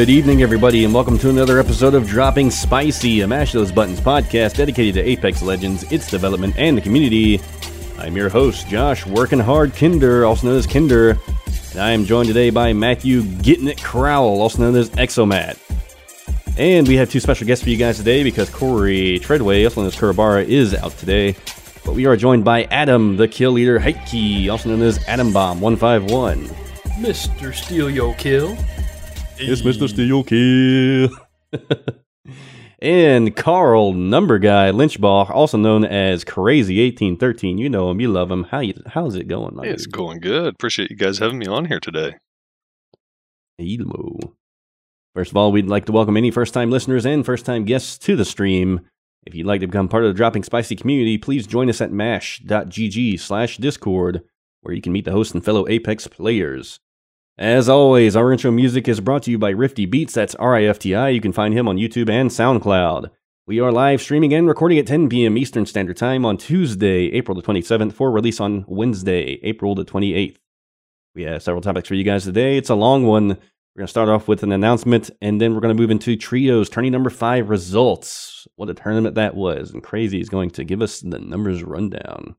Good 0.00 0.08
evening, 0.08 0.40
everybody, 0.40 0.86
and 0.86 0.94
welcome 0.94 1.18
to 1.18 1.28
another 1.28 1.58
episode 1.58 1.92
of 1.92 2.08
Dropping 2.08 2.50
Spicy, 2.50 3.20
a 3.20 3.26
Mash 3.26 3.52
Those 3.52 3.70
Buttons 3.70 4.00
podcast 4.00 4.56
dedicated 4.56 4.94
to 4.94 5.02
Apex 5.02 5.42
Legends, 5.42 5.82
its 5.92 6.10
development, 6.10 6.54
and 6.56 6.74
the 6.74 6.80
community. 6.80 7.38
I'm 7.98 8.16
your 8.16 8.30
host, 8.30 8.66
Josh 8.66 9.04
Working 9.04 9.40
Hard 9.40 9.74
Kinder, 9.74 10.24
also 10.24 10.46
known 10.46 10.56
as 10.56 10.66
Kinder, 10.66 11.18
and 11.72 11.80
I 11.82 11.90
am 11.90 12.06
joined 12.06 12.28
today 12.28 12.48
by 12.48 12.72
Matthew 12.72 13.24
Getting 13.42 13.68
It 13.68 13.82
Crowell, 13.82 14.40
also 14.40 14.62
known 14.62 14.74
as 14.74 14.88
Exomat. 14.88 15.58
And 16.56 16.88
we 16.88 16.96
have 16.96 17.10
two 17.10 17.20
special 17.20 17.46
guests 17.46 17.62
for 17.62 17.68
you 17.68 17.76
guys 17.76 17.98
today 17.98 18.22
because 18.22 18.48
Corey 18.48 19.18
Treadway, 19.18 19.64
also 19.64 19.82
known 19.82 19.88
as 19.88 19.96
Kurabara, 19.96 20.46
is 20.46 20.72
out 20.72 20.96
today. 20.96 21.36
But 21.84 21.94
we 21.94 22.06
are 22.06 22.16
joined 22.16 22.42
by 22.42 22.62
Adam, 22.64 23.18
the 23.18 23.28
kill 23.28 23.50
leader 23.50 23.78
Heike, 23.78 24.48
also 24.50 24.70
known 24.70 24.80
as 24.80 24.98
Atombomb 25.00 25.60
151. 25.60 26.46
Mr. 27.02 27.54
Steal 27.54 27.90
Yo 27.90 28.14
Kill. 28.14 28.56
It's 29.42 29.62
Mr. 29.62 29.88
Steel 29.88 30.22
Kill. 30.22 31.16
and 32.82 33.34
Carl, 33.34 33.92
number 33.94 34.38
guy, 34.38 34.70
Lynchball, 34.70 35.30
also 35.30 35.56
known 35.56 35.84
as 35.84 36.24
Krazy 36.24 36.82
1813. 36.84 37.58
You 37.58 37.70
know 37.70 37.90
him, 37.90 38.00
you 38.00 38.08
love 38.08 38.30
him. 38.30 38.44
How 38.44 38.60
you, 38.60 38.74
how's 38.86 39.14
it 39.16 39.28
going, 39.28 39.56
my 39.56 39.64
Hey, 39.64 39.70
it's 39.72 39.84
dude? 39.84 39.92
going 39.94 40.20
good. 40.20 40.54
Appreciate 40.54 40.90
you 40.90 40.96
guys 40.96 41.18
having 41.18 41.38
me 41.38 41.46
on 41.46 41.64
here 41.64 41.80
today. 41.80 42.16
Elmo. 43.58 44.18
First 45.14 45.30
of 45.30 45.36
all, 45.36 45.52
we'd 45.52 45.66
like 45.66 45.86
to 45.86 45.92
welcome 45.92 46.16
any 46.16 46.30
first 46.30 46.54
time 46.54 46.70
listeners 46.70 47.04
and 47.06 47.24
first 47.24 47.44
time 47.46 47.64
guests 47.64 47.98
to 47.98 48.16
the 48.16 48.24
stream. 48.24 48.80
If 49.26 49.34
you'd 49.34 49.46
like 49.46 49.60
to 49.60 49.66
become 49.66 49.88
part 49.88 50.04
of 50.04 50.08
the 50.10 50.16
Dropping 50.16 50.44
Spicy 50.44 50.76
community, 50.76 51.18
please 51.18 51.46
join 51.46 51.68
us 51.68 51.80
at 51.80 51.92
mash.gg 51.92 53.18
slash 53.20 53.56
discord, 53.58 54.22
where 54.62 54.74
you 54.74 54.80
can 54.80 54.92
meet 54.92 55.04
the 55.04 55.12
host 55.12 55.34
and 55.34 55.44
fellow 55.44 55.66
Apex 55.68 56.06
players. 56.06 56.78
As 57.40 57.70
always, 57.70 58.16
our 58.16 58.32
intro 58.32 58.50
music 58.50 58.86
is 58.86 59.00
brought 59.00 59.22
to 59.22 59.30
you 59.30 59.38
by 59.38 59.54
Rifti 59.54 59.88
Beats. 59.88 60.12
That's 60.12 60.34
R 60.34 60.56
I 60.56 60.64
F 60.64 60.78
T 60.78 60.94
I. 60.94 61.08
You 61.08 61.22
can 61.22 61.32
find 61.32 61.54
him 61.54 61.68
on 61.68 61.78
YouTube 61.78 62.10
and 62.10 62.28
SoundCloud. 62.28 63.08
We 63.46 63.60
are 63.60 63.72
live 63.72 64.02
streaming 64.02 64.34
and 64.34 64.46
recording 64.46 64.78
at 64.78 64.86
10 64.86 65.08
p.m. 65.08 65.38
Eastern 65.38 65.64
Standard 65.64 65.96
Time 65.96 66.26
on 66.26 66.36
Tuesday, 66.36 67.06
April 67.12 67.34
the 67.34 67.40
27th, 67.40 67.94
for 67.94 68.10
release 68.10 68.40
on 68.40 68.66
Wednesday, 68.68 69.40
April 69.42 69.74
the 69.74 69.86
28th. 69.86 70.36
We 71.14 71.22
have 71.22 71.42
several 71.42 71.62
topics 71.62 71.88
for 71.88 71.94
you 71.94 72.04
guys 72.04 72.24
today. 72.24 72.58
It's 72.58 72.68
a 72.68 72.74
long 72.74 73.06
one. 73.06 73.28
We're 73.28 73.78
going 73.78 73.86
to 73.86 73.88
start 73.88 74.10
off 74.10 74.28
with 74.28 74.42
an 74.42 74.52
announcement, 74.52 75.08
and 75.22 75.40
then 75.40 75.54
we're 75.54 75.60
going 75.60 75.74
to 75.74 75.80
move 75.80 75.90
into 75.90 76.16
Trios 76.16 76.68
tourney 76.68 76.90
number 76.90 77.08
five 77.08 77.48
results. 77.48 78.46
What 78.56 78.68
a 78.68 78.74
tournament 78.74 79.14
that 79.14 79.34
was. 79.34 79.70
And 79.70 79.82
Krazy 79.82 80.20
is 80.20 80.28
going 80.28 80.50
to 80.50 80.62
give 80.62 80.82
us 80.82 81.00
the 81.00 81.18
numbers 81.18 81.62
rundown. 81.62 82.36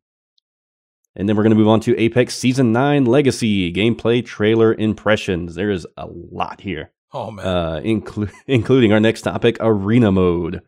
And 1.16 1.28
then 1.28 1.36
we're 1.36 1.44
going 1.44 1.52
to 1.52 1.58
move 1.58 1.68
on 1.68 1.82
to 1.82 1.98
Apex 2.00 2.36
Season 2.38 2.72
9 2.72 3.06
Legacy 3.06 3.72
gameplay 3.74 4.26
trailer 4.26 4.74
impressions. 4.74 5.56
There 5.56 5.70
is 5.70 5.86
a 5.98 6.08
lot 6.08 6.62
here, 6.62 6.92
Oh 7.14 7.32
man. 7.32 7.46
uh, 7.46 7.82
inclu- 7.84 8.32
including 8.48 8.94
our 8.94 9.00
next 9.00 9.24
topic, 9.24 9.58
Arena 9.60 10.12
Mode. 10.12 10.56
And 10.56 10.64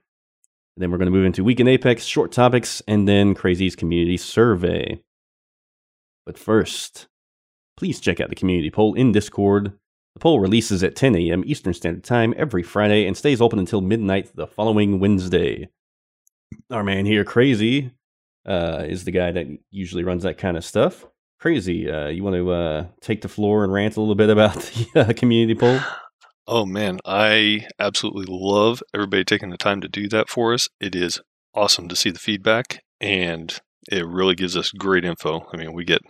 then 0.82 0.92
we're 0.92 0.98
going 0.98 1.06
to 1.08 1.12
move 1.12 1.26
into 1.26 1.44
Week 1.44 1.60
in 1.60 1.68
Apex, 1.68 2.04
short 2.04 2.32
topics, 2.32 2.82
and 2.88 3.08
then 3.08 3.36
Krazy's 3.36 3.76
community 3.76 4.18
survey. 4.18 5.02
But 6.26 6.38
first, 6.38 7.08
please 7.78 8.00
check 8.00 8.20
out 8.20 8.30
the 8.30 8.36
community 8.36 8.70
poll 8.72 8.94
in 8.96 9.12
Discord. 9.12 9.74
The 10.16 10.20
poll 10.20 10.40
releases 10.40 10.84
at 10.84 10.96
10 10.96 11.16
a.m. 11.16 11.44
Eastern 11.46 11.74
Standard 11.74 12.04
Time 12.04 12.34
every 12.38 12.64
Friday 12.64 13.06
and 13.08 13.16
stays 13.16 13.42
open 13.42 13.60
until 13.60 13.82
midnight 13.82 14.36
the 14.36 14.46
following 14.48 15.00
Wednesday. 15.00 15.70
Our 16.70 16.84
man 16.84 17.06
here, 17.06 17.24
Krazy, 17.26 17.92
uh, 18.46 18.84
is 18.88 19.04
the 19.04 19.12
guy 19.12 19.32
that 19.32 19.48
usually 19.72 20.04
runs 20.04 20.24
that 20.24 20.38
kind 20.38 20.58
of 20.58 20.66
stuff. 20.66 21.06
Krazy, 21.42 21.92
uh, 21.92 22.10
you 22.10 22.24
want 22.24 22.36
to 22.36 22.52
uh, 22.52 22.86
take 23.02 23.22
the 23.22 23.28
floor 23.28 23.64
and 23.64 23.74
rant 23.74 23.98
a 23.98 24.00
little 24.00 24.16
bit 24.16 24.30
about 24.30 24.56
the 24.56 24.88
uh, 25.10 25.14
community 25.14 25.56
poll? 25.60 25.80
Oh 26.48 26.66
man, 26.66 27.00
I 27.06 27.68
absolutely 27.80 28.26
love 28.28 28.84
everybody 28.94 29.24
taking 29.24 29.50
the 29.50 29.58
time 29.58 29.82
to 29.82 29.88
do 29.88 30.10
that 30.10 30.30
for 30.30 30.54
us. 30.54 30.70
It 30.80 30.96
is 30.96 31.22
awesome 31.54 31.88
to 31.88 31.96
see 31.96 32.12
the 32.12 32.20
feedback 32.20 32.84
and 33.00 33.60
it 33.92 34.06
really 34.06 34.36
gives 34.36 34.58
us 34.58 34.72
great 34.72 35.06
info. 35.06 35.48
I 35.54 35.58
mean, 35.58 35.74
we 35.74 35.84
get 35.84 36.02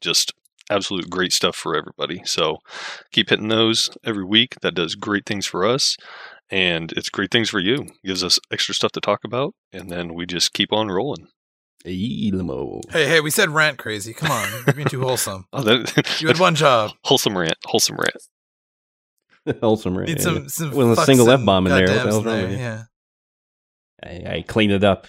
just 0.00 0.32
absolute 0.70 1.10
great 1.10 1.32
stuff 1.32 1.56
for 1.56 1.76
everybody. 1.76 2.22
So 2.24 2.58
keep 3.12 3.30
hitting 3.30 3.48
those 3.48 3.90
every 4.04 4.24
week. 4.24 4.56
That 4.62 4.74
does 4.74 4.94
great 4.94 5.26
things 5.26 5.46
for 5.46 5.66
us 5.66 5.96
and 6.50 6.92
it's 6.92 7.08
great 7.08 7.30
things 7.30 7.50
for 7.50 7.60
you. 7.60 7.86
gives 8.04 8.22
us 8.24 8.38
extra 8.52 8.74
stuff 8.74 8.92
to 8.92 9.00
talk 9.00 9.20
about 9.24 9.54
and 9.72 9.90
then 9.90 10.14
we 10.14 10.26
just 10.26 10.52
keep 10.52 10.72
on 10.72 10.88
rolling. 10.88 11.28
Elmo. 11.86 12.80
hey, 12.90 13.06
hey, 13.06 13.20
we 13.20 13.30
said 13.30 13.50
rant 13.50 13.78
crazy. 13.78 14.14
Come 14.14 14.30
on. 14.30 14.48
You're 14.66 14.74
being 14.74 14.88
too 14.88 15.00
wholesome. 15.02 15.46
Oh, 15.52 15.62
that, 15.62 16.20
You 16.20 16.28
had 16.28 16.38
one 16.40 16.54
job. 16.54 16.92
wholesome 17.04 17.36
rant, 17.36 17.56
wholesome 17.66 17.96
rant. 17.96 18.16
Wholesome 19.60 19.98
rant. 19.98 20.08
Need 20.08 20.22
some 20.22 20.48
some 20.48 20.70
With 20.70 20.98
a 20.98 21.04
single 21.04 21.30
F-bomb 21.30 21.66
in 21.66 21.72
there. 21.74 21.86
What 21.86 21.92
the 21.92 21.98
goddams 22.00 22.04
hell's 22.10 22.24
wrong 22.24 22.34
there. 22.48 22.50
Yeah. 22.50 22.82
I, 24.02 24.36
I 24.36 24.44
clean 24.48 24.70
it 24.70 24.82
up. 24.82 25.06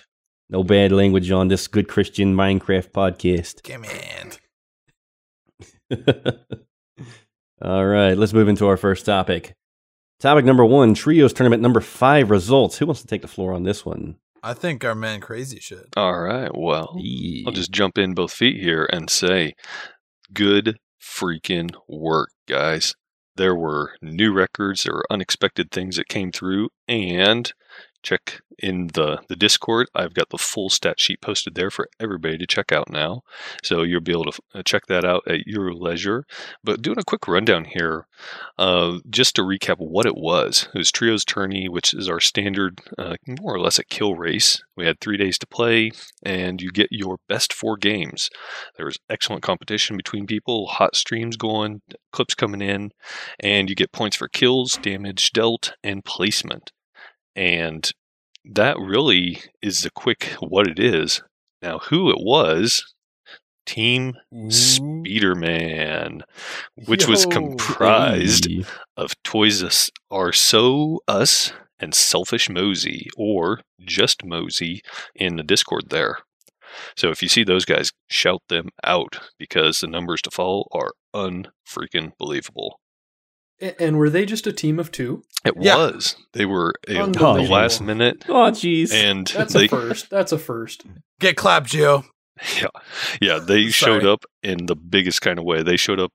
No 0.49 0.61
bad 0.61 0.91
language 0.91 1.31
on 1.31 1.47
this 1.47 1.67
good 1.67 1.87
Christian 1.87 2.35
Minecraft 2.35 2.91
podcast. 2.91 3.63
Command. 3.63 4.39
All 7.61 7.85
right, 7.85 8.17
let's 8.17 8.33
move 8.33 8.49
into 8.49 8.67
our 8.67 8.75
first 8.75 9.05
topic. 9.05 9.53
Topic 10.19 10.43
number 10.43 10.65
one 10.65 10.93
Trios 10.93 11.31
Tournament 11.31 11.61
number 11.61 11.79
five 11.79 12.29
results. 12.29 12.77
Who 12.77 12.85
wants 12.87 13.01
to 13.01 13.07
take 13.07 13.21
the 13.21 13.27
floor 13.29 13.53
on 13.53 13.63
this 13.63 13.85
one? 13.85 14.17
I 14.45 14.53
think 14.53 14.85
our 14.85 14.93
man 14.93 15.21
crazy 15.21 15.59
should. 15.59 15.87
All 15.97 16.19
right. 16.19 16.51
Well, 16.53 16.95
Yeah. 16.99 17.45
I'll 17.47 17.51
just 17.53 17.71
jump 17.71 17.97
in 17.97 18.13
both 18.13 18.31
feet 18.31 18.61
here 18.61 18.87
and 18.93 19.09
say, 19.09 19.55
good 20.33 20.77
freaking 21.01 21.71
work, 21.89 22.29
guys. 22.47 22.93
There 23.37 23.55
were 23.55 23.95
new 24.03 24.31
records, 24.31 24.83
there 24.83 24.93
were 24.93 25.07
unexpected 25.09 25.71
things 25.71 25.95
that 25.95 26.07
came 26.07 26.31
through, 26.31 26.69
and 26.87 27.51
check 28.05 28.41
in 28.59 28.87
the, 28.93 29.21
the 29.27 29.35
Discord. 29.35 29.87
I've 29.93 30.13
got 30.13 30.29
the 30.29 30.37
full 30.37 30.69
stat 30.69 30.99
sheet 30.99 31.21
posted 31.21 31.55
there 31.55 31.71
for 31.71 31.89
everybody 31.99 32.37
to 32.37 32.47
check 32.47 32.71
out 32.71 32.89
now. 32.89 33.23
So 33.63 33.81
you'll 33.83 34.01
be 34.01 34.11
able 34.11 34.31
to 34.31 34.41
uh, 34.53 34.63
check 34.63 34.85
that 34.87 35.03
out 35.03 35.23
at 35.27 35.47
your 35.47 35.73
leisure. 35.73 36.25
But 36.63 36.81
doing 36.81 36.99
a 36.99 37.03
quick 37.03 37.27
rundown 37.27 37.65
here, 37.65 38.07
uh, 38.57 38.99
just 39.09 39.35
to 39.35 39.41
recap 39.41 39.77
what 39.79 40.05
it 40.05 40.15
was. 40.15 40.69
It 40.73 40.77
was 40.77 40.91
Trios 40.91 41.25
Tourney, 41.25 41.67
which 41.67 41.93
is 41.93 42.09
our 42.09 42.19
standard, 42.19 42.81
uh, 42.97 43.15
more 43.27 43.55
or 43.55 43.59
less 43.59 43.79
a 43.79 43.83
kill 43.83 44.15
race. 44.15 44.61
We 44.77 44.85
had 44.85 44.99
three 44.99 45.17
days 45.17 45.37
to 45.39 45.47
play, 45.47 45.91
and 46.23 46.61
you 46.61 46.71
get 46.71 46.87
your 46.91 47.17
best 47.27 47.53
four 47.53 47.77
games. 47.77 48.29
There 48.77 48.85
was 48.85 48.99
excellent 49.09 49.43
competition 49.43 49.97
between 49.97 50.27
people, 50.27 50.67
hot 50.67 50.95
streams 50.95 51.37
going, 51.37 51.81
clips 52.11 52.35
coming 52.35 52.61
in, 52.61 52.91
and 53.39 53.69
you 53.69 53.75
get 53.75 53.91
points 53.91 54.15
for 54.15 54.27
kills, 54.27 54.73
damage 54.81 55.31
dealt, 55.31 55.73
and 55.83 56.05
placement. 56.05 56.71
And 57.35 57.89
that 58.43 58.77
really 58.79 59.41
is 59.61 59.81
the 59.81 59.89
quick 59.89 60.35
what 60.39 60.67
it 60.67 60.79
is. 60.79 61.21
Now, 61.61 61.79
who 61.79 62.09
it 62.09 62.19
was, 62.19 62.93
Team 63.65 64.13
mm-hmm. 64.33 64.49
Speederman, 64.49 66.21
which 66.85 67.07
was 67.07 67.25
comprised 67.25 68.47
Hey. 68.47 68.63
of 68.95 69.21
Toys 69.23 69.63
Us 69.63 69.89
Are 70.11 70.31
So 70.31 71.01
Us 71.07 71.51
and 71.79 71.93
Selfish 71.93 72.49
Mosey, 72.49 73.09
or 73.17 73.61
just 73.83 74.23
Mosey 74.23 74.81
in 75.15 75.35
the 75.35 75.43
Discord 75.43 75.89
there. 75.89 76.19
So 76.95 77.09
if 77.09 77.21
you 77.21 77.27
see 77.27 77.43
those 77.43 77.65
guys, 77.65 77.91
shout 78.09 78.41
them 78.49 78.69
out 78.83 79.19
because 79.39 79.79
the 79.79 79.87
numbers 79.87 80.21
to 80.23 80.31
follow 80.31 80.65
are 80.71 80.91
unfreaking 81.13 82.11
believable. 82.17 82.79
A- 83.61 83.81
And 83.81 83.97
were 83.97 84.09
they 84.09 84.25
just 84.25 84.47
a 84.47 84.51
team 84.53 84.79
of 84.79 84.91
two? 84.91 85.23
It 85.45 85.53
Yeah. 85.59 85.75
was. 85.77 86.15
They 86.33 86.45
were 86.45 86.73
a, 86.87 86.91
oh, 86.91 86.93
the 86.95 87.01
Unbelievable. 87.03 87.53
last 87.55 87.81
minute, 87.81 88.25
Oh, 88.27 88.51
jeez. 88.51 88.91
and 88.93 89.27
That's 89.27 89.53
they 89.53 89.65
a 89.65 89.69
first. 89.69 90.09
That's 90.09 90.31
a 90.31 90.37
first. 90.39 90.83
Get 91.19 91.37
clapped, 91.37 91.67
Gio. 91.71 92.05
yeah 92.61 92.67
yeah 93.21 93.39
they 93.39 93.67
showed 93.69 94.05
up 94.05 94.25
in 94.43 94.65
the 94.65 94.75
biggest 94.75 95.21
kind 95.21 95.39
of 95.39 95.45
way. 95.45 95.63
They 95.63 95.77
showed 95.77 95.99
up 96.01 96.11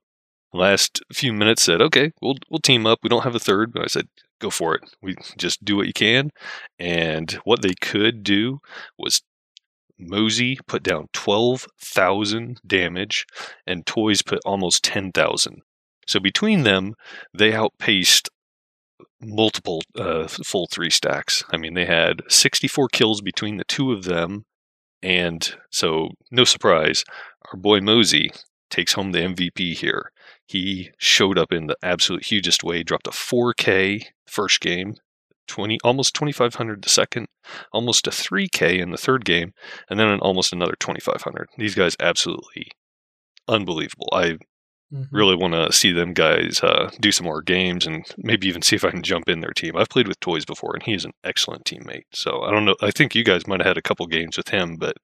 last 0.53 1.01
few 1.11 1.33
minutes, 1.33 1.63
said, 1.63 1.81
"Okay, 1.81 2.11
we'll 2.21 2.35
we'll 2.49 2.59
team 2.59 2.85
up. 2.85 2.99
We 3.01 3.09
don't 3.09 3.23
have 3.23 3.35
a 3.35 3.39
third, 3.39 3.71
but 3.73 3.81
I 3.83 3.87
said, 3.87 4.07
"Go 4.39 4.49
for 4.51 4.75
it. 4.75 4.81
We 5.01 5.15
just 5.37 5.65
do 5.65 5.75
what 5.77 5.87
you 5.87 5.93
can." 5.93 6.29
And 6.77 7.31
what 7.43 7.61
they 7.63 7.73
could 7.81 8.21
do 8.21 8.59
was 8.99 9.21
Mosey 9.97 10.59
put 10.67 10.83
down 10.83 11.07
12,000 11.13 12.59
damage, 12.65 13.25
and 13.65 13.85
Toys 13.85 14.21
put 14.21 14.39
almost 14.45 14.83
10,000. 14.83 15.61
So 16.07 16.19
between 16.19 16.63
them, 16.63 16.95
they 17.33 17.53
outpaced 17.53 18.29
multiple 19.21 19.81
uh, 19.95 20.27
full 20.27 20.67
three 20.67 20.89
stacks. 20.89 21.43
I 21.51 21.57
mean, 21.57 21.73
they 21.73 21.85
had 21.85 22.21
64 22.27 22.89
kills 22.89 23.21
between 23.21 23.57
the 23.57 23.63
two 23.63 23.91
of 23.91 24.03
them. 24.03 24.45
And 25.03 25.55
so, 25.71 26.09
no 26.29 26.43
surprise, 26.43 27.03
our 27.51 27.59
boy 27.59 27.79
Mosey 27.81 28.31
takes 28.69 28.93
home 28.93 29.11
the 29.11 29.19
MVP 29.19 29.75
here. 29.75 30.11
He 30.45 30.91
showed 30.97 31.37
up 31.37 31.51
in 31.51 31.67
the 31.67 31.77
absolute 31.81 32.25
hugest 32.25 32.63
way, 32.63 32.83
dropped 32.83 33.07
a 33.07 33.11
4K 33.11 34.05
first 34.27 34.61
game, 34.61 34.95
20 35.47 35.79
almost 35.83 36.13
2500 36.15 36.81
the 36.81 36.89
second, 36.89 37.27
almost 37.73 38.07
a 38.07 38.11
3K 38.11 38.79
in 38.79 38.91
the 38.91 38.97
third 38.97 39.25
game, 39.25 39.53
and 39.89 39.99
then 39.99 40.07
an, 40.07 40.19
almost 40.19 40.53
another 40.53 40.75
2500. 40.79 41.49
These 41.57 41.75
guys 41.75 41.95
absolutely 41.99 42.67
unbelievable. 43.47 44.07
I 44.13 44.37
Mhm. 44.93 45.07
really 45.11 45.35
want 45.35 45.53
to 45.53 45.71
see 45.71 45.91
them 45.91 46.13
guys 46.13 46.59
uh, 46.61 46.91
do 46.99 47.11
some 47.11 47.25
more 47.25 47.41
games 47.41 47.87
and 47.87 48.05
maybe 48.17 48.47
even 48.47 48.61
see 48.61 48.75
if 48.75 48.83
I 48.83 48.91
can 48.91 49.03
jump 49.03 49.29
in 49.29 49.39
their 49.39 49.53
team. 49.53 49.77
I've 49.77 49.89
played 49.89 50.07
with 50.07 50.19
Toys 50.19 50.43
before, 50.43 50.73
and 50.73 50.83
he's 50.83 51.05
an 51.05 51.13
excellent 51.23 51.63
teammate. 51.63 52.03
So 52.11 52.41
I 52.41 52.51
don't 52.51 52.65
know. 52.65 52.75
I 52.81 52.91
think 52.91 53.15
you 53.15 53.23
guys 53.23 53.47
might 53.47 53.59
have 53.61 53.67
had 53.67 53.77
a 53.77 53.81
couple 53.81 54.05
games 54.07 54.35
with 54.37 54.49
him, 54.49 54.75
but 54.75 54.97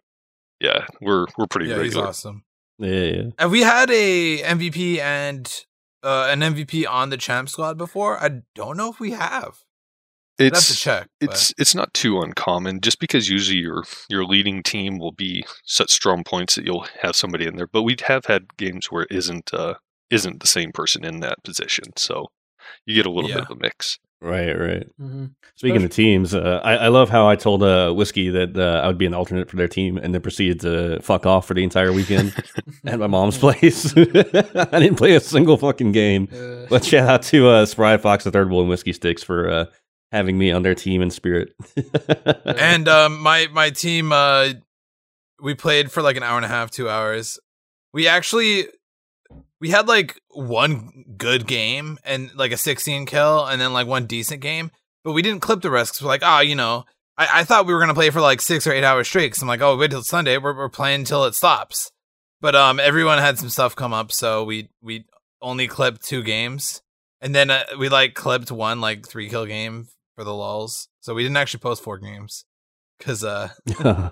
yeah, 0.60 0.86
we're 1.02 1.28
we're 1.38 1.48
pretty 1.48 1.70
Yeah, 1.70 1.82
he's 1.84 1.96
awesome. 1.96 2.44
Yeah, 2.80 3.04
yeah. 3.04 3.24
Have 3.40 3.52
we 3.52 3.62
had 3.62 3.90
a 3.90 4.42
MVP 4.42 5.00
and 5.00 5.52
uh, 6.04 6.28
an 6.30 6.42
MVP 6.42 6.86
on 6.88 7.10
the 7.10 7.18
champ 7.18 7.50
squad 7.50 7.78
before? 7.78 8.22
I 8.22 8.42
don't 8.56 8.78
know 8.78 8.90
if 8.92 9.00
we 9.00 9.12
have. 9.12 9.64
I'd 10.40 10.44
have 10.44 10.52
to 10.54 10.58
It's 10.58 10.80
check. 10.82 11.08
but- 11.20 11.30
it's 11.32 11.54
it's 11.58 11.76
not 11.76 11.94
too 11.94 12.22
uncommon 12.22 12.82
just 12.82 13.00
because 13.00 13.30
usually 13.30 13.60
your 13.60 13.84
your 14.10 14.24
leading 14.26 14.62
team 14.64 15.00
will 15.00 15.12
be 15.14 15.46
such 15.66 15.92
strong 15.92 16.24
points 16.24 16.56
that 16.56 16.66
you'll 16.66 16.88
have 17.02 17.16
somebody 17.16 17.46
in 17.48 17.56
there 17.56 17.68
but 17.68 17.84
we 17.84 17.96
have 18.06 18.26
had 18.26 18.56
games 18.58 18.92
where 18.92 19.04
it 19.04 19.12
isn't 19.12 19.54
uh 19.54 19.76
isn't 20.10 20.40
the 20.40 20.48
same 20.48 20.72
person 20.72 21.04
in 21.04 21.20
that 21.22 21.44
position 21.44 21.86
so 21.96 22.28
you 22.86 22.96
get 22.96 23.06
a 23.06 23.12
little 23.12 23.30
Yeah. 23.30 23.38
bit 23.38 23.46
of 23.52 23.58
a 23.58 23.60
mix 23.60 23.98
Right, 24.20 24.54
right. 24.60 24.88
Mhm. 25.00 25.36
Speaking 25.56 25.84
of 25.84 25.92
teams, 25.92 26.34
uh, 26.34 26.60
I, 26.64 26.74
I 26.78 26.88
love 26.88 27.08
how 27.08 27.30
I 27.30 27.36
told 27.36 27.62
uh, 27.62 27.92
Whiskey 27.94 28.30
that 28.30 28.58
uh, 28.58 28.82
I 28.84 28.88
would 28.88 28.98
be 28.98 29.06
an 29.06 29.14
alternate 29.14 29.48
for 29.48 29.58
their 29.58 29.68
team 29.68 29.96
and 29.96 30.12
then 30.12 30.22
proceeded 30.24 30.60
to 30.62 31.00
fuck 31.04 31.28
off 31.28 31.46
for 31.46 31.54
the 31.54 31.64
entire 31.64 31.94
weekend 31.94 32.34
at 32.88 32.98
my 32.98 33.06
mom's 33.06 33.38
place. 33.38 33.94
I 33.96 34.80
didn't 34.80 34.96
play 34.96 35.14
a 35.14 35.20
single 35.20 35.56
fucking 35.58 35.92
game. 35.92 36.30
Uh, 36.34 36.66
But 36.68 36.84
shout 36.84 37.08
out 37.08 37.22
to 37.30 37.48
uh, 37.48 37.66
Spry 37.68 37.96
Fox, 37.98 38.24
the 38.24 38.32
third 38.32 38.50
bull, 38.50 38.62
and 38.62 38.70
Whiskey 38.70 38.92
Sticks 38.92 39.22
for 39.22 39.52
uh, 39.52 39.66
having 40.12 40.38
me 40.38 40.52
on 40.52 40.64
their 40.64 40.76
team 40.76 41.02
in 41.02 41.10
spirit. 41.10 41.54
and 42.46 42.88
um, 42.88 43.20
my 43.20 43.48
my 43.52 43.70
team, 43.70 44.12
uh, 44.12 44.50
we 45.42 45.54
played 45.54 45.92
for 45.92 46.02
like 46.02 46.18
an 46.18 46.24
hour 46.24 46.38
and 46.38 46.46
a 46.46 46.50
half, 46.50 46.72
two 46.72 46.90
hours. 46.90 47.40
We 47.94 48.08
actually 48.08 48.68
we 49.60 49.70
had 49.70 49.88
like 49.88 50.20
one 50.30 51.16
good 51.18 51.48
game 51.48 51.98
and 52.04 52.32
like 52.36 52.52
a 52.52 52.58
16 52.58 53.06
kill, 53.06 53.46
and 53.46 53.60
then 53.60 53.74
like 53.74 53.88
one 53.88 54.06
decent 54.06 54.42
game, 54.42 54.72
but 55.04 55.14
we 55.14 55.22
didn't 55.22 55.42
clip 55.42 55.62
the 55.62 55.72
rest 55.72 55.94
because 55.94 56.04
we're 56.04 56.10
like, 56.10 56.24
ah, 56.24 56.42
you 56.42 56.56
know, 56.56 56.86
I, 57.18 57.28
I 57.40 57.44
thought 57.44 57.66
we 57.66 57.74
were 57.74 57.80
gonna 57.80 57.94
play 57.94 58.10
for 58.10 58.22
like 58.22 58.42
six 58.42 58.68
or 58.68 58.74
eight 58.74 58.84
hours 58.84 59.08
straight. 59.08 59.34
Cause 59.34 59.42
I'm 59.42 59.48
like, 59.48 59.62
oh, 59.62 59.78
wait 59.78 59.92
till 59.92 60.04
Sunday, 60.04 60.38
we're 60.38 60.56
we're 60.56 60.70
playing 60.70 61.04
till 61.04 61.26
it 61.26 61.36
stops. 61.36 61.92
But 62.40 62.56
um, 62.56 62.80
everyone 62.80 63.18
had 63.18 63.40
some 63.40 63.50
stuff 63.50 63.76
come 63.76 63.94
up, 63.94 64.12
so 64.12 64.44
we 64.44 64.70
we 64.82 65.06
only 65.42 65.68
clipped 65.68 66.04
two 66.04 66.24
games, 66.24 66.82
and 67.20 67.34
then 67.34 67.50
uh, 67.50 67.64
we 67.80 67.90
like 67.90 68.14
clipped 68.14 68.52
one 68.52 68.80
like 68.80 69.08
three 69.08 69.30
kill 69.30 69.46
game 69.46 69.88
for 70.18 70.24
the 70.24 70.34
lulls. 70.34 70.90
So 71.00 71.14
we 71.14 71.22
didn't 71.22 71.38
actually 71.38 71.60
post 71.60 71.84
four 71.84 72.00
games 72.00 72.44
because 72.98 73.24
uh, 73.24 73.50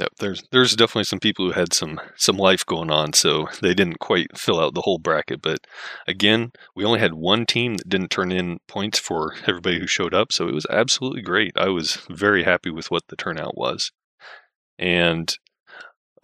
Yep, 0.00 0.12
there's 0.18 0.42
there's 0.50 0.74
definitely 0.74 1.04
some 1.04 1.20
people 1.20 1.46
who 1.46 1.52
had 1.52 1.72
some 1.72 2.00
some 2.16 2.36
life 2.36 2.66
going 2.66 2.90
on, 2.90 3.12
so 3.12 3.46
they 3.62 3.72
didn't 3.72 4.00
quite 4.00 4.36
fill 4.36 4.58
out 4.58 4.74
the 4.74 4.80
whole 4.82 4.98
bracket. 4.98 5.40
But 5.40 5.60
again, 6.08 6.50
we 6.74 6.84
only 6.84 6.98
had 6.98 7.14
one 7.14 7.46
team 7.46 7.76
that 7.76 7.88
didn't 7.88 8.10
turn 8.10 8.32
in 8.32 8.58
points 8.66 8.98
for 8.98 9.34
everybody 9.46 9.78
who 9.78 9.86
showed 9.86 10.12
up, 10.12 10.32
so 10.32 10.48
it 10.48 10.54
was 10.54 10.66
absolutely 10.68 11.22
great. 11.22 11.52
I 11.56 11.68
was 11.68 11.98
very 12.10 12.42
happy 12.42 12.70
with 12.70 12.90
what 12.90 13.04
the 13.08 13.16
turnout 13.16 13.56
was, 13.56 13.92
and 14.76 15.32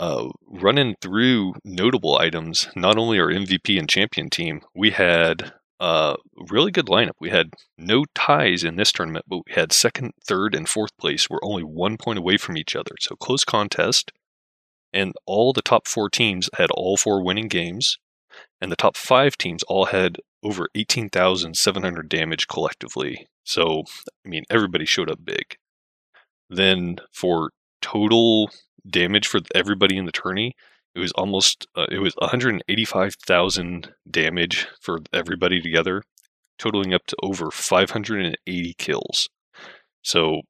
uh, 0.01 0.29
running 0.49 0.97
through 1.01 1.55
notable 1.65 2.19
items. 2.19 2.67
Not 2.75 2.99
only 2.99 3.21
our 3.21 3.29
MVP 3.29 3.79
and 3.79 3.89
champion 3.89 4.29
team, 4.29 4.63
we 4.75 4.91
had 4.91 5.53
a 5.81 6.17
really 6.51 6.71
good 6.71 6.87
lineup. 6.87 7.15
We 7.21 7.31
had 7.31 7.51
no 7.77 8.05
ties 8.15 8.65
in 8.65 8.77
this 8.77 8.93
tournament, 8.93 9.27
but 9.29 9.43
we 9.47 9.53
had 9.55 9.73
second, 9.73 10.13
third, 10.27 10.55
and 10.55 10.69
fourth 10.69 10.97
place. 10.99 11.29
We're 11.29 11.39
only 11.43 11.63
one 11.63 11.97
point 11.97 12.19
away 12.19 12.37
from 12.37 12.57
each 12.57 12.77
other, 12.77 12.95
so 13.01 13.17
close 13.17 13.45
contest. 13.45 14.13
And 14.93 15.13
all 15.27 15.53
the 15.53 15.63
top 15.63 15.89
four 15.89 16.09
teams 16.09 16.49
had 16.57 16.71
all 16.71 16.97
four 16.97 17.23
winning 17.23 17.49
games, 17.49 17.99
and 18.61 18.71
the 18.71 18.77
top 18.77 18.97
five 18.97 19.37
teams 19.37 19.63
all 19.65 19.87
had 19.87 20.19
over 20.43 20.69
18,700 20.75 22.09
damage 22.09 22.47
collectively. 22.47 23.27
So, 23.43 23.85
I 24.25 24.29
mean, 24.29 24.45
everybody 24.51 24.85
showed 24.85 25.11
up 25.11 25.25
big. 25.25 25.57
Then 26.49 26.99
for 27.13 27.51
total 27.83 28.51
damage 28.89 29.27
for 29.27 29.41
everybody 29.55 29.97
in 29.97 30.05
the 30.05 30.13
tourney, 30.13 30.55
it 30.95 30.99
was 31.01 31.13
almost 31.13 31.67
uh, 31.77 31.87
it 31.91 31.99
was 31.99 32.15
185,000 32.19 33.93
damage 34.11 34.69
for 34.81 35.01
everybody 35.13 35.61
together, 35.61 36.03
totaling 36.59 36.95
up 36.95 37.07
to 37.07 37.17
over 37.23 37.51
580 37.51 38.75
kills. 38.79 39.29
So, 40.03 40.43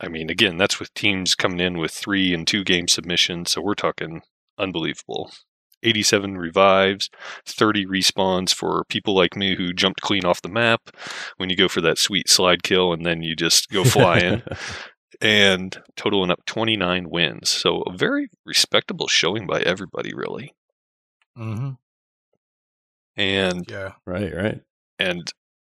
I 0.00 0.08
mean, 0.08 0.30
again, 0.30 0.58
that's 0.58 0.78
with 0.78 0.92
teams 0.94 1.34
coming 1.34 1.60
in 1.60 1.78
with 1.78 1.92
three 1.92 2.34
and 2.34 2.46
two 2.46 2.64
game 2.64 2.88
submissions. 2.88 3.52
So 3.52 3.62
we're 3.62 3.74
talking 3.74 4.22
unbelievable. 4.58 5.30
87 5.82 6.36
revives, 6.36 7.10
30 7.44 7.86
respawns 7.86 8.52
for 8.52 8.84
people 8.88 9.14
like 9.14 9.36
me 9.36 9.56
who 9.56 9.72
jumped 9.72 10.00
clean 10.00 10.24
off 10.24 10.42
the 10.42 10.48
map 10.48 10.90
when 11.36 11.48
you 11.48 11.56
go 11.56 11.68
for 11.68 11.80
that 11.82 11.98
sweet 11.98 12.28
slide 12.28 12.62
kill 12.62 12.92
and 12.92 13.06
then 13.06 13.22
you 13.22 13.36
just 13.36 13.70
go 13.70 13.84
flying 13.84 14.42
and 15.20 15.82
totaling 15.96 16.30
up 16.30 16.44
29 16.46 17.08
wins. 17.10 17.50
So 17.50 17.82
a 17.82 17.96
very 17.96 18.28
respectable 18.44 19.08
showing 19.08 19.46
by 19.46 19.60
everybody, 19.60 20.12
really. 20.14 20.54
mm-hmm. 21.36 21.70
And 23.16 23.64
yeah, 23.70 23.92
right, 24.06 24.34
right. 24.34 24.60
and 24.98 25.32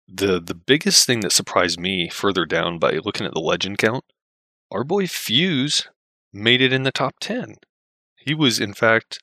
the 0.09 0.41
the 0.41 0.55
biggest 0.55 1.07
thing 1.07 1.21
that 1.21 1.33
surprised 1.33 1.79
me 1.81 2.09
further 2.11 2.45
down 2.45 2.79
by 2.79 2.93
looking 3.05 3.27
at 3.27 3.33
the 3.35 3.41
legend 3.41 3.79
count, 3.79 4.05
our 4.71 4.85
boy 4.85 5.07
Fuse 5.07 5.89
made 6.33 6.61
it 6.61 6.73
in 6.73 6.83
the 6.83 6.93
top 6.93 7.15
10. 7.21 7.57
He 8.17 8.35
was 8.35 8.61
in 8.61 8.75
fact 8.75 9.21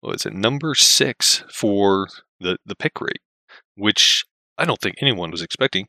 what 0.00 0.12
was 0.12 0.26
it 0.26 0.34
number 0.34 0.74
6 0.74 1.44
for 1.50 2.08
the 2.40 2.58
the 2.66 2.76
pick 2.76 3.00
rate, 3.00 3.20
which 3.74 4.24
I 4.58 4.64
don't 4.64 4.80
think 4.80 4.96
anyone 5.00 5.30
was 5.30 5.42
expecting. 5.42 5.88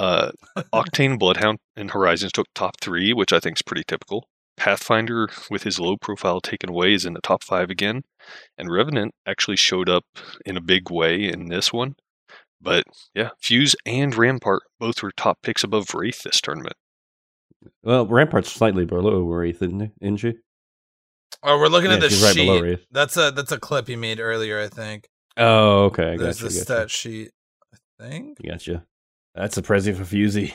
Uh, 0.00 0.32
Octane, 0.72 1.18
Bloodhound, 1.18 1.58
and 1.76 1.90
Horizons 1.90 2.32
took 2.32 2.46
top 2.54 2.80
three, 2.80 3.12
which 3.12 3.32
I 3.34 3.38
think 3.38 3.58
is 3.58 3.62
pretty 3.62 3.84
typical. 3.86 4.28
Pathfinder, 4.56 5.28
with 5.50 5.62
his 5.62 5.78
low 5.78 5.96
profile 5.96 6.40
taken 6.40 6.70
away, 6.70 6.94
is 6.94 7.04
in 7.04 7.12
the 7.12 7.20
top 7.20 7.44
five 7.44 7.68
again. 7.70 8.02
And 8.58 8.70
Revenant 8.70 9.12
actually 9.26 9.56
showed 9.56 9.88
up 9.88 10.04
in 10.46 10.56
a 10.56 10.60
big 10.62 10.90
way 10.90 11.24
in 11.28 11.48
this 11.48 11.72
one. 11.72 11.96
But 12.60 12.84
yeah, 13.14 13.30
Fuse 13.40 13.76
and 13.86 14.14
Rampart 14.14 14.62
both 14.78 15.02
were 15.02 15.12
top 15.16 15.38
picks 15.42 15.64
above 15.64 15.94
Wraith 15.94 16.22
this 16.22 16.40
tournament. 16.40 16.76
Well, 17.82 18.06
Rampart's 18.06 18.52
slightly 18.52 18.84
below 18.86 19.22
Wraith, 19.22 19.62
isn't 19.62 19.80
it? 19.82 19.92
Isn't 20.00 20.16
she? 20.18 20.34
Oh, 21.42 21.58
we're 21.58 21.68
looking 21.68 21.90
at 21.90 22.00
Yeah, 22.02 22.08
the 22.08 22.10
she's 22.10 22.22
right 22.22 22.34
below 22.36 22.56
sheet. 22.58 22.62
Wraith. 22.62 22.86
that's 22.90 23.16
a 23.16 23.30
that's 23.30 23.52
a 23.52 23.58
clip 23.58 23.86
he 23.88 23.96
made 23.96 24.20
earlier, 24.20 24.60
I 24.60 24.68
think. 24.68 25.08
Oh, 25.36 25.84
okay. 25.84 26.12
I 26.12 26.16
There's 26.16 26.40
gotcha, 26.40 26.42
the 26.42 26.48
gotcha. 26.50 26.64
stat 26.64 26.90
sheet, 26.90 27.30
I 27.72 27.78
think. 28.08 28.38
Gotcha. 28.46 28.84
That's 29.34 29.56
a 29.56 29.62
Prezi 29.62 29.94
for 29.94 30.04
Fusey. 30.04 30.52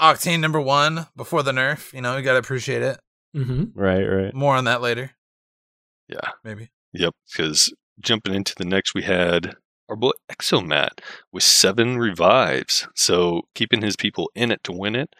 Octane 0.00 0.40
number 0.40 0.60
one 0.60 1.06
before 1.16 1.42
the 1.42 1.52
nerf. 1.52 1.92
You 1.92 2.00
know, 2.00 2.16
you 2.16 2.22
gotta 2.22 2.38
appreciate 2.38 2.82
it. 2.82 2.98
mhm. 3.36 3.72
right, 3.74 4.04
right. 4.04 4.34
More 4.34 4.54
on 4.56 4.64
that 4.64 4.80
later, 4.80 5.12
Yeah, 6.08 6.30
maybe. 6.44 6.70
Yep, 6.92 7.14
because 7.30 7.72
jumping 8.00 8.34
into 8.34 8.54
the 8.56 8.64
next, 8.64 8.94
we 8.94 9.02
had 9.02 9.56
our 9.88 9.96
boy 9.96 10.12
Exomat 10.30 11.00
with 11.32 11.42
seven 11.42 11.98
revives. 11.98 12.86
So 12.94 13.42
keeping 13.54 13.82
his 13.82 13.96
people 13.96 14.30
in 14.34 14.50
it 14.50 14.62
to 14.64 14.72
win 14.72 14.94
it. 14.94 15.14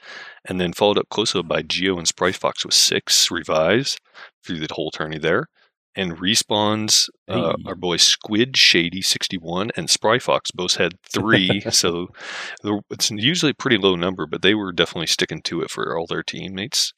And 0.47 0.61
then 0.61 0.73
followed 0.73 0.99
up 0.99 1.09
closely 1.11 1.43
by 1.43 1.63
Geo 1.63 1.99
and 1.99 2.07
Spry 2.07 2.33
Fox 2.33 2.65
with 2.65 2.75
six 2.75 3.31
revives 3.31 3.99
through 4.45 4.61
the 4.61 4.73
whole 4.73 4.91
tourney 4.91 5.19
there. 5.19 5.47
And 5.99 6.17
respawns, 6.17 7.09
uh, 7.29 7.55
Hey. 7.57 7.65
our 7.67 7.75
boy 7.75 7.97
Squid 7.97 8.57
Shady 8.57 9.03
61 9.03 9.73
and 9.77 9.91
Spry 9.91 10.19
Fox 10.19 10.51
both 10.53 10.77
had 10.77 10.93
three. 11.03 11.61
so 11.71 12.07
it's 12.91 13.11
usually 13.11 13.51
a 13.51 13.55
pretty 13.63 13.77
low 13.79 13.97
number, 13.97 14.25
but 14.27 14.43
they 14.43 14.55
were 14.55 14.73
definitely 14.73 15.09
sticking 15.09 15.43
to 15.43 15.61
it 15.61 15.71
for 15.71 15.99
all 15.99 16.07
their 16.07 16.23
teammates. 16.23 16.93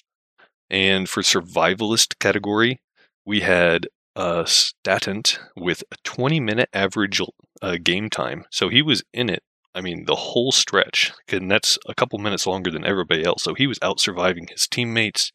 And 0.68 1.08
for 1.08 1.22
survivalist 1.22 2.18
category, 2.20 2.80
we 3.24 3.40
had 3.40 3.88
uh, 4.14 4.44
Statent 4.44 5.40
with 5.56 5.82
a 5.90 5.96
20 6.04 6.38
minute 6.38 6.68
average 6.72 7.20
uh, 7.62 7.76
game 7.82 8.10
time. 8.10 8.44
So 8.50 8.68
he 8.68 8.82
was 8.82 9.02
in 9.12 9.28
it 9.30 9.42
I 9.74 9.80
mean, 9.80 10.04
the 10.04 10.16
whole 10.16 10.50
stretch, 10.50 11.12
and 11.28 11.50
that's 11.50 11.78
a 11.86 11.94
couple 11.94 12.18
minutes 12.18 12.46
longer 12.46 12.70
than 12.70 12.84
everybody 12.84 13.24
else. 13.24 13.42
So 13.42 13.54
he 13.54 13.66
was 13.66 13.78
out 13.82 14.00
surviving 14.00 14.48
his 14.48 14.66
teammates. 14.66 15.30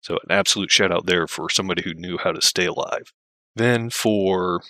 So 0.00 0.14
an 0.14 0.30
absolute 0.30 0.70
shout 0.70 0.92
out 0.92 1.06
there 1.06 1.26
for 1.26 1.48
somebody 1.50 1.82
who 1.82 1.94
knew 1.94 2.16
how 2.18 2.32
to 2.32 2.40
stay 2.40 2.66
alive. 2.66 3.12
Then 3.56 3.90
for 3.90 4.62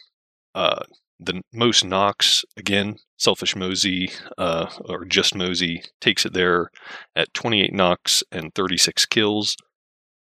uh, 0.55 0.85
the 1.19 1.43
most 1.53 1.85
knocks, 1.85 2.45
again, 2.57 2.97
Selfish 3.19 3.55
Mosey 3.55 4.11
uh, 4.39 4.71
or 4.87 5.05
just 5.05 5.35
Mosey 5.35 5.83
takes 6.01 6.25
it 6.25 6.33
there 6.33 6.71
at 7.15 7.35
28 7.35 7.75
knocks 7.75 8.25
and 8.33 8.55
36 8.55 9.05
kills. 9.07 9.57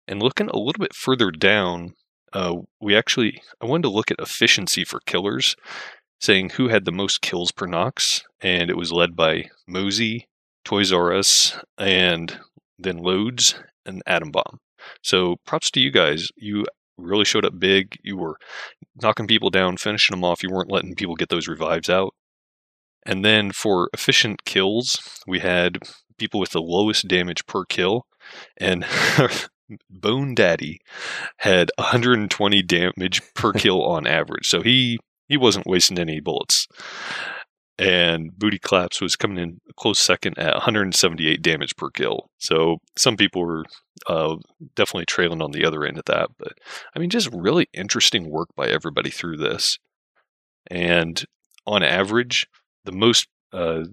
And 0.08 0.24
looking 0.24 0.48
a 0.48 0.58
little 0.58 0.80
bit 0.80 0.96
further 0.96 1.30
down, 1.30 1.94
uh, 2.34 2.56
we 2.82 2.96
actually 2.96 3.42
I 3.62 3.66
wanted 3.66 3.84
to 3.84 3.90
look 3.90 4.10
at 4.12 4.20
efficiency 4.20 4.84
for 4.84 5.00
killers, 5.02 5.56
saying 6.20 6.52
who 6.52 6.68
had 6.68 6.86
the 6.86 6.92
most 6.92 7.22
kills 7.22 7.52
per 7.52 7.66
knocks, 7.66 8.24
and 8.42 8.70
it 8.70 8.78
was 8.78 8.92
led 8.92 9.16
by 9.16 9.50
Mosey, 9.68 10.28
Toys 10.66 10.92
R 10.92 11.14
Us, 11.14 11.60
and 11.78 12.40
then 12.78 12.98
Loads 12.98 13.56
and 13.86 14.02
Atom 14.06 14.32
Bomb. 14.32 14.60
So 15.02 15.38
props 15.46 15.72
to 15.72 15.80
you 15.80 15.92
guys. 15.92 16.30
You 16.36 16.66
really 16.98 17.26
showed 17.26 17.46
up 17.46 17.60
big. 17.60 17.98
You 18.04 18.18
were 18.18 18.38
knocking 19.02 19.28
people 19.28 19.50
down, 19.50 19.78
finishing 19.78 20.16
them 20.16 20.24
off. 20.24 20.44
You 20.44 20.50
weren't 20.50 20.72
letting 20.72 20.96
people 20.96 21.16
get 21.16 21.30
those 21.30 21.48
revives 21.48 21.90
out. 21.90 22.14
And 23.06 23.24
then 23.24 23.52
for 23.52 23.90
efficient 23.94 24.44
kills, 24.46 25.00
we 25.26 25.40
had 25.40 25.80
people 26.18 26.40
with 26.40 26.52
the 26.52 26.62
lowest 26.62 27.08
damage 27.08 27.46
per 27.46 27.64
kill. 27.66 28.06
And 28.58 28.86
Bone 29.90 30.36
Daddy 30.36 30.80
had 31.38 31.72
120 31.78 32.62
damage 32.64 33.22
per 33.34 33.54
kill 33.54 33.84
on 33.84 34.08
average. 34.08 34.48
So 34.48 34.62
he 34.62 35.00
he 35.28 35.38
wasn't 35.38 35.68
wasting 35.68 36.00
any 36.00 36.20
bullets. 36.20 36.68
And 37.80 38.38
Booty 38.38 38.58
Claps 38.58 39.02
was 39.02 39.16
coming 39.16 39.38
in 39.38 39.62
close 39.76 40.00
second 40.00 40.40
at 40.40 40.54
178 40.54 41.42
damage 41.44 41.76
per 41.76 41.92
kill. 41.92 42.30
So 42.40 42.78
some 42.98 43.18
people 43.18 43.46
were 43.46 43.66
uh, 44.08 44.38
definitely 44.76 45.06
trailing 45.06 45.44
on 45.44 45.52
the 45.52 45.64
other 45.64 45.86
end 45.86 46.00
of 46.00 46.06
that. 46.06 46.30
But 46.40 46.54
I 46.96 47.00
mean, 47.00 47.12
just 47.12 47.30
really 47.32 47.68
interesting 47.74 48.30
work 48.30 48.50
by 48.56 48.68
everybody 48.68 49.12
through 49.12 49.38
this. 49.38 49.78
And 50.72 51.24
on 51.68 51.84
average, 51.84 52.48
the 52.84 52.92
most 52.92 53.28
uh, 53.54 53.84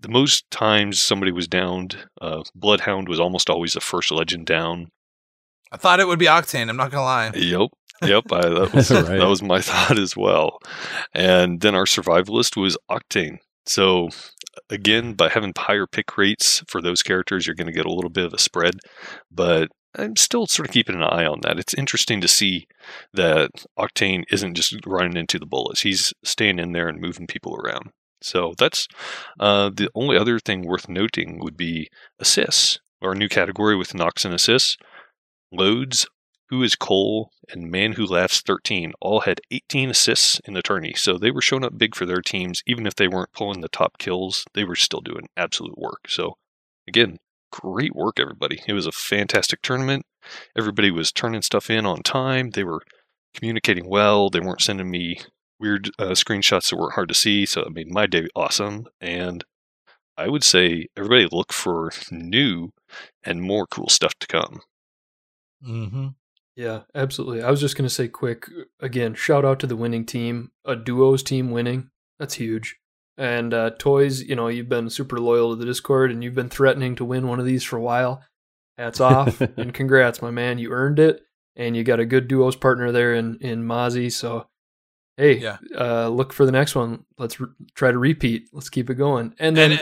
the 0.00 0.08
most 0.08 0.50
times 0.50 1.02
somebody 1.02 1.32
was 1.32 1.48
downed, 1.48 1.96
uh, 2.20 2.42
Bloodhound 2.54 3.08
was 3.08 3.20
almost 3.20 3.48
always 3.48 3.72
the 3.72 3.80
first 3.80 4.10
legend 4.10 4.46
down. 4.46 4.90
I 5.72 5.76
thought 5.76 6.00
it 6.00 6.06
would 6.06 6.18
be 6.18 6.26
Octane. 6.26 6.68
I'm 6.68 6.76
not 6.76 6.90
gonna 6.90 7.04
lie. 7.04 7.30
Yep, 7.34 7.70
yep. 8.02 8.24
I, 8.32 8.48
that 8.48 8.70
was 8.74 8.90
Right. 8.90 9.18
that 9.18 9.28
was 9.28 9.42
my 9.42 9.60
thought 9.62 9.98
as 9.98 10.16
well. 10.16 10.58
And 11.14 11.60
then 11.60 11.74
our 11.74 11.84
survivalist 11.84 12.56
was 12.60 12.76
Octane. 12.90 13.38
So 13.66 14.08
again, 14.70 15.14
by 15.14 15.28
having 15.30 15.52
higher 15.56 15.86
pick 15.86 16.16
rates 16.18 16.62
for 16.68 16.80
those 16.82 17.02
characters, 17.02 17.46
you're 17.46 17.56
going 17.56 17.66
to 17.66 17.72
get 17.72 17.86
a 17.86 17.92
little 17.92 18.10
bit 18.10 18.26
of 18.26 18.34
a 18.34 18.38
spread. 18.38 18.74
But 19.30 19.68
I'm 19.96 20.16
still 20.16 20.46
sort 20.46 20.68
of 20.68 20.72
keeping 20.74 20.96
an 20.96 21.02
eye 21.02 21.24
on 21.24 21.40
that. 21.42 21.58
It's 21.58 21.74
interesting 21.74 22.20
to 22.20 22.28
see 22.28 22.66
that 23.12 23.50
Octane 23.78 24.24
isn't 24.30 24.54
just 24.54 24.74
running 24.86 25.16
into 25.16 25.38
the 25.38 25.46
bullets; 25.46 25.82
he's 25.82 26.12
staying 26.24 26.58
in 26.58 26.72
there 26.72 26.88
and 26.88 27.00
moving 27.00 27.26
people 27.26 27.56
around. 27.56 27.90
So 28.20 28.54
that's 28.58 28.88
uh, 29.38 29.70
the 29.74 29.88
only 29.94 30.16
other 30.16 30.38
thing 30.38 30.62
worth 30.62 30.88
noting 30.88 31.38
would 31.40 31.56
be 31.56 31.88
assists, 32.18 32.78
our 33.02 33.14
new 33.14 33.28
category 33.28 33.76
with 33.76 33.94
knocks 33.94 34.24
and 34.24 34.34
assists. 34.34 34.76
Loads, 35.52 36.06
Who 36.48 36.62
is 36.62 36.74
Cole, 36.74 37.30
and 37.48 37.70
Man 37.70 37.92
Who 37.92 38.04
Laughs 38.06 38.40
13 38.40 38.92
all 39.00 39.20
had 39.20 39.40
18 39.50 39.90
assists 39.90 40.40
in 40.44 40.54
the 40.54 40.62
tourney. 40.62 40.94
So 40.94 41.18
they 41.18 41.30
were 41.30 41.40
showing 41.40 41.64
up 41.64 41.78
big 41.78 41.94
for 41.94 42.06
their 42.06 42.20
teams. 42.20 42.62
Even 42.66 42.86
if 42.86 42.94
they 42.94 43.08
weren't 43.08 43.32
pulling 43.32 43.60
the 43.60 43.68
top 43.68 43.98
kills, 43.98 44.44
they 44.54 44.64
were 44.64 44.76
still 44.76 45.00
doing 45.00 45.28
absolute 45.36 45.78
work. 45.78 46.08
So 46.08 46.36
again, 46.86 47.18
great 47.50 47.94
work, 47.94 48.20
everybody. 48.20 48.60
It 48.66 48.72
was 48.72 48.86
a 48.86 48.92
fantastic 48.92 49.62
tournament. 49.62 50.04
Everybody 50.56 50.90
was 50.90 51.12
turning 51.12 51.42
stuff 51.42 51.70
in 51.70 51.86
on 51.86 52.02
time. 52.02 52.50
They 52.50 52.64
were 52.64 52.82
communicating 53.34 53.88
well. 53.88 54.30
They 54.30 54.40
weren't 54.40 54.62
sending 54.62 54.90
me 54.90 55.20
weird 55.58 55.90
uh, 55.98 56.10
screenshots 56.10 56.70
that 56.70 56.76
weren't 56.76 56.94
hard 56.94 57.08
to 57.08 57.14
see. 57.14 57.46
So 57.46 57.62
it 57.62 57.72
made 57.72 57.90
my 57.90 58.06
day 58.06 58.28
awesome. 58.34 58.86
And 59.00 59.44
I 60.16 60.28
would 60.28 60.44
say 60.44 60.88
everybody 60.96 61.28
look 61.30 61.52
for 61.52 61.90
new 62.10 62.70
and 63.22 63.42
more 63.42 63.66
cool 63.66 63.88
stuff 63.88 64.14
to 64.20 64.26
come. 64.26 64.60
Mm-hmm. 65.66 66.08
Yeah, 66.56 66.82
absolutely. 66.94 67.42
I 67.42 67.50
was 67.50 67.60
just 67.60 67.76
going 67.76 67.88
to 67.88 67.94
say 67.94 68.06
quick 68.08 68.48
again, 68.80 69.14
shout 69.14 69.44
out 69.44 69.58
to 69.60 69.66
the 69.66 69.76
winning 69.76 70.06
team. 70.06 70.52
A 70.64 70.76
duos 70.76 71.22
team 71.22 71.50
winning. 71.50 71.90
That's 72.18 72.34
huge. 72.34 72.76
And 73.16 73.52
uh, 73.54 73.70
Toys, 73.78 74.22
you 74.22 74.34
know, 74.36 74.48
you've 74.48 74.68
been 74.68 74.90
super 74.90 75.18
loyal 75.20 75.50
to 75.50 75.56
the 75.56 75.64
Discord 75.66 76.10
and 76.10 76.22
you've 76.22 76.34
been 76.34 76.48
threatening 76.48 76.94
to 76.96 77.04
win 77.04 77.28
one 77.28 77.40
of 77.40 77.46
these 77.46 77.64
for 77.64 77.76
a 77.76 77.82
while. 77.82 78.22
Hats 78.78 79.00
off 79.00 79.40
and 79.56 79.72
congrats, 79.74 80.20
my 80.22 80.30
man. 80.30 80.58
You 80.58 80.70
earned 80.72 80.98
it. 80.98 81.22
And 81.56 81.76
you 81.76 81.84
got 81.84 82.00
a 82.00 82.06
good 82.06 82.26
duos 82.26 82.56
partner 82.56 82.90
there 82.90 83.14
in, 83.14 83.38
in 83.40 83.62
Mozzie. 83.64 84.10
So, 84.10 84.48
hey, 85.16 85.38
Yeah. 85.38 85.58
uh, 85.78 86.08
look 86.08 86.32
for 86.32 86.44
the 86.46 86.50
next 86.52 86.74
one. 86.74 87.04
Let's 87.16 87.38
re- 87.38 87.46
try 87.76 87.92
to 87.92 87.98
repeat. 87.98 88.48
Let's 88.52 88.68
keep 88.68 88.90
it 88.90 88.94
going. 88.94 89.34
And 89.38 89.56
then 89.56 89.72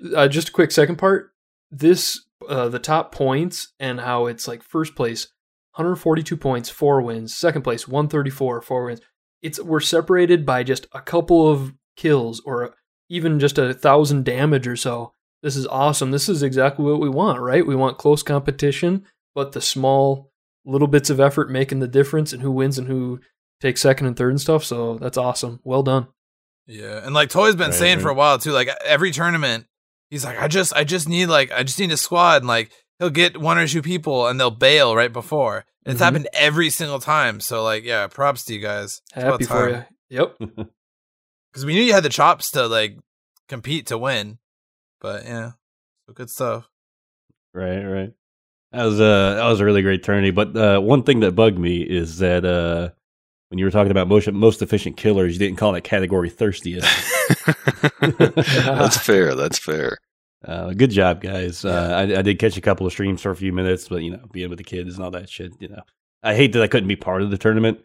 And 0.00 0.14
uh, 0.16 0.28
just 0.28 0.48
a 0.48 0.52
quick 0.52 0.70
second 0.70 0.96
part. 0.96 1.32
This 1.70 2.24
uh, 2.48 2.68
the 2.70 2.78
top 2.78 3.14
points 3.14 3.72
and 3.78 4.00
how 4.00 4.26
it's 4.26 4.48
like 4.48 4.62
first 4.62 4.94
place, 4.94 5.28
142 5.74 6.36
points, 6.36 6.68
four 6.68 7.00
wins. 7.02 7.34
Second 7.36 7.62
place, 7.62 7.88
134, 7.88 8.62
four 8.62 8.84
wins. 8.86 9.00
It's 9.40 9.60
we're 9.60 9.80
separated 9.80 10.44
by 10.46 10.62
just 10.62 10.86
a 10.92 11.00
couple 11.00 11.48
of 11.48 11.72
kills 11.96 12.40
or 12.44 12.74
even 13.08 13.40
just 13.40 13.58
a 13.58 13.74
thousand 13.74 14.24
damage 14.24 14.66
or 14.66 14.76
so. 14.76 15.12
This 15.42 15.56
is 15.56 15.66
awesome. 15.66 16.10
This 16.12 16.28
is 16.28 16.42
exactly 16.42 16.84
what 16.84 17.00
we 17.00 17.08
want, 17.08 17.40
right? 17.40 17.66
We 17.66 17.74
want 17.74 17.98
close 17.98 18.22
competition, 18.22 19.04
but 19.34 19.52
the 19.52 19.60
small 19.60 20.30
little 20.64 20.86
bits 20.86 21.10
of 21.10 21.18
effort 21.18 21.50
making 21.50 21.80
the 21.80 21.88
difference 21.88 22.32
and 22.32 22.40
who 22.42 22.52
wins 22.52 22.78
and 22.78 22.86
who 22.86 23.18
takes 23.60 23.80
second 23.80 24.06
and 24.06 24.16
third 24.16 24.30
and 24.30 24.40
stuff. 24.40 24.62
So 24.62 24.98
that's 24.98 25.18
awesome. 25.18 25.58
Well 25.64 25.82
done. 25.82 26.06
Yeah, 26.66 27.04
and 27.04 27.12
like 27.12 27.28
Toy's 27.30 27.56
been 27.56 27.70
Right, 27.70 27.74
saying 27.74 27.96
right. 27.96 28.02
for 28.02 28.10
a 28.10 28.14
while 28.14 28.38
too. 28.38 28.52
Like 28.52 28.68
every 28.84 29.10
tournament, 29.10 29.66
he's 30.10 30.24
like, 30.24 30.38
I 30.40 30.46
just, 30.46 30.72
I 30.74 30.84
just 30.84 31.08
need 31.08 31.26
like, 31.26 31.50
I 31.50 31.64
just 31.64 31.80
need 31.80 31.90
a 31.90 31.96
squad. 31.96 32.36
And 32.42 32.46
like 32.46 32.70
he'll 33.02 33.10
get 33.10 33.36
one 33.36 33.58
or 33.58 33.66
two 33.66 33.82
people, 33.82 34.28
and 34.28 34.38
they'll 34.38 34.50
bail 34.50 34.94
right 34.94 35.12
before. 35.12 35.64
And 35.84 35.92
It's 35.94 36.00
Mhm. 36.00 36.04
happened 36.04 36.28
every 36.32 36.70
single 36.70 37.00
time. 37.00 37.40
So 37.40 37.64
like, 37.64 37.82
yeah, 37.84 38.06
props 38.06 38.44
to 38.44 38.54
you 38.54 38.60
guys. 38.60 39.02
It's 39.16 39.24
Happy 39.24 39.44
for 39.44 39.68
you. 39.68 39.84
Yep. 40.10 40.36
because 40.38 41.66
we 41.66 41.74
knew 41.74 41.82
you 41.82 41.92
had 41.92 42.04
the 42.04 42.08
chops 42.08 42.52
to 42.52 42.66
like 42.68 42.96
compete 43.48 43.86
to 43.88 43.98
win. 43.98 44.38
But 45.00 45.24
yeah, 45.24 45.52
so 46.06 46.12
good 46.14 46.30
stuff. 46.30 46.68
Right, 47.52 47.82
right. 47.82 48.12
That 48.70 48.84
was 48.84 49.00
uh 49.00 49.34
that 49.34 49.44
was 49.46 49.58
a 49.60 49.64
really 49.64 49.82
great 49.82 50.04
tourney. 50.04 50.30
But 50.30 50.56
uh, 50.56 50.80
one 50.80 51.02
thing 51.02 51.20
that 51.20 51.32
bugged 51.32 51.58
me 51.58 51.82
is 51.82 52.18
that 52.18 52.44
uh, 52.44 52.90
when 53.48 53.58
you 53.58 53.64
were 53.64 53.70
talking 53.72 53.90
about 53.90 54.06
most 54.08 54.30
most 54.32 54.62
efficient 54.62 54.96
killers, 54.96 55.32
you 55.32 55.38
didn't 55.40 55.58
call 55.58 55.72
that 55.72 55.82
category 55.82 56.30
thirstiest. 56.30 56.86
that's 58.00 58.96
fair. 58.98 59.34
That's 59.34 59.58
fair. 59.58 59.98
Uh, 60.44 60.72
good 60.72 60.90
job, 60.90 61.20
guys. 61.20 61.64
Uh, 61.64 61.94
I, 61.96 62.18
I 62.18 62.22
did 62.22 62.38
catch 62.38 62.56
a 62.56 62.60
couple 62.60 62.86
of 62.86 62.92
streams 62.92 63.22
for 63.22 63.30
a 63.30 63.36
few 63.36 63.52
minutes, 63.52 63.88
but 63.88 64.02
you 64.02 64.10
know, 64.10 64.24
being 64.32 64.48
with 64.50 64.58
the 64.58 64.64
kids 64.64 64.94
and 64.94 65.04
all 65.04 65.10
that 65.12 65.28
shit, 65.28 65.52
you 65.60 65.68
know, 65.68 65.82
I 66.22 66.34
hate 66.34 66.52
that 66.54 66.62
I 66.62 66.66
couldn't 66.68 66.88
be 66.88 66.96
part 66.96 67.22
of 67.22 67.30
the 67.30 67.38
tournament. 67.38 67.78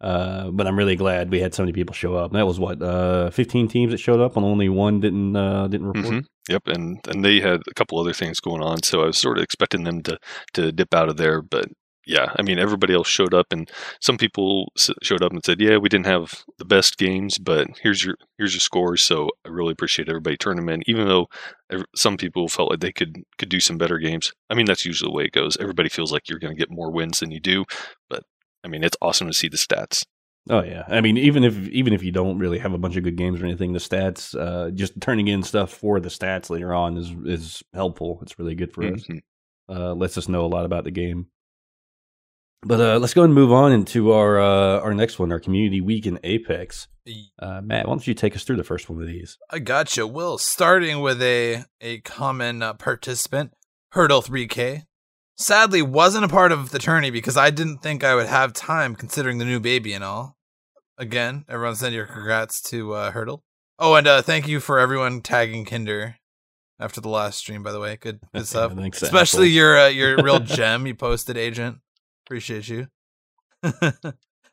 Uh, 0.00 0.50
but 0.50 0.66
I'm 0.66 0.78
really 0.78 0.96
glad 0.96 1.30
we 1.30 1.40
had 1.40 1.52
so 1.54 1.62
many 1.62 1.74
people 1.74 1.94
show 1.94 2.14
up. 2.16 2.32
That 2.32 2.46
was 2.46 2.58
what 2.58 2.80
uh, 2.80 3.28
15 3.30 3.68
teams 3.68 3.92
that 3.92 3.98
showed 3.98 4.18
up, 4.18 4.34
and 4.34 4.46
only 4.46 4.70
one 4.70 4.98
didn't 5.00 5.36
uh, 5.36 5.68
didn't 5.68 5.88
report. 5.88 6.06
Mhm. 6.14 6.24
Yep, 6.48 6.62
and 6.68 7.00
and 7.06 7.22
they 7.22 7.38
had 7.38 7.60
a 7.70 7.74
couple 7.74 7.98
other 8.00 8.14
things 8.14 8.40
going 8.40 8.62
on, 8.62 8.82
so 8.82 9.02
I 9.02 9.06
was 9.06 9.18
sort 9.18 9.36
of 9.36 9.44
expecting 9.44 9.84
them 9.84 10.00
to 10.04 10.18
to 10.54 10.72
dip 10.72 10.94
out 10.94 11.10
of 11.10 11.18
there, 11.18 11.42
but 11.42 11.66
yeah, 12.10 12.32
I 12.38 12.42
mean 12.42 12.58
everybody 12.58 12.94
else 12.94 13.08
showed 13.08 13.34
up, 13.34 13.46
and 13.52 13.70
some 14.00 14.18
people 14.18 14.72
s- 14.76 14.90
showed 15.02 15.22
up 15.22 15.32
and 15.32 15.44
said, 15.44 15.60
"Yeah, 15.60 15.76
we 15.78 15.88
didn't 15.88 16.06
have 16.06 16.44
the 16.58 16.64
best 16.64 16.98
games, 16.98 17.38
but 17.38 17.68
here's 17.82 18.04
your 18.04 18.16
here's 18.38 18.52
your 18.54 18.60
scores." 18.60 19.02
So 19.02 19.30
I 19.46 19.48
really 19.50 19.72
appreciate 19.72 20.08
everybody 20.08 20.36
turning 20.36 20.64
them 20.64 20.74
in, 20.74 20.82
even 20.86 21.06
though 21.08 21.28
some 21.94 22.16
people 22.16 22.48
felt 22.48 22.70
like 22.70 22.80
they 22.80 22.92
could 22.92 23.16
could 23.38 23.48
do 23.48 23.60
some 23.60 23.78
better 23.78 23.98
games. 23.98 24.32
I 24.50 24.54
mean 24.54 24.66
that's 24.66 24.84
usually 24.84 25.08
the 25.10 25.16
way 25.16 25.24
it 25.24 25.32
goes. 25.32 25.56
Everybody 25.58 25.88
feels 25.88 26.12
like 26.12 26.28
you're 26.28 26.38
going 26.38 26.54
to 26.54 26.58
get 26.58 26.70
more 26.70 26.90
wins 26.90 27.20
than 27.20 27.30
you 27.30 27.40
do, 27.40 27.64
but 28.08 28.24
I 28.64 28.68
mean 28.68 28.84
it's 28.84 28.96
awesome 29.00 29.26
to 29.28 29.32
see 29.32 29.48
the 29.48 29.56
stats. 29.56 30.04
Oh 30.48 30.62
yeah, 30.62 30.84
I 30.88 31.00
mean 31.00 31.16
even 31.18 31.44
if 31.44 31.56
even 31.68 31.92
if 31.92 32.02
you 32.02 32.12
don't 32.12 32.38
really 32.38 32.58
have 32.58 32.72
a 32.72 32.78
bunch 32.78 32.96
of 32.96 33.04
good 33.04 33.16
games 33.16 33.40
or 33.40 33.46
anything, 33.46 33.72
the 33.72 33.78
stats 33.78 34.34
uh, 34.38 34.70
just 34.70 35.00
turning 35.00 35.28
in 35.28 35.42
stuff 35.42 35.72
for 35.72 36.00
the 36.00 36.08
stats 36.08 36.50
later 36.50 36.74
on 36.74 36.96
is 36.96 37.12
is 37.24 37.62
helpful. 37.74 38.18
It's 38.22 38.38
really 38.38 38.54
good 38.54 38.72
for 38.72 38.84
us. 38.92 39.04
Mhm. 39.08 39.20
Uh, 39.68 39.94
lets 39.94 40.18
us 40.18 40.28
know 40.28 40.44
a 40.44 40.48
lot 40.48 40.64
about 40.64 40.84
the 40.84 40.90
game. 40.90 41.26
But 42.62 42.80
uh, 42.80 42.98
let's 42.98 43.14
go 43.14 43.22
and 43.22 43.32
move 43.32 43.52
on 43.52 43.72
into 43.72 44.12
our 44.12 44.38
uh, 44.38 44.80
our 44.80 44.92
next 44.92 45.18
one, 45.18 45.32
our 45.32 45.40
community 45.40 45.80
week 45.80 46.06
in 46.06 46.18
Apex. 46.22 46.88
Uh, 47.38 47.60
Matt, 47.62 47.86
why 47.86 47.92
don't 47.92 48.06
you 48.06 48.14
take 48.14 48.36
us 48.36 48.44
through 48.44 48.56
the 48.56 48.64
first 48.64 48.88
one 48.88 49.00
of 49.00 49.08
these? 49.08 49.38
I 49.50 49.58
gotcha. 49.58 50.06
Will 50.06 50.36
starting 50.38 51.00
with 51.00 51.22
a 51.22 51.64
a 51.80 52.00
common 52.00 52.62
uh, 52.62 52.74
participant, 52.74 53.54
Hurdle 53.92 54.22
3K. 54.22 54.84
Sadly, 55.36 55.80
wasn't 55.80 56.26
a 56.26 56.28
part 56.28 56.52
of 56.52 56.70
the 56.70 56.78
tourney 56.78 57.10
because 57.10 57.38
I 57.38 57.48
didn't 57.48 57.78
think 57.78 58.04
I 58.04 58.14
would 58.14 58.26
have 58.26 58.52
time 58.52 58.94
considering 58.94 59.38
the 59.38 59.46
new 59.46 59.58
baby 59.58 59.94
and 59.94 60.04
all. 60.04 60.36
Again, 60.98 61.46
everyone 61.48 61.76
send 61.76 61.94
your 61.94 62.04
congrats 62.04 62.60
to 62.64 62.92
uh, 62.92 63.10
Hurdle. 63.10 63.42
Oh, 63.78 63.94
and 63.94 64.06
uh, 64.06 64.20
thank 64.20 64.46
you 64.46 64.60
for 64.60 64.78
everyone 64.78 65.22
tagging 65.22 65.64
Kinder 65.64 66.16
after 66.78 67.00
the 67.00 67.08
last 67.08 67.38
stream. 67.38 67.62
By 67.62 67.72
the 67.72 67.80
way, 67.80 67.96
good 67.96 68.20
good 68.34 68.46
stuff. 68.46 68.74
Thanks, 68.74 69.00
Especially 69.00 69.48
your 69.48 69.78
uh, 69.78 69.88
your 70.00 70.22
real 70.22 70.40
gem 70.40 70.86
you 70.86 70.94
posted, 70.94 71.38
Agent. 71.38 71.78
Appreciate 72.30 72.68
you. 72.68 72.86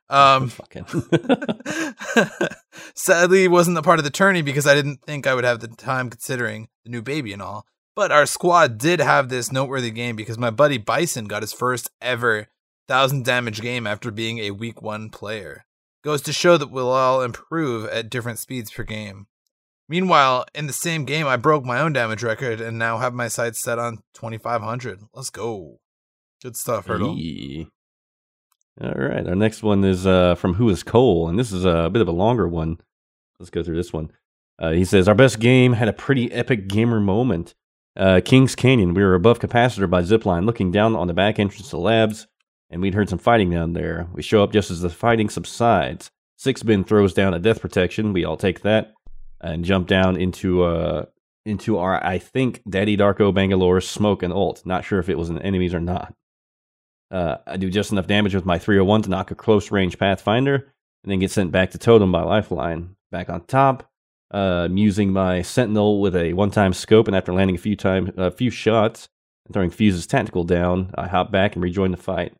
um, 0.09 0.49
Fucking. 0.49 0.87
Sadly, 2.95 3.43
it 3.43 3.51
wasn't 3.51 3.77
a 3.77 3.83
part 3.83 3.99
of 3.99 4.03
the 4.03 4.09
tourney 4.09 4.41
because 4.41 4.65
I 4.65 4.73
didn't 4.73 5.03
think 5.03 5.27
I 5.27 5.35
would 5.35 5.43
have 5.43 5.59
the 5.59 5.67
time 5.67 6.09
considering 6.09 6.69
the 6.83 6.89
new 6.89 7.03
baby 7.03 7.33
and 7.33 7.41
all. 7.41 7.67
But 7.95 8.11
our 8.11 8.25
squad 8.25 8.79
did 8.79 8.99
have 8.99 9.29
this 9.29 9.51
noteworthy 9.51 9.91
game 9.91 10.15
because 10.15 10.39
my 10.39 10.49
buddy 10.49 10.79
Bison 10.79 11.25
got 11.25 11.43
his 11.43 11.53
first 11.53 11.91
ever 12.01 12.47
thousand 12.87 13.25
damage 13.25 13.61
game 13.61 13.85
after 13.85 14.09
being 14.09 14.39
a 14.39 14.49
week 14.51 14.81
one 14.81 15.11
player. 15.11 15.65
Goes 16.03 16.23
to 16.23 16.33
show 16.33 16.57
that 16.57 16.71
we'll 16.71 16.89
all 16.89 17.21
improve 17.21 17.85
at 17.89 18.09
different 18.09 18.39
speeds 18.39 18.71
per 18.71 18.81
game. 18.81 19.27
Meanwhile, 19.87 20.45
in 20.55 20.65
the 20.65 20.73
same 20.73 21.05
game, 21.05 21.27
I 21.27 21.35
broke 21.37 21.63
my 21.63 21.79
own 21.79 21.93
damage 21.93 22.23
record 22.23 22.59
and 22.59 22.79
now 22.79 22.97
have 22.97 23.13
my 23.13 23.27
sights 23.27 23.59
set 23.59 23.77
on 23.77 23.99
2500. 24.15 25.01
Let's 25.13 25.29
go. 25.29 25.79
Good 26.41 26.55
stuff, 26.55 26.85
Hurdle. 26.85 27.17
Yee. 27.17 27.69
All 28.79 28.91
right. 28.91 29.27
Our 29.27 29.35
next 29.35 29.63
one 29.63 29.83
is 29.83 30.05
uh, 30.05 30.35
from 30.35 30.55
Who 30.55 30.69
is 30.69 30.83
Cole, 30.83 31.27
and 31.27 31.37
this 31.39 31.51
is 31.51 31.65
a 31.65 31.89
bit 31.91 32.01
of 32.01 32.07
a 32.07 32.11
longer 32.11 32.47
one. 32.47 32.79
Let's 33.39 33.49
go 33.49 33.63
through 33.63 33.77
this 33.77 33.91
one. 33.91 34.11
Uh, 34.59 34.71
he 34.71 34.85
says, 34.85 35.07
Our 35.07 35.15
best 35.15 35.39
game 35.39 35.73
had 35.73 35.87
a 35.87 35.93
pretty 35.93 36.31
epic 36.31 36.67
gamer 36.67 36.99
moment. 36.99 37.55
Uh, 37.95 38.21
Kings 38.23 38.55
Canyon, 38.55 38.93
we 38.93 39.03
were 39.03 39.15
above 39.15 39.39
capacitor 39.39 39.89
by 39.89 40.03
zipline, 40.03 40.45
looking 40.45 40.71
down 40.71 40.95
on 40.95 41.07
the 41.07 41.13
back 41.13 41.39
entrance 41.39 41.69
to 41.71 41.77
labs, 41.77 42.27
and 42.69 42.81
we'd 42.81 42.93
heard 42.93 43.09
some 43.09 43.17
fighting 43.17 43.49
down 43.49 43.73
there. 43.73 44.07
We 44.13 44.21
show 44.21 44.43
up 44.43 44.51
just 44.51 44.69
as 44.69 44.81
the 44.81 44.89
fighting 44.89 45.29
subsides. 45.29 46.11
Six 46.35 46.61
bin 46.61 46.83
throws 46.83 47.15
down 47.15 47.33
a 47.33 47.39
death 47.39 47.59
protection. 47.59 48.13
We 48.13 48.23
all 48.23 48.37
take 48.37 48.61
that 48.61 48.93
and 49.41 49.65
jump 49.65 49.87
down 49.87 50.17
into 50.17 50.63
uh 50.63 51.05
into 51.45 51.77
our 51.77 52.03
I 52.05 52.19
think 52.19 52.61
Daddy 52.69 52.95
Darko 52.97 53.33
Bangalore's 53.33 53.87
smoke 53.87 54.21
and 54.21 54.33
ult. 54.33 54.63
Not 54.65 54.85
sure 54.85 54.99
if 54.99 55.09
it 55.09 55.17
was 55.17 55.29
an 55.29 55.41
enemies 55.41 55.73
or 55.73 55.79
not. 55.79 56.13
Uh, 57.09 57.37
I 57.45 57.57
do 57.57 57.69
just 57.69 57.91
enough 57.91 58.07
damage 58.07 58.35
with 58.35 58.45
my 58.45 58.57
301 58.57 59.03
to 59.03 59.09
knock 59.09 59.31
a 59.31 59.35
close 59.35 59.71
range 59.71 59.97
Pathfinder, 59.97 60.55
and 61.03 61.11
then 61.11 61.19
get 61.19 61.31
sent 61.31 61.51
back 61.51 61.71
to 61.71 61.77
Totem 61.77 62.11
by 62.11 62.21
Lifeline. 62.21 62.95
Back 63.11 63.29
on 63.29 63.41
top, 63.45 63.89
uh, 64.33 64.65
I'm 64.65 64.77
using 64.77 65.13
my 65.13 65.41
Sentinel 65.41 66.01
with 66.01 66.15
a 66.15 66.33
one-time 66.33 66.73
scope, 66.73 67.07
and 67.07 67.15
after 67.15 67.33
landing 67.33 67.55
a 67.55 67.59
few 67.59 67.75
time, 67.75 68.11
a 68.17 68.31
few 68.31 68.49
shots 68.49 69.07
and 69.45 69.53
throwing 69.53 69.69
Fuse's 69.69 70.05
tactical 70.05 70.43
down, 70.43 70.91
I 70.95 71.07
hop 71.07 71.31
back 71.31 71.55
and 71.55 71.63
rejoin 71.63 71.91
the 71.91 71.97
fight. 71.97 72.33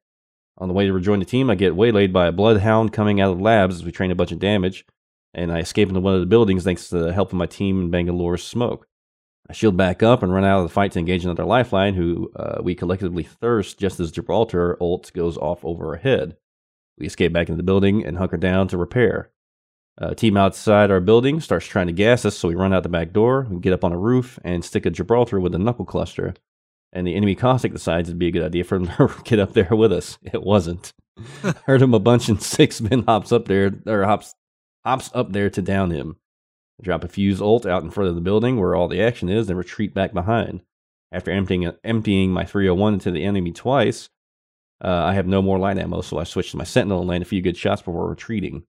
On 0.57 0.67
the 0.67 0.73
way 0.73 0.85
to 0.85 0.93
rejoin 0.93 1.19
the 1.19 1.25
team, 1.25 1.49
I 1.49 1.55
get 1.55 1.75
waylaid 1.75 2.11
by 2.11 2.27
a 2.27 2.31
Bloodhound 2.31 2.91
coming 2.91 3.21
out 3.21 3.31
of 3.31 3.37
the 3.37 3.43
labs 3.43 3.75
as 3.75 3.85
we 3.85 3.91
train 3.91 4.11
a 4.11 4.15
bunch 4.15 4.31
of 4.31 4.39
damage, 4.39 4.85
and 5.33 5.51
I 5.51 5.59
escape 5.59 5.87
into 5.87 6.01
one 6.01 6.15
of 6.15 6.19
the 6.19 6.25
buildings 6.25 6.63
thanks 6.63 6.89
to 6.89 6.97
the 6.97 7.13
help 7.13 7.29
of 7.29 7.37
my 7.37 7.45
team 7.45 7.79
and 7.79 7.91
Bangalore's 7.91 8.43
smoke. 8.43 8.87
I 9.49 9.53
shield 9.53 9.77
back 9.77 10.03
up 10.03 10.23
and 10.23 10.33
run 10.33 10.43
out 10.43 10.59
of 10.59 10.63
the 10.63 10.73
fight 10.73 10.91
to 10.93 10.99
engage 10.99 11.23
another 11.23 11.45
lifeline, 11.45 11.93
who 11.93 12.31
uh, 12.35 12.59
we 12.61 12.75
collectively 12.75 13.23
thirst 13.23 13.79
just 13.79 13.99
as 13.99 14.11
Gibraltar 14.11 14.77
ult 14.81 15.11
goes 15.13 15.37
off 15.37 15.63
over 15.63 15.87
our 15.87 15.95
head. 15.95 16.35
We 16.97 17.05
escape 17.05 17.31
back 17.31 17.47
into 17.47 17.57
the 17.57 17.63
building 17.63 18.05
and 18.05 18.17
hunker 18.17 18.37
down 18.37 18.67
to 18.69 18.77
repair. 18.77 19.29
Uh, 19.99 20.13
team 20.13 20.37
outside 20.37 20.91
our 20.91 20.99
building 20.99 21.39
starts 21.39 21.65
trying 21.65 21.87
to 21.87 21.93
gas 21.93 22.25
us, 22.25 22.37
so 22.37 22.47
we 22.47 22.55
run 22.55 22.73
out 22.73 22.83
the 22.83 22.89
back 22.89 23.13
door, 23.13 23.47
we 23.49 23.59
get 23.59 23.73
up 23.73 23.83
on 23.83 23.93
a 23.93 23.97
roof, 23.97 24.37
and 24.43 24.63
stick 24.63 24.85
a 24.85 24.89
Gibraltar 24.89 25.39
with 25.39 25.55
a 25.55 25.59
knuckle 25.59 25.85
cluster. 25.85 26.35
And 26.93 27.07
the 27.07 27.15
enemy 27.15 27.35
caustic 27.35 27.73
decides 27.73 28.09
it'd 28.09 28.19
be 28.19 28.27
a 28.27 28.31
good 28.31 28.43
idea 28.43 28.63
for 28.63 28.75
him 28.75 28.87
to 28.87 29.13
get 29.23 29.39
up 29.39 29.53
there 29.53 29.69
with 29.71 29.91
us. 29.91 30.17
It 30.21 30.43
wasn't. 30.43 30.93
Heard 31.65 31.81
him 31.81 31.93
a 31.93 31.99
bunch, 31.99 32.29
and 32.29 32.41
six 32.41 32.81
men 32.81 33.03
hops 33.07 33.31
up 33.31 33.45
there, 33.45 33.71
or 33.85 34.03
hops 34.03 34.35
hops 34.85 35.09
up 35.13 35.31
there 35.31 35.49
to 35.49 35.61
down 35.61 35.91
him. 35.91 36.17
Drop 36.81 37.03
a 37.03 37.07
fuse 37.07 37.41
ult 37.41 37.65
out 37.65 37.83
in 37.83 37.89
front 37.89 38.09
of 38.09 38.15
the 38.15 38.21
building 38.21 38.59
where 38.59 38.75
all 38.75 38.87
the 38.87 39.01
action 39.01 39.29
is, 39.29 39.47
then 39.47 39.57
retreat 39.57 39.93
back 39.93 40.13
behind. 40.13 40.61
After 41.11 41.31
emptying 41.31 41.71
emptying 41.83 42.31
my 42.31 42.45
301 42.45 42.95
into 42.95 43.11
the 43.11 43.23
enemy 43.23 43.51
twice, 43.51 44.09
uh, 44.83 45.03
I 45.05 45.13
have 45.13 45.25
no 45.25 45.41
more 45.41 45.57
light 45.57 45.77
ammo, 45.77 46.01
so 46.01 46.19
I 46.19 46.23
switch 46.23 46.51
to 46.51 46.57
my 46.57 46.63
Sentinel 46.63 46.99
and 46.99 47.09
land 47.09 47.23
a 47.23 47.25
few 47.25 47.41
good 47.41 47.57
shots 47.57 47.81
before 47.81 48.09
retreating. 48.09 48.63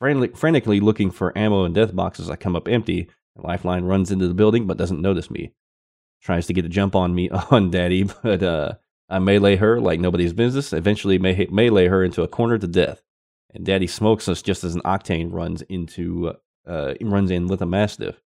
Frantic- 0.00 0.36
frantically 0.36 0.80
looking 0.80 1.10
for 1.10 1.36
ammo 1.36 1.64
and 1.64 1.74
death 1.74 1.94
boxes, 1.94 2.30
I 2.30 2.36
come 2.36 2.56
up 2.56 2.68
empty. 2.68 3.08
Lifeline 3.36 3.84
runs 3.84 4.10
into 4.10 4.28
the 4.28 4.34
building 4.34 4.66
but 4.66 4.76
doesn't 4.76 5.00
notice 5.00 5.30
me. 5.30 5.52
Tries 6.22 6.46
to 6.46 6.52
get 6.52 6.64
a 6.64 6.68
jump 6.70 6.94
on 6.94 7.14
me 7.14 7.28
on 7.50 7.70
Daddy, 7.70 8.04
but 8.22 8.42
uh, 8.42 8.74
I 9.10 9.18
melee 9.18 9.56
her 9.56 9.80
like 9.80 10.00
nobody's 10.00 10.32
business. 10.32 10.72
Eventually, 10.72 11.18
may- 11.18 11.48
melee 11.50 11.88
her 11.88 12.02
into 12.02 12.22
a 12.22 12.28
corner 12.28 12.58
to 12.58 12.66
death. 12.66 13.02
And 13.52 13.66
Daddy 13.66 13.86
smokes 13.86 14.28
us 14.28 14.40
just 14.40 14.64
as 14.64 14.74
an 14.74 14.82
Octane 14.82 15.32
runs 15.32 15.60
into 15.62 16.34
uh, 16.66 16.94
runs 17.00 17.30
in 17.30 17.46
with 17.46 17.62
a 17.62 17.66
Mastiff. 17.66 18.20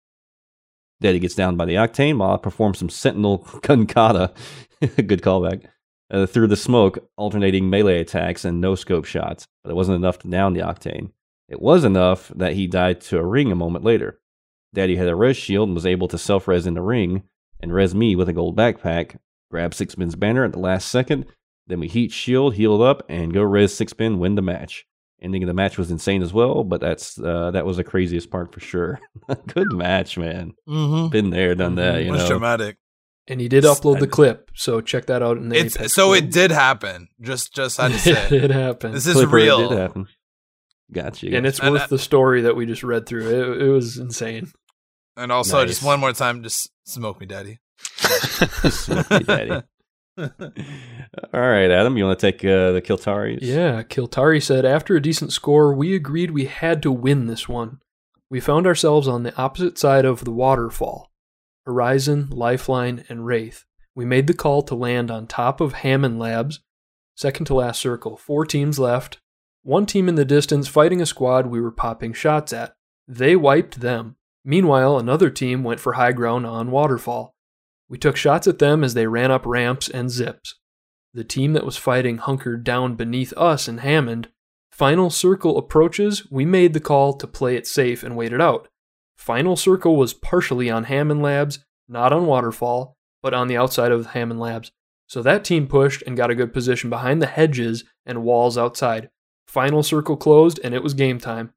Daddy 1.01 1.19
gets 1.19 1.35
down 1.35 1.57
by 1.57 1.67
the 1.67 1.75
Octane 1.75 2.19
while 2.19 2.33
I 2.33 2.39
perform 2.39 2.75
some 2.75 2.89
Sentinel 2.89 3.39
Kunkata, 3.63 4.35
good 5.07 5.23
callback, 5.23 5.67
uh, 6.11 6.27
through 6.27 6.47
the 6.49 6.57
smoke, 6.57 6.99
alternating 7.17 7.69
melee 7.69 8.01
attacks 8.01 8.45
and 8.45 8.61
no 8.61 8.75
scope 8.75 9.05
shots. 9.05 9.47
But 9.63 9.71
it 9.71 9.77
wasn't 9.77 9.97
enough 9.97 10.19
to 10.21 10.29
down 10.29 10.55
the 10.55 10.61
Octane. 10.61 11.11
It 11.49 11.61
was 11.61 11.85
enough 11.85 12.29
that 12.35 12.55
he 12.55 12.67
died 12.67 13.01
to 13.03 13.19
a 13.19 13.25
ring 13.25 13.53
a 13.53 13.57
moment 13.57 13.85
later. 13.85 14.21
Daddy 14.75 14.97
had 14.97 15.09
a 15.09 15.15
res 15.15 15.37
shield 15.37 15.69
and 15.69 15.75
was 15.75 15.87
able 15.87 16.09
to 16.09 16.19
self 16.19 16.49
res 16.49 16.67
in 16.67 16.75
the 16.75 16.83
ring 16.83 17.23
and 17.61 17.73
res 17.73 17.95
me 17.95 18.17
with 18.17 18.29
a 18.29 18.33
gold 18.33 18.57
backpack. 18.57 19.19
Grab 19.51 19.75
Six 19.75 19.95
Bin's 19.95 20.17
banner 20.17 20.45
at 20.45 20.53
the 20.53 20.59
last 20.59 20.89
second. 20.89 21.27
Then 21.67 21.81
we 21.81 21.89
heat 21.89 22.13
shield, 22.13 22.55
heal 22.55 22.83
up, 22.83 23.05
and 23.09 23.33
go 23.33 23.43
res 23.43 23.75
Six 23.75 23.93
Bin, 23.93 24.19
win 24.19 24.35
the 24.35 24.43
match. 24.43 24.87
Ending 25.23 25.43
of 25.43 25.47
the 25.47 25.55
match 25.55 25.79
was 25.79 25.91
insane 25.91 26.23
as 26.23 26.33
well, 26.33 26.63
but 26.63 26.81
that's 26.81 27.19
uh, 27.19 27.51
that 27.53 27.65
was 27.65 27.79
the 27.79 27.85
craziest 27.85 28.31
part 28.31 28.53
for 28.53 28.61
sure. 28.61 29.01
Good 29.47 29.73
match, 29.73 30.19
man. 30.19 30.53
Mm-hmm. 30.69 31.09
Been 31.09 31.31
there, 31.31 31.55
done 31.55 31.77
that. 31.77 32.05
You 32.05 32.11
Much 32.13 32.21
know, 32.21 32.29
dramatic. 32.29 32.77
And 33.27 33.41
he 33.41 33.49
did 33.49 33.65
upload 33.65 33.99
the 33.99 34.07
clip, 34.07 34.51
so 34.55 34.81
check 34.81 35.07
that 35.07 35.23
out 35.23 35.37
in 35.39 35.49
the 35.49 35.57
It's 35.59 35.75
Apex 35.77 35.95
so 35.95 36.11
group. 36.13 36.23
it 36.25 36.31
did 36.33 36.51
happen. 36.53 37.09
Just 37.21 37.55
just 37.55 37.79
had 37.79 37.89
to 37.93 37.95
it 37.97 38.01
say. 38.01 38.29
did 38.29 38.51
happen. 38.51 38.93
This 38.93 39.07
is 39.07 39.15
Clipper, 39.15 39.39
it 39.39 39.43
real. 39.43 39.69
Did 39.71 39.79
happen. 39.79 40.07
Gotcha. 40.93 41.35
and 41.35 41.45
it's 41.47 41.59
And 41.59 41.73
worth 41.73 41.83
I- 41.83 41.87
the 41.89 41.99
story 41.99 42.43
that 42.43 42.55
we 42.55 42.67
just 42.67 42.85
read 42.85 43.07
through. 43.07 43.27
It, 43.55 43.63
it 43.63 43.69
was 43.71 43.97
insane. 43.97 44.53
And 45.17 45.33
also, 45.33 45.65
just 45.67 45.83
one 45.83 45.99
more 45.99 46.13
time, 46.13 46.43
just 46.43 46.71
smoke 46.85 47.19
me, 47.21 47.27
daddy. 47.27 47.59
Smoke 47.99 49.11
me, 49.11 49.19
daddy. 49.21 49.63
All 50.19 50.29
right, 51.33 51.71
Adam, 51.71 51.97
you 51.97 52.05
want 52.05 52.19
to 52.19 52.33
take 52.33 52.45
uh, 52.45 52.73
the 52.73 52.83
Kiltaris? 52.83 53.41
Yeah, 53.43 53.83
Kiltari 53.83 54.43
said 54.43 54.65
after 54.65 54.97
a 54.97 55.03
decent 55.03 55.33
score, 55.33 55.75
we 55.75 55.95
agreed 55.95 56.31
we 56.31 56.47
had 56.47 56.83
to 56.83 56.93
win 56.93 57.27
this 57.27 57.49
one. 57.49 57.81
We 58.31 58.41
found 58.41 58.67
ourselves 58.67 59.07
on 59.07 59.23
the 59.23 59.37
opposite 59.37 59.79
side 59.79 60.05
of 60.05 60.25
the 60.25 60.33
waterfall 60.33 61.11
Horizon, 61.67 62.29
Lifeline, 62.31 63.05
and 63.09 63.27
Wraith. 63.27 63.65
We 63.95 64.05
made 64.05 64.27
the 64.27 64.35
call 64.35 64.63
to 64.63 64.75
land 64.75 65.11
on 65.11 65.27
top 65.27 65.61
of 65.61 65.75
Hammond 65.75 66.19
Labs, 66.19 66.61
second 67.15 67.47
to 67.47 67.55
last 67.55 67.81
circle. 67.81 68.17
Four 68.17 68.47
teams 68.47 68.79
left. 68.79 69.19
One 69.63 69.85
team 69.85 70.09
in 70.09 70.15
the 70.15 70.25
distance 70.25 70.69
fighting 70.69 71.03
a 71.03 71.07
squad 71.07 71.47
we 71.47 71.61
were 71.61 71.73
popping 71.73 72.13
shots 72.13 72.53
at. 72.53 72.77
They 73.07 73.37
wiped 73.37 73.81
them. 73.81 74.17
Meanwhile, 74.45 74.99
another 74.99 75.29
team 75.29 75.65
went 75.65 75.81
for 75.81 75.95
high 75.95 76.13
ground 76.13 76.47
on 76.47 76.71
Waterfall. 76.71 77.36
We 77.89 77.99
took 77.99 78.17
shots 78.17 78.47
at 78.47 78.59
them 78.59 78.83
as 78.83 78.95
they 78.95 79.07
ran 79.07 79.31
up 79.31 79.47
ramps 79.47 79.89
and 79.89 80.11
zips. 80.11 80.55
The 81.15 81.25
team 81.25 81.53
that 81.53 81.65
was 81.65 81.77
fighting 81.77 82.19
hunkered 82.19 82.65
down 82.65 82.95
beneath 82.95 83.33
us 83.37 83.69
in 83.69 83.79
Hammond. 83.79 84.29
Final 84.71 85.09
circle 85.09 85.57
approaches, 85.57 86.31
we 86.31 86.45
made 86.45 86.75
the 86.75 86.81
call 86.81 87.15
to 87.15 87.27
play 87.27 87.57
it 87.57 87.67
safe 87.67 88.03
and 88.03 88.17
wait 88.17 88.33
it 88.33 88.41
out. 88.41 88.69
Final 89.17 89.57
circle 89.57 89.97
was 89.97 90.13
partially 90.13 90.69
on 90.71 90.85
Hammond 90.85 91.23
Labs, 91.23 91.61
not 91.89 92.13
on 92.13 92.27
Waterfall, 92.27 92.97
but 93.23 93.33
on 93.33 93.49
the 93.49 93.57
outside 93.57 93.93
of 93.93 94.09
Hammond 94.09 94.41
Labs. 94.41 94.73
So 95.07 95.23
that 95.23 95.45
team 95.45 95.69
pushed 95.69 96.03
and 96.03 96.17
got 96.17 96.31
a 96.31 96.35
good 96.35 96.53
position 96.53 96.91
behind 96.91 97.23
the 97.23 97.27
hedges 97.27 97.85
and 98.05 98.25
walls 98.25 98.59
outside. 98.59 99.09
Final 99.47 99.83
circle 99.83 100.17
closed 100.17 100.61
and 100.63 100.75
it 100.75 100.83
was 100.83 100.95
game 100.95 101.19
time. 101.19 101.53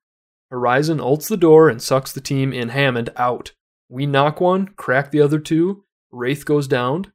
Horizon 0.51 0.99
ults 0.99 1.27
the 1.27 1.37
door 1.37 1.69
and 1.69 1.81
sucks 1.81 2.11
the 2.11 2.21
team 2.21 2.53
in 2.53 2.69
Hammond 2.69 3.09
out. 3.17 3.51
We 3.89 4.05
knock 4.05 4.39
one, 4.39 4.69
crack 4.69 5.11
the 5.11 5.21
other 5.21 5.39
two. 5.39 5.83
Wraith 6.11 6.45
goes 6.45 6.67
down. 6.67 7.11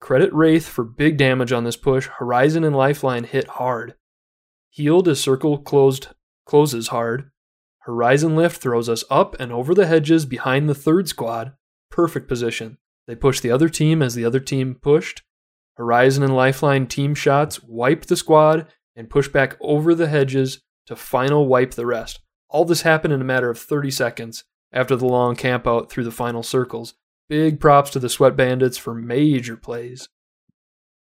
Credit 0.00 0.32
Wraith 0.32 0.66
for 0.66 0.84
big 0.84 1.16
damage 1.16 1.52
on 1.52 1.64
this 1.64 1.76
push. 1.76 2.08
Horizon 2.18 2.64
and 2.64 2.76
Lifeline 2.76 3.24
hit 3.24 3.46
hard. 3.46 3.94
Healed 4.70 5.08
as 5.08 5.20
circle 5.20 5.58
closed 5.58 6.08
closes 6.46 6.88
hard. 6.88 7.30
Horizon 7.80 8.36
lift 8.36 8.60
throws 8.60 8.88
us 8.88 9.04
up 9.10 9.36
and 9.40 9.52
over 9.52 9.74
the 9.74 9.86
hedges 9.86 10.26
behind 10.26 10.68
the 10.68 10.74
third 10.74 11.08
squad. 11.08 11.52
Perfect 11.90 12.28
position. 12.28 12.78
They 13.06 13.14
push 13.14 13.40
the 13.40 13.50
other 13.50 13.68
team 13.68 14.02
as 14.02 14.14
the 14.14 14.24
other 14.24 14.40
team 14.40 14.74
pushed. 14.74 15.22
Horizon 15.74 16.22
and 16.22 16.36
Lifeline 16.36 16.86
team 16.86 17.14
shots 17.14 17.62
wipe 17.62 18.06
the 18.06 18.16
squad 18.16 18.66
and 18.94 19.10
push 19.10 19.28
back 19.28 19.56
over 19.60 19.94
the 19.94 20.08
hedges 20.08 20.60
to 20.86 20.94
final 20.96 21.46
wipe 21.46 21.72
the 21.72 21.86
rest. 21.86 22.20
All 22.48 22.64
this 22.64 22.82
happened 22.82 23.14
in 23.14 23.20
a 23.20 23.24
matter 23.24 23.48
of 23.48 23.58
30 23.58 23.90
seconds 23.90 24.44
after 24.72 24.94
the 24.94 25.06
long 25.06 25.36
campout 25.36 25.88
through 25.88 26.04
the 26.04 26.10
final 26.10 26.42
circles. 26.42 26.94
Big 27.30 27.60
props 27.60 27.90
to 27.92 27.98
the 28.00 28.08
Sweat 28.10 28.36
Bandits 28.36 28.76
for 28.76 28.92
major 28.92 29.56
plays. 29.56 30.08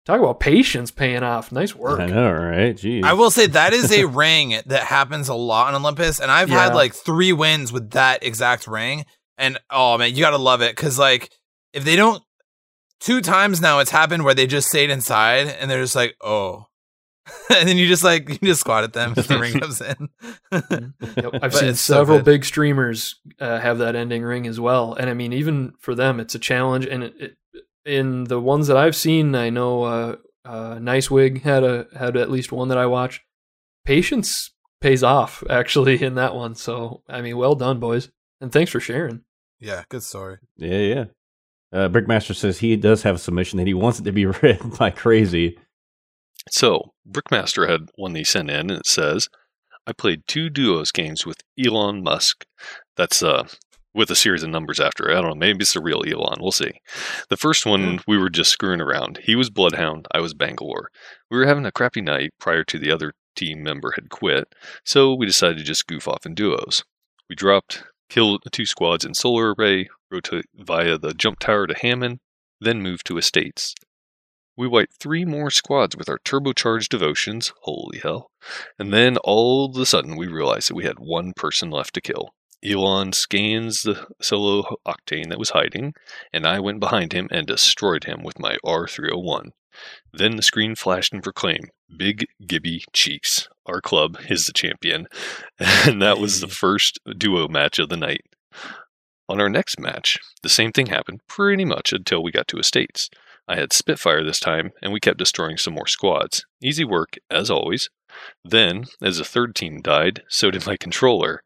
Talk 0.06 0.18
about 0.18 0.40
patience 0.40 0.90
paying 0.90 1.22
off. 1.22 1.52
Nice 1.52 1.74
work. 1.74 2.00
I 2.00 2.06
know, 2.06 2.32
right? 2.32 2.74
Jeez. 2.74 3.04
I 3.04 3.12
will 3.12 3.30
say 3.30 3.46
that 3.48 3.72
is 3.72 3.92
a 3.92 4.06
ring 4.06 4.60
that 4.66 4.82
happens 4.82 5.28
a 5.28 5.34
lot 5.34 5.68
on 5.72 5.80
Olympus, 5.80 6.18
and 6.20 6.28
I've 6.30 6.48
Yeah. 6.50 6.64
had 6.64 6.74
like 6.74 6.94
three 6.94 7.32
wins 7.32 7.72
with 7.72 7.90
that 7.92 8.24
exact 8.24 8.66
ring. 8.66 9.06
And 9.38 9.58
oh 9.70 9.96
man, 9.98 10.12
you 10.14 10.20
gotta 10.20 10.36
love 10.36 10.62
it 10.62 10.74
because 10.74 10.98
like 10.98 11.30
if 11.72 11.84
they 11.84 11.94
don't, 11.96 12.20
two 12.98 13.20
times 13.20 13.60
now 13.60 13.78
it's 13.78 13.92
happened 13.92 14.24
where 14.24 14.34
they 14.34 14.48
just 14.48 14.68
stayed 14.68 14.90
inside 14.90 15.46
and 15.46 15.70
they're 15.70 15.80
just 15.80 15.94
like, 15.96 16.16
oh, 16.20 16.66
and 17.50 17.68
then 17.68 17.76
you 17.76 17.87
just 17.87 18.02
like 18.04 18.28
you 18.28 18.38
just 18.48 18.61
squat 18.61 18.85
at 18.85 18.92
them 18.92 19.14
if 19.16 19.28
the 19.28 19.38
ring 19.38 19.59
comes 19.59 19.80
in. 19.80 20.09
Yep. 20.52 21.35
I've 21.35 21.40
But 21.40 21.54
seen 21.54 21.68
it's 21.68 21.80
so 21.80 21.94
several 21.94 22.22
big 22.22 22.44
streamers 22.44 23.16
uh, 23.38 23.59
have 23.61 23.78
that 23.78 23.94
ending 23.94 24.22
ring 24.22 24.46
as 24.46 24.59
well, 24.59 24.94
and 24.94 25.09
I 25.11 25.14
mean, 25.14 25.33
even 25.33 25.74
for 25.78 25.94
them, 25.94 26.18
it's 26.20 26.35
a 26.35 26.38
challenge. 26.38 26.87
And 26.87 27.04
it, 27.04 27.14
it, 27.20 27.37
in 27.85 28.24
the 28.24 28.40
ones 28.40 28.66
that 28.66 28.76
I've 28.76 28.96
seen, 28.96 29.35
I 29.35 29.50
know 29.50 29.83
uh, 29.85 30.16
uh, 30.44 30.78
Nice 30.80 31.11
Wig 31.11 31.42
had 31.42 31.62
a 31.62 31.87
had 31.96 32.16
at 32.16 32.30
least 32.30 32.52
one 32.52 32.68
that 32.68 32.78
I 32.78 32.87
watched. 32.87 33.22
Patience 33.85 34.50
pays 34.80 35.02
off 35.02 35.42
actually 35.48 36.02
in 36.02 36.14
that 36.14 36.35
one. 36.35 36.54
So 36.54 37.02
I 37.09 37.20
mean, 37.20 37.37
well 37.37 37.54
done, 37.54 37.80
boys, 37.80 38.11
and 38.40 38.50
thanks 38.52 38.70
for 38.70 38.80
sharing. 38.80 39.22
yeah, 39.61 39.85
good 39.88 40.02
story. 40.02 40.38
Yeah, 40.56 40.78
yeah. 40.78 41.04
Uh, 41.72 41.88
Brickmaster 41.88 42.35
says 42.35 42.59
he 42.59 42.74
does 42.76 43.04
have 43.04 43.14
a 43.14 43.18
submission 43.18 43.59
that 43.59 43.66
he 43.66 43.74
wants 43.74 44.00
it 44.00 44.04
to 44.04 44.12
be 44.12 44.26
read 44.26 44.59
by 44.78 44.90
Krazy. 44.90 45.56
So, 46.48 46.94
Brickmaster 47.09 47.68
had 47.68 47.90
one 47.96 48.12
they 48.12 48.24
sent 48.24 48.50
in, 48.50 48.70
and 48.70 48.70
it 48.70 48.87
says, 48.87 49.29
I 49.87 49.92
played 49.92 50.22
two 50.26 50.50
duos 50.50 50.92
games 50.92 51.26
with 51.26 51.42
Elon 51.62 52.03
Musk. 52.03 52.44
That's 52.96 53.22
uh, 53.22 53.48
with 53.94 54.11
a 54.11 54.16
series 54.16 54.42
of 54.42 54.50
numbers 54.50 54.79
after 54.79 55.09
it. 55.09 55.16
I 55.16 55.20
don't 55.20 55.31
know. 55.31 55.35
Maybe 55.35 55.62
it's 55.62 55.72
the 55.72 55.81
real 55.81 56.05
Elon. 56.07 56.38
We'll 56.40 56.53
see. 56.53 56.81
The 57.29 57.37
first 57.37 57.66
one, 57.66 58.00
we 58.07 58.18
were 58.18 58.31
just 58.31 58.50
screwing 58.50 58.81
around. 58.81 59.18
He 59.22 59.35
was 59.35 59.50
Bloodhound. 59.50 60.07
I 60.12 60.20
was 60.20 60.35
Bangalore. 60.35 60.90
We 61.31 61.38
were 61.38 61.46
having 61.46 61.66
a 61.66 61.72
crappy 61.72 62.00
night 62.00 62.31
prior 62.38 62.64
to 62.64 62.79
the 62.79 62.90
other 62.92 63.12
team 63.35 63.62
member 63.62 63.92
had 63.92 64.11
quit, 64.11 64.55
so 64.85 65.14
we 65.14 65.26
decided 65.26 65.59
to 65.59 65.64
just 65.64 65.87
goof 65.87 66.07
off 66.07 66.26
in 66.26 66.35
duos. 66.35 66.85
We 67.29 67.37
dropped, 67.37 67.85
killed 68.09 68.42
two 68.50 68.66
squads 68.66 69.05
in 69.05 69.14
Solar 69.14 69.55
Array, 69.55 69.88
rotate 70.11 70.46
via 70.55 70.98
the 70.98 71.14
jump 71.14 71.38
tower 71.38 71.66
to 71.66 71.74
Hammond, 71.74 72.18
then 72.61 72.83
moved 72.83 73.07
to 73.07 73.18
Estates. 73.18 73.74
We 74.60 74.68
wiped 74.68 74.96
three 75.00 75.24
more 75.24 75.50
squads 75.50 75.96
with 75.96 76.10
our 76.10 76.18
turbocharged 76.18 76.90
devotions, 76.90 77.50
holy 77.62 77.98
hell. 77.98 78.30
And 78.78 78.92
then 78.92 79.16
all 79.16 79.64
of 79.64 79.76
a 79.78 79.86
sudden 79.86 80.16
we 80.16 80.26
realized 80.26 80.68
that 80.68 80.74
we 80.74 80.84
had 80.84 80.98
one 80.98 81.32
person 81.32 81.70
left 81.70 81.94
to 81.94 82.02
kill. 82.02 82.34
Elon 82.62 83.14
scans 83.14 83.84
the 83.84 84.06
solo 84.20 84.76
octane 84.86 85.30
that 85.30 85.38
was 85.38 85.50
hiding, 85.56 85.94
and 86.30 86.46
I 86.46 86.60
went 86.60 86.78
behind 86.78 87.14
him 87.14 87.26
and 87.30 87.46
destroyed 87.46 88.04
him 88.04 88.22
with 88.22 88.38
my 88.38 88.58
R301. 88.62 89.52
Then 90.12 90.36
the 90.36 90.42
screen 90.42 90.74
flashed 90.74 91.14
and 91.14 91.22
proclaimed, 91.22 91.70
Big 91.96 92.26
Gibby 92.46 92.84
Cheeks. 92.92 93.48
Our 93.64 93.80
club 93.80 94.18
is 94.28 94.44
the 94.44 94.52
champion. 94.52 95.06
And 95.58 96.02
that 96.02 96.18
was 96.18 96.42
the 96.42 96.48
first 96.48 97.00
duo 97.16 97.48
match 97.48 97.78
of 97.78 97.88
the 97.88 97.96
night. 97.96 98.26
On 99.26 99.40
our 99.40 99.48
next 99.48 99.80
match, 99.80 100.18
the 100.42 100.50
same 100.50 100.70
thing 100.70 100.88
happened 100.88 101.20
pretty 101.26 101.64
much 101.64 101.94
until 101.94 102.22
we 102.22 102.30
got 102.30 102.46
to 102.48 102.58
Estates. 102.58 103.08
I 103.50 103.56
had 103.56 103.72
Spitfire 103.72 104.22
this 104.22 104.38
time, 104.38 104.70
and 104.80 104.92
we 104.92 105.00
kept 105.00 105.18
destroying 105.18 105.56
some 105.58 105.74
more 105.74 105.88
squads. 105.88 106.46
Easy 106.62 106.84
work, 106.84 107.16
as 107.28 107.50
always. 107.50 107.90
Then, 108.44 108.84
as 109.02 109.18
the 109.18 109.24
third 109.24 109.56
team 109.56 109.82
died, 109.82 110.22
so 110.28 110.52
did 110.52 110.66
my 110.66 110.76
controller. 110.76 111.42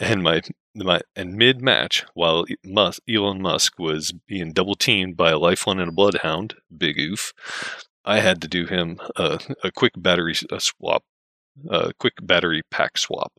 And 0.00 0.24
my, 0.24 0.42
my 0.74 1.00
and 1.14 1.34
mid 1.34 1.62
match, 1.62 2.04
while 2.14 2.44
E- 2.48 2.56
Mus- 2.64 2.98
Elon 3.08 3.40
Musk 3.40 3.78
was 3.78 4.12
being 4.26 4.52
double 4.52 4.74
teamed 4.74 5.16
by 5.16 5.30
a 5.30 5.38
Lifeline 5.38 5.78
and 5.78 5.90
a 5.90 5.92
Bloodhound, 5.92 6.56
big 6.76 6.98
oof, 6.98 7.32
I 8.04 8.18
had 8.18 8.42
to 8.42 8.48
do 8.48 8.66
him 8.66 8.98
a, 9.14 9.38
a 9.62 9.70
quick 9.70 9.92
battery 9.96 10.34
a 10.50 10.58
swap, 10.58 11.04
a 11.70 11.92
quick 12.00 12.14
battery 12.20 12.62
pack 12.68 12.98
swap. 12.98 13.32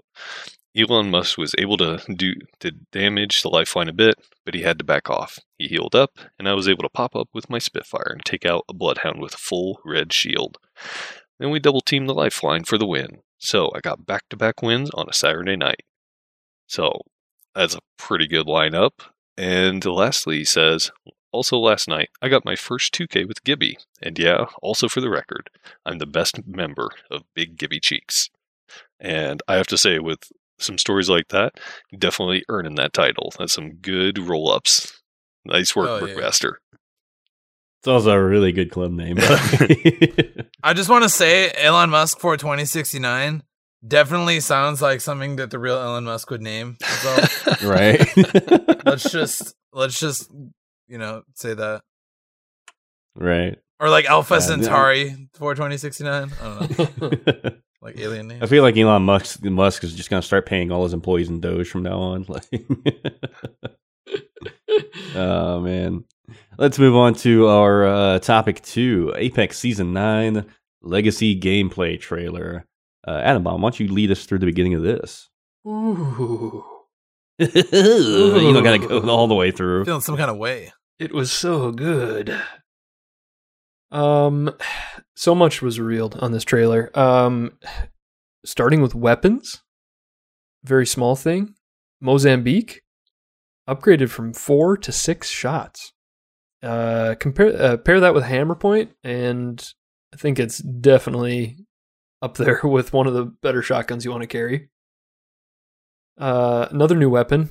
Elon 0.77 1.09
Musk 1.09 1.37
was 1.37 1.55
able 1.57 1.77
to 1.77 1.99
do 2.13 2.35
to 2.59 2.71
damage 2.91 3.41
the 3.41 3.49
lifeline 3.49 3.89
a 3.89 3.93
bit, 3.93 4.15
but 4.45 4.53
he 4.53 4.61
had 4.61 4.77
to 4.79 4.85
back 4.85 5.09
off. 5.09 5.39
He 5.57 5.67
healed 5.67 5.95
up, 5.95 6.19
and 6.37 6.47
I 6.47 6.53
was 6.53 6.67
able 6.67 6.83
to 6.83 6.89
pop 6.89 7.15
up 7.15 7.29
with 7.33 7.49
my 7.49 7.57
Spitfire 7.57 8.11
and 8.11 8.23
take 8.23 8.45
out 8.45 8.65
a 8.69 8.73
Bloodhound 8.73 9.19
with 9.19 9.33
a 9.33 9.37
full 9.37 9.79
red 9.83 10.13
shield. 10.13 10.57
Then 11.39 11.49
we 11.49 11.59
double 11.59 11.81
teamed 11.81 12.07
the 12.07 12.13
lifeline 12.13 12.65
for 12.65 12.77
the 12.77 12.85
win. 12.85 13.21
So 13.39 13.71
I 13.73 13.79
got 13.79 14.05
back 14.05 14.29
to 14.29 14.37
back 14.37 14.61
wins 14.61 14.89
on 14.91 15.09
a 15.09 15.13
Saturday 15.13 15.55
night. 15.55 15.83
So 16.67 17.01
that's 17.55 17.75
a 17.75 17.81
pretty 17.97 18.27
good 18.27 18.45
lineup. 18.45 18.91
And 19.37 19.83
lastly, 19.85 20.39
he 20.39 20.45
says, 20.45 20.91
also 21.31 21.57
last 21.57 21.87
night, 21.87 22.09
I 22.21 22.27
got 22.27 22.45
my 22.45 22.55
first 22.55 22.93
2K 22.93 23.27
with 23.27 23.43
Gibby. 23.43 23.77
And 24.01 24.19
yeah, 24.19 24.45
also 24.61 24.89
for 24.89 25.01
the 25.01 25.09
record, 25.09 25.49
I'm 25.85 25.99
the 25.99 26.05
best 26.05 26.45
member 26.45 26.89
of 27.09 27.23
Big 27.33 27.57
Gibby 27.57 27.79
Cheeks. 27.79 28.29
And 28.99 29.41
I 29.47 29.55
have 29.55 29.67
to 29.67 29.77
say, 29.77 29.99
with 29.99 30.31
some 30.59 30.77
stories 30.77 31.09
like 31.09 31.27
that, 31.29 31.53
definitely 31.97 32.43
earning 32.49 32.75
that 32.75 32.93
title. 32.93 33.31
That's 33.37 33.53
some 33.53 33.75
good 33.75 34.17
roll 34.19 34.51
ups. 34.51 35.01
Nice 35.45 35.75
work, 35.75 35.87
Oh, 35.89 36.05
yeah. 36.05 36.13
Brickmaster. 36.13 36.53
It's 37.81 37.87
also 37.87 38.11
a 38.11 38.21
really 38.21 38.51
good 38.51 38.71
club 38.71 38.91
name. 38.91 39.17
I 40.63 40.73
just 40.73 40.89
want 40.89 41.03
to 41.03 41.09
say 41.09 41.51
Elon 41.55 41.89
Musk 41.89 42.19
for 42.19 42.35
2069 42.35 43.41
definitely 43.87 44.41
sounds 44.41 44.81
like 44.81 44.99
something 44.99 45.37
that 45.37 45.51
the 45.51 45.59
real 45.59 45.77
Elon 45.77 46.03
Musk 46.03 46.29
would 46.29 46.41
name. 46.41 46.75
So 46.81 47.17
right? 47.63 48.05
let's 48.85 49.09
just 49.09 49.55
let's 49.71 49.97
just 49.97 50.29
you 50.89 50.97
know 50.97 51.23
say 51.35 51.53
that 51.53 51.81
right. 53.15 53.57
or 53.79 53.89
like 53.89 54.05
Alpha 54.05 54.35
Yeah, 54.35 54.39
Centauri 54.41 55.29
for 55.35 55.55
2069. 55.55 56.31
I 56.41 56.43
don't 56.43 57.01
know, 57.01 57.51
like 57.81 57.97
alien 57.99 58.27
name. 58.27 58.43
I 58.43 58.45
feel 58.47 58.63
like 58.63 58.77
Elon 58.77 59.03
Musk, 59.03 59.43
Musk 59.43 59.83
is 59.83 59.93
just 59.95 60.09
going 60.09 60.21
to 60.21 60.25
start 60.27 60.45
paying 60.45 60.71
all 60.71 60.83
his 60.83 60.93
employees 60.93 61.29
in 61.29 61.39
Doge 61.39 61.69
from 61.69 61.83
now 61.83 61.99
on. 61.99 62.25
Like, 62.29 62.45
oh 65.15 65.59
man, 65.61 66.03
let's 66.57 66.79
move 66.79 66.95
on 66.95 67.13
to 67.15 67.47
our 67.47 67.85
uh, 67.87 68.19
topic 68.19 68.61
two: 68.61 69.13
Apex 69.15 69.57
Season 69.59 69.93
Nine 69.93 70.45
Legacy 70.81 71.39
gameplay 71.39 71.99
trailer. 71.99 72.65
Uh, 73.05 73.21
Atombomb, 73.21 73.55
why 73.59 73.61
don't 73.61 73.79
you 73.79 73.87
lead 73.87 74.11
us 74.11 74.25
through 74.25 74.39
the 74.39 74.45
beginning 74.45 74.73
of 74.75 74.81
this? 74.83 75.29
Ooh, 75.67 76.63
you 77.39 77.47
don't 77.47 78.63
got 78.63 78.79
to 78.79 78.87
go 78.87 79.09
all 79.09 79.27
the 79.27 79.35
way 79.35 79.51
through. 79.51 79.85
Feeling 79.85 80.01
some 80.01 80.17
kind 80.17 80.31
of 80.31 80.37
way. 80.37 80.71
it 80.99 81.13
was 81.13 81.31
so 81.31 81.71
good. 81.71 82.35
Um, 83.91 84.53
so 85.19 85.35
much 85.35 85.61
was 85.61 85.81
revealed 85.81 86.15
on 86.21 86.31
this 86.31 86.45
trailer. 86.45 86.97
Um, 86.97 87.51
starting 88.45 88.81
with 88.81 88.95
weapons, 88.95 89.61
very 90.63 90.85
small 90.85 91.17
thing. 91.17 91.55
Mozambique 91.99 92.83
upgraded 93.67 94.09
from 94.09 94.33
four 94.33 94.77
to 94.77 94.93
six 94.93 95.27
shots. 95.27 95.91
Uh, 96.63 97.15
compare 97.19 97.53
uh, 97.61 97.75
pair 97.75 97.99
that 97.99 98.13
with 98.13 98.23
Hammer 98.23 98.55
Point, 98.55 98.91
and 99.03 99.61
I 100.13 100.17
think 100.17 100.39
it's 100.39 100.59
definitely 100.59 101.65
up 102.21 102.37
there 102.37 102.61
with 102.63 102.93
one 102.93 103.05
of 103.05 103.13
the 103.13 103.25
better 103.25 103.61
shotguns 103.61 104.05
you 104.05 104.11
want 104.11 104.23
to 104.23 104.27
carry. 104.27 104.69
Uh, 106.17 106.67
another 106.71 106.95
new 106.95 107.09
weapon. 107.09 107.49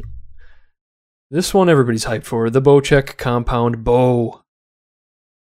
This 1.31 1.52
one 1.52 1.68
everybody's 1.68 2.07
hyped 2.07 2.24
for 2.24 2.48
the 2.48 2.62
Bocek 2.62 3.18
Compound 3.18 3.85
Bow, 3.85 4.42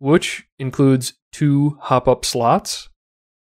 which 0.04 0.46
includes 0.58 1.14
two 1.32 1.78
hop 1.80 2.06
up 2.06 2.26
slots. 2.26 2.90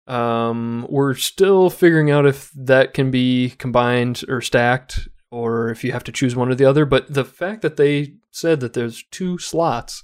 Um, 0.06 0.87
we're 0.88 1.12
still 1.12 1.68
figuring 1.68 2.11
out 2.11 2.24
if 2.24 2.50
that 2.56 2.94
can 2.94 3.11
be 3.11 3.50
combined 3.58 4.24
or 4.28 4.40
stacked, 4.40 5.11
or 5.30 5.68
if 5.68 5.84
you 5.84 5.92
have 5.92 6.04
to 6.04 6.12
choose 6.12 6.34
one 6.34 6.48
or 6.48 6.54
the 6.54 6.64
other. 6.64 6.87
But 6.87 7.12
the 7.12 7.26
fact 7.26 7.61
that 7.61 7.76
they 7.76 8.14
said 8.30 8.61
that 8.61 8.72
there's 8.72 9.04
two 9.11 9.37
slots, 9.37 10.02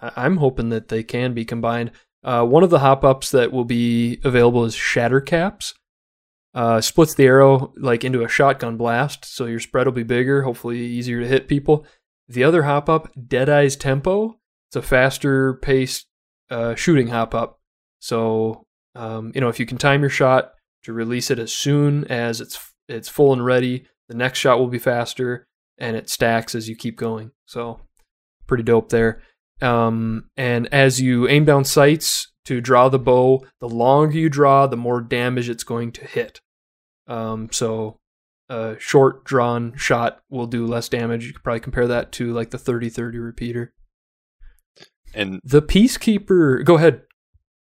I- 0.00 0.12
I'm 0.16 0.38
hoping 0.38 0.70
that 0.70 0.88
they 0.88 1.02
can 1.02 1.34
be 1.34 1.44
combined. 1.44 1.90
Uh, 2.24 2.46
one 2.46 2.62
of 2.62 2.70
the 2.70 2.78
hop 2.78 3.04
ups 3.04 3.30
that 3.32 3.52
will 3.52 3.66
be 3.66 4.18
available 4.24 4.64
is 4.64 4.74
Shatter 4.74 5.20
Caps. 5.20 5.74
Uh, 6.54 6.80
splits 6.80 7.14
the 7.14 7.26
arrow 7.26 7.74
like 7.76 8.02
into 8.02 8.24
a 8.24 8.28
shotgun 8.28 8.78
blast, 8.78 9.26
so 9.26 9.44
your 9.44 9.60
spread 9.60 9.86
will 9.86 9.92
be 9.92 10.04
bigger, 10.04 10.42
hopefully 10.42 10.80
easier 10.80 11.20
to 11.20 11.28
hit 11.28 11.48
people. 11.48 11.84
The 12.28 12.44
other 12.44 12.62
hop 12.62 12.88
up, 12.88 13.12
Deadeye's 13.14 13.76
Tempo, 13.76 14.38
it's 14.72 14.76
a 14.76 14.88
faster 14.88 15.54
paced 15.54 16.06
uh, 16.50 16.74
shooting 16.74 17.08
hop 17.08 17.34
up. 17.34 17.60
So 17.98 18.64
um, 18.94 19.30
you 19.34 19.40
know 19.42 19.48
if 19.48 19.60
you 19.60 19.66
can 19.66 19.76
time 19.76 20.00
your 20.00 20.08
shot 20.08 20.52
to 20.84 20.94
release 20.94 21.30
it 21.30 21.38
as 21.38 21.52
soon 21.52 22.06
as 22.06 22.40
it's 22.40 22.72
it's 22.88 23.08
full 23.08 23.34
and 23.34 23.44
ready, 23.44 23.86
the 24.08 24.16
next 24.16 24.38
shot 24.38 24.58
will 24.58 24.68
be 24.68 24.78
faster, 24.78 25.46
and 25.76 25.94
it 25.94 26.08
stacks 26.08 26.54
as 26.54 26.70
you 26.70 26.74
keep 26.74 26.96
going. 26.96 27.32
So 27.44 27.80
pretty 28.46 28.62
dope 28.62 28.88
there. 28.88 29.20
Um, 29.60 30.30
and 30.38 30.72
as 30.72 31.02
you 31.02 31.28
aim 31.28 31.44
down 31.44 31.66
sights 31.66 32.32
to 32.46 32.62
draw 32.62 32.88
the 32.88 32.98
bow, 32.98 33.44
the 33.60 33.68
longer 33.68 34.16
you 34.16 34.30
draw, 34.30 34.66
the 34.66 34.76
more 34.76 35.02
damage 35.02 35.50
it's 35.50 35.64
going 35.64 35.92
to 35.92 36.06
hit. 36.06 36.40
Um, 37.06 37.50
so 37.52 37.98
a 38.48 38.76
short 38.78 39.24
drawn 39.24 39.76
shot 39.76 40.22
will 40.30 40.46
do 40.46 40.66
less 40.66 40.88
damage. 40.88 41.26
You 41.26 41.34
could 41.34 41.44
probably 41.44 41.60
compare 41.60 41.86
that 41.88 42.10
to 42.12 42.32
like 42.32 42.50
the 42.50 42.58
30 42.58 42.88
30 42.88 43.18
repeater. 43.18 43.74
And 45.14 45.40
The 45.44 45.62
Peacekeeper, 45.62 46.64
go 46.64 46.76
ahead. 46.76 47.02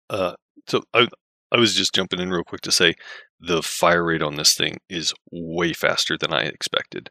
Uh, 0.10 0.34
so 0.68 0.84
I 0.94 1.08
I 1.52 1.58
was 1.58 1.76
just 1.76 1.94
jumping 1.94 2.20
in 2.20 2.32
real 2.32 2.44
quick 2.44 2.62
to 2.62 2.72
say 2.72 2.96
the 3.40 3.62
fire 3.62 4.04
rate 4.04 4.22
on 4.22 4.36
this 4.36 4.54
thing 4.54 4.78
is 4.90 5.14
way 5.32 5.74
faster 5.74 6.18
than 6.18 6.34
I 6.34 6.42
expected. 6.44 7.10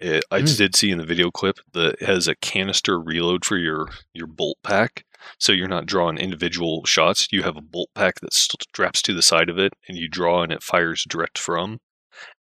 It, 0.00 0.24
I 0.30 0.40
Mm. 0.42 0.56
did 0.56 0.76
see 0.76 0.90
in 0.90 0.98
the 0.98 1.04
video 1.06 1.30
clip 1.30 1.58
that 1.72 1.94
it 2.00 2.02
has 2.02 2.26
a 2.28 2.34
canister 2.36 3.00
reload 3.00 3.44
for 3.44 3.56
your 3.56 3.88
your 4.12 4.26
bolt 4.26 4.58
pack, 4.62 5.04
so 5.38 5.52
you're 5.52 5.68
not 5.68 5.86
drawing 5.86 6.18
individual 6.18 6.84
shots. 6.84 7.28
You 7.30 7.42
have 7.42 7.56
a 7.56 7.62
bolt 7.62 7.90
pack 7.94 8.20
that 8.20 8.34
straps 8.34 9.00
to 9.02 9.14
the 9.14 9.22
side 9.22 9.48
of 9.48 9.58
it, 9.58 9.72
and 9.88 9.96
you 9.96 10.08
draw, 10.08 10.42
and 10.42 10.52
it 10.52 10.62
fires 10.62 11.04
direct 11.08 11.38
from. 11.38 11.78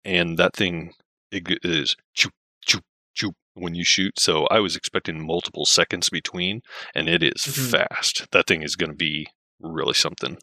And 0.04 0.38
that 0.38 0.54
thing 0.56 0.94
it 1.30 1.46
is 1.64 1.96
choop 2.16 2.30
when 3.54 3.74
you 3.74 3.84
shoot. 3.84 4.18
So 4.18 4.46
I 4.46 4.60
was 4.60 4.76
expecting 4.76 5.24
multiple 5.26 5.64
seconds 5.66 6.08
between, 6.08 6.62
and 6.94 7.08
it 7.08 7.22
is 7.22 7.32
Mhm. 7.46 7.70
fast. 7.70 8.26
That 8.32 8.46
thing 8.46 8.62
is 8.62 8.76
going 8.76 8.90
to 8.90 8.96
be 8.96 9.26
really 9.60 9.94
something. 9.94 10.38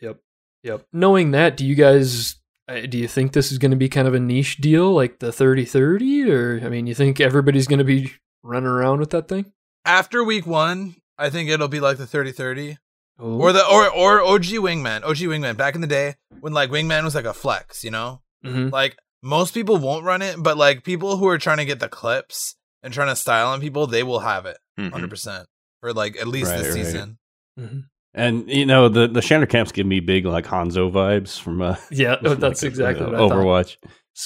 Yep. 0.00 0.18
Yep. 0.62 0.86
Knowing 0.92 1.30
that, 1.32 1.56
do 1.56 1.66
you 1.66 1.74
guys 1.74 2.36
uh, 2.66 2.80
do 2.86 2.96
you 2.96 3.06
think 3.06 3.32
this 3.34 3.52
is 3.52 3.58
going 3.58 3.72
to 3.72 3.76
be 3.76 3.90
kind 3.90 4.08
of 4.08 4.14
a 4.14 4.18
niche 4.20 4.56
deal 4.56 4.90
like 4.94 5.18
the 5.18 5.30
3030 5.30 6.30
or 6.30 6.60
I 6.64 6.70
mean, 6.70 6.86
you 6.86 6.94
think 6.94 7.20
everybody's 7.20 7.66
going 7.66 7.78
to 7.78 7.84
be 7.84 8.12
running 8.42 8.66
around 8.68 9.00
with 9.00 9.10
that 9.10 9.28
thing? 9.28 9.52
After 9.84 10.24
week 10.24 10.46
one, 10.46 10.96
I 11.18 11.28
think 11.28 11.50
it'll 11.50 11.68
be 11.68 11.80
like 11.80 11.98
the 11.98 12.06
30-30. 12.06 12.78
Oh. 13.18 13.38
Or 13.38 13.52
the 13.52 13.64
or 13.66 13.90
or 13.90 14.22
OG 14.22 14.44
Wingman. 14.58 15.04
OG 15.04 15.18
Wingman. 15.28 15.56
Back 15.58 15.74
in 15.74 15.82
the 15.82 15.86
day 15.86 16.14
when 16.40 16.52
like 16.54 16.70
Wingman 16.70 17.04
was 17.04 17.14
like 17.14 17.26
a 17.26 17.34
flex, 17.34 17.84
you 17.84 17.90
know? 17.90 18.22
Mhm. 18.44 18.72
Like 18.72 18.96
most 19.24 19.54
people 19.54 19.76
won't 19.78 20.04
run 20.04 20.22
it, 20.22 20.36
but 20.38 20.56
like 20.56 20.84
people 20.84 21.16
who 21.16 21.26
are 21.28 21.38
trying 21.38 21.56
to 21.58 21.64
get 21.64 21.80
the 21.80 21.88
clips 21.88 22.54
and 22.82 22.92
trying 22.94 23.08
to 23.08 23.16
style 23.16 23.48
on 23.48 23.60
people, 23.60 23.86
they 23.86 24.02
will 24.02 24.20
have 24.20 24.46
it 24.46 24.58
Mhm. 24.78 24.90
100% 24.92 25.46
for 25.80 25.92
like 25.92 26.16
at 26.20 26.28
least 26.28 26.50
Right, 26.50 26.58
this 26.58 26.74
right. 26.76 26.84
season. 26.84 27.18
Mhm. 27.58 27.84
And 28.16 28.48
you 28.48 28.64
know 28.66 28.88
the 28.88 29.08
the 29.08 29.20
Shatter 29.22 29.46
Caps 29.46 29.72
give 29.72 29.86
me 29.86 29.98
big 30.00 30.24
like 30.26 30.44
Hanzo 30.46 30.90
vibes 30.92 31.40
from 31.40 31.60
uh, 31.62 31.76
Yeah, 31.90 32.16
from, 32.22 32.38
that's 32.38 32.62
like, 32.62 32.68
exactly 32.70 33.04
uh, 33.04 33.10
what 33.10 33.14
I 33.16 33.18
thought. 33.18 33.32
Overwatch. 33.32 33.76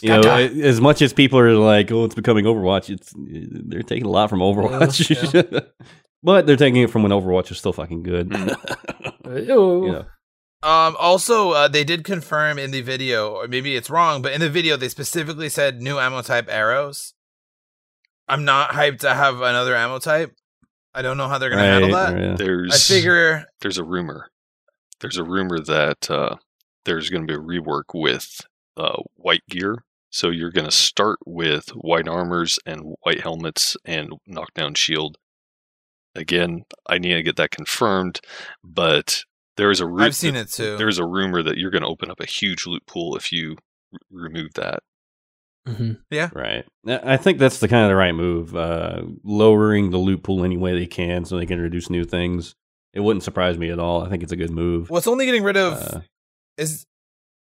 You 0.02 0.10
know, 0.10 0.20
as 0.68 0.82
much 0.82 1.00
as 1.00 1.14
people 1.14 1.38
are 1.38 1.54
like, 1.54 1.90
"Oh, 1.90 2.04
it's 2.04 2.14
becoming 2.14 2.44
Overwatch," 2.44 2.90
it's 2.90 3.10
they're 3.16 3.80
taking 3.82 4.04
a 4.04 4.10
lot 4.10 4.28
from 4.28 4.40
Overwatch, 4.40 5.64
but 6.22 6.46
they're 6.46 6.56
taking 6.56 6.82
it 6.82 6.90
from 6.90 7.02
when 7.04 7.12
Overwatch 7.12 7.48
was 7.48 7.56
still 7.58 7.72
fucking 7.72 8.02
good. 8.02 8.30
Oh. 9.24 9.84
you 9.86 9.92
know. 9.92 10.04
Um 10.62 10.96
also 10.98 11.50
uh, 11.52 11.68
they 11.68 11.84
did 11.84 12.04
confirm 12.04 12.58
in 12.58 12.70
the 12.72 12.80
video 12.80 13.30
or 13.30 13.48
maybe 13.48 13.76
it's 13.76 13.90
wrong, 13.90 14.22
but 14.22 14.32
in 14.32 14.40
the 14.40 14.50
video 14.50 14.76
they 14.76 14.88
specifically 14.88 15.48
said 15.48 15.80
new 15.80 15.98
ammo 15.98 16.22
type 16.22 16.48
arrows. 16.50 17.14
I'm 18.28 18.44
not 18.44 18.70
hyped 18.70 18.98
to 19.00 19.14
have 19.14 19.36
another 19.40 19.74
ammo 19.74 19.98
type. 19.98 20.34
I 20.94 21.02
don't 21.02 21.16
know 21.16 21.28
how 21.28 21.38
they're 21.38 21.50
going 21.50 21.62
to 21.62 21.64
handle 21.64 21.92
that. 21.92 22.18
yeah. 22.18 22.34
There's 22.36 22.74
I 22.74 22.94
figure 22.94 23.44
there's 23.60 23.78
a 23.78 23.84
rumor. 23.84 24.30
There's 25.00 25.16
a 25.16 25.24
rumor 25.24 25.60
that 25.60 26.10
uh, 26.10 26.36
there's 26.84 27.08
going 27.08 27.26
to 27.26 27.26
be 27.26 27.34
a 27.34 27.42
rework 27.60 27.94
with 27.94 28.40
uh, 28.76 29.02
white 29.14 29.46
gear. 29.48 29.84
So 30.10 30.30
you're 30.30 30.50
going 30.50 30.64
to 30.64 30.72
start 30.72 31.18
with 31.24 31.68
white 31.70 32.08
armors 32.08 32.58
and 32.66 32.96
white 33.02 33.20
helmets 33.20 33.76
and 33.84 34.14
knockdown 34.26 34.74
shield. 34.74 35.18
Again, 36.14 36.64
I 36.88 36.98
need 36.98 37.14
to 37.14 37.22
get 37.22 37.36
that 37.36 37.50
confirmed, 37.50 38.20
but 38.64 39.24
there's 39.58 39.80
a 39.80 39.86
ru- 39.86 40.02
I've 40.02 40.16
seen 40.16 40.36
it 40.36 40.48
too. 40.50 40.78
There's 40.78 40.98
a 40.98 41.04
rumor 41.06 41.42
that 41.42 41.58
you're 41.58 41.70
going 41.70 41.82
to 41.82 41.88
open 41.88 42.10
up 42.10 42.20
a 42.20 42.24
huge 42.26 42.66
loot 42.66 42.86
pool 42.86 43.14
if 43.16 43.30
you 43.30 43.56
r- 43.92 43.98
remove 44.10 44.54
that. 44.54 44.80
Mhm. 45.66 46.00
Yeah, 46.10 46.30
right. 46.32 46.64
I 46.86 47.14
I 47.14 47.16
think 47.18 47.38
that's 47.38 47.58
the 47.60 47.68
kind 47.68 47.84
of 47.84 47.90
the 47.90 47.96
right 47.96 48.14
move. 48.14 48.56
Uh, 48.56 49.02
lowering 49.22 49.90
the 49.90 49.98
loot 49.98 50.22
pool 50.22 50.42
any 50.44 50.56
way 50.56 50.72
they 50.78 50.86
can 50.86 51.26
so 51.26 51.36
they 51.36 51.44
can 51.44 51.58
introduce 51.58 51.90
new 51.90 52.04
things. 52.04 52.54
It 52.94 53.00
wouldn't 53.00 53.22
surprise 53.22 53.58
me 53.58 53.70
at 53.70 53.78
all. 53.78 54.02
I 54.02 54.08
think 54.08 54.22
it's 54.22 54.32
a 54.32 54.36
good 54.36 54.50
move. 54.50 54.88
What's 54.88 55.06
only 55.06 55.26
getting 55.26 55.42
rid 55.42 55.58
of 55.58 55.74
Uh, 55.74 56.00
is 56.56 56.86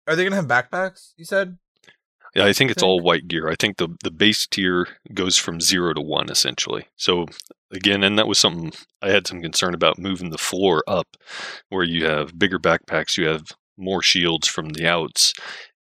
are 0.06 0.16
they 0.16 0.22
going 0.22 0.30
to 0.32 0.36
have 0.36 0.46
backpacks? 0.46 1.12
You 1.18 1.26
said 1.26 1.58
Yeah, 2.36 2.44
I 2.44 2.52
think 2.52 2.70
it's 2.70 2.82
all 2.82 3.00
white 3.00 3.28
gear. 3.28 3.48
I 3.48 3.54
think 3.56 3.78
the 3.78 3.88
the 4.04 4.10
base 4.10 4.46
tier 4.46 4.86
goes 5.14 5.36
from 5.38 5.60
zero 5.60 5.94
to 5.94 6.00
one 6.02 6.30
essentially. 6.30 6.86
So 6.96 7.26
again, 7.72 8.04
and 8.04 8.18
that 8.18 8.28
was 8.28 8.38
something 8.38 8.72
I 9.02 9.10
had 9.10 9.26
some 9.26 9.42
concern 9.42 9.74
about 9.74 9.98
moving 9.98 10.30
the 10.30 10.38
floor 10.38 10.84
up, 10.86 11.16
where 11.70 11.84
you 11.84 12.04
have 12.06 12.38
bigger 12.38 12.58
backpacks, 12.58 13.16
you 13.16 13.26
have 13.28 13.44
more 13.78 14.02
shields 14.02 14.48
from 14.48 14.70
the 14.70 14.86
outs. 14.86 15.32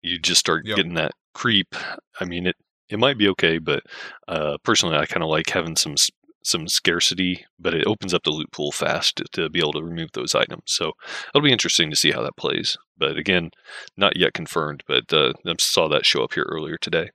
You 0.02 0.18
just 0.18 0.40
start 0.40 0.66
Yep. 0.66 0.76
getting 0.76 0.94
that 0.94 1.12
creep. 1.34 1.74
I 2.20 2.24
mean, 2.24 2.46
it 2.46 2.56
it 2.88 2.98
might 2.98 3.18
be 3.18 3.28
okay, 3.30 3.58
but 3.58 3.82
uh, 4.28 4.58
personally, 4.64 4.96
I 4.96 5.06
kind 5.06 5.22
of 5.24 5.30
like 5.30 5.50
having 5.50 5.76
some 5.76 5.96
some 6.44 6.68
scarcity, 6.68 7.44
but 7.58 7.74
it 7.74 7.86
opens 7.86 8.12
up 8.14 8.22
the 8.22 8.30
loot 8.30 8.52
pool 8.52 8.70
fast 8.70 9.16
to, 9.16 9.24
to 9.32 9.48
be 9.50 9.58
able 9.58 9.72
to 9.72 9.82
remove 9.82 10.10
those 10.12 10.34
items. 10.34 10.62
So 10.66 10.92
it'll 11.34 11.44
be 11.44 11.52
interesting 11.52 11.90
to 11.90 11.96
see 11.96 12.12
how 12.12 12.22
that 12.22 12.36
plays. 12.36 12.76
But 12.98 13.16
again, 13.16 13.50
not 13.96 14.16
yet 14.16 14.34
confirmed, 14.34 14.84
but 14.86 15.12
uh, 15.12 15.32
I 15.46 15.54
saw 15.58 15.88
that 15.88 16.04
show 16.06 16.22
up 16.22 16.34
here 16.34 16.46
earlier 16.48 16.76
today. 16.76 17.10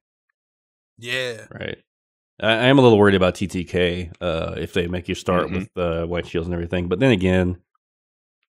yeah. 0.97 1.45
Right. 1.51 1.77
I, 2.41 2.51
I 2.51 2.65
am 2.67 2.79
a 2.79 2.81
little 2.81 2.97
worried 2.97 3.15
about 3.15 3.35
TTK 3.35 4.13
uh, 4.21 4.55
if 4.57 4.73
they 4.73 4.87
make 4.87 5.07
you 5.07 5.15
start 5.15 5.47
Mhm. 5.47 5.51
with 5.53 5.77
uh, 5.77 6.05
white 6.05 6.27
shields 6.27 6.47
and 6.47 6.53
everything. 6.53 6.87
But 6.87 6.99
then 6.99 7.11
again, 7.11 7.57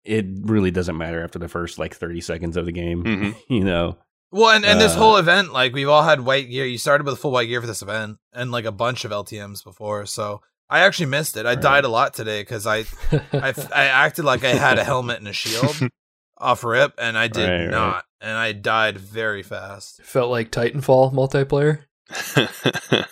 it 0.04 0.24
really 0.42 0.70
doesn't 0.70 0.96
matter 0.96 1.22
after 1.22 1.38
the 1.38 1.48
first 1.48 1.78
like 1.78 1.94
30 1.94 2.20
seconds 2.20 2.56
of 2.56 2.66
the 2.66 2.72
game. 2.72 3.04
Mhm. 3.04 3.36
you 3.48 3.64
know, 3.64 3.98
Well, 4.32 4.50
and, 4.54 4.64
and 4.64 4.80
this 4.80 4.92
Uh, 4.94 4.98
whole 4.98 5.16
event, 5.16 5.52
like 5.52 5.72
we've 5.74 5.88
all 5.88 6.04
had 6.04 6.20
white 6.22 6.48
gear. 6.48 6.64
You 6.64 6.78
started 6.78 7.06
with 7.06 7.18
full 7.18 7.32
white 7.32 7.46
gear 7.48 7.60
for 7.60 7.66
this 7.66 7.82
event, 7.82 8.18
and 8.32 8.50
like 8.50 8.64
a 8.64 8.72
bunch 8.72 9.04
of 9.04 9.10
LTM's 9.10 9.62
before. 9.62 10.06
So 10.06 10.40
I 10.70 10.80
actually 10.80 11.06
missed 11.06 11.36
it. 11.36 11.46
I 11.46 11.50
Right. 11.50 11.60
died 11.60 11.84
a 11.84 11.88
lot 11.88 12.14
today 12.14 12.42
because 12.42 12.66
I, 12.66 12.84
I 13.32 13.52
I 13.74 13.84
acted 14.06 14.24
like 14.24 14.44
I 14.44 14.50
had 14.54 14.78
a 14.78 14.84
helmet 14.84 15.18
and 15.18 15.28
a 15.28 15.32
shield 15.32 15.76
off 16.38 16.62
rip, 16.64 16.94
and 16.98 17.18
I 17.18 17.26
did 17.28 17.48
Right, 17.48 17.62
right. 17.64 17.70
not, 17.70 18.04
and 18.20 18.36
I 18.38 18.52
died 18.52 18.98
very 18.98 19.42
fast. 19.42 20.00
Felt 20.04 20.30
like 20.30 20.50
Titanfall 20.52 21.12
multiplayer. 21.12 21.80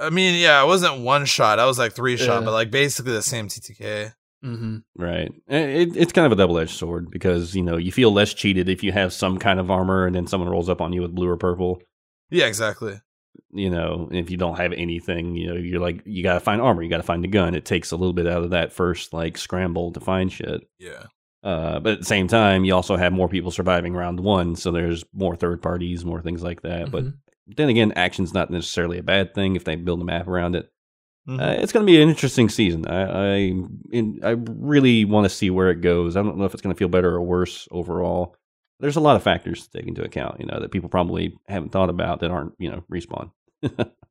I 0.00 0.10
mean, 0.10 0.34
yeah, 0.40 0.62
it 0.62 0.66
wasn't 0.66 1.00
one 1.00 1.24
shot. 1.24 1.58
I 1.58 1.64
was 1.66 1.78
like 1.78 1.92
three 1.92 2.16
shot, 2.16 2.40
Yeah. 2.40 2.44
but 2.44 2.52
like 2.52 2.70
basically 2.70 3.12
the 3.12 3.22
same 3.22 3.48
TTK. 3.48 4.12
Mm-hmm. 4.44 4.76
right. 4.96 5.32
It, 5.48 5.96
it's 5.96 6.12
kind 6.12 6.26
of 6.26 6.30
a 6.32 6.36
double 6.36 6.58
edged 6.58 6.76
sword 6.76 7.10
because, 7.10 7.56
you 7.56 7.62
know, 7.62 7.78
you 7.78 7.90
feel 7.90 8.12
less 8.12 8.32
cheated 8.34 8.68
if 8.68 8.84
you 8.84 8.92
have 8.92 9.12
some 9.12 9.38
kind 9.38 9.58
of 9.58 9.70
armor 9.70 10.06
and 10.06 10.14
then 10.14 10.26
someone 10.26 10.48
rolls 10.50 10.68
up 10.68 10.80
on 10.80 10.92
you 10.92 11.00
with 11.02 11.14
blue 11.14 11.26
or 11.28 11.36
purple. 11.36 11.80
Yeah, 12.30 12.46
exactly. 12.46 13.00
You 13.52 13.70
know, 13.70 14.08
if 14.12 14.30
you 14.30 14.36
don't 14.36 14.56
have 14.56 14.72
anything, 14.72 15.34
you 15.36 15.48
know, 15.48 15.54
you're 15.54 15.80
like, 15.80 16.02
you 16.04 16.22
got 16.22 16.34
to 16.34 16.40
find 16.40 16.60
armor, 16.60 16.82
you 16.82 16.90
got 16.90 16.98
to 16.98 17.02
find 17.02 17.24
a 17.24 17.28
gun. 17.28 17.54
It 17.54 17.64
takes 17.64 17.90
a 17.92 17.96
little 17.96 18.12
bit 18.12 18.26
out 18.26 18.42
of 18.44 18.50
that 18.50 18.72
first 18.72 19.12
like 19.12 19.38
scramble 19.38 19.92
to 19.92 20.00
find 20.00 20.30
shit. 20.32 20.62
Yeah. 20.78 21.04
Uh, 21.42 21.78
but 21.80 21.92
at 21.94 21.98
the 22.00 22.04
same 22.04 22.28
time, 22.28 22.64
you 22.64 22.74
also 22.74 22.96
have 22.96 23.12
more 23.12 23.28
people 23.28 23.50
surviving 23.50 23.94
round 23.94 24.20
one, 24.20 24.56
so 24.56 24.70
there's 24.72 25.04
more 25.14 25.36
third 25.36 25.62
parties, 25.62 26.04
more 26.04 26.20
things 26.22 26.42
like 26.42 26.62
that. 26.62 26.90
But 26.90 27.04
Mhm. 27.04 27.14
then 27.56 27.68
again, 27.68 27.92
action's 27.92 28.34
not 28.34 28.50
necessarily 28.50 28.98
a 28.98 29.02
bad 29.02 29.34
thing 29.34 29.56
if 29.56 29.64
they 29.64 29.76
build 29.76 30.00
a 30.00 30.04
map 30.04 30.26
around 30.28 30.56
it. 30.56 30.68
Mhm. 31.28 31.40
Uh, 31.40 31.60
it's 31.60 31.72
going 31.72 31.84
to 31.84 31.90
be 31.90 32.00
an 32.00 32.08
interesting 32.08 32.48
season. 32.48 32.86
I 32.86 33.02
I, 33.02 33.36
in, 33.90 34.20
I 34.22 34.36
really 34.46 35.04
want 35.04 35.24
to 35.24 35.28
see 35.28 35.50
where 35.50 35.70
it 35.70 35.80
goes. 35.80 36.16
I 36.16 36.22
don't 36.22 36.38
know 36.38 36.44
if 36.44 36.52
it's 36.54 36.62
going 36.62 36.72
to 36.74 36.78
feel 36.78 36.88
better 36.88 37.12
or 37.14 37.22
worse 37.22 37.66
overall. 37.72 38.35
There's 38.80 38.96
a 38.96 39.00
lot 39.00 39.16
of 39.16 39.22
factors 39.22 39.66
to 39.66 39.78
take 39.78 39.88
into 39.88 40.02
account, 40.04 40.38
you 40.40 40.46
know, 40.46 40.60
that 40.60 40.70
people 40.70 40.88
probably 40.88 41.34
haven't 41.48 41.72
thought 41.72 41.88
about 41.90 42.20
that 42.20 42.30
aren't, 42.30 42.52
you 42.58 42.70
know, 42.70 42.84
respawn. 42.92 43.30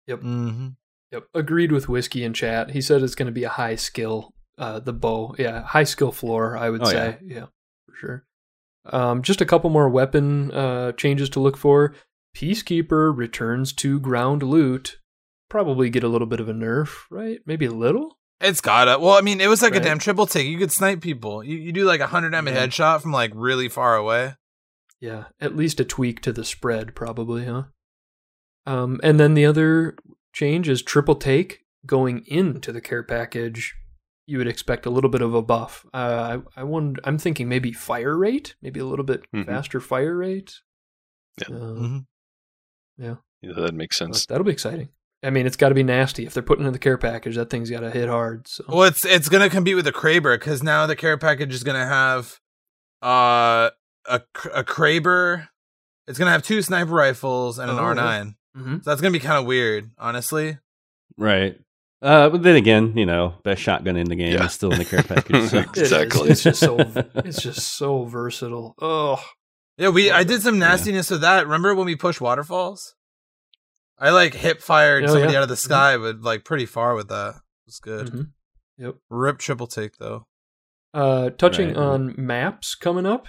mm-hmm. 0.10 0.68
Yep. 1.12 1.24
Agreed 1.34 1.72
with 1.72 1.88
Whiskey 1.88 2.24
in 2.24 2.34
chat. 2.34 2.72
He 2.72 2.82
said 2.82 3.02
it's 3.04 3.16
going 3.16 3.28
to 3.28 3.32
be 3.32 3.44
a 3.44 3.50
high 3.50 3.76
skill, 3.76 4.34
uh, 4.58 4.80
the 4.80 4.94
bow. 4.94 5.36
Yeah, 5.38 5.62
high 5.64 5.84
skill 5.84 6.12
floor, 6.12 6.58
I 6.58 6.70
would 6.70 6.82
Oh, 6.82 6.86
say. 6.86 7.18
Yeah. 7.24 7.46
for 7.88 7.96
sure. 7.96 8.26
Um, 8.88 9.22
just 9.22 9.42
a 9.42 9.46
couple 9.46 9.70
more 9.70 9.90
weapon 9.90 10.52
uh, 10.52 10.92
changes 10.94 11.30
to 11.32 11.40
look 11.40 11.58
for. 11.58 11.94
Peacekeeper 12.36 13.16
returns 13.16 13.72
to 13.74 14.00
ground 14.00 14.44
loot. 14.44 14.98
Probably 15.50 15.90
get 15.90 16.04
a 16.04 16.08
little 16.08 16.28
bit 16.28 16.40
of 16.40 16.50
a 16.50 16.54
nerf, 16.54 17.04
right? 17.10 17.40
Maybe 17.46 17.66
a 17.66 17.72
little? 17.72 18.18
It's 18.42 18.62
gotta. 18.62 19.00
Well, 19.00 19.14
I 19.18 19.22
mean, 19.22 19.40
it 19.40 19.48
was 19.48 19.62
like 19.62 19.72
Right. 19.74 19.82
a 19.82 19.86
damn 19.86 20.00
triple 20.00 20.26
take. 20.28 20.48
You 20.48 20.58
could 20.58 20.72
snipe 20.72 21.02
people. 21.02 21.44
You, 21.44 21.56
you 21.58 21.72
do 21.72 21.86
like 21.86 22.02
a 22.02 22.08
hundred 22.08 22.32
damage 22.32 22.56
Yeah. 22.56 22.68
headshot 22.68 23.02
from 23.02 23.12
like 23.12 23.32
really 23.34 23.70
far 23.70 23.96
away. 23.96 24.34
Yeah, 25.02 25.26
at 25.40 25.56
least 25.56 25.80
a 25.80 25.86
tweak 25.86 26.22
to 26.22 26.32
the 26.34 26.44
spread, 26.46 26.96
probably, 26.96 27.46
huh? 27.46 27.64
Um, 28.66 29.00
and 29.04 29.20
then 29.20 29.34
the 29.36 29.46
other 29.46 29.96
change 30.34 30.68
is 30.70 30.82
triple 30.82 31.16
take 31.16 31.64
going 31.86 32.24
into 32.28 32.72
the 32.72 32.82
care 32.82 33.04
package. 33.04 33.76
You 34.26 34.40
would 34.40 34.48
expect 34.48 34.88
a 34.88 34.90
little 34.90 35.10
bit 35.10 35.22
of 35.22 35.36
a 35.36 35.42
buff. 35.44 35.86
Uh, 35.94 36.40
I, 36.56 36.62
I 36.62 36.64
wonder, 36.64 37.00
I'm 37.04 37.20
thinking 37.20 37.48
maybe 37.48 37.72
fire 37.72 38.18
rate, 38.18 38.56
maybe 38.62 38.80
a 38.80 38.86
little 38.86 39.06
bit 39.06 39.24
Mhm. 39.32 39.46
faster 39.46 39.80
fire 39.80 40.16
rate. 40.16 40.56
Yeah. 41.40 41.56
Uh, 41.56 41.60
Mm-hmm. 41.60 41.98
yeah, 42.98 43.16
that 43.56 43.76
makes 43.76 44.00
but 44.00 44.06
sense. 44.06 44.26
that'll 44.26 44.46
be 44.46 44.52
exciting. 44.52 44.90
I 45.22 45.30
mean, 45.30 45.46
it's 45.46 45.58
got 45.58 45.70
to 45.70 45.76
be 45.76 45.84
nasty 45.84 46.26
if 46.26 46.34
they're 46.34 46.42
putting 46.44 46.66
in 46.66 46.74
the 46.74 46.80
care 46.80 46.98
package. 46.98 47.36
That 47.36 47.50
thing's 47.50 47.70
got 47.70 47.82
to 47.82 47.92
hit 47.92 48.08
hard. 48.10 48.48
So 48.48 48.64
Well, 48.68 48.84
it's 48.84 49.06
it's 49.06 49.28
gonna 49.30 49.50
compete 49.50 49.76
with 49.76 49.86
the 49.86 49.92
Kraber 49.92 50.36
because 50.40 50.62
now 50.64 50.86
the 50.88 50.96
care 50.96 51.18
package 51.18 51.54
is 51.54 51.64
gonna 51.64 51.86
have 51.86 52.40
uh 53.02 53.70
a 54.10 54.22
a 54.54 54.64
Kraber. 54.64 55.48
It's 56.08 56.20
gonna 56.20 56.32
have 56.32 56.44
two 56.44 56.62
sniper 56.62 56.92
rifles 56.92 57.58
and 57.60 57.70
an 57.72 57.78
Oh, 57.80 57.82
R 57.84 57.96
9 57.96 58.36
Mhm. 58.58 58.84
So 58.84 58.90
that's 58.90 59.02
gonna 59.02 59.12
be 59.12 59.20
kind 59.20 59.38
of 59.40 59.46
weird, 59.46 59.92
honestly. 59.98 60.58
Right. 61.18 61.58
Uh, 62.02 62.30
but 62.30 62.44
then 62.44 62.56
again, 62.56 62.96
you 62.98 63.06
know, 63.06 63.34
best 63.44 63.62
shotgun 63.62 63.96
in 63.98 64.08
the 64.08 64.16
game 64.16 64.34
Yeah. 64.34 64.46
is 64.46 64.54
still 64.54 64.72
in 64.72 64.78
the 64.80 64.86
care 64.86 65.02
package. 65.04 65.50
So. 65.50 65.58
It 65.60 65.70
is. 65.78 65.92
Exactly. 65.92 66.30
It's 66.30 66.44
just 66.44 66.60
so 66.60 66.78
it's 67.16 67.42
just 67.42 67.76
so 67.78 68.04
versatile. 68.06 68.76
Oh, 68.80 69.24
Yeah, 69.78 69.90
we 69.90 70.12
I 70.12 70.24
did 70.24 70.42
some 70.42 70.60
nastiness 70.60 71.10
with 71.10 71.22
that. 71.22 71.46
Remember 71.46 71.74
when 71.74 71.86
we 71.86 71.96
pushed 71.96 72.22
waterfalls? 72.22 72.94
I 73.98 74.12
like 74.12 74.34
hip 74.34 74.62
fired 74.62 75.06
Oh, 75.06 75.08
somebody 75.08 75.32
yeah. 75.34 75.40
out 75.40 75.44
of 75.44 75.50
the 75.50 75.56
sky, 75.56 75.98
but 75.98 76.22
like 76.22 76.44
pretty 76.46 76.66
far 76.66 76.96
with 76.96 77.08
that. 77.10 77.36
It 77.36 77.68
was 77.68 77.80
good. 77.80 78.08
mhm. 78.12 78.28
Yep. 78.78 78.96
Rip 79.10 79.40
triple 79.40 79.68
take 79.68 79.98
though. 79.98 80.28
Uh, 80.94 81.30
touching 81.32 81.70
Right. 81.70 81.78
on 81.78 82.14
maps 82.18 82.76
coming 82.76 83.06
up, 83.06 83.28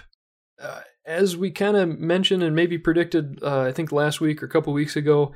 uh, 0.61 0.81
as 1.05 1.37
we 1.37 1.51
kind 1.51 1.77
of 1.77 1.99
mentioned 1.99 2.43
and 2.43 2.55
maybe 2.55 2.77
predicted, 2.77 3.39
uh, 3.41 3.61
I 3.61 3.71
think 3.71 3.91
last 3.91 4.19
week 4.19 4.41
or 4.41 4.45
a 4.45 4.49
couple 4.49 4.73
weeks 4.73 4.95
ago, 4.95 5.33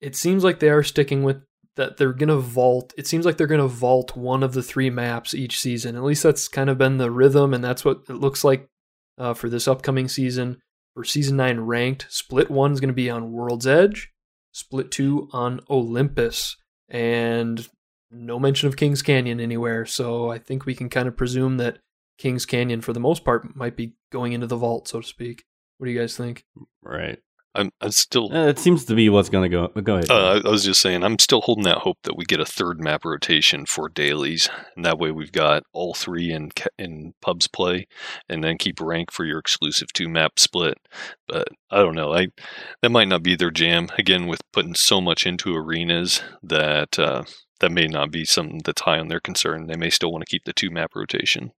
it 0.00 0.16
seems 0.16 0.42
like 0.44 0.58
they 0.58 0.70
are 0.70 0.82
sticking 0.82 1.22
with 1.22 1.42
that. 1.76 1.96
They're 1.96 2.12
gonna 2.12 2.38
vault. 2.38 2.92
It 2.96 3.06
seems 3.06 3.24
like 3.24 3.36
they're 3.36 3.46
gonna 3.46 3.68
vault 3.68 4.16
one 4.16 4.42
of 4.42 4.52
the 4.52 4.62
three 4.62 4.90
maps 4.90 5.34
each 5.34 5.58
season. 5.58 5.96
At 5.96 6.02
least 6.02 6.22
that's 6.22 6.48
kind 6.48 6.70
of 6.70 6.78
been 6.78 6.98
the 6.98 7.10
rhythm, 7.10 7.54
and 7.54 7.62
that's 7.62 7.84
what 7.84 8.02
it 8.08 8.14
looks 8.14 8.44
like 8.44 8.68
uh, 9.18 9.34
for 9.34 9.48
this 9.48 9.68
upcoming 9.68 10.08
season. 10.08 10.58
For 10.94 11.04
season 11.04 11.36
nine 11.38 11.60
ranked, 11.60 12.06
split 12.10 12.50
one 12.50 12.72
is 12.72 12.80
going 12.80 12.88
to 12.88 12.94
be 12.94 13.08
on 13.08 13.32
World's 13.32 13.66
Edge, 13.66 14.10
split 14.52 14.90
two 14.90 15.28
on 15.32 15.60
Olympus, 15.70 16.56
and 16.88 17.66
no 18.10 18.38
mention 18.38 18.68
of 18.68 18.76
Kings 18.76 19.00
Canyon 19.00 19.40
anywhere. 19.40 19.86
So 19.86 20.30
I 20.30 20.38
think 20.38 20.66
we 20.66 20.74
can 20.74 20.90
kind 20.90 21.08
of 21.08 21.16
presume 21.16 21.56
that 21.56 21.78
Kings 22.18 22.46
Canyon, 22.46 22.80
for 22.80 22.92
the 22.92 23.00
most 23.00 23.24
part, 23.24 23.56
might 23.56 23.76
be 23.76 23.94
going 24.10 24.32
into 24.32 24.46
the 24.46 24.56
vault, 24.56 24.88
so 24.88 25.00
to 25.00 25.06
speak. 25.06 25.44
What 25.78 25.86
do 25.86 25.92
you 25.92 25.98
guys 25.98 26.16
think? 26.16 26.44
right. 26.82 27.18
I'm, 27.54 27.70
I'm 27.80 27.90
still. 27.90 28.32
Uh, 28.32 28.46
it 28.46 28.58
seems 28.58 28.86
to 28.86 28.94
be 28.94 29.08
what's 29.10 29.28
going 29.28 29.50
to 29.50 29.54
go. 29.54 29.68
but 29.74 29.84
Go 29.84 29.96
ahead. 29.96 30.10
Uh, 30.10 30.40
I 30.44 30.48
was 30.48 30.64
just 30.64 30.80
saying, 30.80 31.02
I'm 31.02 31.18
still 31.18 31.42
holding 31.42 31.66
out 31.66 31.82
hope 31.82 31.98
that 32.04 32.16
we 32.16 32.24
get 32.24 32.40
a 32.40 32.46
third 32.46 32.80
map 32.80 33.04
rotation 33.04 33.66
for 33.66 33.88
dailies, 33.88 34.48
and 34.74 34.84
that 34.84 34.98
way 34.98 35.10
we've 35.10 35.32
got 35.32 35.64
all 35.72 35.92
three 35.92 36.32
in 36.32 36.50
in 36.78 37.12
pubs 37.20 37.48
play, 37.48 37.86
and 38.28 38.42
then 38.42 38.56
keep 38.56 38.80
rank 38.80 39.10
for 39.10 39.24
your 39.24 39.38
exclusive 39.38 39.92
two 39.92 40.08
map 40.08 40.38
split. 40.38 40.78
But 41.28 41.48
I 41.70 41.78
don't 41.78 41.94
know, 41.94 42.14
I 42.14 42.28
that 42.80 42.90
might 42.90 43.08
not 43.08 43.22
be 43.22 43.36
their 43.36 43.50
jam. 43.50 43.88
Again, 43.98 44.26
with 44.26 44.40
putting 44.52 44.74
so 44.74 45.00
much 45.00 45.26
into 45.26 45.54
arenas, 45.54 46.22
that 46.42 46.98
uh, 46.98 47.24
that 47.60 47.70
may 47.72 47.86
not 47.86 48.10
be 48.10 48.24
something 48.24 48.62
that's 48.64 48.82
high 48.82 48.98
on 48.98 49.08
their 49.08 49.20
concern. 49.20 49.66
They 49.66 49.76
may 49.76 49.90
still 49.90 50.10
want 50.10 50.24
to 50.24 50.30
keep 50.30 50.44
the 50.44 50.54
two 50.54 50.70
map 50.70 50.92
rotation. 50.94 51.52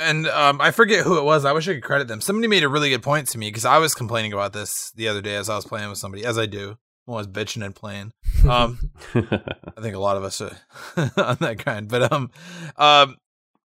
And 0.00 0.26
um, 0.28 0.60
I 0.60 0.70
forget 0.70 1.04
who 1.04 1.18
it 1.18 1.24
was. 1.24 1.44
I 1.44 1.52
wish 1.52 1.68
I 1.68 1.74
could 1.74 1.82
credit 1.82 2.08
them. 2.08 2.20
Somebody 2.20 2.48
made 2.48 2.64
a 2.64 2.68
really 2.68 2.90
good 2.90 3.02
point 3.02 3.28
to 3.28 3.38
me 3.38 3.48
because 3.48 3.64
I 3.64 3.78
was 3.78 3.94
complaining 3.94 4.32
about 4.32 4.52
this 4.52 4.90
the 4.96 5.08
other 5.08 5.20
day 5.20 5.34
as 5.36 5.48
I 5.50 5.56
was 5.56 5.64
playing 5.66 5.88
with 5.90 5.98
somebody, 5.98 6.24
as 6.24 6.38
I 6.38 6.46
do. 6.46 6.78
when 7.04 7.16
I 7.16 7.18
was 7.18 7.28
bitching 7.28 7.64
and 7.64 7.74
playing. 7.74 8.12
Um, 8.48 8.78
I 9.14 9.80
think 9.80 9.94
a 9.94 9.98
lot 10.00 10.16
of 10.16 10.24
us 10.24 10.40
are 10.40 10.56
on 10.96 11.36
that 11.40 11.56
kind. 11.58 11.88
But 11.88 12.10
um, 12.12 12.30
um, 12.76 13.16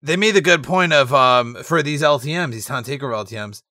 they 0.02 0.16
made 0.16 0.32
the 0.34 0.40
good 0.40 0.62
point 0.64 0.92
of 0.92 1.12
um 1.14 1.56
for 1.62 1.82
these 1.82 2.02
LTM's, 2.02 2.52
these 2.52 2.66
town 2.66 2.84
takeover 2.84 3.12
LTM's. 3.14 3.62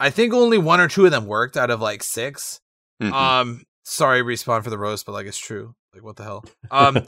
I 0.00 0.10
think 0.10 0.32
only 0.34 0.58
one 0.58 0.80
or 0.80 0.88
two 0.88 1.06
of 1.06 1.10
them 1.10 1.26
worked 1.26 1.56
out 1.56 1.70
of 1.70 1.80
like 1.80 2.02
6 2.02 2.60
Mhm. 3.02 3.12
Um, 3.12 3.62
sorry, 3.84 4.22
respawn 4.22 4.62
for 4.64 4.70
the 4.70 4.78
roast, 4.78 5.06
but 5.06 5.12
like 5.12 5.26
it's 5.26 5.38
true. 5.38 5.74
Like 5.94 6.02
what 6.04 6.16
the 6.16 6.24
hell? 6.24 6.44
Um, 6.70 7.06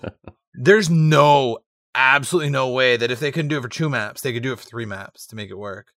there's 0.55 0.89
no 0.89 1.59
absolutely 1.95 2.51
no 2.51 2.69
way 2.71 2.97
that 2.97 3.11
if 3.11 3.21
they 3.21 3.33
couldn't 3.33 3.49
do 3.49 3.59
it 3.59 3.63
for 3.63 3.69
two 3.69 3.89
maps, 3.91 4.21
they 4.21 4.33
could 4.33 4.43
do 4.43 4.53
it 4.53 4.59
for 4.59 4.65
three 4.65 4.87
maps 4.87 5.27
to 5.29 5.37
make 5.37 5.51
it 5.51 5.59
work. 5.59 5.93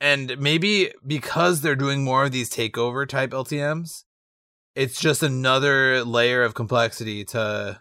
And 0.00 0.38
maybe 0.38 0.92
because 1.06 1.60
they're 1.60 1.74
doing 1.76 2.04
more 2.04 2.24
of 2.24 2.32
these 2.32 2.50
takeover 2.50 3.06
type 3.08 3.30
LTM's, 3.30 4.04
it's 4.74 5.00
just 5.00 5.22
another 5.22 6.04
layer 6.04 6.42
of 6.44 6.54
complexity 6.54 7.24
to 7.26 7.80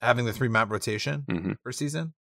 having 0.00 0.24
the 0.26 0.32
three 0.32 0.48
map 0.48 0.70
rotation 0.70 1.24
Mhm. 1.28 1.56
per 1.64 1.72
season. 1.72 2.14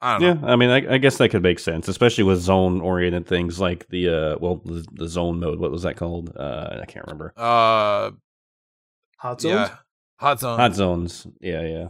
I 0.00 0.18
don't 0.18 0.22
know. 0.42 0.46
yeah, 0.46 0.52
I 0.52 0.56
mean, 0.56 0.70
I, 0.70 0.94
I 0.94 0.98
guess 0.98 1.16
that 1.18 1.30
could 1.30 1.42
make 1.42 1.58
sense, 1.58 1.88
especially 1.88 2.22
with 2.24 2.38
zone-oriented 2.40 3.26
things 3.26 3.58
like 3.58 3.88
the 3.88 4.08
uh, 4.08 4.36
well, 4.40 4.56
the, 4.64 4.86
the 4.92 5.08
zone 5.08 5.40
mode. 5.40 5.58
What 5.58 5.72
was 5.72 5.82
that 5.82 5.96
called? 5.96 6.36
Uh, 6.36 6.78
I 6.82 6.84
can't 6.86 7.04
remember. 7.06 7.32
Uh, 7.36 8.12
Hot 9.18 9.40
zones? 9.40 9.54
yeah, 9.54 9.76
hot 10.20 10.38
zone. 10.38 10.56
Hot 10.58 10.74
zones. 10.76 11.26
Yeah, 11.40 11.62
yeah. 11.62 11.88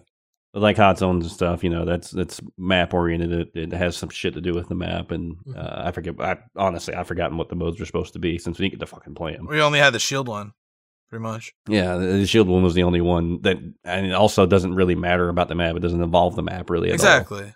Like 0.58 0.76
hot 0.76 0.98
zones 0.98 1.24
and 1.24 1.32
stuff, 1.32 1.62
you 1.64 1.70
know, 1.70 1.84
that's 1.84 2.10
that's 2.10 2.40
map 2.56 2.92
oriented. 2.94 3.32
It, 3.32 3.50
it 3.54 3.72
has 3.72 3.96
some 3.96 4.08
shit 4.10 4.34
to 4.34 4.40
do 4.40 4.54
with 4.54 4.68
the 4.68 4.74
map, 4.74 5.10
and 5.10 5.36
Mm-hmm. 5.36 5.58
uh, 5.58 5.82
I 5.88 5.90
forget. 5.92 6.14
I 6.20 6.38
honestly, 6.56 6.94
I've 6.94 7.06
forgotten 7.06 7.36
what 7.36 7.48
the 7.48 7.56
modes 7.56 7.78
were 7.80 7.86
supposed 7.86 8.12
to 8.14 8.18
be 8.18 8.38
since 8.38 8.58
we 8.58 8.64
didn't 8.64 8.80
get 8.80 8.86
to 8.86 8.90
fucking 8.94 9.14
play 9.14 9.36
them. 9.36 9.46
We 9.46 9.60
only 9.60 9.78
had 9.78 9.92
the 9.94 9.98
shield 9.98 10.28
one, 10.28 10.52
pretty 11.10 11.22
much. 11.22 11.52
Yeah, 11.68 11.96
the 11.96 12.06
the 12.06 12.26
shield 12.26 12.48
one 12.48 12.62
was 12.62 12.74
the 12.74 12.82
only 12.84 13.00
one 13.00 13.40
that, 13.42 13.58
and 13.84 14.06
it 14.06 14.12
also 14.12 14.46
doesn't 14.46 14.74
really 14.74 14.94
matter 14.94 15.28
about 15.28 15.48
the 15.48 15.54
map. 15.54 15.76
It 15.76 15.80
doesn't 15.80 16.02
involve 16.02 16.34
the 16.36 16.42
map 16.42 16.70
really 16.70 16.88
at 16.88 16.94
Exactly. 16.94 17.52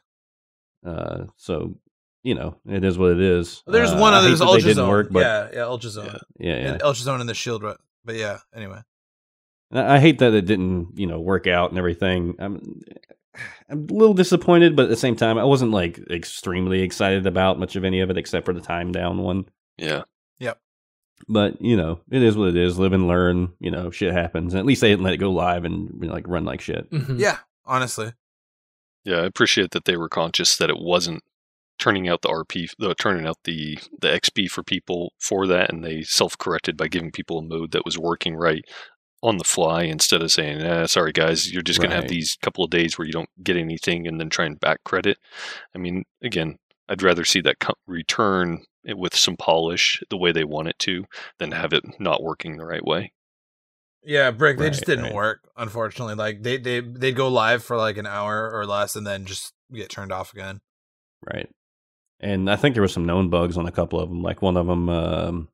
Uh, 0.87 1.25
so 1.37 1.77
you 2.25 2.35
know, 2.35 2.57
it 2.69 2.85
is 2.85 2.99
what 2.99 3.11
it 3.11 3.21
is. 3.21 3.63
There's 3.67 3.91
Uh, 3.93 3.99
one 3.99 4.15
other. 4.15 4.29
There's 4.29 4.41
Ultra 4.41 4.75
Zone. 4.75 4.89
work, 4.89 5.09
but 5.11 5.21
yeah, 5.21 5.49
yeah, 5.53 5.63
Ultra 5.65 5.91
Zone. 5.91 6.07
Yeah. 6.39 6.55
yeah, 6.55 6.63
yeah. 6.73 6.79
Ultra 6.83 7.03
Zone 7.05 7.21
and 7.21 7.29
the 7.29 7.35
shield. 7.35 7.63
right? 7.63 7.77
But 8.05 8.15
yeah. 8.17 8.39
Anyway. 8.55 8.81
And 9.73 9.81
I 9.81 9.97
I 9.97 9.99
hate 9.99 10.19
that 10.19 10.35
it 10.35 10.47
didn't, 10.47 10.91
you 10.95 11.07
know, 11.07 11.21
work 11.21 11.47
out 11.47 11.71
and 11.71 11.79
everything. 11.79 12.37
I'm, 12.39 12.81
I'm 13.69 13.89
a 13.89 13.93
little 13.93 14.15
disappointed, 14.15 14.77
but 14.77 14.85
at 14.85 14.89
the 14.91 14.97
same 14.97 15.17
time, 15.17 15.39
I 15.39 15.45
wasn't 15.45 15.73
like 15.73 15.99
extremely 16.11 16.83
excited 16.83 17.27
about 17.27 17.59
much 17.59 17.75
of 17.77 17.85
any 17.85 18.01
of 18.01 18.11
it 18.11 18.19
except 18.19 18.45
for 18.45 18.53
the 18.53 18.61
time 18.61 18.93
down 18.93 19.19
one. 19.19 19.47
Yeah. 19.79 20.03
Yep. 20.39 20.59
But 21.29 21.61
you 21.63 21.77
know, 21.77 22.01
it 22.11 22.23
is 22.23 22.37
what 22.37 22.51
it 22.51 22.57
is. 22.57 22.79
Live 22.79 22.93
and 22.93 23.09
learn. 23.09 23.53
You 23.59 23.71
know, 23.71 23.91
shit 23.91 24.13
happens. 24.13 24.53
And 24.53 24.61
at 24.61 24.67
least 24.67 24.83
they 24.83 24.91
didn't 24.91 25.05
let 25.05 25.15
it 25.15 25.19
go 25.19 25.31
live 25.31 25.65
and 25.65 25.91
you 26.01 26.09
know, 26.09 26.15
like 26.15 26.29
run 26.29 26.45
like 26.45 26.61
shit. 26.61 26.91
Mhm. 26.91 27.19
Yeah. 27.19 27.39
Honestly. 27.65 28.13
Yeah, 29.05 29.19
I 29.19 29.25
appreciate 29.25 29.73
that 29.73 29.85
they 29.85 29.97
were 29.97 30.09
conscious 30.09 30.57
that 30.57 30.71
it 30.71 30.79
wasn't 30.79 31.23
turning 31.79 32.09
out 32.09 32.23
the 32.23 32.29
RP, 32.29 32.71
the 32.79 32.95
turning 32.95 33.27
out 33.27 33.39
the 33.45 33.79
the 34.01 34.09
XP 34.09 34.49
for 34.51 34.63
people 34.63 35.13
for 35.19 35.47
that, 35.49 35.73
and 35.73 35.85
they 35.85 36.03
self 36.03 36.39
corrected 36.39 36.77
by 36.77 36.89
giving 36.89 37.11
people 37.11 37.39
a 37.39 37.43
mode 37.43 37.73
that 37.73 37.85
was 37.85 37.99
working 37.99 38.37
right 38.37 38.65
on 39.23 39.39
the 39.39 39.45
fly 39.45 39.85
instead 39.85 40.23
of 40.23 40.33
saying, 40.33 40.61
eh, 40.63 40.87
"Sorry 40.87 41.13
guys, 41.13 41.53
you're 41.53 41.63
just 41.63 41.81
gonna 41.81 41.95
have 41.95 42.09
these 42.09 42.37
couple 42.43 42.65
of 42.65 42.71
days 42.71 42.99
where 42.99 43.07
you 43.07 43.13
don't 43.13 43.31
get 43.43 43.57
anything," 43.57 44.07
and 44.07 44.21
then 44.21 44.29
try 44.31 44.47
and 44.47 44.59
back 44.59 44.83
credit. 44.85 45.19
I 45.75 45.79
mean, 45.79 46.05
again, 46.23 46.59
I'd 46.89 47.03
rather 47.03 47.25
see 47.25 47.41
that 47.43 47.61
co- 47.61 47.75
return 47.87 48.65
it 48.85 48.99
with 48.99 49.15
some 49.17 49.37
polish 49.37 50.03
the 50.11 50.17
way 50.17 50.33
they 50.33 50.45
want 50.45 50.69
it 50.69 50.79
to 50.81 51.05
than 51.39 51.53
have 51.53 51.73
it 51.73 51.85
not 52.01 52.23
working 52.23 52.57
the 52.57 52.67
right 52.67 52.85
way. 52.85 53.13
Yeah, 54.05 54.33
Brick, 54.33 54.59
they 54.59 54.71
just 54.71 54.85
didn't 54.85 55.05
right. 55.05 55.15
work, 55.15 55.49
unfortunately. 55.57 56.17
Like 56.17 56.43
they 56.43 56.57
they 56.57 56.81
they'd 56.81 57.17
go 57.17 57.29
live 57.29 57.63
for 57.63 57.77
like 57.77 57.97
an 57.97 58.07
hour 58.07 58.51
or 58.51 58.67
less 58.67 58.97
and 58.97 59.07
then 59.07 59.25
just 59.25 59.53
get 59.73 59.91
turned 59.91 60.13
off 60.13 60.33
again. 60.33 60.61
Right. 61.23 61.49
And 62.19 62.51
I 62.51 62.57
think 62.57 62.75
there 62.75 62.83
was 62.83 62.93
some 62.93 63.07
known 63.07 63.31
bugs 63.31 63.57
on 63.57 63.67
a 63.67 63.73
couple 63.73 64.01
of 64.01 64.09
them. 64.09 64.23
Like 64.23 64.43
one 64.43 64.57
of 64.57 64.67
them, 64.67 64.89
um, 64.89 65.49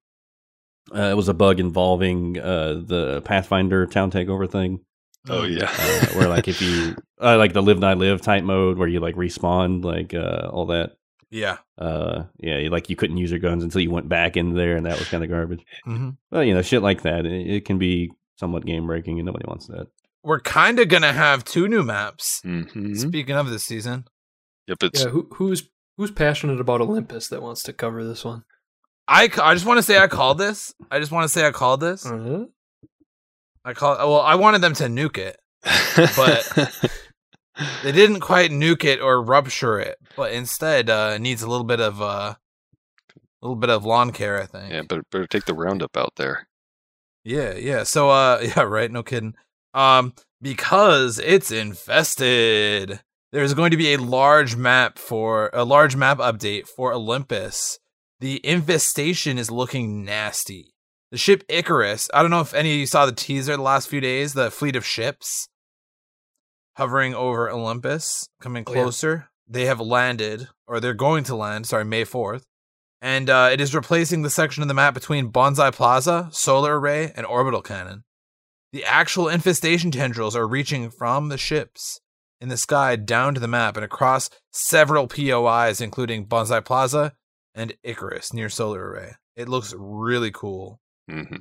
uh, 0.94 1.10
it 1.10 1.16
was 1.16 1.28
a 1.28 1.34
bug 1.34 1.60
involving 1.60 2.38
uh, 2.38 2.74
the 2.84 3.22
Pathfinder 3.24 3.86
town 3.86 4.10
takeover 4.10 4.50
thing. 4.50 4.80
Oh 5.28 5.44
yeah, 5.44 5.70
uh, 5.78 6.06
where 6.16 6.28
like 6.28 6.48
if 6.48 6.60
you 6.62 6.96
uh, 7.20 7.36
like 7.36 7.52
the 7.52 7.62
live 7.62 7.80
die 7.80 7.94
live 7.94 8.22
type 8.22 8.44
mode 8.44 8.78
where 8.78 8.88
you 8.88 9.00
like 9.00 9.14
respawn 9.16 9.84
like 9.84 10.14
uh 10.14 10.48
all 10.50 10.66
that 10.66 10.92
Yeah. 11.30 11.58
uh 11.76 12.24
yeah 12.38 12.58
you, 12.58 12.70
like 12.70 12.88
you 12.88 12.96
couldn't 12.96 13.18
use 13.18 13.30
your 13.30 13.40
guns 13.40 13.62
until 13.62 13.80
you 13.82 13.90
went 13.90 14.08
back 14.08 14.36
in 14.38 14.54
there 14.54 14.76
and 14.76 14.86
that 14.86 14.98
was 14.98 15.08
kind 15.08 15.22
of 15.22 15.28
garbage 15.28 15.64
hmm 15.84 16.10
well 16.30 16.42
you 16.44 16.54
know 16.54 16.62
shit 16.62 16.80
like 16.82 17.02
that 17.02 17.26
it, 17.26 17.46
it 17.56 17.64
can 17.66 17.76
be 17.78 18.10
somewhat 18.36 18.64
game 18.64 18.86
breaking 18.86 19.18
and 19.18 19.26
nobody 19.26 19.44
wants 19.48 19.66
that 19.66 19.88
We're 20.22 20.40
kind 20.40 20.78
of 20.78 20.88
gonna 20.88 21.12
have 21.12 21.44
two 21.44 21.68
new 21.68 21.82
maps. 21.82 22.40
hmm 22.42 22.94
Speaking 22.94 23.34
of 23.36 23.50
this 23.50 23.64
season, 23.64 24.04
yep. 24.66 24.78
It's 24.82 25.04
Yeah, 25.04 25.10
who, 25.10 25.28
who's 25.34 25.68
who's 25.98 26.10
passionate 26.12 26.60
about 26.60 26.80
Olympus 26.80 27.28
that 27.28 27.42
wants 27.42 27.62
to 27.64 27.72
cover 27.74 28.02
this 28.04 28.24
one? 28.24 28.44
I 29.08 29.24
I 29.42 29.54
just 29.54 29.64
want 29.66 29.78
to 29.78 29.82
say 29.82 29.98
I 29.98 30.06
called 30.06 30.38
this. 30.38 30.74
I 30.90 30.98
just 31.00 31.10
want 31.10 31.24
to 31.24 31.28
say 31.30 31.46
I 31.46 31.50
called 31.50 31.80
this. 31.80 32.04
Uh-huh. 32.06 32.44
I 33.64 33.72
call 33.74 33.96
well. 33.96 34.20
I 34.20 34.34
wanted 34.36 34.60
them 34.60 34.74
to 34.74 34.84
nuke 34.84 35.18
it. 35.18 35.38
but- 36.16 36.90
They 37.82 37.90
didn't 37.90 38.20
quite 38.20 38.52
nuke 38.52 38.84
it 38.84 39.00
or 39.00 39.20
rupture 39.20 39.80
it, 39.80 39.96
but 40.16 40.30
instead 40.32 40.88
uh, 40.88 41.14
it 41.16 41.20
needs 41.20 41.42
a 41.42 41.48
little 41.50 41.64
bit 41.66 41.80
of 41.80 42.00
uh, 42.00 42.34
a 42.36 42.36
little 43.42 43.56
bit 43.56 43.68
of 43.68 43.84
lawn 43.84 44.12
care. 44.12 44.40
I 44.40 44.46
think. 44.46 44.72
yeah, 44.72 44.82
better 44.82 45.02
better 45.10 45.26
take 45.26 45.44
the 45.46 45.54
roundup 45.54 45.96
out 45.96 46.12
there. 46.16 46.46
Yeah, 47.24 47.54
yeah. 47.54 47.82
So 47.82 48.10
uh 48.10 48.38
yeah, 48.56 48.62
right, 48.62 48.90
no 48.92 49.02
kidding. 49.02 49.34
Um 49.74 50.12
because 50.40 51.18
it's 51.18 51.50
infested. 51.50 53.00
There's 53.32 53.54
going 53.54 53.72
to 53.72 53.76
be 53.76 53.92
a 53.92 53.98
large 54.00 54.54
map 54.54 54.96
for 54.98 55.50
a 55.52 55.64
large 55.64 55.96
map 55.96 56.18
update 56.18 56.68
for 56.68 56.92
Olympus. 56.92 57.80
The 58.20 58.40
infestation 58.44 59.38
is 59.38 59.50
looking 59.50 60.04
nasty. 60.04 60.74
The 61.10 61.18
ship 61.18 61.44
Icarus, 61.48 62.08
I 62.12 62.20
don't 62.22 62.30
know 62.30 62.40
if 62.40 62.52
any 62.52 62.72
of 62.72 62.78
you 62.78 62.86
saw 62.86 63.06
the 63.06 63.12
teaser 63.12 63.56
the 63.56 63.62
last 63.62 63.88
few 63.88 64.00
days, 64.00 64.34
the 64.34 64.50
fleet 64.50 64.76
of 64.76 64.84
ships 64.84 65.48
hovering 66.76 67.14
over 67.14 67.50
Olympus, 67.50 68.28
coming 68.40 68.64
Oh, 68.66 68.72
yeah. 68.74 68.82
closer. 68.82 69.30
They 69.48 69.64
have 69.66 69.80
landed, 69.80 70.48
or 70.66 70.78
they're 70.80 70.94
going 70.94 71.24
to 71.24 71.34
land, 71.36 71.66
sorry, 71.66 71.84
May 71.84 72.04
4th 72.04 72.42
and 73.00 73.30
uh, 73.30 73.48
it 73.52 73.60
is 73.60 73.76
replacing 73.76 74.22
the 74.22 74.28
section 74.30 74.60
of 74.60 74.66
the 74.68 74.74
map 74.74 74.92
between 74.92 75.30
Bonsai 75.30 75.72
Plaza, 75.72 76.28
Solar 76.32 76.80
Array, 76.80 77.12
and 77.14 77.24
Orbital 77.24 77.62
Cannon. 77.62 78.02
The 78.72 78.84
actual 78.84 79.28
infestation 79.28 79.92
tendrils 79.92 80.34
are 80.34 80.48
reaching 80.48 80.90
from 80.90 81.28
the 81.28 81.38
ships 81.38 82.00
in 82.40 82.48
the 82.48 82.56
sky 82.56 82.96
down 82.96 83.34
to 83.34 83.40
the 83.40 83.46
map 83.46 83.76
and 83.76 83.84
across 83.84 84.30
several 84.50 85.06
POIs, 85.06 85.80
including 85.80 86.26
Bonsai 86.26 86.64
Plaza 86.64 87.12
and 87.58 87.74
Icarus 87.82 88.32
near 88.32 88.48
Solar 88.48 88.90
Array. 88.90 89.12
It 89.36 89.48
looks 89.48 89.74
really 89.76 90.30
cool. 90.30 90.80
hmm 91.08 91.36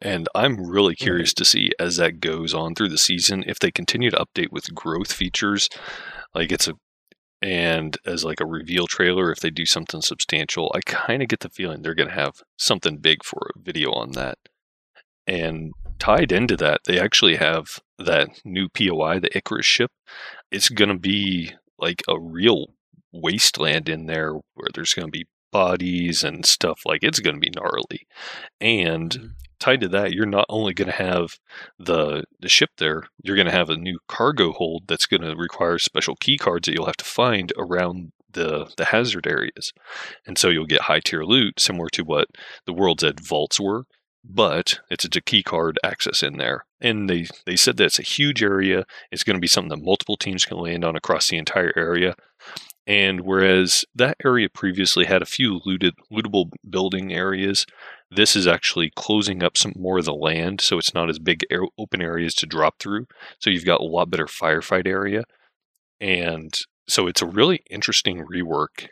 And 0.00 0.28
I'm 0.34 0.66
really 0.66 0.94
curious 0.94 1.34
to 1.34 1.44
see 1.44 1.70
as 1.78 1.96
that 1.96 2.20
goes 2.20 2.54
on 2.54 2.74
through 2.74 2.88
the 2.90 2.98
season 2.98 3.44
if 3.46 3.58
they 3.58 3.70
continue 3.70 4.10
to 4.10 4.24
update 4.24 4.50
with 4.50 4.74
growth 4.74 5.12
features, 5.12 5.68
like 6.34 6.52
it's 6.52 6.68
a 6.68 6.74
and 7.42 7.96
as 8.04 8.24
like 8.24 8.40
a 8.40 8.46
reveal 8.46 8.86
trailer 8.86 9.32
if 9.32 9.40
they 9.40 9.50
do 9.50 9.64
something 9.64 10.02
substantial. 10.02 10.70
I 10.74 10.80
kind 10.84 11.22
of 11.22 11.28
get 11.28 11.40
the 11.40 11.48
feeling 11.48 11.82
they're 11.82 11.94
going 11.94 12.10
to 12.10 12.14
have 12.14 12.42
something 12.58 12.98
big 12.98 13.24
for 13.24 13.50
a 13.54 13.58
video 13.58 13.92
on 13.92 14.12
that. 14.12 14.36
And 15.26 15.72
tied 15.98 16.32
into 16.32 16.56
that, 16.58 16.82
they 16.86 16.98
actually 17.00 17.36
have 17.36 17.78
that 17.98 18.28
new 18.44 18.68
POI, 18.68 19.20
the 19.20 19.36
Icarus 19.36 19.66
ship. 19.66 19.90
It's 20.50 20.68
going 20.68 20.90
to 20.90 20.98
be 20.98 21.52
like 21.78 22.02
a 22.08 22.18
real 22.20 22.74
wasteland 23.12 23.88
in 23.88 24.06
there 24.06 24.32
where 24.54 24.68
there's 24.74 24.94
going 24.94 25.06
to 25.08 25.12
be 25.12 25.26
bodies 25.52 26.22
and 26.22 26.46
stuff 26.46 26.80
like 26.84 27.02
it's 27.02 27.20
going 27.20 27.34
to 27.34 27.40
be 27.40 27.50
gnarly. 27.50 28.06
And 28.60 29.10
Mhm. 29.10 29.30
tied 29.58 29.80
to 29.82 29.88
that, 29.88 30.12
you're 30.12 30.26
not 30.26 30.46
only 30.48 30.72
going 30.74 30.90
to 30.90 30.96
have 30.96 31.38
the 31.78 32.24
the 32.40 32.48
ship 32.48 32.70
there, 32.78 33.04
you're 33.22 33.36
going 33.36 33.46
to 33.46 33.52
have 33.52 33.70
a 33.70 33.76
new 33.76 33.98
cargo 34.08 34.52
hold 34.52 34.84
that's 34.86 35.06
going 35.06 35.22
to 35.22 35.34
require 35.36 35.78
special 35.78 36.16
key 36.16 36.38
cards 36.38 36.66
that 36.66 36.74
you'll 36.74 36.86
have 36.86 36.96
to 36.98 37.04
find 37.04 37.52
around 37.56 38.12
the 38.32 38.72
the 38.76 38.86
hazard 38.86 39.26
areas. 39.26 39.72
And 40.26 40.38
so 40.38 40.48
you'll 40.48 40.66
get 40.66 40.82
high 40.82 41.00
tier 41.00 41.24
loot 41.24 41.58
similar 41.60 41.88
to 41.90 42.02
what 42.04 42.28
the 42.66 42.72
World's 42.72 43.04
Edge 43.04 43.20
vaults 43.20 43.58
were, 43.60 43.84
but 44.24 44.78
it's 44.90 45.04
a 45.04 45.20
key 45.20 45.42
card 45.42 45.78
access 45.84 46.22
in 46.22 46.36
there. 46.38 46.64
And 46.80 47.10
they 47.10 47.26
they 47.46 47.56
said 47.56 47.76
that 47.78 47.86
it's 47.86 47.98
a 47.98 48.02
huge 48.02 48.42
area. 48.42 48.84
It's 49.10 49.24
going 49.24 49.36
to 49.36 49.40
be 49.40 49.48
something 49.48 49.70
that 49.70 49.84
multiple 49.84 50.16
teams 50.16 50.44
can 50.44 50.58
land 50.58 50.84
on 50.84 50.94
across 50.96 51.28
the 51.28 51.38
entire 51.38 51.72
area. 51.76 52.14
And 52.90 53.20
whereas 53.20 53.84
that 53.94 54.16
area 54.24 54.48
previously 54.48 55.04
had 55.04 55.22
a 55.22 55.26
few 55.26 55.60
looted, 55.64 55.94
lootable 56.12 56.50
building 56.68 57.12
areas, 57.14 57.64
this 58.10 58.34
is 58.34 58.48
actually 58.48 58.90
closing 58.96 59.44
up 59.44 59.56
some 59.56 59.74
more 59.76 59.98
of 59.98 60.06
the 60.06 60.12
land, 60.12 60.60
so 60.60 60.76
it's 60.76 60.92
not 60.92 61.08
as 61.08 61.20
big 61.20 61.44
air, 61.52 61.60
open 61.78 62.02
areas 62.02 62.34
to 62.34 62.46
drop 62.46 62.80
through. 62.80 63.06
So 63.38 63.48
you've 63.48 63.64
got 63.64 63.80
a 63.80 63.84
lot 63.84 64.10
better 64.10 64.26
firefight 64.26 64.88
area, 64.88 65.22
and 66.00 66.52
so 66.88 67.06
it's 67.06 67.22
a 67.22 67.26
really 67.26 67.62
interesting 67.70 68.26
rework. 68.26 68.88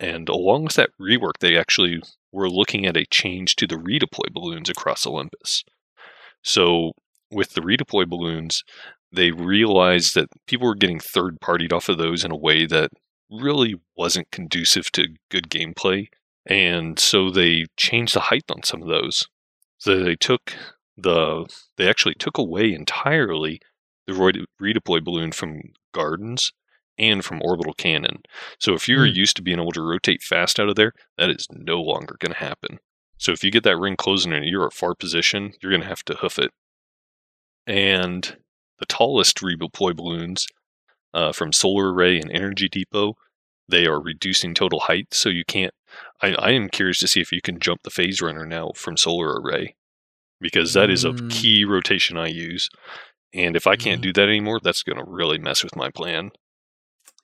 And 0.00 0.28
along 0.28 0.64
with 0.64 0.74
that 0.74 0.90
rework, 1.00 1.38
they 1.38 1.56
actually 1.56 2.02
were 2.32 2.50
looking 2.50 2.84
at 2.84 2.96
a 2.96 3.06
change 3.12 3.54
to 3.56 3.68
the 3.68 3.76
redeploy 3.76 4.32
balloons 4.32 4.68
across 4.68 5.06
Olympus. 5.06 5.62
So 6.42 6.94
with 7.30 7.52
the 7.52 7.60
redeploy 7.60 8.08
balloons, 8.08 8.64
they 9.12 9.30
realized 9.30 10.16
that 10.16 10.30
people 10.48 10.66
were 10.66 10.74
getting 10.74 10.98
third 10.98 11.38
partied 11.38 11.72
off 11.72 11.88
of 11.88 11.98
those 11.98 12.24
in 12.24 12.32
a 12.32 12.36
way 12.36 12.66
that 12.66 12.90
really 13.30 13.76
wasn't 13.96 14.30
conducive 14.30 14.90
to 14.92 15.08
good 15.30 15.50
gameplay. 15.50 16.08
And 16.46 16.98
so 16.98 17.30
they 17.30 17.66
changed 17.76 18.14
the 18.14 18.20
height 18.20 18.44
on 18.50 18.62
some 18.62 18.82
of 18.82 18.88
those. 18.88 19.26
So 19.78 20.02
they 20.02 20.16
took 20.16 20.54
the 20.96 21.46
they 21.76 21.88
actually 21.88 22.14
took 22.14 22.38
away 22.38 22.72
entirely 22.72 23.60
the 24.06 24.12
redeploy 24.60 25.02
balloon 25.04 25.32
from 25.32 25.60
gardens 25.92 26.52
and 26.98 27.24
from 27.24 27.42
orbital 27.42 27.74
cannon. 27.74 28.22
So 28.58 28.74
if 28.74 28.88
you're 28.88 29.06
Hmm. 29.06 29.14
used 29.14 29.36
to 29.36 29.42
being 29.42 29.58
able 29.60 29.72
to 29.72 29.82
rotate 29.82 30.22
fast 30.22 30.58
out 30.60 30.68
of 30.68 30.76
there, 30.76 30.92
that 31.18 31.30
is 31.30 31.46
no 31.50 31.80
longer 31.82 32.16
going 32.18 32.32
to 32.32 32.38
happen. 32.38 32.78
So 33.18 33.32
if 33.32 33.42
you 33.44 33.50
get 33.50 33.64
that 33.64 33.78
ring 33.78 33.96
closing 33.96 34.32
and 34.32 34.44
you're 34.46 34.66
at 34.66 34.72
far 34.72 34.94
position, 34.94 35.52
you're 35.60 35.72
going 35.72 35.82
to 35.82 35.88
have 35.88 36.04
to 36.04 36.14
hoof 36.16 36.38
it. 36.38 36.52
And 37.66 38.38
the 38.78 38.86
tallest 38.86 39.38
redeploy 39.38 39.94
balloons 39.96 40.46
uh, 41.16 41.32
from 41.32 41.52
Solar 41.52 41.92
Array 41.92 42.18
and 42.20 42.30
Energy 42.30 42.68
Depot, 42.68 43.14
they 43.68 43.86
are 43.86 44.00
reducing 44.00 44.54
total 44.54 44.80
height, 44.80 45.08
so 45.12 45.28
you 45.28 45.44
can't. 45.44 45.72
I, 46.22 46.34
I 46.34 46.50
am 46.50 46.68
curious 46.68 46.98
to 47.00 47.08
see 47.08 47.20
if 47.20 47.32
you 47.32 47.40
can 47.40 47.58
jump 47.58 47.82
the 47.82 47.90
phase 47.90 48.20
runner 48.20 48.44
now 48.46 48.72
from 48.76 48.96
Solar 48.96 49.40
Array, 49.40 49.74
because 50.40 50.74
that 50.74 50.90
is 50.90 51.04
a 51.04 51.10
Mm. 51.12 51.30
key 51.30 51.64
rotation 51.64 52.16
I 52.16 52.26
use. 52.28 52.68
And 53.32 53.56
if 53.56 53.66
I 53.66 53.76
can't 53.76 54.00
Mm. 54.00 54.04
do 54.04 54.12
that 54.14 54.28
anymore, 54.28 54.60
that's 54.62 54.82
going 54.82 54.98
to 54.98 55.10
really 55.10 55.38
mess 55.38 55.64
with 55.64 55.74
my 55.76 55.90
plan. 55.90 56.30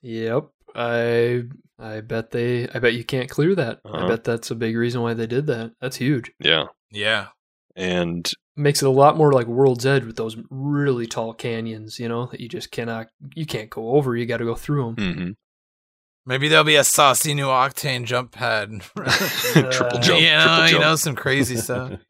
Yep. 0.01 0.49
I 0.75 1.43
I 1.79 2.01
bet 2.01 2.31
they 2.31 2.67
I 2.69 2.79
bet 2.79 2.93
you 2.95 3.03
can't 3.03 3.29
clear 3.29 3.53
that. 3.55 3.79
I 3.85 3.89
Uh-huh. 3.89 4.07
bet 4.07 4.23
that's 4.23 4.49
a 4.51 4.55
big 4.55 4.75
reason 4.75 5.01
why 5.01 5.13
they 5.13 5.27
did 5.27 5.45
that. 5.47 5.73
That's 5.79 5.97
huge. 5.97 6.31
Yeah, 6.39 6.65
Yeah. 6.91 7.27
and 7.75 8.29
Makes 8.55 8.83
it 8.83 8.87
a 8.87 8.91
lot 8.91 9.17
more 9.17 9.33
like 9.33 9.47
World's 9.47 9.85
Edge 9.85 10.03
with 10.03 10.15
those 10.15 10.37
really 10.49 11.07
tall 11.07 11.33
canyons, 11.33 11.99
you 11.99 12.07
know, 12.07 12.27
that 12.27 12.39
you 12.39 12.47
just 12.47 12.71
cannot 12.71 13.07
you 13.35 13.45
can't 13.45 13.69
go 13.69 13.95
over, 13.95 14.15
you 14.15 14.25
got 14.25 14.37
to 14.37 14.45
go 14.45 14.55
through 14.55 14.85
them. 14.85 14.95
Mm-hmm. 14.95 15.31
Maybe 16.25 16.47
there'll 16.47 16.63
be 16.63 16.75
a 16.75 16.83
saucy 16.83 17.33
new 17.33 17.47
octane 17.47 18.05
jump 18.05 18.31
pad. 18.31 18.69
triple 18.95 19.99
jump, 19.99 20.21
you 20.21 20.29
know, 20.29 20.45
triple 20.45 20.69
you 20.69 20.79
know, 20.79 20.95
some 20.95 21.15
crazy 21.15 21.57
stuff. 21.57 21.99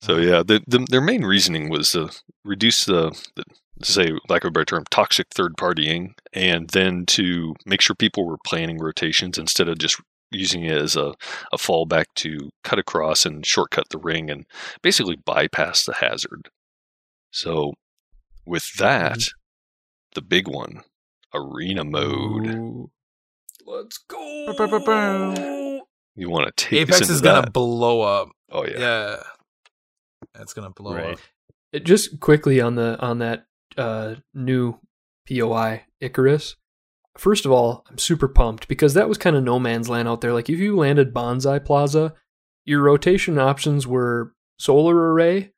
So 0.00 0.16
yeah, 0.16 0.42
the, 0.44 0.62
the 0.66 0.86
their 0.88 1.00
main 1.00 1.24
reasoning 1.24 1.68
was 1.68 1.90
to 1.90 2.10
reduce 2.44 2.84
the, 2.84 3.10
the 3.34 3.44
to 3.82 3.92
say 3.92 4.12
lack 4.28 4.44
of 4.44 4.48
a 4.48 4.50
better 4.52 4.64
term, 4.64 4.84
toxic 4.90 5.26
third 5.34 5.56
partying, 5.56 6.12
and 6.32 6.68
then 6.70 7.04
to 7.06 7.54
make 7.66 7.80
sure 7.80 7.94
people 7.94 8.26
were 8.26 8.38
planning 8.46 8.78
rotations 8.78 9.38
instead 9.38 9.68
of 9.68 9.78
just 9.78 10.00
using 10.30 10.64
it 10.64 10.76
as 10.76 10.96
a, 10.96 11.14
a 11.52 11.56
fallback 11.56 12.04
to 12.16 12.50
cut 12.64 12.78
across 12.78 13.24
and 13.26 13.44
shortcut 13.46 13.88
the 13.90 13.98
ring 13.98 14.30
and 14.30 14.44
basically 14.82 15.16
bypass 15.16 15.84
the 15.84 15.94
hazard. 15.94 16.48
So 17.30 17.74
with 18.46 18.74
that, 18.74 19.18
the 20.14 20.22
big 20.22 20.48
one, 20.48 20.82
arena 21.34 21.84
mode. 21.84 22.46
Ooh. 22.46 22.90
Let's 23.66 23.98
go. 23.98 24.46
Ba-ba-ba-ba. 24.46 25.80
You 26.16 26.30
want 26.30 26.46
to 26.46 26.64
take 26.64 26.80
Apex 26.88 27.10
is 27.10 27.20
gonna 27.20 27.50
blow 27.50 28.00
up. 28.00 28.30
oh 28.50 28.64
yeah. 28.66 28.78
Yeah. 28.78 29.16
That's 30.34 30.52
gonna 30.54 30.70
blow 30.70 30.94
Right. 30.94 31.14
up. 31.14 31.20
It- 31.72 31.84
just 31.84 32.18
quickly 32.20 32.60
on 32.60 32.74
the 32.76 32.98
on 33.00 33.18
that 33.18 33.44
uh, 33.76 34.16
new 34.34 34.78
POI 35.28 35.84
Icarus. 36.00 36.56
First 37.18 37.44
of 37.44 37.50
all, 37.52 37.84
I'm 37.90 37.98
super 37.98 38.28
pumped 38.28 38.68
because 38.68 38.94
that 38.94 39.08
was 39.08 39.18
kind 39.18 39.34
of 39.36 39.42
no 39.44 39.58
man's 39.58 39.88
land 39.88 40.08
out 40.08 40.20
there. 40.20 40.32
Like 40.32 40.48
if 40.48 40.58
you 40.58 40.76
landed 40.76 41.12
Bonsai 41.12 41.64
Plaza, 41.64 42.14
your 42.64 42.80
rotation 42.80 43.38
options 43.38 43.86
were 43.86 44.32
solar 44.58 45.12
array 45.12 45.52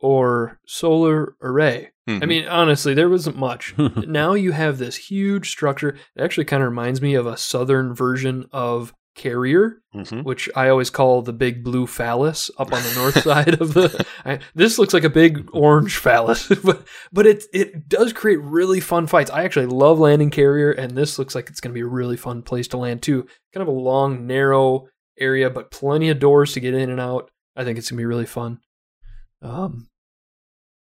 or 0.00 0.58
solar 0.66 1.34
array. 1.42 1.90
I 2.08 2.10
Mhm. 2.12 2.28
mean, 2.28 2.48
honestly, 2.48 2.94
there 2.94 3.08
wasn't 3.08 3.36
much. 3.36 3.74
now 4.06 4.34
you 4.34 4.52
have 4.52 4.78
this 4.78 4.96
huge 4.96 5.50
structure. 5.50 5.90
It 6.16 6.22
actually 6.22 6.44
kind 6.46 6.62
of 6.62 6.68
reminds 6.68 7.00
me 7.00 7.14
of 7.14 7.26
a 7.26 7.36
southern 7.36 7.94
version 7.94 8.46
of 8.52 8.92
Carrier, 9.14 9.82
Mhm. 9.94 10.24
which 10.24 10.48
I 10.56 10.68
always 10.68 10.88
call 10.88 11.20
the 11.20 11.34
big 11.34 11.62
blue 11.62 11.86
phallus 11.86 12.50
up 12.58 12.72
on 12.72 12.82
the 12.82 12.94
north 12.94 13.22
side 13.22 13.60
of 13.60 13.74
the. 13.74 14.06
I, 14.24 14.38
this 14.54 14.78
looks 14.78 14.94
like 14.94 15.04
a 15.04 15.10
big 15.10 15.48
orange 15.52 15.96
phallus, 15.98 16.48
but 16.64 16.86
but 17.12 17.26
it 17.26 17.44
it 17.52 17.88
does 17.88 18.12
create 18.14 18.40
really 18.40 18.80
fun 18.80 19.06
fights. 19.06 19.30
I 19.30 19.44
actually 19.44 19.66
love 19.66 19.98
landing 19.98 20.30
carrier, 20.30 20.72
and 20.72 20.92
this 20.96 21.18
looks 21.18 21.34
like 21.34 21.50
it's 21.50 21.60
going 21.60 21.72
to 21.72 21.74
be 21.74 21.82
a 21.82 21.86
really 21.86 22.16
fun 22.16 22.42
place 22.42 22.68
to 22.68 22.78
land 22.78 23.02
too. 23.02 23.26
Kind 23.52 23.62
of 23.62 23.68
a 23.68 23.78
long, 23.78 24.26
narrow 24.26 24.88
area, 25.18 25.50
but 25.50 25.70
plenty 25.70 26.08
of 26.08 26.18
doors 26.18 26.54
to 26.54 26.60
get 26.60 26.72
in 26.74 26.88
and 26.88 27.00
out. 27.00 27.30
I 27.54 27.64
think 27.64 27.76
it's 27.78 27.90
going 27.90 27.98
to 27.98 28.00
be 28.00 28.06
really 28.06 28.24
fun. 28.26 28.60
Um, 29.42 29.88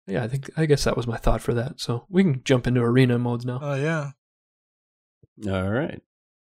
yeah, 0.05 0.23
I 0.23 0.27
think 0.27 0.49
I 0.57 0.65
guess 0.65 0.83
that 0.83 0.97
was 0.97 1.07
my 1.07 1.15
thought 1.17 1.41
for 1.41 1.53
that. 1.53 1.79
So 1.79 2.05
we 2.09 2.23
can 2.23 2.41
jump 2.43 2.67
into 2.67 2.81
arena 2.81 3.17
modes 3.17 3.45
now. 3.45 3.59
Oh 3.61 3.75
yeah. 3.75 4.11
All 5.49 5.69
right. 5.69 6.01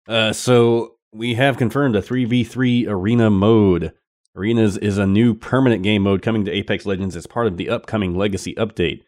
Uh, 0.07 0.31
so 0.33 0.94
we 1.15 1.35
have 1.35 1.57
confirmed 1.57 1.95
a 1.95 2.01
3v3 2.01 2.87
arena 2.87 3.29
mode. 3.29 3.93
Arenas 4.35 4.77
is 4.77 4.97
a 4.97 5.07
new 5.07 5.33
permanent 5.33 5.81
game 5.81 6.01
mode 6.03 6.21
coming 6.21 6.43
to 6.45 6.51
Apex 6.51 6.85
Legends 6.85 7.15
as 7.15 7.25
part 7.25 7.47
of 7.47 7.55
the 7.55 7.69
upcoming 7.69 8.15
Legacy 8.15 8.53
update. 8.55 9.03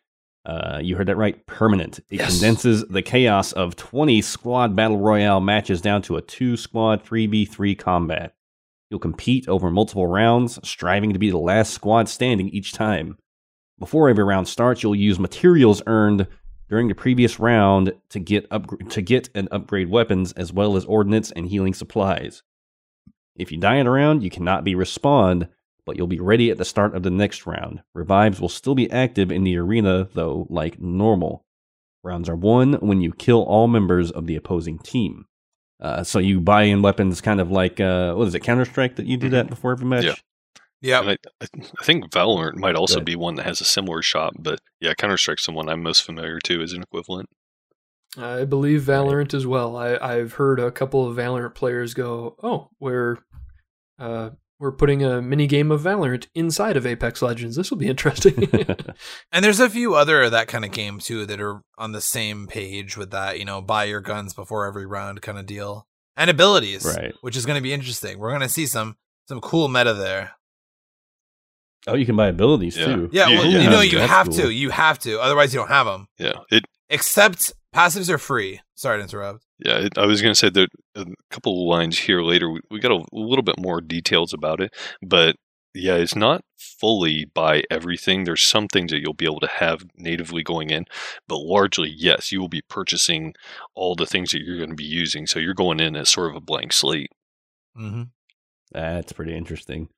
Uh, 0.45 0.79
you 0.81 0.95
heard 0.95 1.07
that 1.07 1.17
right, 1.17 1.45
permanent. 1.45 1.99
It 2.09 2.19
Yes. 2.19 2.31
condenses 2.31 2.85
the 2.87 3.01
chaos 3.01 3.51
of 3.51 3.75
20 3.75 4.21
squad 4.21 4.73
battle 4.73 4.97
royale 4.99 5.41
matches 5.41 5.81
down 5.81 6.01
to 6.03 6.15
a 6.15 6.21
two 6.21 6.55
squad 6.55 7.03
3v3 7.03 7.77
combat. 7.77 8.33
You'll 8.89 9.01
compete 9.01 9.49
over 9.49 9.69
multiple 9.69 10.07
rounds, 10.07 10.59
striving 10.65 11.11
to 11.11 11.19
be 11.19 11.29
the 11.29 11.37
last 11.37 11.73
squad 11.73 12.07
standing 12.07 12.47
each 12.47 12.71
time. 12.71 13.17
Before 13.77 14.07
every 14.07 14.23
round 14.23 14.47
starts, 14.47 14.81
you'll 14.81 14.95
use 14.95 15.19
materials 15.19 15.81
earned 15.85 16.27
during 16.69 16.87
the 16.87 16.95
previous 16.95 17.39
round 17.39 17.93
to 18.09 18.19
get 18.19 18.45
up 18.51 18.67
to 18.89 19.01
get 19.01 19.29
and 19.33 19.47
upgrade 19.51 19.89
weapons 19.89 20.31
as 20.33 20.51
well 20.51 20.75
as 20.75 20.85
ordnance 20.85 21.31
and 21.31 21.47
healing 21.47 21.73
supplies. 21.73 22.43
If 23.35 23.51
you 23.51 23.59
die 23.59 23.75
in 23.75 23.87
a 23.87 23.91
round, 23.91 24.23
you 24.23 24.29
cannot 24.29 24.63
be 24.63 24.73
respawned, 24.73 25.47
but 25.85 25.95
you'll 25.95 26.07
be 26.07 26.19
ready 26.19 26.49
at 26.49 26.57
the 26.57 26.65
start 26.65 26.95
of 26.95 27.03
the 27.03 27.11
next 27.11 27.45
round. 27.45 27.83
Revives 27.93 28.41
will 28.41 28.49
still 28.49 28.75
be 28.75 28.91
active 28.91 29.31
in 29.31 29.43
the 29.43 29.57
arena 29.57 30.09
though, 30.13 30.47
like 30.49 30.79
normal. 30.81 31.45
Rounds 32.03 32.29
are 32.29 32.35
won 32.35 32.73
when 32.75 33.01
you 33.01 33.11
kill 33.13 33.43
all 33.43 33.67
members 33.67 34.11
of 34.11 34.27
the 34.27 34.35
opposing 34.35 34.79
team. 34.79 35.25
Uh, 35.79 36.03
so 36.03 36.19
you 36.19 36.39
buy 36.41 36.63
in 36.63 36.81
weapons, 36.81 37.21
kind 37.21 37.39
of 37.39 37.51
like 37.51 37.79
uh, 37.79 38.13
what 38.15 38.27
is 38.27 38.35
it, 38.35 38.39
Counter 38.39 38.65
Strike? 38.65 38.95
That 38.95 39.05
you 39.05 39.17
do 39.17 39.29
that 39.29 39.47
before 39.47 39.71
every 39.71 39.85
match. 39.85 40.05
Yeah. 40.05 40.15
Yeah. 40.81 40.99
I, 41.01 41.17
I 41.41 41.47
I 41.79 41.83
think 41.83 42.09
Valorant 42.11 42.55
might 42.55 42.75
also 42.75 42.97
ahead. 42.97 43.05
be 43.05 43.15
one 43.15 43.35
that 43.35 43.45
has 43.45 43.61
a 43.61 43.65
similar 43.65 44.01
shop, 44.01 44.33
but 44.39 44.59
yeah, 44.79 44.93
Counter 44.93 45.17
Strike's 45.17 45.45
the 45.45 45.51
one 45.51 45.69
I'm 45.69 45.81
most 45.83 46.03
familiar 46.03 46.39
to 46.45 46.61
as 46.61 46.73
an 46.73 46.83
equivalent. 46.83 47.29
I 48.17 48.45
believe 48.45 48.81
Valorant 48.81 49.33
as 49.33 49.45
well. 49.45 49.75
I, 49.77 49.97
I've 49.97 50.33
heard 50.33 50.59
a 50.59 50.71
couple 50.71 51.07
of 51.07 51.15
Valorant 51.17 51.53
players 51.55 51.93
go, 51.93 52.35
"Oh, 52.41 52.69
we're 52.79 53.17
uh, 53.99 54.31
we're 54.59 54.71
putting 54.71 55.03
a 55.03 55.21
mini 55.21 55.45
game 55.45 55.71
of 55.71 55.81
Valorant 55.81 56.27
inside 56.33 56.77
of 56.77 56.85
Apex 56.87 57.21
Legends. 57.21 57.55
This 57.55 57.69
will 57.69 57.77
be 57.77 57.87
interesting." 57.89 58.47
And 59.31 59.43
there's 59.45 59.59
a 59.59 59.69
few 59.69 59.93
other 59.93 60.23
of 60.23 60.31
that 60.31 60.47
kind 60.47 60.65
of 60.65 60.71
game 60.71 60.99
too 60.99 61.25
that 61.27 61.39
are 61.41 61.61
on 61.77 61.91
the 61.91 62.01
same 62.01 62.47
page 62.47 62.97
with 62.97 63.11
that, 63.11 63.37
you 63.37 63.45
know, 63.45 63.61
buy 63.61 63.83
your 63.83 64.01
guns 64.01 64.33
before 64.33 64.65
every 64.65 64.85
round 64.87 65.21
kind 65.21 65.37
of 65.37 65.45
deal. 65.45 65.85
And 66.15 66.29
abilities, 66.31 66.83
Right. 66.85 67.13
which 67.21 67.35
is 67.37 67.45
going 67.45 67.57
to 67.57 67.61
be 67.61 67.73
interesting. 67.73 68.17
We're 68.17 68.29
going 68.29 68.41
to 68.41 68.49
see 68.49 68.65
some 68.65 68.95
some 69.27 69.41
cool 69.41 69.67
meta 69.67 69.93
there. 69.93 70.31
Oh, 71.87 71.95
you 71.95 72.05
can 72.05 72.15
buy 72.15 72.27
abilities 72.27 72.77
Yeah. 72.77 72.85
too. 72.85 73.09
Yeah, 73.11 73.27
Yeah, 73.27 73.37
well, 73.39 73.47
yeah. 73.47 73.59
you 73.59 73.69
know 73.69 73.77
That's 73.77 73.91
you 73.91 73.97
cool. 73.99 74.07
have 74.07 74.29
to. 74.29 74.49
You 74.51 74.69
have 74.69 74.99
to. 74.99 75.19
Otherwise 75.19 75.53
you 75.53 75.59
don't 75.59 75.69
have 75.69 75.85
them. 75.85 76.07
Yeah, 76.17 76.33
it 76.51 76.65
Except 76.89 77.53
passives 77.75 78.09
are 78.09 78.17
free. 78.17 78.61
Sorry 78.75 78.97
to 78.99 79.03
interrupt. 79.03 79.43
Yeah, 79.59 79.77
it, 79.79 79.97
I 79.97 80.05
was 80.05 80.21
going 80.21 80.33
to 80.33 80.39
say 80.39 80.49
that 80.49 80.69
a 80.95 81.05
couple 81.31 81.53
of 81.63 81.67
lines 81.67 81.99
here 81.99 82.21
later. 82.21 82.49
We, 82.49 82.61
we 82.71 82.79
got 82.79 82.91
a, 82.91 83.03
little 83.11 83.43
bit 83.43 83.59
more 83.59 83.81
details 83.81 84.33
about 84.33 84.61
it, 84.61 84.73
but 85.01 85.35
yeah, 85.73 85.95
it's 85.95 86.15
not 86.15 86.41
fully 86.57 87.25
by 87.33 87.63
everything. 87.69 88.23
There's 88.23 88.43
some 88.45 88.67
things 88.67 88.91
that 88.91 88.99
you'll 88.99 89.13
be 89.13 89.25
able 89.25 89.41
to 89.41 89.47
have 89.47 89.83
natively 89.95 90.43
going 90.43 90.69
in, 90.69 90.85
but 91.27 91.37
largely, 91.37 91.93
yes, 91.95 92.31
you 92.31 92.39
will 92.39 92.47
be 92.49 92.61
purchasing 92.69 93.33
all 93.75 93.95
the 93.95 94.05
things 94.05 94.31
that 94.31 94.41
you're 94.43 94.57
going 94.57 94.69
to 94.69 94.75
be 94.75 94.83
using. 94.85 95.27
So 95.27 95.39
you're 95.39 95.53
going 95.53 95.79
in 95.79 95.95
as 95.95 96.09
sort 96.09 96.29
of 96.29 96.35
a 96.35 96.41
blank 96.41 96.71
slate. 96.71 97.09
Mm-hmm. 97.77 98.03
That's 98.71 99.11
pretty 99.13 99.35
interesting. 99.35 99.89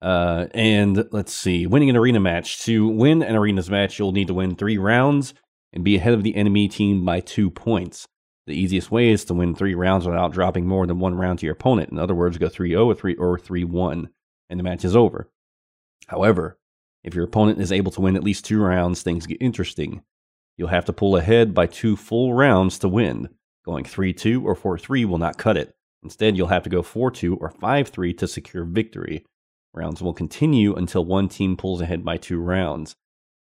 Uh, 0.00 0.46
and 0.54 1.08
let's 1.10 1.32
see, 1.32 1.66
winning 1.66 1.90
an 1.90 1.96
arena 1.96 2.20
match. 2.20 2.62
To 2.64 2.88
win 2.88 3.22
an 3.22 3.34
arenas 3.34 3.70
match, 3.70 3.98
you'll 3.98 4.12
need 4.12 4.28
to 4.28 4.34
win 4.34 4.54
three 4.54 4.78
rounds 4.78 5.34
and 5.72 5.84
be 5.84 5.96
ahead 5.96 6.14
of 6.14 6.22
the 6.22 6.36
enemy 6.36 6.68
team 6.68 7.04
by 7.04 7.20
two 7.20 7.50
points. 7.50 8.06
The 8.46 8.54
easiest 8.54 8.90
way 8.90 9.10
is 9.10 9.24
to 9.26 9.34
win 9.34 9.54
three 9.54 9.74
rounds 9.74 10.06
without 10.06 10.32
dropping 10.32 10.66
more 10.66 10.86
than 10.86 11.00
one 11.00 11.14
round 11.14 11.40
to 11.40 11.46
your 11.46 11.52
opponent. 11.52 11.90
In 11.90 11.98
other 11.98 12.14
words, 12.14 12.38
go 12.38 12.48
3 12.48 12.70
0 12.70 12.86
or 12.86 12.94
3 12.94 13.14
or 13.16 13.38
3 13.38 13.64
1, 13.64 14.08
and 14.48 14.58
the 14.58 14.64
match 14.64 14.84
is 14.84 14.96
over. 14.96 15.30
However, 16.06 16.58
if 17.04 17.14
your 17.14 17.24
opponent 17.24 17.60
is 17.60 17.72
able 17.72 17.92
to 17.92 18.00
win 18.00 18.16
at 18.16 18.24
least 18.24 18.44
two 18.44 18.62
rounds, 18.62 19.02
things 19.02 19.26
get 19.26 19.42
interesting. 19.42 20.02
You'll 20.56 20.68
have 20.68 20.86
to 20.86 20.92
pull 20.92 21.16
ahead 21.16 21.52
by 21.52 21.66
two 21.66 21.96
full 21.96 22.34
rounds 22.34 22.78
to 22.78 22.88
win. 22.88 23.28
Going 23.66 23.84
3 23.84 24.14
2 24.14 24.46
or 24.46 24.54
4 24.54 24.78
3 24.78 25.04
will 25.04 25.18
not 25.18 25.36
cut 25.36 25.56
it. 25.58 25.74
Instead, 26.02 26.36
you'll 26.36 26.48
have 26.48 26.62
to 26.62 26.70
go 26.70 26.82
4 26.82 27.10
2 27.10 27.36
or 27.36 27.50
5 27.50 27.88
3 27.88 28.14
to 28.14 28.26
secure 28.26 28.64
victory. 28.64 29.26
Rounds 29.74 30.02
will 30.02 30.14
continue 30.14 30.74
until 30.74 31.04
one 31.04 31.28
team 31.28 31.56
pulls 31.56 31.80
ahead 31.80 32.04
by 32.04 32.16
two 32.16 32.40
rounds. 32.40 32.96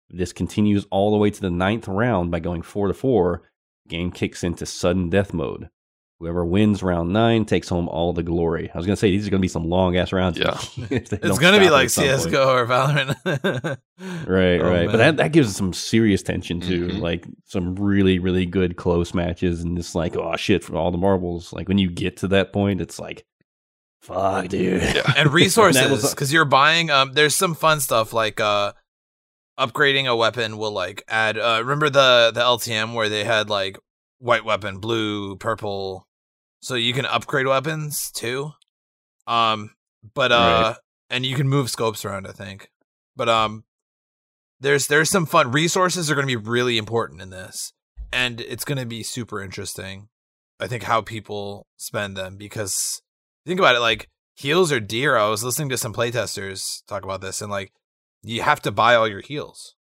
If 0.10 0.18
this 0.18 0.34
continues 0.34 0.86
all 0.92 1.12
the 1.12 1.18
way 1.18 1.30
to 1.30 1.42
the 1.42 1.50
ninth 1.50 1.88
round 1.88 2.32
by 2.32 2.40
going 2.40 2.62
4 2.62 2.88
to 2.90 2.94
4. 2.94 3.42
Game 3.88 4.12
kicks 4.12 4.44
into 4.44 4.66
sudden 4.66 5.10
death 5.10 5.34
mode. 5.34 5.70
Whoever 6.20 6.44
wins 6.46 6.82
round 6.82 7.14
9 7.14 7.46
takes 7.46 7.70
home 7.70 7.88
all 7.88 8.12
the 8.12 8.24
glory. 8.24 8.70
I 8.74 8.78
was 8.78 8.86
going 8.88 8.96
to 8.96 9.00
say, 9.00 9.12
these 9.12 9.28
are 9.28 9.30
going 9.30 9.40
to 9.40 9.46
be 9.46 9.48
some 9.48 9.70
long 9.70 9.96
ass 9.98 10.12
rounds. 10.12 10.38
Yeah. 10.38 10.58
It's 10.90 11.12
if 11.14 11.22
they 11.22 11.28
don't 11.28 11.40
going 11.40 11.54
to 11.54 11.60
be 11.60 11.70
like 11.70 11.90
some 11.90 12.06
point. 12.06 12.22
CS:GO 12.22 12.54
or 12.54 12.66
Valorant. 12.66 13.78
Right, 14.28 14.60
Oh, 14.62 14.70
right. 14.70 14.88
But 14.88 14.98
that, 14.98 15.18
that 15.18 15.32
gives 15.32 15.56
some 15.56 15.74
serious 15.74 16.22
tension 16.24 16.60
too. 16.60 16.88
Mhm. 16.88 17.00
Like 17.00 17.28
some 17.46 17.76
really, 17.76 18.20
really 18.20 18.46
good 18.46 18.76
close 18.78 19.14
matches 19.14 19.62
and 19.62 19.78
it's 19.78 19.96
like, 19.96 20.16
oh 20.16 20.36
shit, 20.36 20.64
for 20.64 20.76
all 20.76 20.92
the 20.92 20.98
marbles. 20.98 21.54
Like 21.54 21.68
when 21.68 21.78
you 21.78 21.90
get 21.90 22.18
to 22.18 22.28
that 22.30 22.52
point, 22.54 22.82
it's 22.82 23.00
like 23.00 23.26
fuck, 24.08 24.48
dude. 24.48 24.82
Yeah. 24.82 25.14
and 25.16 25.32
resources 25.34 26.10
because 26.10 26.32
you're 26.32 26.46
buying 26.46 26.90
um 26.90 27.14
there's 27.14 27.36
some 27.36 27.54
fun 27.56 27.80
stuff 27.80 28.14
like 28.14 28.40
uh 28.40 28.74
upgrading 29.60 30.08
a 30.08 30.16
weapon 30.16 30.58
will 30.58 30.72
like 30.72 31.04
add 31.08 31.38
uh 31.38 31.58
remember 31.60 31.90
the 31.90 32.32
the 32.34 32.42
LTM 32.42 32.94
where 32.94 33.10
they 33.10 33.24
had 33.24 33.50
like 33.50 33.78
white 34.20 34.46
weapon 34.46 34.80
blue 34.80 35.36
purple 35.36 36.08
so 36.62 36.76
you 36.76 36.94
can 36.94 37.06
upgrade 37.06 37.48
weapons 37.48 38.12
too 38.12 38.52
um 39.28 39.72
but 40.14 40.32
uh 40.32 40.76
and 41.10 41.26
you 41.26 41.36
can 41.36 41.48
move 41.48 41.70
scopes 41.70 42.06
around 42.06 42.28
I 42.28 42.32
think 42.32 42.70
but 43.16 43.28
um 43.30 43.64
there's 44.60 44.88
there's 44.88 45.10
some 45.10 45.26
fun 45.26 45.52
resources 45.52 46.10
are 46.10 46.16
going 46.16 46.28
to 46.28 46.40
be 46.40 46.50
really 46.50 46.78
important 46.78 47.22
in 47.22 47.30
this 47.30 47.74
and 48.12 48.40
it's 48.42 48.66
going 48.66 48.78
to 48.80 48.86
be 48.86 49.04
super 49.04 49.42
interesting 49.42 50.08
I 50.60 50.68
think 50.68 50.84
how 50.84 51.02
people 51.02 51.68
spend 51.78 52.16
them 52.16 52.38
because 52.38 53.02
think 53.48 53.60
about 53.60 53.76
it 53.76 53.80
like 53.80 54.10
heals 54.36 54.72
are 54.72 54.80
dear. 54.80 55.18
I 55.18 55.30
was 55.30 55.44
listening 55.44 55.70
to 55.70 55.78
some 55.78 55.94
playtesters 55.94 56.86
talk 56.88 57.04
about 57.04 57.22
this, 57.22 57.42
and 57.42 57.50
like 57.52 57.72
you 58.22 58.42
have 58.44 58.62
to 58.64 58.72
buy 58.72 58.96
all 58.96 59.08
your 59.08 59.22
heals. 59.22 59.74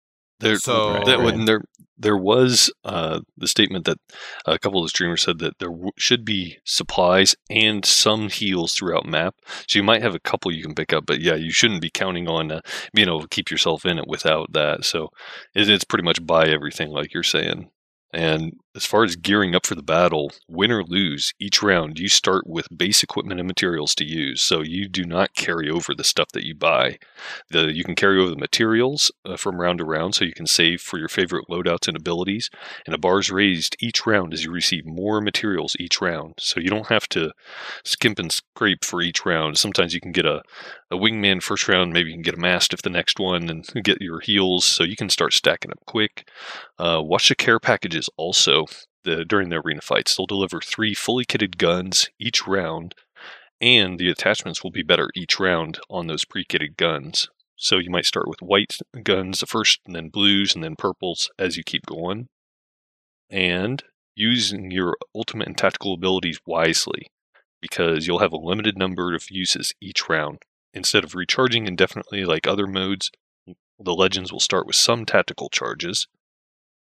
There, 0.41 0.57
So- 0.57 1.01
that 1.05 1.17
Right. 1.17 1.19
when 1.25 1.45
there 1.45 1.61
there 1.97 2.17
was 2.17 2.69
uh, 2.83 3.21
the 3.37 3.47
statement 3.47 3.85
that 3.85 3.97
a 4.45 4.59
couple 4.59 4.79
of 4.81 4.85
the 4.85 4.89
streamers 4.89 5.21
said 5.21 5.39
that 5.39 5.59
there 5.59 5.69
w- 5.69 5.91
should 5.97 6.25
be 6.25 6.57
supplies 6.65 7.37
and 7.49 7.85
some 7.85 8.27
heals 8.27 8.73
throughout 8.73 9.05
map. 9.05 9.35
So 9.65 9.79
you 9.79 9.83
might 9.83 10.01
have 10.01 10.13
a 10.13 10.19
couple 10.19 10.51
you 10.51 10.61
can 10.61 10.75
pick 10.75 10.91
up, 10.91 11.05
but 11.05 11.21
yeah, 11.21 11.35
you 11.35 11.51
shouldn't 11.51 11.79
be 11.81 11.89
counting 11.89 12.27
on 12.27 12.51
uh, 12.51 12.59
being 12.93 13.07
able 13.07 13.21
to 13.21 13.29
keep 13.29 13.49
yourself 13.49 13.85
in 13.85 13.97
it 13.97 14.07
without 14.09 14.51
that. 14.51 14.83
So 14.83 15.07
it, 15.55 15.69
it's 15.69 15.85
pretty 15.85 16.03
much 16.03 16.25
buy 16.25 16.47
everything, 16.49 16.89
like 16.89 17.13
you're 17.13 17.23
saying. 17.23 17.69
And 18.13 18.57
as 18.75 18.85
far 18.85 19.03
as 19.03 19.15
gearing 19.15 19.55
up 19.55 19.65
for 19.65 19.75
the 19.75 19.81
battle, 19.81 20.31
win 20.49 20.71
or 20.71 20.83
lose, 20.83 21.33
each 21.39 21.63
round 21.63 21.97
you 21.97 22.09
start 22.09 22.45
with 22.45 22.67
base 22.75 23.03
equipment 23.03 23.39
and 23.39 23.47
materials 23.47 23.95
to 23.95 24.03
use. 24.03 24.41
So 24.41 24.61
you 24.61 24.87
do 24.89 25.05
not 25.05 25.33
carry 25.33 25.69
over 25.69 25.93
the 25.93 26.03
stuff 26.03 26.27
that 26.33 26.45
you 26.45 26.55
buy. 26.55 26.97
The 27.49 27.73
you 27.73 27.83
can 27.83 27.95
carry 27.95 28.19
over 28.19 28.29
the 28.29 28.35
materials 28.35 29.11
uh, 29.23 29.37
from 29.37 29.61
round 29.61 29.79
to 29.79 29.85
round, 29.85 30.15
so 30.15 30.25
you 30.25 30.33
can 30.33 30.47
save 30.47 30.81
for 30.81 30.99
your 30.99 31.07
favorite 31.07 31.45
loadouts 31.49 31.87
and 31.87 31.95
abilities. 31.95 32.49
And 32.85 32.93
the 32.93 32.97
bar 32.97 33.19
is 33.19 33.31
raised 33.31 33.77
each 33.79 34.05
round 34.05 34.33
as 34.33 34.43
you 34.43 34.51
receive 34.51 34.85
more 34.85 35.21
materials 35.21 35.75
each 35.79 36.01
round. 36.01 36.35
So 36.39 36.59
you 36.59 36.69
don't 36.69 36.87
have 36.87 37.07
to 37.09 37.31
skimp 37.83 38.19
and 38.19 38.31
scrape 38.31 38.83
for 38.83 39.01
each 39.01 39.25
round. 39.25 39.57
Sometimes 39.57 39.93
you 39.93 40.01
can 40.01 40.11
get 40.11 40.25
a, 40.25 40.41
a 40.91 40.97
wingman 40.97 41.41
first 41.41 41.67
round, 41.67 41.93
maybe 41.93 42.09
you 42.09 42.15
can 42.15 42.21
get 42.21 42.35
a 42.35 42.39
mastiff 42.39 42.81
the 42.81 42.89
next 42.89 43.19
one, 43.19 43.49
and 43.49 43.65
get 43.83 44.01
your 44.01 44.19
heals. 44.19 44.65
So 44.65 44.83
you 44.83 44.95
can 44.95 45.09
start 45.09 45.33
stacking 45.33 45.71
up 45.71 45.79
quick. 45.85 46.29
Uh, 46.77 47.01
watch 47.01 47.29
the 47.29 47.35
care 47.35 47.59
packages 47.59 48.09
also. 48.17 48.64
The, 49.05 49.23
during 49.23 49.49
the 49.49 49.61
arena 49.63 49.81
fights, 49.81 50.15
they'll 50.15 50.25
deliver 50.25 50.59
three 50.59 50.95
fully 50.95 51.25
kitted 51.25 51.57
guns 51.57 52.09
each 52.19 52.47
round, 52.47 52.95
and 53.61 53.99
the 53.99 54.09
attachments 54.09 54.63
will 54.63 54.71
be 54.71 54.83
better 54.83 55.09
each 55.15 55.39
round 55.39 55.79
on 55.89 56.07
those 56.07 56.25
pre-kitted 56.25 56.75
guns. 56.75 57.29
So 57.55 57.77
you 57.77 57.89
might 57.89 58.05
start 58.05 58.27
with 58.27 58.41
white 58.41 58.79
guns 59.03 59.39
the 59.39 59.45
first, 59.45 59.79
and 59.85 59.95
then 59.95 60.09
blues, 60.09 60.55
and 60.55 60.63
then 60.63 60.75
purples 60.75 61.29
as 61.37 61.55
you 61.55 61.63
keep 61.63 61.85
going. 61.85 62.27
And 63.29 63.83
using 64.15 64.71
your 64.71 64.97
ultimate 65.13 65.47
and 65.47 65.57
tactical 65.57 65.93
abilities 65.93 66.39
wisely, 66.45 67.11
because 67.61 68.07
you'll 68.07 68.19
have 68.19 68.33
a 68.33 68.37
limited 68.37 68.77
number 68.77 69.13
of 69.13 69.29
uses 69.29 69.73
each 69.79 70.09
round. 70.09 70.39
Instead 70.73 71.03
of 71.03 71.15
recharging 71.15 71.67
indefinitely 71.67 72.25
like 72.25 72.47
other 72.47 72.67
modes, 72.67 73.11
the 73.79 73.93
legends 73.93 74.31
will 74.31 74.39
start 74.39 74.65
with 74.65 74.75
some 74.75 75.05
tactical 75.05 75.49
charges, 75.49 76.07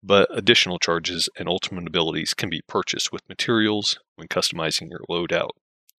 but 0.01 0.27
additional 0.31 0.79
charges 0.79 1.29
and 1.37 1.47
ultimate 1.47 1.87
abilities 1.87 2.33
can 2.33 2.49
be 2.49 2.61
purchased 2.67 3.11
with 3.11 3.27
materials 3.29 3.99
when 4.15 4.27
customizing 4.27 4.89
your 4.89 5.01
loadout. 5.09 5.51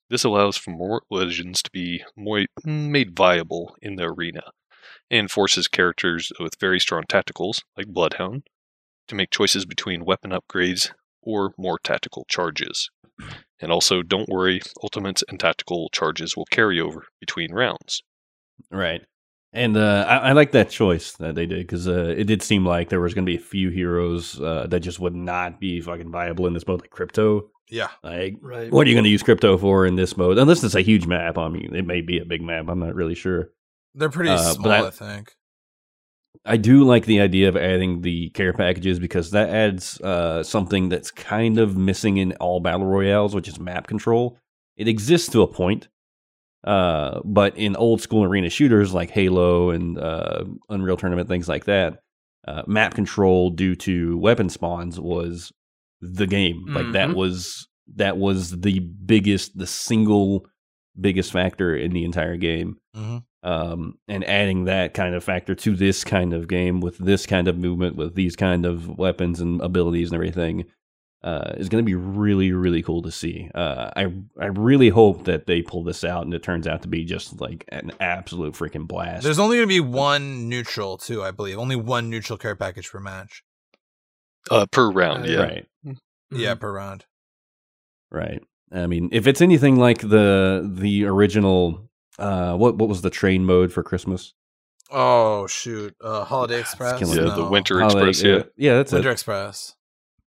This 0.09 0.24
allows 0.24 0.57
for 0.57 0.70
more 0.70 1.03
legends 1.11 1.62
to 1.62 1.70
be 1.70 2.03
more 2.16 2.46
mm, 2.66 2.90
made 2.90 3.16
viable 3.16 3.76
in 3.80 3.96
the 3.96 4.05
arena, 4.05 4.42
and 5.11 5.30
forces 5.30 5.68
characters 5.68 6.32
with 6.40 6.59
very 6.59 6.80
strong 6.80 7.05
tacticals, 7.05 7.62
like 7.76 7.86
Bloodhound, 7.86 8.42
to 9.09 9.14
make 9.14 9.30
choices 9.30 9.64
between 9.66 10.05
weapon 10.05 10.32
upgrades 10.32 10.90
or 11.22 11.53
more 11.59 11.78
tactical 11.78 12.24
charges. 12.28 12.90
And 13.61 13.70
also, 13.70 14.03
don't 14.03 14.28
worry, 14.28 14.61
ultimates 14.82 15.22
and 15.28 15.38
tactical 15.38 15.90
charges 15.90 16.36
will 16.36 16.46
carry 16.46 16.80
over 16.80 17.07
between 17.20 17.53
rounds. 17.53 18.03
Right. 18.70 19.03
And 19.53 19.76
uh, 19.76 20.05
I, 20.09 20.16
I 20.28 20.32
like 20.32 20.53
that 20.53 20.70
choice 20.70 21.12
that 21.14 21.34
they 21.34 21.44
did 21.46 21.66
because 21.66 21.88
uh, 21.88 22.14
it 22.16 22.24
did 22.24 22.40
seem 22.42 22.64
like 22.64 22.88
there 22.88 23.01
was 23.01 23.14
going 23.14 23.26
to 23.26 23.30
be 23.30 23.36
a 23.36 23.40
few 23.44 23.70
heroes 23.70 24.40
uh, 24.40 24.66
that 24.68 24.80
just 24.80 25.01
would 25.01 25.14
not 25.16 25.59
be 25.59 25.80
fucking 25.80 26.11
viable 26.11 26.46
in 26.46 26.53
this 26.55 26.66
mode, 26.66 26.80
like 26.82 26.90
crypto. 26.90 27.51
Yeah, 27.68 27.88
Like, 28.03 28.36
right. 28.42 28.70
what 28.70 28.84
are 28.86 28.90
you 28.90 28.96
going 28.96 29.05
to 29.05 29.11
use 29.11 29.22
crypto 29.22 29.57
for 29.57 29.86
in 29.86 29.94
this 29.94 30.16
mode? 30.16 30.38
Unless 30.38 30.64
it's 30.64 30.74
a 30.74 30.80
huge 30.82 31.07
map. 31.07 31.38
I 31.38 31.48
mean, 31.48 31.74
it 31.74 31.86
may 31.86 32.01
be 32.01 32.18
a 32.18 32.24
big 32.24 32.42
map. 32.42 32.66
I'm 32.68 32.80
not 32.80 32.94
really 32.96 33.14
sure. 33.14 33.51
they're 33.94 34.09
pretty 34.09 34.30
Uh, 34.30 34.38
small. 34.38 34.64
but 34.64 34.84
I- 34.84 34.86
I, 34.86 34.90
think. 34.90 35.34
I 36.44 36.57
do 36.57 36.84
like 36.84 37.07
the 37.07 37.20
idea 37.20 37.48
of 37.48 37.57
adding 37.57 38.01
the 38.03 38.30
care 38.30 38.53
packages 38.53 38.98
because 38.98 39.32
that 39.32 39.51
adds 39.51 40.01
uh, 40.01 40.42
something 40.44 40.88
that's 40.88 41.11
kind 41.11 41.59
of 41.59 41.76
missing 41.76 42.16
in 42.18 42.32
all 42.34 42.61
battle 42.61 42.86
royales, 42.86 43.34
which 43.34 43.48
is 43.48 43.59
map 43.61 43.86
control. 43.88 44.38
It 44.76 44.86
exists 44.88 45.28
to 45.30 45.42
a 45.42 45.46
point, 45.46 45.88
uh, 46.64 47.20
but 47.24 47.56
in 47.56 47.76
old 47.76 48.00
school 48.00 48.24
arena 48.24 48.50
shooters 48.50 48.92
like 48.92 49.11
Halo 49.11 49.70
and 49.70 49.98
uh, 49.98 50.44
Unreal 50.68 50.96
Tournament, 50.96 51.28
things 51.28 51.48
like 51.48 51.64
that, 51.64 52.00
uh, 52.46 52.62
map 52.66 52.94
control 52.94 53.50
due 53.50 53.74
to 53.76 54.18
weapon 54.18 54.48
spawns 54.48 54.98
was 55.00 55.52
the 56.00 56.26
game. 56.26 56.64
Like 56.68 56.92
that 56.92 57.11
Mhm. 57.11 57.14
was 57.14 57.66
that 57.96 58.16
was 58.16 58.61
the 58.61 58.78
biggest, 58.78 59.58
the 59.58 59.66
single 59.66 60.46
biggest 61.00 61.32
factor 61.32 61.74
in 61.74 61.92
the 61.92 62.04
entire 62.04 62.36
game. 62.36 62.76
hmm 62.94 63.18
Um, 63.42 63.94
and 64.06 64.22
adding 64.24 64.64
that 64.66 64.92
kind 64.94 65.14
of 65.14 65.24
factor 65.24 65.54
to 65.54 65.74
this 65.74 66.04
kind 66.04 66.34
of 66.34 66.46
game 66.46 66.80
with 66.80 66.98
this 66.98 67.24
kind 67.26 67.48
of 67.48 67.56
movement, 67.58 67.96
with 67.96 68.14
these 68.14 68.36
kind 68.36 68.66
of 68.66 68.86
weapons 68.98 69.40
and 69.40 69.61
abilities 69.62 70.08
and 70.11 70.14
everything, 70.14 70.64
uh, 71.23 71.53
is 71.57 71.68
going 71.68 71.85
to 71.85 71.87
be 71.87 71.95
really, 71.95 72.53
really 72.53 72.83
cool 72.83 73.03
to 73.03 73.11
see. 73.11 73.51
Uh, 73.55 73.91
I 73.95 74.12
I 74.41 74.47
really 74.47 74.89
hope 74.89 75.25
that 75.25 75.47
they 75.47 75.61
pull 75.62 75.85
this 75.85 76.03
out 76.05 76.25
and 76.25 76.33
it 76.33 76.43
turns 76.43 76.66
out 76.66 76.83
to 76.83 76.89
be 76.89 77.05
just 77.05 77.41
like 77.41 77.64
an 77.68 77.93
absolute 78.01 78.55
freaking 78.55 78.87
blast. 78.89 79.25
There's 79.25 79.39
only 79.39 79.59
going 79.59 79.68
to 79.68 79.75
be 79.75 79.81
one 79.81 80.49
neutral 80.49 80.97
too, 80.97 81.23
I 81.23 81.31
believe. 81.31 81.59
Only 81.59 81.77
one 81.77 82.09
neutral 82.09 82.39
care 82.39 82.57
package 82.57 82.91
per 82.91 83.01
match. 83.01 83.43
Uh, 84.51 84.64
per 84.71 84.91
round, 84.91 85.25
Uh, 85.25 85.29
yeah. 85.29 85.39
Right, 85.43 85.66
Yeah, 86.31 86.55
Mhm. 86.55 86.61
per 86.61 86.73
round. 86.73 87.05
right. 88.11 88.43
I 88.73 88.87
mean, 88.87 89.09
if 89.12 89.27
it's 89.27 89.43
anything 89.43 89.77
like 89.77 89.99
the 90.01 90.66
the 90.73 91.05
original, 91.05 91.91
uh, 92.18 92.55
what 92.57 92.77
what 92.77 92.89
was 92.89 93.03
the 93.03 93.11
train 93.11 93.45
mode 93.45 93.73
for 93.73 93.83
Christmas? 93.83 94.33
Oh 94.93 95.47
shoot, 95.49 95.95
uh, 96.01 96.25
Holiday 96.25 96.61
Express. 96.61 97.01
Yeah, 97.01 97.07
me. 97.25 97.31
the 97.37 97.49
Winter 97.51 97.81
Holiday- 97.81 98.09
Express, 98.11 98.23
yeah. 98.25 98.43
yeah, 98.71 98.77
that's 98.77 98.93
Winter 98.93 99.11
it. 99.11 99.12
Express. 99.12 99.75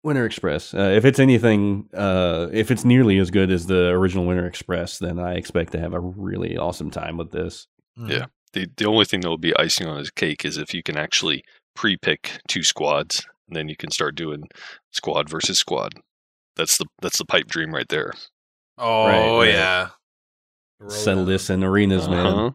Winter 0.04 0.26
Express. 0.26 0.74
Uh, 0.74 0.91
if 0.95 1.06
it's 1.06 1.20
anything, 1.20 1.88
uh, 1.93 2.47
if 2.51 2.70
it's 2.72 2.84
nearly 2.86 3.18
as 3.20 3.32
good 3.32 3.49
as 3.49 3.66
the 3.68 3.88
original 3.89 4.26
Winter 4.26 4.45
Express, 4.45 4.99
then 4.99 5.18
I 5.20 5.36
expect 5.36 5.72
to 5.74 5.80
have 5.80 5.93
a 5.93 5.99
really 5.99 6.58
awesome 6.58 6.91
time 6.91 7.18
with 7.18 7.32
this. 7.32 7.68
Mhm. 7.97 8.10
Yeah. 8.10 8.26
The 8.51 8.68
the 8.78 8.86
only 8.86 9.06
thing 9.06 9.22
that 9.22 9.30
will 9.30 9.38
be 9.38 9.56
icing 9.58 9.88
on 9.88 9.97
his 9.97 10.12
cake 10.12 10.45
is 10.45 10.58
if 10.58 10.74
you 10.74 10.84
can 10.84 10.97
actually 10.97 11.43
pre-pick 11.76 12.39
two 12.47 12.62
squads, 12.64 13.26
and 13.47 13.56
then 13.56 13.68
you 13.70 13.76
can 13.76 13.89
start 13.91 14.16
doing 14.16 14.43
squad 14.91 15.30
versus 15.30 15.58
squad. 15.58 15.93
That's 16.56 16.78
the 16.78 16.86
that's 17.01 17.18
the 17.18 17.26
pipe 17.26 17.47
dream 17.47 17.74
right 17.74 17.88
there. 17.89 18.14
Oh 18.78 19.08
Right, 19.08 19.38
right. 19.39 19.49
yeah. 19.49 19.89
Settle 20.89 21.26
this 21.26 21.49
in 21.49 21.64
arenas, 21.64 22.10
man. 22.10 22.26
Uh-huh. 22.26 22.51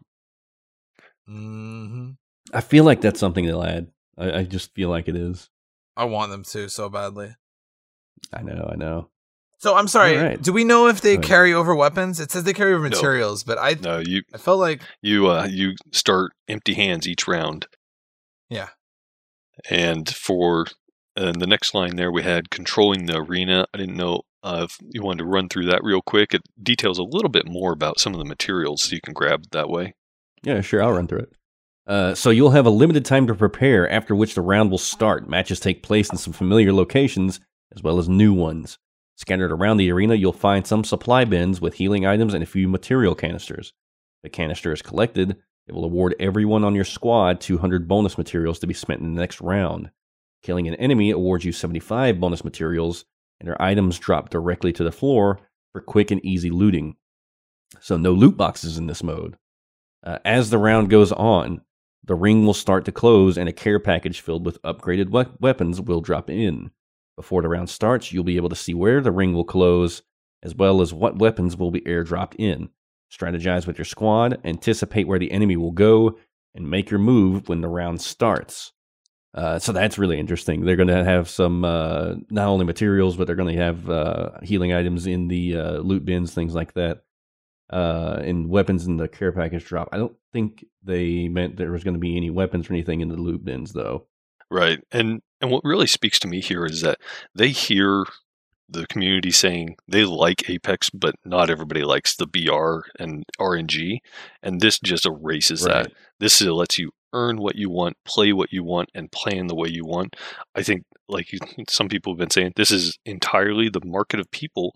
hmm 1.27 2.11
I 2.53 2.61
feel 2.61 2.83
like 2.83 3.01
that's 3.01 3.19
something 3.19 3.45
they'll 3.45 3.63
add. 3.63 3.87
I, 4.17 4.39
I 4.39 4.43
just 4.43 4.73
feel 4.73 4.89
like 4.89 5.07
it 5.07 5.15
is. 5.15 5.49
I 5.97 6.05
want 6.05 6.31
them 6.31 6.43
to 6.43 6.69
so 6.69 6.89
badly. 6.89 7.35
I 8.33 8.41
know, 8.41 8.69
I 8.71 8.75
know. 8.75 9.09
So 9.57 9.75
I'm 9.75 9.87
sorry. 9.89 10.17
All 10.17 10.23
right. 10.23 10.41
Do 10.41 10.53
we 10.53 10.63
know 10.63 10.87
if 10.87 11.01
they 11.01 11.15
Go 11.15 11.19
ahead. 11.19 11.27
carry 11.29 11.53
over 11.53 11.75
weapons? 11.75 12.19
It 12.19 12.31
says 12.31 12.43
they 12.45 12.53
carry 12.53 12.73
over 12.73 12.83
No. 12.83 12.89
materials, 12.89 13.43
but 13.43 13.57
I 13.57 13.73
No, 13.73 13.99
you 13.99 14.21
I 14.33 14.37
felt 14.37 14.59
like 14.59 14.81
you 15.01 15.27
uh 15.29 15.47
you 15.49 15.73
start 15.91 16.31
empty 16.47 16.73
hands 16.75 17.07
each 17.07 17.27
round. 17.27 17.67
Yeah. 18.49 18.69
And 19.69 20.07
for 20.07 20.67
uh, 21.17 21.33
the 21.33 21.47
next 21.47 21.73
line 21.73 21.97
there, 21.97 22.11
we 22.11 22.23
had 22.23 22.49
controlling 22.49 23.05
the 23.05 23.17
arena. 23.17 23.65
I 23.73 23.77
didn't 23.77 23.97
know 23.97 24.21
uh, 24.41 24.67
if 24.69 24.77
you 24.93 25.01
wanted 25.03 25.23
to 25.23 25.25
run 25.29 25.49
through 25.49 25.65
that 25.65 25.83
real 25.83 26.01
quick. 26.01 26.33
It 26.33 26.41
details 26.63 26.97
a 26.97 27.03
little 27.03 27.29
bit 27.29 27.45
more 27.49 27.73
about 27.73 27.99
some 27.99 28.13
of 28.13 28.19
the 28.19 28.25
materials 28.25 28.89
you 28.93 29.01
can 29.01 29.13
grab 29.13 29.43
that 29.51 29.69
way. 29.69 29.95
Yeah, 30.43 30.61
sure. 30.61 30.81
I'll 30.81 30.93
run 30.93 31.07
through 31.07 31.19
it. 31.19 31.33
Uh, 31.85 32.15
so 32.15 32.29
you'll 32.29 32.51
have 32.51 32.65
a 32.67 32.69
limited 32.69 33.03
time 33.03 33.27
to 33.27 33.35
prepare, 33.35 33.89
after 33.91 34.15
which 34.15 34.35
the 34.35 34.41
round 34.41 34.71
will 34.71 34.77
start. 34.77 35.27
Matches 35.27 35.59
take 35.59 35.83
place 35.83 36.09
in 36.09 36.17
some 36.17 36.31
familiar 36.31 36.71
locations 36.71 37.41
as 37.75 37.83
well 37.83 37.99
as 37.99 38.09
new 38.09 38.33
ones. 38.33 38.77
Scattered 39.15 39.51
around 39.51 39.77
the 39.77 39.91
arena, 39.91 40.15
you'll 40.15 40.31
find 40.31 40.65
some 40.65 40.83
supply 40.83 41.25
bins 41.25 41.59
with 41.59 41.73
healing 41.73 42.05
items 42.05 42.33
and 42.33 42.41
a 42.41 42.47
few 42.47 42.67
material 42.67 43.15
canisters. 43.15 43.73
If 44.23 44.27
a 44.27 44.29
canister 44.29 44.71
is 44.71 44.81
collected, 44.81 45.37
it 45.67 45.75
will 45.75 45.85
award 45.85 46.15
everyone 46.19 46.63
on 46.63 46.73
your 46.73 46.85
squad 46.85 47.41
200 47.41 47.87
bonus 47.87 48.17
materials 48.17 48.59
to 48.59 48.67
be 48.67 48.73
spent 48.73 49.01
in 49.01 49.13
the 49.13 49.19
next 49.19 49.41
round. 49.41 49.91
Killing 50.41 50.67
an 50.67 50.75
enemy 50.75 51.11
awards 51.11 51.45
you 51.45 51.51
75 51.51 52.19
bonus 52.19 52.43
materials, 52.43 53.05
and 53.39 53.47
their 53.47 53.61
items 53.61 53.99
drop 53.99 54.29
directly 54.29 54.71
to 54.73 54.83
the 54.83 54.91
floor 54.91 55.39
for 55.73 55.81
quick 55.81 56.11
and 56.11 56.23
easy 56.25 56.49
looting. 56.49 56.95
So, 57.79 57.97
no 57.97 58.13
loot 58.13 58.35
boxes 58.35 58.77
in 58.77 58.87
this 58.87 59.03
mode. 59.03 59.37
Uh, 60.03 60.19
as 60.25 60.49
the 60.49 60.57
round 60.57 60.89
goes 60.89 61.11
on, 61.11 61.61
the 62.03 62.15
ring 62.15 62.45
will 62.45 62.53
start 62.53 62.85
to 62.85 62.91
close 62.91 63.37
and 63.37 63.47
a 63.47 63.53
care 63.53 63.79
package 63.79 64.21
filled 64.21 64.45
with 64.45 64.61
upgraded 64.63 65.11
we- 65.11 65.31
weapons 65.39 65.79
will 65.81 66.01
drop 66.01 66.29
in. 66.29 66.71
Before 67.19 67.41
the 67.41 67.49
round 67.49 67.69
starts, 67.69 68.13
you'll 68.13 68.23
be 68.23 68.37
able 68.37 68.47
to 68.47 68.55
see 68.55 68.73
where 68.73 69.01
the 69.01 69.11
ring 69.11 69.33
will 69.33 69.43
close, 69.43 70.03
as 70.41 70.55
well 70.55 70.81
as 70.81 70.93
what 70.93 71.19
weapons 71.19 71.57
will 71.57 71.69
be 71.69 71.81
airdropped 71.81 72.35
in. 72.39 72.69
Strategize 73.11 73.67
with 73.67 73.77
your 73.77 73.83
squad, 73.83 74.39
anticipate 74.45 75.05
where 75.05 75.19
the 75.19 75.31
enemy 75.31 75.57
will 75.57 75.71
go, 75.71 76.17
and 76.55 76.69
make 76.69 76.89
your 76.89 76.99
move 76.99 77.49
when 77.49 77.59
the 77.59 77.67
round 77.67 77.99
starts. 78.01 78.71
Uh, 79.33 79.59
so 79.59 79.73
that's 79.73 79.97
really 79.97 80.17
interesting. 80.17 80.63
They're 80.63 80.77
going 80.77 80.87
to 80.87 81.03
have 81.03 81.27
some 81.27 81.65
uh, 81.65 82.15
not 82.29 82.47
only 82.47 82.65
materials, 82.65 83.17
but 83.17 83.27
they're 83.27 83.35
going 83.35 83.53
to 83.53 83.61
have 83.61 83.89
uh, 83.89 84.29
healing 84.41 84.71
items 84.71 85.05
in 85.05 85.27
the 85.27 85.57
uh, 85.57 85.71
loot 85.79 86.05
bins, 86.05 86.33
things 86.33 86.55
like 86.55 86.73
that 86.75 87.03
uh, 87.69 88.19
and 88.23 88.49
weapons 88.49 88.87
in 88.87 88.97
the 88.97 89.07
care 89.07 89.31
package 89.31 89.65
drop. 89.65 89.89
I 89.91 89.97
don't 89.97 90.15
think 90.33 90.65
they 90.83 91.27
meant 91.27 91.57
there 91.57 91.71
was 91.71 91.83
going 91.83 91.93
to 91.93 91.99
be 91.99 92.17
any 92.17 92.29
weapons 92.29 92.69
or 92.69 92.73
anything 92.73 93.01
in 93.01 93.09
the 93.09 93.17
loot 93.17 93.43
bins, 93.43 93.73
though. 93.73 94.07
Right. 94.49 94.79
And 94.91 95.21
and 95.41 95.51
what 95.51 95.63
really 95.63 95.87
speaks 95.87 96.19
to 96.19 96.27
me 96.27 96.41
here 96.41 96.65
is 96.65 96.81
that 96.81 96.99
they 97.33 97.49
hear 97.49 98.05
the 98.69 98.85
community 98.87 99.31
saying 99.31 99.75
they 99.87 100.05
like 100.05 100.49
Apex, 100.49 100.89
but 100.89 101.15
not 101.25 101.49
everybody 101.49 101.83
likes 101.83 102.15
the 102.15 102.27
BR 102.27 102.87
and 103.01 103.23
RNG. 103.39 103.99
And 104.43 104.61
this 104.61 104.79
just 104.79 105.05
erases 105.05 105.61
that. 105.61 105.91
This 106.19 106.39
lets 106.41 106.77
you 106.77 106.91
earn 107.13 107.37
what 107.37 107.55
you 107.55 107.69
want, 107.69 107.97
play 108.05 108.31
what 108.31 108.53
you 108.53 108.63
want, 108.63 108.89
and 108.93 109.11
plan 109.11 109.47
the 109.47 109.55
way 109.55 109.69
you 109.69 109.85
want. 109.85 110.15
I 110.53 110.61
think, 110.61 110.83
like 111.09 111.27
some 111.69 111.89
people 111.89 112.13
have 112.13 112.19
been 112.19 112.29
saying, 112.29 112.53
this 112.55 112.71
is 112.71 112.97
entirely 113.05 113.69
the 113.69 113.81
market 113.83 114.19
of 114.19 114.31
people 114.31 114.75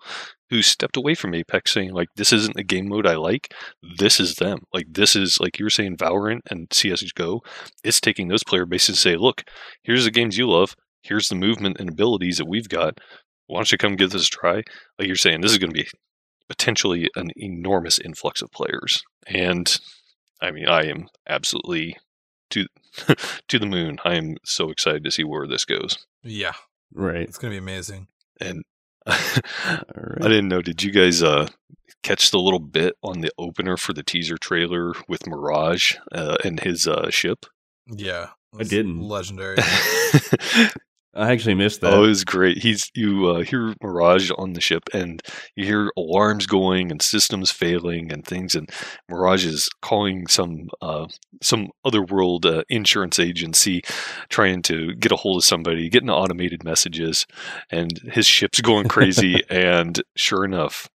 who 0.49 0.61
stepped 0.61 0.97
away 0.97 1.15
from 1.15 1.33
Apex, 1.33 1.73
saying 1.73 1.93
like, 1.93 2.09
"This 2.15 2.31
isn't 2.33 2.55
the 2.55 2.63
game 2.63 2.87
mode 2.87 3.07
I 3.07 3.15
like. 3.15 3.53
This 3.97 4.19
is 4.19 4.35
them. 4.35 4.59
Like 4.73 4.87
this 4.89 5.15
is 5.15 5.39
like 5.39 5.59
you 5.59 5.65
were 5.65 5.69
saying, 5.69 5.97
Valorant 5.97 6.41
and 6.49 6.67
CS:GO. 6.71 7.41
It's 7.83 7.99
taking 7.99 8.27
those 8.27 8.43
player 8.43 8.65
bases 8.65 8.89
and 8.89 8.97
say, 8.97 9.15
look, 9.15 9.43
here's 9.83 10.05
the 10.05 10.11
games 10.11 10.37
you 10.37 10.49
love. 10.49 10.75
Here's 11.01 11.27
the 11.27 11.35
movement 11.35 11.77
and 11.79 11.89
abilities 11.89 12.37
that 12.37 12.47
we've 12.47 12.69
got. 12.69 12.99
Why 13.47 13.59
don't 13.59 13.71
you 13.71 13.77
come 13.77 13.95
give 13.95 14.11
this 14.11 14.27
a 14.27 14.29
try? 14.29 14.55
Like 14.97 15.07
you're 15.07 15.15
saying, 15.15 15.41
this 15.41 15.51
is 15.51 15.57
going 15.57 15.73
to 15.73 15.83
be 15.83 15.87
potentially 16.47 17.09
an 17.15 17.31
enormous 17.35 17.99
influx 17.99 18.41
of 18.41 18.51
players. 18.51 19.01
And 19.27 19.75
I 20.41 20.51
mean, 20.51 20.67
I 20.67 20.83
am 20.83 21.07
absolutely 21.27 21.97
to 22.53 22.65
to 23.47 23.59
the 23.59 23.65
moon. 23.65 23.99
I 24.05 24.15
am 24.15 24.37
so 24.45 24.69
excited 24.69 25.03
to 25.03 25.11
see 25.11 25.23
where 25.23 25.47
this 25.47 25.65
goes. 25.65 25.97
Yeah, 26.23 26.53
Right. 26.93 27.21
it's 27.27 27.37
gonna 27.37 27.51
be 27.53 27.57
amazing. 27.57 28.07
And 28.39 28.63
All 29.05 29.13
I 30.21 30.27
didn't 30.27 30.47
know. 30.47 30.61
Did 30.61 30.81
you 30.83 30.91
guys 30.91 31.21
uh, 31.21 31.47
catch 32.03 32.31
the 32.31 32.39
little 32.39 32.59
bit 32.59 32.95
on 33.03 33.21
the 33.21 33.31
opener 33.37 33.77
for 33.77 33.93
the 33.93 34.03
teaser 34.03 34.37
trailer 34.37 34.93
with 35.07 35.27
Mirage 35.27 35.95
uh, 36.11 36.37
and 36.43 36.59
his 36.59 36.87
uh, 36.87 37.09
ship? 37.09 37.45
Yeah, 37.87 38.29
I 38.57 38.63
didn't. 38.63 39.01
Legendary. 39.01 39.57
I 41.15 41.31
actually 41.31 41.53
missed 41.53 41.81
that. 41.81 41.93
Oh, 41.93 42.05
it 42.05 42.07
was 42.07 42.23
great. 42.23 42.57
He's 42.57 42.89
you 42.95 43.27
uh, 43.27 43.41
hear 43.41 43.75
Mirage 43.83 44.31
on 44.35 44.53
the 44.53 44.61
ship, 44.61 44.83
and 44.93 45.21
you 45.55 45.65
hear 45.65 45.91
alarms 45.95 46.47
going 46.47 46.89
and 46.89 47.01
systems 47.01 47.51
failing 47.51 48.11
and 48.11 48.25
things. 48.25 48.55
And 48.55 48.69
Mirage 49.07 49.45
is 49.45 49.69
calling 49.81 50.25
some 50.25 50.69
uh, 50.81 51.05
some 51.41 51.69
otherworld 51.85 52.47
uh, 52.47 52.63
insurance 52.67 53.19
agency, 53.19 53.83
trying 54.29 54.63
to 54.63 54.95
get 54.95 55.11
a 55.11 55.15
hold 55.15 55.37
of 55.37 55.45
somebody, 55.45 55.87
getting 55.87 56.09
automated 56.09 56.63
messages, 56.63 57.27
and 57.69 57.99
his 58.11 58.25
ship's 58.25 58.61
going 58.61 58.87
crazy. 58.87 59.43
and 59.49 60.01
sure 60.15 60.43
enough, 60.43 60.89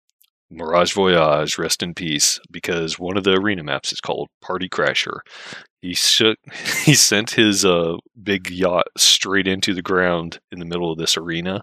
Mirage 0.50 0.94
Voyage, 0.94 1.58
rest 1.58 1.82
in 1.82 1.92
peace, 1.92 2.40
because 2.50 2.98
one 2.98 3.18
of 3.18 3.24
the 3.24 3.34
arena 3.34 3.62
maps 3.62 3.92
is 3.92 4.00
called 4.00 4.28
Party 4.40 4.68
Crasher. 4.68 5.20
He 5.86 5.94
shook, 5.94 6.38
he 6.84 6.94
sent 6.94 7.32
his 7.32 7.64
uh, 7.64 7.96
big 8.20 8.50
yacht 8.50 8.86
straight 8.96 9.46
into 9.46 9.72
the 9.72 9.82
ground 9.82 10.40
in 10.50 10.58
the 10.58 10.64
middle 10.64 10.90
of 10.90 10.98
this 10.98 11.16
arena, 11.16 11.62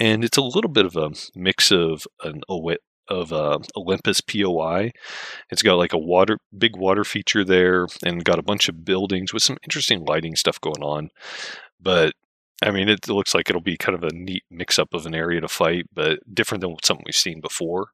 and 0.00 0.24
it's 0.24 0.36
a 0.36 0.42
little 0.42 0.70
bit 0.70 0.84
of 0.84 0.96
a 0.96 1.10
mix 1.36 1.70
of 1.70 2.06
an 2.24 2.42
of 3.08 3.32
uh, 3.32 3.58
Olympus 3.76 4.20
POI. 4.20 4.90
It's 5.50 5.62
got 5.62 5.74
like 5.74 5.92
a 5.92 5.98
water 5.98 6.38
big 6.56 6.76
water 6.76 7.04
feature 7.04 7.44
there, 7.44 7.86
and 8.04 8.24
got 8.24 8.40
a 8.40 8.42
bunch 8.42 8.68
of 8.68 8.84
buildings 8.84 9.32
with 9.32 9.44
some 9.44 9.58
interesting 9.62 10.04
lighting 10.04 10.34
stuff 10.34 10.60
going 10.60 10.82
on. 10.82 11.10
But 11.80 12.14
I 12.64 12.72
mean, 12.72 12.88
it 12.88 13.08
looks 13.08 13.32
like 13.32 13.48
it'll 13.48 13.62
be 13.62 13.76
kind 13.76 13.96
of 13.96 14.02
a 14.02 14.14
neat 14.14 14.42
mix 14.50 14.76
up 14.76 14.92
of 14.92 15.06
an 15.06 15.14
area 15.14 15.40
to 15.40 15.48
fight, 15.48 15.86
but 15.94 16.18
different 16.32 16.62
than 16.62 16.74
something 16.82 17.04
we've 17.06 17.14
seen 17.14 17.40
before. 17.40 17.90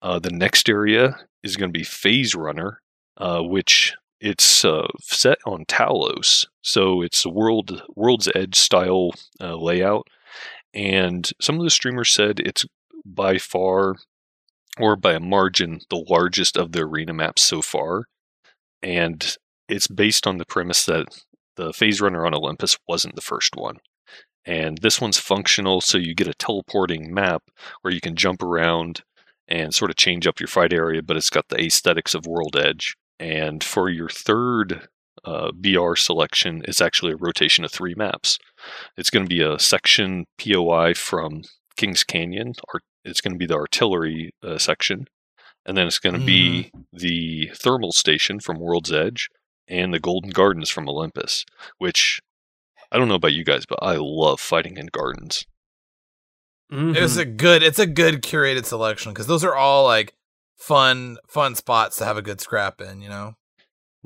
Uh, 0.00 0.20
the 0.20 0.30
next 0.30 0.68
area 0.68 1.16
is 1.42 1.56
going 1.56 1.72
to 1.72 1.78
be 1.78 1.84
Phase 1.84 2.36
Runner, 2.36 2.80
uh, 3.16 3.42
which 3.42 3.94
it's 4.20 4.64
uh, 4.64 4.88
set 5.00 5.38
on 5.46 5.64
Talos, 5.64 6.46
so 6.62 7.02
it's 7.02 7.24
a 7.24 7.30
world 7.30 7.82
World's 7.96 8.28
Edge 8.34 8.56
style 8.56 9.10
uh, 9.40 9.56
layout. 9.56 10.06
And 10.74 11.28
some 11.40 11.58
of 11.58 11.64
the 11.64 11.70
streamers 11.70 12.10
said 12.10 12.38
it's 12.38 12.64
by 13.04 13.38
far, 13.38 13.96
or 14.78 14.96
by 14.96 15.14
a 15.14 15.20
margin, 15.20 15.80
the 15.88 16.04
largest 16.08 16.56
of 16.56 16.72
the 16.72 16.82
arena 16.82 17.12
maps 17.12 17.42
so 17.42 17.62
far. 17.62 18.04
And 18.82 19.36
it's 19.68 19.88
based 19.88 20.26
on 20.26 20.38
the 20.38 20.44
premise 20.44 20.84
that 20.84 21.06
the 21.56 21.72
Phase 21.72 22.00
Runner 22.00 22.26
on 22.26 22.34
Olympus 22.34 22.78
wasn't 22.88 23.16
the 23.16 23.20
first 23.20 23.56
one. 23.56 23.78
And 24.46 24.78
this 24.78 25.00
one's 25.00 25.18
functional, 25.18 25.80
so 25.80 25.98
you 25.98 26.14
get 26.14 26.28
a 26.28 26.34
teleporting 26.34 27.12
map 27.12 27.42
where 27.82 27.92
you 27.92 28.00
can 28.00 28.16
jump 28.16 28.42
around 28.42 29.02
and 29.48 29.74
sort 29.74 29.90
of 29.90 29.96
change 29.96 30.26
up 30.26 30.40
your 30.40 30.46
fight 30.46 30.72
area, 30.72 31.02
but 31.02 31.16
it's 31.16 31.30
got 31.30 31.48
the 31.48 31.60
aesthetics 31.60 32.14
of 32.14 32.26
World 32.26 32.56
Edge. 32.56 32.96
And 33.20 33.62
for 33.62 33.90
your 33.90 34.08
third 34.08 34.88
uh, 35.24 35.52
BR 35.52 35.94
selection, 35.94 36.62
it's 36.66 36.80
actually 36.80 37.12
a 37.12 37.16
rotation 37.16 37.64
of 37.64 37.70
three 37.70 37.94
maps. 37.94 38.38
It's 38.96 39.10
going 39.10 39.26
to 39.26 39.28
be 39.28 39.42
a 39.42 39.58
section 39.58 40.24
POI 40.38 40.94
from 40.94 41.42
Kings 41.76 42.02
Canyon, 42.02 42.54
or 42.72 42.80
it's 43.04 43.20
going 43.20 43.34
to 43.34 43.38
be 43.38 43.46
the 43.46 43.56
artillery 43.56 44.34
uh, 44.42 44.56
section, 44.56 45.06
and 45.66 45.76
then 45.76 45.86
it's 45.86 45.98
going 45.98 46.18
to 46.18 46.24
be 46.24 46.70
the 46.92 47.50
thermal 47.54 47.92
station 47.92 48.40
from 48.40 48.58
World's 48.58 48.90
Edge 48.90 49.28
and 49.68 49.92
the 49.92 50.00
Golden 50.00 50.30
Gardens 50.30 50.70
from 50.70 50.88
Olympus. 50.88 51.44
Which 51.76 52.20
I 52.90 52.96
don't 52.96 53.08
know 53.08 53.14
about 53.14 53.34
you 53.34 53.44
guys, 53.44 53.66
but 53.66 53.78
I 53.82 53.96
love 54.00 54.40
fighting 54.40 54.78
in 54.78 54.86
gardens. 54.86 55.44
Mhm. 56.72 56.96
It 56.96 57.02
was 57.02 57.18
a 57.18 57.24
good. 57.26 57.62
It's 57.62 57.78
a 57.78 57.86
good 57.86 58.22
curated 58.22 58.64
selection 58.64 59.12
because 59.12 59.26
those 59.26 59.44
are 59.44 59.54
all 59.54 59.84
like 59.84 60.14
fun, 60.56 61.18
fun 61.28 61.54
spots 61.54 61.96
to 61.98 62.04
have 62.04 62.16
a 62.16 62.22
good 62.22 62.40
scrap 62.40 62.80
in. 62.80 63.00
You 63.00 63.08
know. 63.08 63.34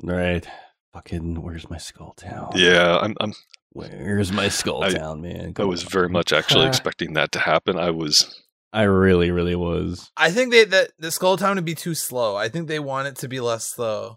Right. 0.01 0.47
Fucking, 0.93 1.41
where's 1.41 1.69
my 1.69 1.77
Skull 1.77 2.13
Town? 2.13 2.51
Yeah, 2.55 2.97
I'm, 2.97 3.15
I'm 3.19 3.33
Where's 3.73 4.31
my 4.31 4.47
Skull 4.47 4.83
I- 4.83 4.89
Town, 4.89 5.21
man? 5.21 5.53
I 5.57 5.63
was 5.65 5.83
on. 5.83 5.89
very 5.89 6.07
much 6.09 6.31
actually 6.31 6.67
expecting 6.67 7.13
that 7.13 7.33
to 7.33 7.39
happen. 7.39 7.77
I 7.77 7.89
was 7.91 8.41
I 8.71 8.83
really, 8.83 9.31
really 9.31 9.55
was. 9.55 10.09
I 10.17 10.31
think 10.31 10.51
they 10.51 10.63
that 10.65 10.91
the 10.97 11.11
Skull 11.11 11.35
Town 11.37 11.55
would 11.55 11.65
be 11.65 11.75
too 11.75 11.95
slow. 11.95 12.35
I 12.35 12.47
think 12.49 12.67
they 12.67 12.79
want 12.79 13.07
it 13.09 13.15
to 13.17 13.27
be 13.27 13.39
less 13.41 13.67
slow. 13.67 14.15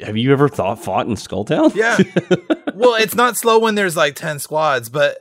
Have 0.00 0.16
you 0.16 0.32
ever 0.32 0.48
thought 0.48 0.82
fought 0.82 1.06
in 1.08 1.16
Skull 1.16 1.44
Town? 1.44 1.72
Yeah. 1.74 1.98
Well, 2.74 2.94
it's 2.96 3.14
not 3.14 3.38
slow 3.38 3.58
when 3.58 3.74
there's 3.74 3.96
like 3.96 4.16
10 4.16 4.38
squads, 4.38 4.90
but 4.90 5.16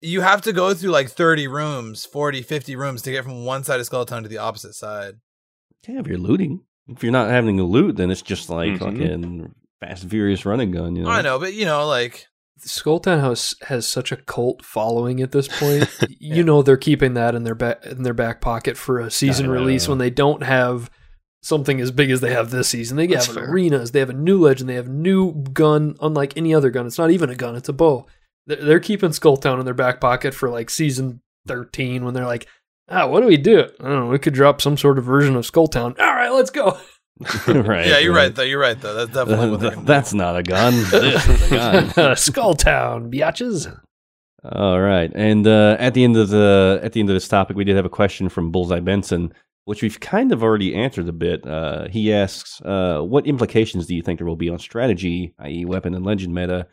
you 0.00 0.20
have 0.20 0.42
to 0.42 0.52
go 0.52 0.74
through 0.74 0.90
like 0.90 1.08
30 1.10 1.48
rooms, 1.48 2.04
40, 2.04 2.42
50 2.42 2.76
rooms 2.76 3.02
to 3.02 3.10
get 3.10 3.24
from 3.24 3.44
one 3.44 3.64
side 3.64 3.80
of 3.80 3.86
Skull 3.86 4.04
Town 4.04 4.22
to 4.22 4.28
the 4.28 4.38
opposite 4.38 4.74
side. 4.74 5.14
yeah, 5.88 6.00
if 6.00 6.06
you're 6.06 6.18
looting. 6.18 6.60
If 6.88 7.02
you're 7.02 7.12
not 7.12 7.30
having 7.30 7.56
to 7.56 7.62
loot, 7.64 7.96
then 7.96 8.10
it's 8.10 8.20
just 8.22 8.50
like 8.50 8.72
Mhm. 8.72 8.78
fucking 8.78 9.54
Fast 9.80 10.02
and 10.02 10.10
Furious 10.10 10.44
running 10.44 10.70
gun. 10.70 10.96
You 10.96 11.04
know? 11.04 11.10
I 11.10 11.22
know, 11.22 11.38
but 11.38 11.54
you 11.54 11.64
know, 11.64 11.86
like 11.86 12.26
Skulltown 12.60 13.20
House 13.20 13.54
has 13.62 13.86
such 13.88 14.12
a 14.12 14.16
cult 14.16 14.62
following 14.64 15.20
at 15.20 15.32
this 15.32 15.48
point. 15.48 15.88
You 16.20 16.42
know 16.42 16.62
they're 16.62 16.76
keeping 16.78 17.14
that 17.14 17.34
in 17.34 17.44
their 17.44 17.54
back 17.54 17.84
in 17.84 18.02
their 18.02 18.14
back 18.14 18.40
pocket 18.40 18.76
for 18.78 18.98
a 19.00 19.10
season 19.10 19.46
I 19.46 19.48
know. 19.48 19.54
release 19.54 19.88
when 19.88 19.98
they 19.98 20.08
don't 20.10 20.42
have 20.42 20.90
something 21.42 21.80
as 21.80 21.90
big 21.90 22.10
as 22.10 22.20
they 22.22 22.32
have 22.32 22.50
this 22.50 22.68
season. 22.68 22.96
They 22.96 23.06
That's 23.06 23.26
have 23.26 23.34
fair. 23.34 23.50
arenas, 23.50 23.90
they 23.90 24.00
have 24.00 24.08
a 24.10 24.14
new 24.14 24.38
legend, 24.40 24.68
they 24.70 24.74
have 24.74 24.88
new 24.88 25.34
gun, 25.52 25.96
unlike 26.00 26.34
any 26.36 26.54
other 26.54 26.70
gun. 26.70 26.86
It's 26.86 26.96
not 26.98 27.10
even 27.10 27.28
a 27.28 27.34
gun; 27.34 27.56
it's 27.56 27.68
a 27.68 27.72
bow. 27.74 28.06
They're, 28.46 28.64
they're 28.64 28.80
keeping 28.80 29.10
Skulltown 29.10 29.58
in 29.58 29.64
their 29.64 29.74
back 29.74 30.00
pocket 30.00 30.34
for 30.34 30.50
like 30.50 30.70
season 30.70 31.20
thirteen 31.46 32.04
when 32.04 32.14
they're 32.14 32.26
like, 32.26 32.46
ah, 32.88 33.06
what 33.06 33.20
do 33.20 33.26
we 33.26 33.36
do? 33.36 33.68
I 33.80 33.84
don't 33.84 34.00
know. 34.00 34.06
We 34.06 34.18
could 34.18 34.34
drop 34.34 34.60
some 34.60 34.76
sort 34.76 34.98
of 34.98 35.04
version 35.04 35.36
of 35.36 35.44
Skulltown. 35.44 35.98
All 35.98 36.14
right, 36.14 36.32
let's 36.32 36.50
go. 36.50 36.78
right. 37.46 37.86
yeah, 37.86 37.98
you're 37.98 38.14
right 38.14 38.34
though. 38.34 38.42
You're 38.42 38.60
right 38.60 38.80
though. 38.80 38.94
That's 38.94 39.12
definitely 39.12 39.50
what 39.50 39.60
they're 39.60 39.70
gonna 39.70 39.82
do. 39.82 39.86
That's 39.86 40.12
not 40.12 40.36
a 40.36 40.42
gun. 40.42 40.72
This 40.90 41.28
is 41.28 41.52
a 41.52 41.54
gun. 41.54 41.84
Skulltown, 42.16 43.12
biatches. 43.12 43.80
All 44.44 44.80
right, 44.80 45.10
and 45.14 45.46
uh, 45.46 45.76
at 45.78 45.94
the 45.94 46.04
end 46.04 46.16
of 46.16 46.28
the 46.28 46.80
at 46.82 46.92
the 46.92 47.00
end 47.00 47.08
of 47.08 47.14
this 47.14 47.28
topic, 47.28 47.56
we 47.56 47.64
did 47.64 47.76
have 47.76 47.86
a 47.86 47.90
question 47.90 48.28
from 48.28 48.50
Bullseye 48.50 48.80
Benson, 48.80 49.32
which 49.64 49.80
we've 49.80 49.98
kind 50.00 50.32
of 50.32 50.42
already 50.42 50.74
answered 50.74 51.08
a 51.08 51.12
bit. 51.12 51.46
Uh, 51.46 51.88
he 51.88 52.12
asks, 52.12 52.60
uh, 52.62 53.00
"What 53.00 53.26
implications 53.26 53.86
do 53.86 53.94
you 53.94 54.02
think 54.02 54.18
there 54.18 54.26
will 54.26 54.36
be 54.36 54.50
on 54.50 54.58
strategy, 54.58 55.34
i.e., 55.38 55.64
weapon 55.64 55.94
and 55.94 56.04
legend 56.04 56.34
meta, 56.34 56.66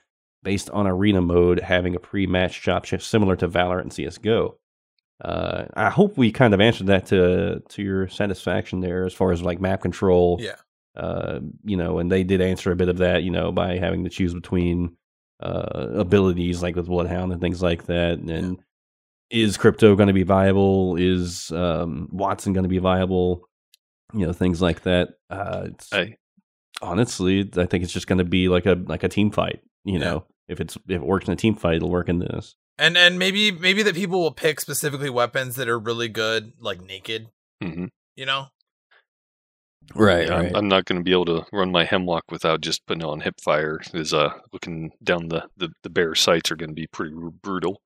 based 0.44 0.70
on 0.72 0.88
arena 0.88 1.22
mode 1.22 1.60
having 1.60 1.96
a 1.96 2.00
pre-match 2.00 2.62
chop 2.62 2.86
shift 2.86 3.04
similar 3.04 3.36
to 3.38 3.48
Valorant 3.48 3.82
and 3.82 3.94
CS:GO?" 3.94 4.58
Uh, 5.24 5.66
I 5.76 5.90
hope 5.90 6.18
we 6.18 6.32
kind 6.32 6.54
of 6.54 6.62
answered 6.62 6.88
that 6.88 7.06
to 7.08 7.62
to 7.70 7.82
your 7.84 8.08
satisfaction 8.08 8.80
there, 8.82 9.06
as 9.06 9.14
far 9.14 9.32
as 9.32 9.42
like 9.42 9.62
map 9.62 9.82
control. 9.82 10.40
Yeah. 10.42 10.56
Uh, 10.96 11.40
you 11.64 11.78
know, 11.78 12.00
and 12.00 12.12
they 12.12 12.24
did 12.24 12.42
answer 12.42 12.72
a 12.72 12.76
bit 12.76 12.90
of 12.90 12.98
that, 12.98 13.24
you 13.24 13.32
know, 13.32 13.52
by 13.52 13.78
having 13.78 14.04
to 14.04 14.10
choose 14.10 14.34
between 14.34 14.98
uh, 15.40 15.88
abilities 15.94 16.62
like 16.62 16.76
with 16.76 16.88
Bloodhound 16.88 17.32
and 17.32 17.40
things 17.40 17.62
like 17.62 17.86
that. 17.86 18.20
And 18.20 18.60
is 19.30 19.56
crypto 19.58 19.96
going 19.96 20.08
to 20.08 20.14
be 20.14 20.24
viable? 20.24 20.98
Is 20.98 21.50
um, 21.52 22.10
Watson 22.12 22.52
going 22.52 22.64
to 22.66 22.70
be 22.70 22.80
viable? 22.80 23.48
You 24.14 24.26
know, 24.28 24.34
things 24.34 24.62
like 24.62 24.82
that. 24.82 25.12
Uh, 25.30 25.68
it's, 25.68 25.94
I 25.94 26.18
honestly, 26.82 27.50
I 27.56 27.66
think 27.66 27.84
it's 27.84 27.94
just 27.94 28.08
going 28.08 28.18
to 28.20 28.26
be 28.26 28.50
like 28.50 28.66
a 28.66 28.74
like 28.88 29.04
a 29.04 29.10
team 29.10 29.32
fight. 29.32 29.62
You 29.86 29.94
Yeah. 29.94 30.00
know, 30.00 30.26
if 30.48 30.60
it's 30.60 30.76
if 30.76 30.96
it 30.98 31.02
works 31.02 31.28
in 31.28 31.34
a 31.34 31.38
team 31.38 31.56
fight, 31.56 31.76
it'll 31.78 31.90
work 31.90 32.10
in 32.10 32.20
this. 32.20 32.56
And 32.78 32.98
and 32.98 33.20
maybe 33.20 33.52
maybe 33.52 33.84
that 33.84 33.96
people 33.96 34.22
will 34.22 34.32
pick 34.32 34.60
specifically 34.60 35.10
weapons 35.10 35.56
that 35.56 35.68
are 35.68 35.80
really 35.80 36.10
good, 36.10 36.54
like 36.60 36.82
naked. 36.82 37.28
mhm. 37.64 37.90
You 38.16 38.26
know, 38.26 38.48
Right. 39.96 40.28
Yeah, 40.28 40.36
I'm, 40.36 40.56
I'm 40.56 40.68
not 40.68 40.86
going 40.86 41.00
to 41.00 41.04
be 41.04 41.12
able 41.12 41.26
to 41.26 41.46
run 41.52 41.72
my 41.72 41.84
hemlock 41.84 42.26
without 42.30 42.62
just 42.62 42.86
putting 42.86 43.04
on 43.04 43.22
hip 43.22 43.36
fire. 43.42 43.80
Is 43.94 44.14
uh 44.14 44.34
looking 44.54 44.92
down 45.04 45.30
the 45.30 45.48
the, 45.58 45.70
the 45.84 45.90
bare 45.90 46.16
sights 46.16 46.52
are 46.52 46.56
going 46.56 46.70
to 46.70 46.76
be 46.76 46.88
pretty 46.88 47.14
ru- 47.14 47.32
brutal. 47.32 47.82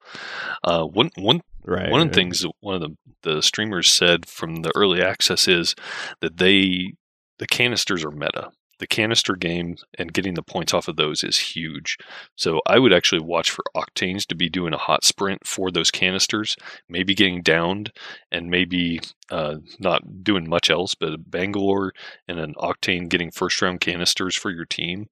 Uh, 0.64 0.84
one 0.84 1.10
one 1.16 1.42
right. 1.64 1.90
one 1.90 2.02
of 2.02 2.08
right. 2.08 2.14
the 2.14 2.16
things 2.16 2.42
that 2.42 2.52
one 2.60 2.76
of 2.76 2.82
the 2.82 2.96
the 3.24 3.42
streamers 3.42 3.92
said 3.92 4.28
from 4.28 4.58
the 4.58 4.72
early 4.76 5.02
access 5.02 5.48
is 5.48 5.74
that 6.22 6.38
they 6.38 6.94
the 7.40 7.48
canisters 7.48 8.04
are 8.04 8.12
meta. 8.12 8.50
The 8.80 8.88
canister 8.88 9.36
game 9.36 9.78
and 9.98 10.14
getting 10.14 10.34
the 10.34 10.44
points 10.44 10.74
off 10.74 10.88
of 10.88 10.96
those 10.96 11.24
is 11.24 11.38
huge. 11.38 11.98
So 12.36 12.62
I 12.68 12.80
would 12.80 12.94
actually 12.94 13.22
watch 13.22 13.50
for 13.50 13.64
Octanes 13.76 14.26
to 14.28 14.36
be 14.36 14.50
doing 14.50 14.74
a 14.74 14.78
hot 14.78 15.04
sprint 15.04 15.46
for 15.46 15.72
those 15.72 15.92
canisters, 15.92 16.56
maybe 16.90 17.14
getting 17.14 17.42
downed 17.42 17.92
and 18.32 18.50
maybe 18.50 19.00
uh, 19.30 19.56
not 19.80 20.24
doing 20.24 20.50
much 20.50 20.70
else, 20.70 20.96
but 20.96 21.14
a 21.14 21.18
Bangalore 21.18 21.94
and 22.28 22.40
an 22.40 22.54
Octane 22.56 23.10
getting 23.10 23.32
first 23.32 23.62
round 23.62 23.82
canisters 23.82 24.36
for 24.36 24.52
your 24.52 24.66
team 24.66 25.08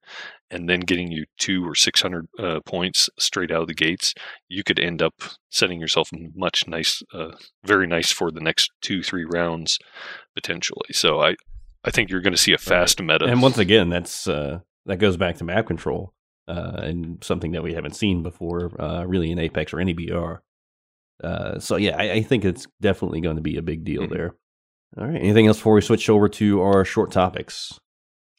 and 0.54 0.70
then 0.70 0.82
getting 0.82 1.12
you 1.12 1.26
two 1.40 1.68
or 1.68 1.74
600 1.74 2.28
uh, 2.38 2.60
points 2.66 3.10
straight 3.18 3.52
out 3.52 3.64
of 3.64 3.68
the 3.68 3.74
gates, 3.74 4.14
you 4.48 4.64
could 4.64 4.80
end 4.80 5.02
up 5.02 5.16
setting 5.50 5.80
yourself 5.80 6.10
much 6.36 6.68
nice, 6.68 7.02
uh, 7.12 7.32
very 7.66 7.88
nice 7.88 8.12
for 8.12 8.30
the 8.32 8.40
next 8.40 8.72
two, 8.82 9.02
three 9.02 9.26
rounds 9.26 9.80
potentially. 10.36 10.90
So 10.92 11.22
I, 11.22 11.36
I 11.84 11.92
think 11.92 12.10
you're 12.10 12.22
going 12.22 12.34
to 12.34 12.40
see 12.40 12.54
a 12.54 12.58
fast 12.58 13.02
meta. 13.02 13.26
And 13.26 13.42
once 13.42 13.58
again, 13.58 13.90
that's 13.90 14.28
uh, 14.28 14.60
that 14.86 14.98
goes 14.98 15.18
back 15.18 15.38
to 15.38 15.44
map 15.44 15.68
control 15.68 16.14
uh, 16.48 16.78
and 16.78 17.24
something 17.24 17.52
that 17.52 17.64
we 17.64 17.74
haven't 17.74 17.96
seen 17.96 18.24
before, 18.24 18.72
uh, 18.82 19.04
really 19.06 19.32
in 19.32 19.40
Apex 19.40 19.74
or 19.74 19.80
any 19.80 19.94
BR. 19.94 20.36
Uh, 21.24 21.60
so 21.60 21.76
yeah, 21.78 21.96
I, 21.98 22.12
I 22.14 22.22
think 22.24 22.46
it's 22.46 22.68
definitely 22.82 23.22
going 23.22 23.36
to 23.38 23.42
be 23.42 23.58
a 23.58 23.62
big 23.62 23.84
deal 23.84 24.04
Mhm. 24.04 24.10
there. 24.10 24.36
All 24.98 25.08
right. 25.08 25.20
Anything 25.22 25.48
else 25.48 25.58
before 25.58 25.74
we 25.74 25.82
switch 25.82 26.10
over 26.10 26.30
to 26.30 26.62
our 26.62 26.86
short 26.86 27.12
topics? 27.12 27.80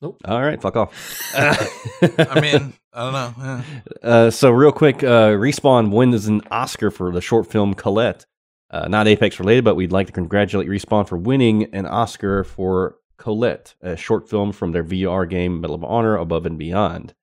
Nope. 0.03 0.19
All 0.27 0.41
right, 0.43 0.61
fuck 0.61 0.77
off. 0.77 1.23
I 1.35 2.41
mean, 2.41 2.75
I 2.93 3.03
don't 3.05 3.13
know. 3.13 3.35
Yeah. 3.39 3.63
Uh, 4.03 4.31
so 4.31 4.51
real 4.51 4.71
quick, 4.73 5.03
uh, 5.03 5.31
Respawn 5.31 5.91
wins 5.91 6.27
an 6.27 6.43
Oscar 6.51 6.91
for 6.91 7.11
the 7.11 7.23
short 7.23 7.51
film 7.51 7.73
Colette. 7.73 8.27
Uh, 8.71 8.87
not 8.87 9.09
Apex 9.09 9.39
related, 9.41 9.65
but 9.65 9.77
we'd 9.77 9.93
like 9.93 10.09
to 10.09 10.13
congratulate 10.13 10.69
Respawn 10.69 11.09
for 11.09 11.17
winning 11.17 11.73
an 11.75 11.87
Oscar 11.87 12.45
for 12.45 12.97
Colette, 13.17 13.75
a 13.81 13.97
short 13.97 14.29
film 14.29 14.53
from 14.53 14.73
their 14.73 14.85
VR 14.85 15.29
game 15.29 15.61
Medal 15.61 15.77
of 15.77 15.85
Honor 15.85 16.17
Above 16.17 16.47
and 16.47 16.59
Beyond. 16.59 17.15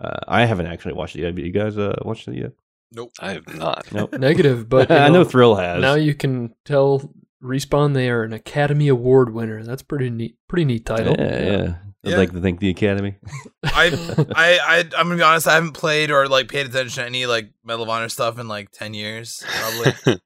Uh, 0.00 0.18
I 0.26 0.44
haven't 0.46 0.66
actually 0.66 0.94
watched 0.94 1.16
it 1.16 1.22
yet. 1.22 1.34
But 1.34 1.44
you 1.44 1.52
guys 1.52 1.78
uh, 1.78 1.96
watched 2.04 2.26
it 2.28 2.36
yet? 2.36 2.52
Nope. 2.92 3.12
I 3.20 3.32
have 3.32 3.54
not. 3.56 3.90
Nope. 3.92 4.12
Negative, 4.18 4.68
but 4.68 4.90
you 4.90 4.96
I 4.96 5.08
know 5.08 5.24
Thrill 5.24 5.54
has. 5.56 5.80
now 5.80 5.94
you 5.94 6.14
can 6.14 6.54
tell 6.64 7.12
Respawn 7.42 7.94
they 7.94 8.10
are 8.10 8.22
an 8.22 8.32
Academy 8.32 8.88
Award 8.88 9.32
winner. 9.32 9.62
That's 9.62 9.82
pretty 9.82 10.10
neat. 10.10 10.36
Pretty 10.48 10.64
neat 10.64 10.84
title. 10.86 11.14
Yeah, 11.18 11.40
yeah. 11.42 11.74
I'd 12.04 12.10
Yeah. 12.10 12.16
like 12.16 12.32
to 12.32 12.40
thank 12.40 12.58
the 12.60 12.70
Academy. 12.70 13.16
I, 13.64 14.26
I, 14.34 14.58
I, 14.58 14.78
I'm 14.98 15.06
gonna 15.06 15.16
be 15.16 15.22
honest. 15.22 15.46
I 15.46 15.54
haven't 15.54 15.72
played 15.72 16.10
or 16.10 16.28
like 16.28 16.48
paid 16.48 16.66
attention 16.66 17.02
to 17.02 17.06
any 17.06 17.26
like 17.26 17.50
Medal 17.64 17.84
of 17.84 17.88
Honor 17.88 18.08
stuff 18.08 18.38
in 18.40 18.48
like 18.48 18.70
ten 18.72 18.92
years. 18.94 19.42
Probably. 19.46 20.18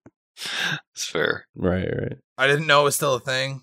it's 0.95 1.05
fair. 1.07 1.47
right, 1.55 1.87
right. 1.87 2.17
I 2.39 2.47
didn't 2.47 2.67
know 2.67 2.81
it 2.83 2.85
was 2.85 2.97
still 2.97 3.15
a 3.15 3.21
thing. 3.21 3.63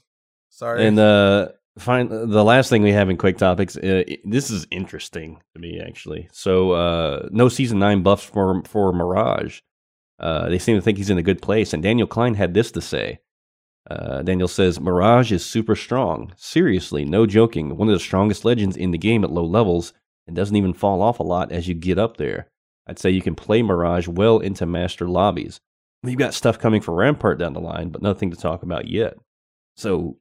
Sorry. 0.53 0.85
And 0.85 0.99
uh, 0.99 1.47
fine. 1.79 2.09
The 2.09 2.43
last 2.43 2.69
thing 2.69 2.83
we 2.83 2.91
have 2.91 3.09
in 3.09 3.17
quick 3.17 3.39
topics. 3.39 3.75
Uh, 3.75 4.03
this 4.23 4.51
is 4.51 4.67
interesting 4.69 5.41
to 5.55 5.59
me 5.59 5.81
actually. 5.81 6.29
So, 6.31 6.73
uh, 6.73 7.27
no 7.31 7.49
season 7.49 7.79
nine 7.79 8.03
buffs 8.03 8.23
for 8.23 8.61
for 8.65 8.93
Mirage. 8.93 9.61
Uh, 10.19 10.49
they 10.49 10.59
seem 10.59 10.75
to 10.75 10.81
think 10.81 10.99
he's 10.99 11.09
in 11.09 11.17
a 11.17 11.23
good 11.23 11.41
place. 11.41 11.73
And 11.73 11.81
Daniel 11.81 12.05
Klein 12.05 12.35
had 12.35 12.53
this 12.53 12.71
to 12.73 12.81
say. 12.81 13.19
Uh, 13.89 14.21
Daniel 14.21 14.47
says 14.47 14.79
Mirage 14.79 15.31
is 15.31 15.43
super 15.43 15.75
strong. 15.75 16.31
Seriously, 16.37 17.03
no 17.03 17.25
joking. 17.25 17.75
One 17.75 17.89
of 17.89 17.93
the 17.93 17.99
strongest 17.99 18.45
legends 18.45 18.77
in 18.77 18.91
the 18.91 18.99
game 18.99 19.23
at 19.23 19.31
low 19.31 19.43
levels, 19.43 19.91
and 20.27 20.35
doesn't 20.35 20.55
even 20.55 20.73
fall 20.73 21.01
off 21.01 21.19
a 21.19 21.23
lot 21.23 21.51
as 21.51 21.67
you 21.67 21.73
get 21.73 21.97
up 21.97 22.17
there. 22.17 22.47
I'd 22.85 22.99
say 22.99 23.09
you 23.09 23.23
can 23.23 23.33
play 23.33 23.63
Mirage 23.63 24.07
well 24.07 24.37
into 24.37 24.67
master 24.67 25.07
lobbies. 25.07 25.59
We've 26.03 26.15
got 26.15 26.35
stuff 26.35 26.59
coming 26.59 26.81
for 26.81 26.93
Rampart 26.93 27.39
down 27.39 27.53
the 27.53 27.59
line, 27.59 27.89
but 27.89 28.03
nothing 28.03 28.29
to 28.29 28.37
talk 28.37 28.61
about 28.61 28.87
yet. 28.87 29.15
So, 29.75 30.17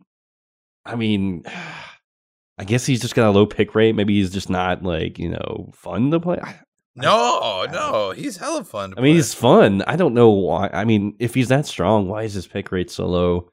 I 0.85 0.97
mean, 0.97 1.45
I 2.59 2.65
guess 2.65 2.87
he's 2.87 3.01
just 3.01 3.15
got 3.15 3.29
a 3.29 3.31
low 3.31 3.47
pick 3.47 3.75
rate. 3.75 3.95
Maybe 3.95 4.15
he's 4.15 4.33
just 4.33 4.51
not 4.51 4.83
like 4.83 5.19
you 5.19 5.31
know 5.31 5.71
fun 5.75 6.11
to 6.11 6.21
play. 6.21 6.39
I- 6.43 6.61
no, 6.95 7.67
no, 7.73 8.11
he's 8.11 8.37
hella 8.37 8.65
fun. 8.65 8.91
To 8.91 8.99
I 8.99 9.01
mean, 9.01 9.15
he's 9.15 9.33
fun. 9.33 9.83
I 9.87 9.97
don't 9.97 10.13
know 10.13 10.29
why. 10.29 10.69
I 10.75 10.85
mean, 10.85 11.17
if 11.19 11.33
he's 11.35 11.49
that 11.49 11.65
strong, 11.65 12.07
why 12.07 12.25
is 12.25 12.35
his 12.35 12.47
pick 12.47 12.71
rate 12.71 12.91
so 12.91 13.07
low? 13.07 13.49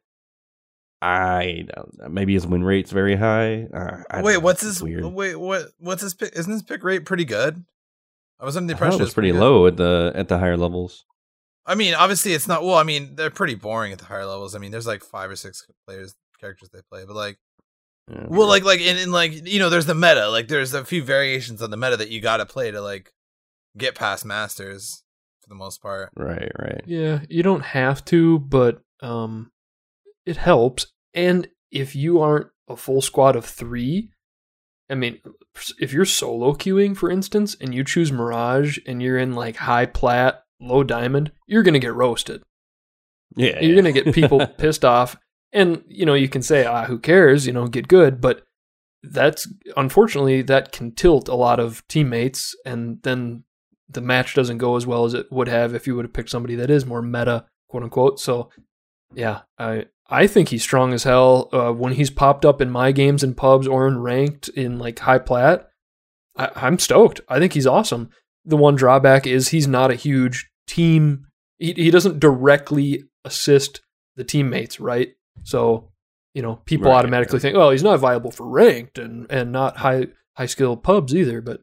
I 1.02 1.66
don't. 1.74 2.12
Maybe 2.14 2.34
his 2.34 2.46
win 2.46 2.66
rate's 2.66 2.92
very 2.92 3.16
high. 3.16 3.68
Uh, 3.74 4.04
I 4.12 4.22
Wait, 4.22 4.40
what's 4.40 4.62
his 4.62 4.84
weird? 4.84 5.06
wait? 5.06 5.36
What 5.38 5.68
what's 5.80 6.02
his 6.02 6.14
pick? 6.14 6.34
Isn't 6.36 6.52
his 6.52 6.64
pick 6.64 6.84
rate 6.84 7.06
pretty 7.06 7.24
good? 7.24 7.64
I 8.42 8.46
was 8.46 8.58
under 8.58 8.68
the 8.68 8.74
impression 8.74 9.00
it 9.00 9.06
was 9.06 9.14
pretty 9.14 9.32
good. 9.32 9.40
low 9.40 9.68
at 9.68 9.78
the 9.78 10.12
at 10.16 10.28
the 10.28 10.38
higher 10.38 10.58
levels. 10.58 11.06
I 11.66 11.76
mean, 11.76 11.94
obviously 11.94 12.34
it's 12.34 12.48
not. 12.48 12.64
Well, 12.64 12.76
I 12.76 12.84
mean, 12.84 13.16
they're 13.16 13.30
pretty 13.30 13.56
boring 13.56 13.94
at 13.94 14.00
the 14.00 14.06
higher 14.06 14.26
levels. 14.26 14.54
I 14.56 14.60
mean, 14.60 14.72
there's 14.72 14.88
like 14.88 15.04
five 15.04 15.30
or 15.30 15.38
six 15.38 15.66
players 15.88 16.16
characters 16.40 16.70
they 16.70 16.82
play, 16.90 17.04
but 17.06 17.16
like, 17.16 17.38
Yeah, 18.10 18.26
well, 18.28 18.48
like 18.48 18.64
like 18.64 18.80
in, 18.80 18.98
in 18.98 19.12
like 19.12 19.48
you 19.48 19.60
know, 19.60 19.70
there's 19.70 19.86
the 19.86 19.96
meta. 19.96 20.30
Like, 20.30 20.48
there's 20.48 20.74
a 20.74 20.86
few 20.86 21.04
variations 21.04 21.62
on 21.62 21.72
the 21.72 21.78
meta 21.78 21.98
that 21.98 22.10
you 22.10 22.22
got 22.22 22.38
to 22.38 22.46
play 22.46 22.72
to 22.72 22.82
like 22.82 23.12
get 23.78 23.96
past 23.96 24.26
masters 24.26 25.04
for 25.42 25.50
the 25.50 25.56
most 25.56 25.82
part. 25.82 26.10
right, 26.16 26.52
right. 26.60 26.82
Yeah, 26.86 27.20
you 27.30 27.44
don't 27.44 27.64
have 27.64 28.04
to, 28.06 28.40
but 28.40 28.82
um, 29.02 29.52
it 30.26 30.38
helps. 30.38 30.88
And 31.14 31.48
if 31.72 31.96
you 31.96 32.20
aren't 32.22 32.48
a 32.68 32.76
full 32.76 33.02
squad 33.02 33.36
of 33.36 33.46
three, 33.46 34.12
I 34.90 34.96
mean, 34.96 35.20
if 35.80 35.94
you're 35.94 36.06
solo 36.06 36.54
queuing, 36.54 36.98
for 36.98 37.12
instance, 37.12 37.56
and 37.60 37.74
you 37.74 37.84
choose 37.84 38.12
Mirage 38.12 38.80
and 38.88 39.02
you're 39.02 39.18
in 39.18 39.34
like 39.34 39.58
high 39.58 39.86
plat, 39.86 40.44
low 40.60 40.84
diamond, 40.84 41.32
you're 41.48 41.64
gonna 41.64 41.80
get 41.80 41.94
roasted. 41.94 42.42
Yeah, 43.36 43.60
You're 43.60 43.76
gonna 43.76 43.92
get 43.92 44.14
people 44.14 44.46
pissed 44.58 44.84
off, 44.84 45.16
and 45.52 45.84
you 45.88 46.06
know 46.06 46.14
you 46.14 46.30
can 46.30 46.42
say, 46.42 46.66
ah, 46.66 46.86
who 46.86 47.00
cares? 47.00 47.48
You 47.48 47.54
know, 47.54 47.68
get 47.68 47.88
good, 47.88 48.22
but 48.22 48.44
that's 49.04 49.48
unfortunately 49.78 50.42
that 50.44 50.72
can 50.72 50.92
tilt 50.92 51.28
a 51.28 51.36
lot 51.36 51.60
of 51.60 51.88
teammates, 51.88 52.56
and 52.66 53.02
then 53.04 53.44
the 53.90 54.02
match 54.02 54.36
doesn't 54.36 54.60
go 54.60 54.76
as 54.76 54.86
well 54.86 55.06
as 55.06 55.14
it 55.14 55.32
would 55.32 55.48
have 55.48 55.74
if 55.74 55.88
you 55.88 55.96
would 55.96 56.06
have 56.06 56.14
picked 56.14 56.30
somebody 56.30 56.56
that 56.56 56.70
is 56.70 56.86
more 56.86 57.02
meta, 57.02 57.46
quote 57.68 57.84
unquote. 57.84 58.20
So, 58.20 58.50
yeah, 59.14 59.42
I 59.58 59.86
I 60.10 60.28
think 60.28 60.50
he's 60.50 60.64
strong 60.64 60.94
as 60.94 61.04
hell. 61.04 61.50
Uh, 61.52 61.72
when 61.72 61.94
he's 61.94 62.10
popped 62.10 62.46
up 62.46 62.62
in 62.62 62.70
my 62.70 62.92
games 62.92 63.24
in 63.24 63.36
pubs 63.36 63.68
or 63.68 63.88
in 63.88 64.00
ranked 64.00 64.50
in 64.50 64.80
like 64.80 65.00
high 65.00 65.20
plat, 65.20 65.70
I, 66.36 66.50
I'm 66.56 66.80
stoked. 66.80 67.22
I 67.30 67.40
think 67.40 67.54
he's 67.54 67.68
awesome. 67.68 68.10
The 68.46 68.58
one 68.58 68.76
drawback 68.76 69.28
is 69.28 69.50
he's 69.50 69.68
not 69.68 69.92
a 69.92 69.96
huge 69.96 70.50
team. 70.68 71.28
He 71.58 71.74
he 71.74 71.92
doesn't 71.92 72.20
directly 72.20 73.04
assist 73.24 73.82
the 74.16 74.24
teammates, 74.24 74.80
right? 74.80 75.14
So, 75.44 75.92
you 76.34 76.42
know, 76.42 76.56
people 76.66 76.90
Right, 76.92 76.98
automatically 76.98 77.38
right. 77.38 77.42
think, 77.42 77.58
well, 77.58 77.72
he's 77.72 77.84
not 77.84 78.00
viable 78.00 78.32
for 78.32 78.46
ranked 78.48 78.98
and 78.98 79.26
and 79.32 79.52
not 79.52 79.78
high 79.78 80.08
high 80.36 80.46
skill 80.46 80.78
pubs 80.78 81.16
either. 81.16 81.42
But 81.42 81.62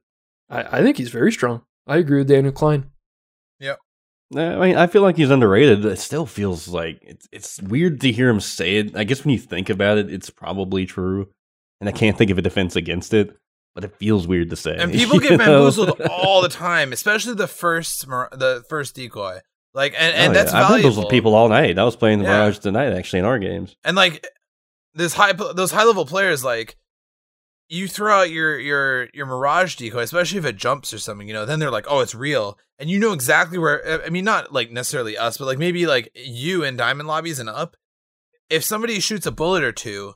I, 0.51 0.79
I 0.79 0.83
think 0.83 0.97
he's 0.97 1.11
very 1.11 1.33
strong. 1.33 1.62
I 1.87 1.99
agree 1.99 2.18
with 2.18 2.29
Daniel 2.29 2.53
Klein. 2.53 2.91
Yeah. 3.61 3.77
I 4.35 4.57
mean, 4.57 4.77
I 4.77 4.89
feel 4.89 5.03
like 5.03 5.16
he's 5.16 5.31
underrated. 5.31 5.85
It 5.85 5.99
still 6.01 6.27
feels 6.27 6.66
like 6.66 6.99
it's 7.03 7.29
it's 7.31 7.62
weird 7.62 8.01
to 8.01 8.11
hear 8.11 8.29
him 8.29 8.41
say 8.41 8.79
it. 8.79 8.97
I 8.97 9.05
guess 9.05 9.24
when 9.24 9.33
you 9.33 9.39
think 9.39 9.70
about 9.70 9.99
it, 9.99 10.12
it's 10.12 10.31
probably 10.31 10.85
true, 10.85 11.29
and 11.81 11.89
I 11.89 11.93
can't 11.93 12.18
think 12.18 12.33
of 12.33 12.39
a 12.39 12.43
defense 12.43 12.74
against 12.74 13.14
it. 13.14 13.37
But 13.77 13.85
it 13.85 13.95
feels 13.99 14.27
weird 14.27 14.51
to 14.51 14.57
say. 14.57 14.74
And 14.77 14.91
people 14.91 15.18
get 15.20 15.33
know? 15.33 15.39
bamboozled 15.39 16.01
all 16.11 16.43
the 16.43 16.49
time, 16.66 16.93
especially 16.93 17.35
the 17.35 17.47
first 17.47 18.09
the 18.09 18.64
first 18.68 18.97
decoy. 18.97 19.39
Like, 19.77 19.93
and, 19.97 20.14
and 20.16 20.31
Oh, 20.31 20.35
that's 20.35 20.53
yeah. 20.53 20.59
I've 20.62 20.68
valuable. 20.68 20.91
bamboozled 20.91 21.11
people 21.11 21.35
all 21.37 21.49
night. 21.49 21.79
I 21.79 21.85
was 21.85 21.95
playing 21.97 22.18
the 22.20 22.24
Yeah. 22.24 22.39
Mirage 22.39 22.59
tonight, 22.59 22.93
actually, 22.95 23.18
in 23.20 23.24
our 23.27 23.39
games. 23.39 23.77
and 23.85 23.95
like 23.97 24.27
this 24.95 25.12
high 25.14 25.33
those 25.35 25.70
high 25.70 25.85
level 25.85 26.07
players 26.07 26.43
like 26.43 26.77
you 27.68 27.87
throw 27.87 28.20
out 28.22 28.31
your 28.31 28.59
your 28.59 29.09
your 29.12 29.27
mirage 29.27 29.74
decoy 29.77 30.01
especially 30.01 30.39
if 30.39 30.47
it 30.47 30.57
jumps 30.57 30.95
or 30.95 30.99
something 30.99 31.29
you 31.29 31.35
know 31.35 31.45
then 31.45 31.59
they're 31.59 31.70
like 31.70 31.85
oh 31.89 32.01
it's 32.01 32.14
real 32.14 32.57
and 32.79 32.89
you 32.89 32.99
know 32.99 33.12
exactly 33.12 33.59
where 33.59 34.01
i 34.07 34.09
mean 34.09 34.24
not 34.24 34.53
like 34.55 34.70
necessarily 34.70 35.18
us 35.18 35.37
but 35.37 35.45
like 35.45 35.59
maybe 35.59 35.85
like 35.85 36.11
you 36.14 36.62
in 36.64 36.77
diamond 36.79 37.07
lobbies 37.09 37.39
and 37.39 37.49
up 37.51 37.77
if 38.49 38.64
somebody 38.64 38.99
shoots 39.01 39.27
a 39.27 39.31
bullet 39.33 39.62
or 39.64 39.72
two 39.72 40.14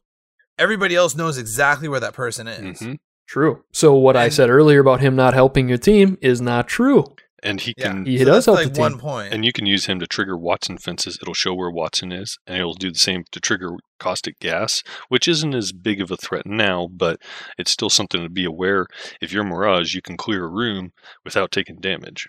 everybody 0.58 0.94
else 0.96 1.14
knows 1.14 1.36
exactly 1.36 1.88
where 1.88 2.00
that 2.00 2.14
person 2.14 2.48
is 2.48 2.80
Mhm. 2.80 2.98
True. 3.26 3.62
So 3.70 3.94
what 3.94 4.16
I 4.16 4.28
said 4.28 4.48
earlier 4.50 4.80
about 4.80 5.00
him 5.00 5.14
not 5.14 5.34
helping 5.34 5.68
your 5.68 5.78
team 5.78 6.18
is 6.20 6.40
not 6.40 6.66
true. 6.66 7.04
And 7.42 7.60
he 7.60 7.74
Yeah. 7.76 7.92
can 7.92 8.06
He 8.06 8.18
So 8.18 8.24
does 8.26 8.46
help 8.46 8.56
like 8.58 8.68
the 8.68 8.74
team. 8.74 8.80
one 8.82 8.98
point 8.98 9.32
and 9.32 9.44
you 9.44 9.52
can 9.52 9.66
use 9.66 9.86
him 9.86 9.98
to 10.00 10.06
trigger 10.06 10.36
Watson 10.36 10.76
fences. 10.78 11.18
It'll 11.22 11.34
show 11.34 11.54
where 11.54 11.70
Watson 11.70 12.12
is, 12.12 12.38
and 12.46 12.58
it'll 12.58 12.74
do 12.74 12.90
the 12.90 12.98
same 12.98 13.24
to 13.32 13.40
trigger 13.40 13.72
caustic 13.98 14.38
gas, 14.40 14.82
which 15.08 15.26
isn't 15.28 15.54
as 15.54 15.72
big 15.72 16.00
of 16.00 16.10
a 16.10 16.16
threat 16.16 16.46
now, 16.46 16.88
but 16.90 17.20
it's 17.58 17.70
still 17.70 17.90
something 17.90 18.22
to 18.22 18.28
be 18.28 18.44
aware. 18.44 18.86
If 19.20 19.32
you're 19.32 19.44
Mirage, 19.44 19.94
you 19.94 20.02
can 20.02 20.16
clear 20.16 20.44
a 20.44 20.48
room 20.50 20.92
without 21.24 21.50
taking 21.52 21.76
damage. 21.80 22.28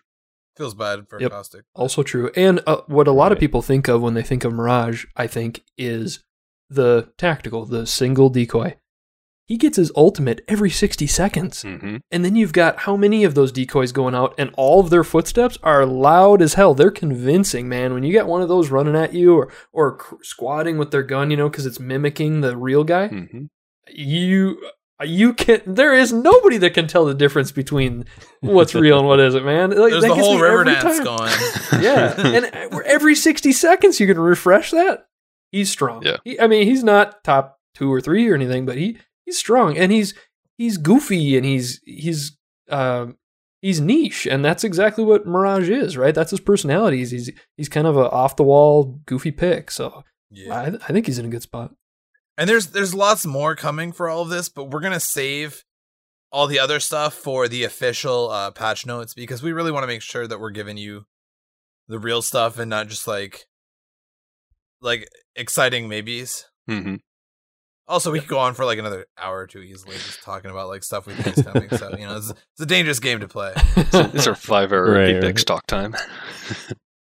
feels 0.57 0.73
bad 0.75 1.07
for 1.09 1.19
Yep. 1.19 1.31
caustic 1.31 1.65
Also 1.73 2.03
true. 2.03 2.29
And 2.35 2.61
uh, 2.67 2.81
what 2.87 3.07
a 3.07 3.11
lot 3.13 3.31
of 3.31 3.39
people 3.39 3.61
think 3.61 3.87
of 3.87 4.01
when 4.01 4.13
they 4.13 4.21
think 4.21 4.43
of 4.43 4.53
Mirage, 4.53 5.05
I 5.15 5.25
think, 5.27 5.63
is 5.77 6.23
the 6.69 7.11
tactical, 7.17 7.65
the 7.65 7.87
single 7.87 8.29
decoy. 8.29 8.75
He 9.51 9.57
gets 9.57 9.75
his 9.75 9.91
ultimate 9.97 10.39
every 10.47 10.69
60 10.69 11.07
seconds. 11.07 11.61
hmm 11.63 11.97
And 12.09 12.23
then 12.23 12.35
you've 12.37 12.53
got 12.53 12.79
how 12.85 12.95
many 12.95 13.25
of 13.25 13.35
those 13.35 13.51
decoys 13.51 13.91
going 13.91 14.15
out, 14.15 14.33
and 14.37 14.49
all 14.55 14.79
of 14.79 14.89
their 14.89 15.03
footsteps 15.03 15.57
are 15.61 15.85
loud 15.85 16.41
as 16.41 16.53
hell. 16.53 16.73
They're 16.73 16.89
convincing, 16.89 17.67
man. 17.67 17.93
When 17.93 18.03
you 18.03 18.13
get 18.13 18.27
one 18.27 18.41
of 18.41 18.47
those 18.47 18.69
running 18.71 18.95
at 18.95 19.13
you 19.13 19.35
or, 19.35 19.51
or 19.73 19.97
squatting 20.21 20.77
with 20.77 20.91
their 20.91 21.03
gun, 21.03 21.31
you 21.31 21.37
know, 21.37 21.49
because 21.49 21.65
it's 21.65 21.79
mimicking 21.81 22.39
the 22.41 22.55
real 22.55 22.83
guy, 22.85 23.07
hmm 23.09 23.45
you 23.93 24.57
you 25.03 25.33
can 25.33 25.59
there 25.65 25.93
is 25.93 26.13
nobody 26.13 26.57
that 26.57 26.73
can 26.73 26.87
tell 26.87 27.03
the 27.05 27.13
difference 27.13 27.51
between 27.51 28.05
what's 28.41 28.75
real 28.75 28.99
and 28.99 29.07
what 29.07 29.19
isn't 29.19 29.43
man 29.43 29.71
like, 29.71 29.91
there's 29.91 30.03
that 30.03 30.09
the 30.09 30.15
gets 30.15 30.27
whole 30.27 30.35
me 30.37 30.41
river 30.41 30.61
every 30.61 30.73
dance 30.73 30.97
time. 30.97 31.03
going 31.03 31.31
yeah 31.83 32.13
and 32.35 32.45
uh, 32.73 32.77
every 32.85 33.15
60 33.15 33.51
seconds 33.51 33.99
you 33.99 34.05
can 34.07 34.19
refresh 34.19 34.71
that 34.71 35.07
he's 35.51 35.71
strong 35.71 36.03
Yeah. 36.05 36.17
He- 36.23 36.39
i 36.39 36.45
mean 36.47 36.67
he's 36.67 36.83
not 36.83 37.23
top 37.23 37.59
two 37.73 37.91
or 37.91 37.99
three 37.99 38.29
or 38.29 38.35
anything 38.35 38.65
but 38.65 38.77
he 38.77 38.97
he's 39.31 39.37
strong 39.37 39.77
and 39.77 39.91
he's 39.91 40.13
he's 40.57 40.77
goofy 40.77 41.37
and 41.37 41.45
he's 41.45 41.79
he's 41.85 42.37
um 42.69 43.17
he's 43.61 43.79
niche 43.79 44.27
and 44.27 44.43
that's 44.43 44.65
exactly 44.65 45.03
what 45.03 45.25
mirage 45.25 45.69
is 45.69 45.95
right? 45.95 46.13
That's 46.13 46.31
his 46.31 46.41
personality. 46.41 46.97
He's 46.97 47.11
he's, 47.11 47.31
he's 47.55 47.69
kind 47.69 47.87
of 47.87 47.95
a 47.95 48.09
off 48.09 48.35
the 48.35 48.43
wall 48.43 48.99
goofy 49.05 49.31
pick 49.31 49.71
so 49.71 50.03
yeah. 50.29 50.53
I, 50.53 50.65
I 50.67 50.93
think 50.93 51.05
he's 51.05 51.19
in 51.19 51.25
a 51.25 51.29
good 51.29 51.41
spot. 51.41 51.71
And 52.37 52.49
there's 52.49 52.67
there's 52.67 52.93
lots 52.93 53.25
more 53.25 53.55
coming 53.55 53.91
for 53.91 54.09
all 54.09 54.21
of 54.21 54.29
this, 54.29 54.49
but 54.49 54.65
we're 54.65 54.79
gonna 54.81 54.99
save 54.99 55.63
all 56.31 56.47
the 56.47 56.59
other 56.59 56.79
stuff 56.79 57.13
for 57.13 57.47
the 57.47 57.63
official 57.63 58.29
uh, 58.29 58.51
patch 58.51 58.85
notes 58.85 59.13
because 59.13 59.43
we 59.43 59.51
really 59.51 59.71
want 59.71 59.83
to 59.83 59.87
make 59.87 60.01
sure 60.01 60.27
that 60.27 60.39
we're 60.39 60.49
giving 60.49 60.77
you 60.77 61.05
the 61.87 61.99
real 61.99 62.21
stuff 62.21 62.57
and 62.57 62.69
not 62.69 62.87
just 62.87 63.07
like 63.07 63.45
like 64.81 65.07
exciting 65.35 65.87
maybes. 65.87 66.45
hmm 66.67 66.95
Also, 67.87 68.11
we 68.11 68.19
could 68.19 68.29
go 68.29 68.39
on 68.39 68.53
for 68.53 68.63
like 68.65 68.79
another 68.79 69.05
hour 69.17 69.39
or 69.39 69.47
two 69.47 69.59
easily 69.59 69.95
just 69.95 70.23
talking 70.23 70.49
about 70.51 70.69
like 70.69 70.83
stuff 70.83 71.05
we 71.07 71.13
think 71.13 71.37
is 71.37 71.43
coming. 71.43 71.69
So 71.69 71.91
you 71.97 72.05
know, 72.07 72.17
it's, 72.17 72.29
it's 72.31 72.61
a 72.61 72.65
dangerous 72.65 72.99
game 72.99 73.19
to 73.19 73.27
play. 73.27 73.53
It's 73.75 74.27
our 74.27 74.35
five-hour 74.35 74.91
Right, 74.91 75.15
Apex 75.15 75.41
right. 75.41 75.47
talk 75.47 75.67
time. 75.67 75.95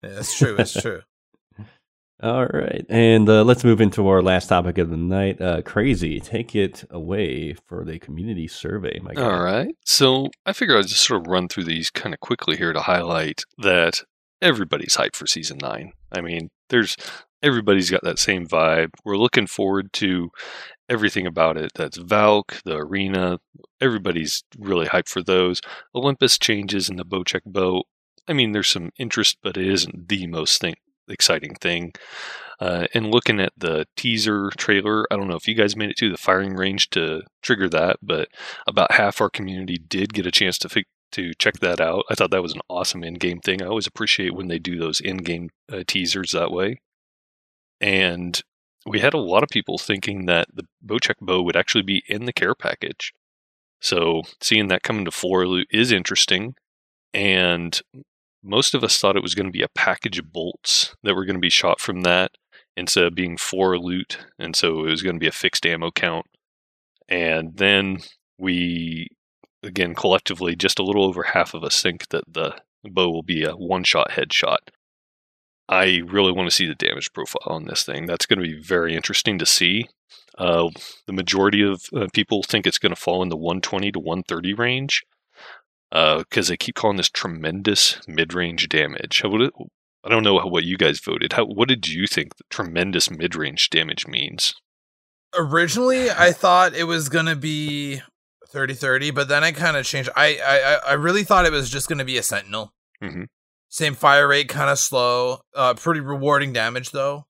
Yeah, 0.03 0.09
it's 0.19 0.37
true. 0.37 0.55
It's 0.57 0.79
true. 0.79 1.01
All 2.23 2.45
right, 2.45 2.85
and 2.87 3.27
uh, 3.27 3.43
let's 3.43 3.63
move 3.63 3.81
into 3.81 4.07
our 4.07 4.21
last 4.21 4.47
topic 4.47 4.77
of 4.77 4.91
the 4.91 4.97
night. 4.97 5.41
Uh, 5.41 5.63
Krazy, 5.63 6.23
take 6.23 6.55
it 6.55 6.83
away 6.91 7.55
for 7.67 7.83
the 7.83 7.97
community 7.97 8.47
survey, 8.47 8.99
my 9.01 9.15
guy. 9.15 9.23
All 9.23 9.41
right. 9.43 9.75
So 9.85 10.27
I 10.45 10.53
figure 10.53 10.77
I'll 10.77 10.83
just 10.83 11.01
sort 11.01 11.21
of 11.21 11.27
run 11.27 11.47
through 11.47 11.63
these 11.63 11.89
kind 11.89 12.13
of 12.13 12.19
quickly 12.19 12.57
here 12.57 12.73
to 12.73 12.81
highlight 12.81 13.41
that 13.57 14.03
everybody's 14.39 14.97
hyped 14.97 15.15
for 15.15 15.25
season 15.25 15.57
nine. 15.63 15.93
I 16.11 16.21
mean, 16.21 16.49
there's 16.69 16.95
everybody's 17.43 17.89
got 17.89 18.03
that 18.03 18.19
same 18.19 18.47
vibe. 18.47 18.89
We're 19.03 19.17
looking 19.17 19.47
forward 19.47 19.93
to 19.93 20.29
everything 20.89 21.25
about 21.25 21.57
it. 21.57 21.71
That's 21.75 21.97
Valk, 21.97 22.61
the 22.65 22.77
arena. 22.77 23.39
Everybody's 23.79 24.43
really 24.57 24.87
hyped 24.87 25.09
for 25.09 25.23
those. 25.23 25.61
Olympus 25.95 26.37
changes 26.37 26.89
in 26.89 26.97
the 26.97 27.05
Bocek 27.05 27.41
bow. 27.45 27.83
I 28.27 28.33
mean, 28.33 28.51
there's 28.51 28.69
some 28.69 28.91
interest, 28.97 29.37
but 29.41 29.57
it 29.57 29.67
isn't 29.67 30.07
the 30.07 30.27
most 30.27 30.61
thing 30.61 30.75
exciting 31.07 31.55
thing. 31.55 31.93
Uh, 32.59 32.85
and 32.93 33.11
looking 33.11 33.39
at 33.39 33.51
the 33.57 33.85
teaser 33.97 34.51
trailer, 34.57 35.05
I 35.11 35.17
don't 35.17 35.27
know 35.27 35.35
if 35.35 35.47
you 35.47 35.55
guys 35.55 35.75
made 35.75 35.89
it 35.89 35.97
to 35.97 36.11
the 36.11 36.17
firing 36.17 36.53
range 36.55 36.89
to 36.91 37.23
trigger 37.41 37.67
that, 37.69 37.97
but 38.03 38.27
about 38.67 38.93
half 38.93 39.19
our 39.19 39.29
community 39.29 39.79
did 39.79 40.13
get 40.13 40.27
a 40.27 40.31
chance 40.31 40.57
to 40.59 40.69
fig- 40.69 40.85
to 41.13 41.33
check 41.39 41.55
that 41.55 41.81
out. 41.81 42.05
I 42.09 42.15
thought 42.15 42.31
that 42.31 42.43
was 42.43 42.53
an 42.53 42.61
awesome 42.69 43.03
in-game 43.03 43.39
thing. 43.39 43.61
I 43.61 43.65
always 43.65 43.87
appreciate 43.87 44.35
when 44.35 44.47
they 44.47 44.59
do 44.59 44.77
those 44.77 45.01
in-game 45.01 45.49
uh, 45.71 45.83
teasers 45.85 46.31
that 46.31 46.51
way. 46.51 46.79
And 47.81 48.39
we 48.85 48.99
had 48.99 49.13
a 49.13 49.19
lot 49.19 49.43
of 49.43 49.49
people 49.49 49.77
thinking 49.77 50.25
that 50.27 50.47
the 50.53 50.63
Bocek 50.85 51.15
bow 51.19 51.41
would 51.41 51.55
actually 51.55 51.83
be 51.83 52.03
in 52.07 52.25
the 52.25 52.33
care 52.33 52.55
package. 52.55 53.13
So 53.81 54.21
seeing 54.39 54.67
that 54.67 54.83
come 54.83 54.99
into 54.99 55.11
floor 55.11 55.47
loot 55.47 55.67
is 55.71 55.91
interesting. 55.91 56.55
And 57.13 57.79
most 58.43 58.73
of 58.73 58.83
us 58.83 58.97
thought 58.97 59.15
it 59.15 59.23
was 59.23 59.35
going 59.35 59.47
to 59.47 59.51
be 59.51 59.63
a 59.63 59.69
package 59.75 60.19
of 60.19 60.31
bolts 60.31 60.95
that 61.03 61.15
were 61.15 61.25
going 61.25 61.35
to 61.35 61.41
be 61.41 61.49
shot 61.49 61.79
from 61.79 62.01
that 62.01 62.31
instead 62.77 63.03
of 63.03 63.15
being 63.15 63.37
four 63.37 63.77
loot. 63.77 64.19
And 64.39 64.55
so 64.55 64.85
it 64.85 64.89
was 64.89 65.01
going 65.03 65.15
to 65.15 65.19
be 65.19 65.27
a 65.27 65.31
fixed 65.31 65.65
ammo 65.65 65.91
count. 65.91 66.27
And 67.09 67.57
then 67.57 67.99
we, 68.37 69.09
again, 69.63 69.93
collectively, 69.95 70.55
just 70.55 70.79
a 70.79 70.83
little 70.83 71.05
over 71.05 71.23
half 71.23 71.53
of 71.53 71.63
us 71.63 71.81
think 71.81 72.09
that 72.09 72.23
the 72.31 72.55
bow 72.83 73.09
will 73.09 73.23
be 73.23 73.43
a 73.43 73.51
one 73.51 73.83
shot 73.83 74.11
headshot. 74.11 74.69
I 75.71 76.01
really 76.05 76.33
want 76.33 76.49
to 76.49 76.55
see 76.55 76.67
the 76.67 76.75
damage 76.75 77.13
profile 77.13 77.55
on 77.55 77.63
this 77.63 77.83
thing. 77.83 78.05
That's 78.05 78.25
going 78.25 78.39
to 78.39 78.45
be 78.47 78.61
very 78.61 78.93
interesting 78.93 79.39
to 79.39 79.45
see. 79.45 79.87
Uh, 80.37 80.69
the 81.07 81.13
majority 81.13 81.63
of 81.63 81.85
uh, 81.95 82.07
people 82.13 82.43
think 82.43 82.67
it's 82.67 82.77
going 82.77 82.93
to 82.93 82.99
fall 82.99 83.23
in 83.23 83.29
the 83.29 83.37
120 83.37 83.91
to 83.93 83.99
130 83.99 84.53
range 84.53 85.03
because 85.89 86.47
they 86.49 86.57
keep 86.57 86.75
calling 86.75 86.97
this 86.97 87.09
tremendous 87.09 87.99
mid-range 88.07 88.67
damage. 88.69 89.21
How 89.21 89.29
would 89.29 89.41
it, 89.41 89.53
I 90.03 90.09
don't 90.09 90.23
know 90.23 90.39
how, 90.39 90.47
what 90.47 90.65
you 90.65 90.77
guys 90.77 90.99
voted. 90.99 91.33
How 91.33 91.45
what 91.45 91.67
did 91.67 91.87
you 91.87 92.05
think 92.07 92.35
the 92.35 92.43
tremendous 92.49 93.09
mid-range 93.09 93.69
damage 93.69 94.07
means? 94.07 94.55
Originally, 95.37 96.09
I 96.17 96.31
thought 96.31 96.73
it 96.73 96.85
was 96.85 97.09
gonna 97.09 97.35
be 97.35 98.01
30-30, 98.53 99.13
but 99.13 99.27
then 99.27 99.43
I 99.43 99.51
kind 99.51 99.77
of 99.77 99.85
changed. 99.85 100.09
I, 100.15 100.39
I 100.45 100.91
I 100.91 100.93
really 100.93 101.23
thought 101.23 101.45
it 101.45 101.51
was 101.51 101.69
just 101.69 101.87
gonna 101.87 102.05
be 102.05 102.17
a 102.17 102.23
sentinel. 102.23 102.73
Mhm. 103.01 103.27
Same 103.71 103.95
fire 103.95 104.27
rate, 104.27 104.49
kind 104.49 104.69
of 104.69 104.77
slow. 104.77 105.39
Uh, 105.55 105.73
pretty 105.73 106.01
rewarding 106.01 106.51
damage 106.51 106.91
though. 106.91 107.25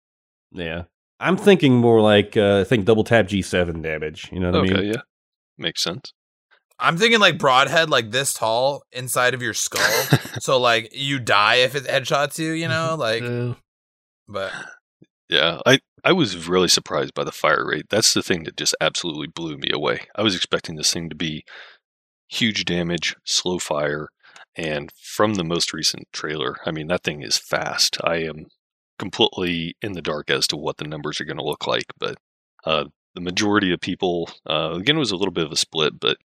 Yeah. 0.52 0.84
I'm 1.20 1.38
thinking 1.38 1.76
more 1.76 2.02
like 2.02 2.36
uh, 2.36 2.62
I 2.62 2.64
think 2.64 2.86
double 2.86 3.04
tap 3.04 3.28
G7 3.28 3.84
damage. 3.84 4.28
You 4.32 4.40
know 4.40 4.52
what 4.52 4.62
okay, 4.62 4.74
I 4.74 4.82
mean? 4.82 4.94
yeah, 4.94 5.02
makes 5.60 5.84
sense. 5.84 6.14
I'm 6.80 6.98
thinking 6.98 7.20
like 7.20 7.38
broadhead, 7.38 7.92
like 7.92 8.10
this 8.10 8.34
tall 8.34 8.82
inside 8.92 9.36
of 9.36 9.44
your 9.44 9.54
skull. 9.54 9.88
so 10.40 10.60
like 10.60 10.90
you 10.94 11.20
die 11.20 11.58
if 11.58 11.76
it 11.76 11.84
headshots 11.84 12.40
you. 12.40 12.54
You 12.54 12.68
know, 12.68 12.96
like. 13.00 13.22
Yeah. 13.22 13.54
But 14.28 14.52
Yeah, 15.30 15.60
I, 15.66 15.80
I 16.04 16.12
was 16.14 16.48
really 16.48 16.70
surprised 16.70 17.14
by 17.14 17.24
the 17.24 17.32
fire 17.32 17.68
rate. 17.68 17.86
That's 17.92 18.16
the 18.16 18.24
thing 18.24 18.46
that 18.46 18.58
just 18.58 18.76
absolutely 18.82 19.28
blew 19.28 19.58
me 19.58 19.70
away. 19.72 20.08
I 20.16 20.24
was 20.24 20.36
expecting 20.36 20.76
this 20.76 20.92
thing 20.92 21.08
to 21.10 21.16
be 21.16 21.44
huge 22.30 22.66
damage, 22.66 23.16
slow 23.26 23.60
fire, 23.60 24.10
and 24.56 24.92
from 25.02 25.36
the 25.36 25.44
most 25.44 25.74
recent 25.74 26.08
trailer, 26.12 26.58
I 26.66 26.72
mean, 26.72 26.88
that 26.88 27.04
thing 27.04 27.22
is 27.22 27.38
fast. 27.38 27.98
I 28.04 28.18
am 28.18 28.48
completely 29.00 29.76
in 29.82 29.94
the 29.94 30.02
dark 30.02 30.30
as 30.30 30.48
to 30.48 30.58
what 30.58 30.78
the 30.78 30.88
numbers 30.88 31.20
are 31.20 31.26
going 31.26 31.38
to 31.38 31.44
look 31.44 31.66
like, 31.68 31.94
but 32.00 32.18
uh, 32.66 32.86
the 33.16 33.22
majority 33.22 33.72
of 33.74 33.80
people, 33.82 34.30
uh, 34.50 34.72
again, 34.74 34.98
it 34.98 35.00
was 35.00 35.12
a 35.12 35.16
little 35.16 35.34
bit 35.34 35.46
of 35.46 35.52
a 35.52 35.58
split, 35.58 36.00
but 36.00 36.18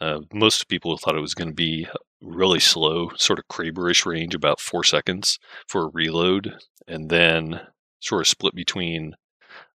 uh, 0.00 0.20
most 0.32 0.68
people 0.68 0.96
thought 0.96 1.16
it 1.16 1.20
was 1.20 1.34
going 1.34 1.48
to 1.48 1.54
be 1.54 1.88
really 2.20 2.60
slow, 2.60 3.10
sort 3.16 3.38
of 3.38 3.48
Kraberish 3.48 4.06
range, 4.06 4.34
about 4.34 4.60
four 4.60 4.84
seconds 4.84 5.38
for 5.66 5.84
a 5.84 5.90
reload, 5.92 6.56
and 6.86 7.10
then 7.10 7.60
sort 8.00 8.20
of 8.20 8.28
split 8.28 8.54
between 8.54 9.14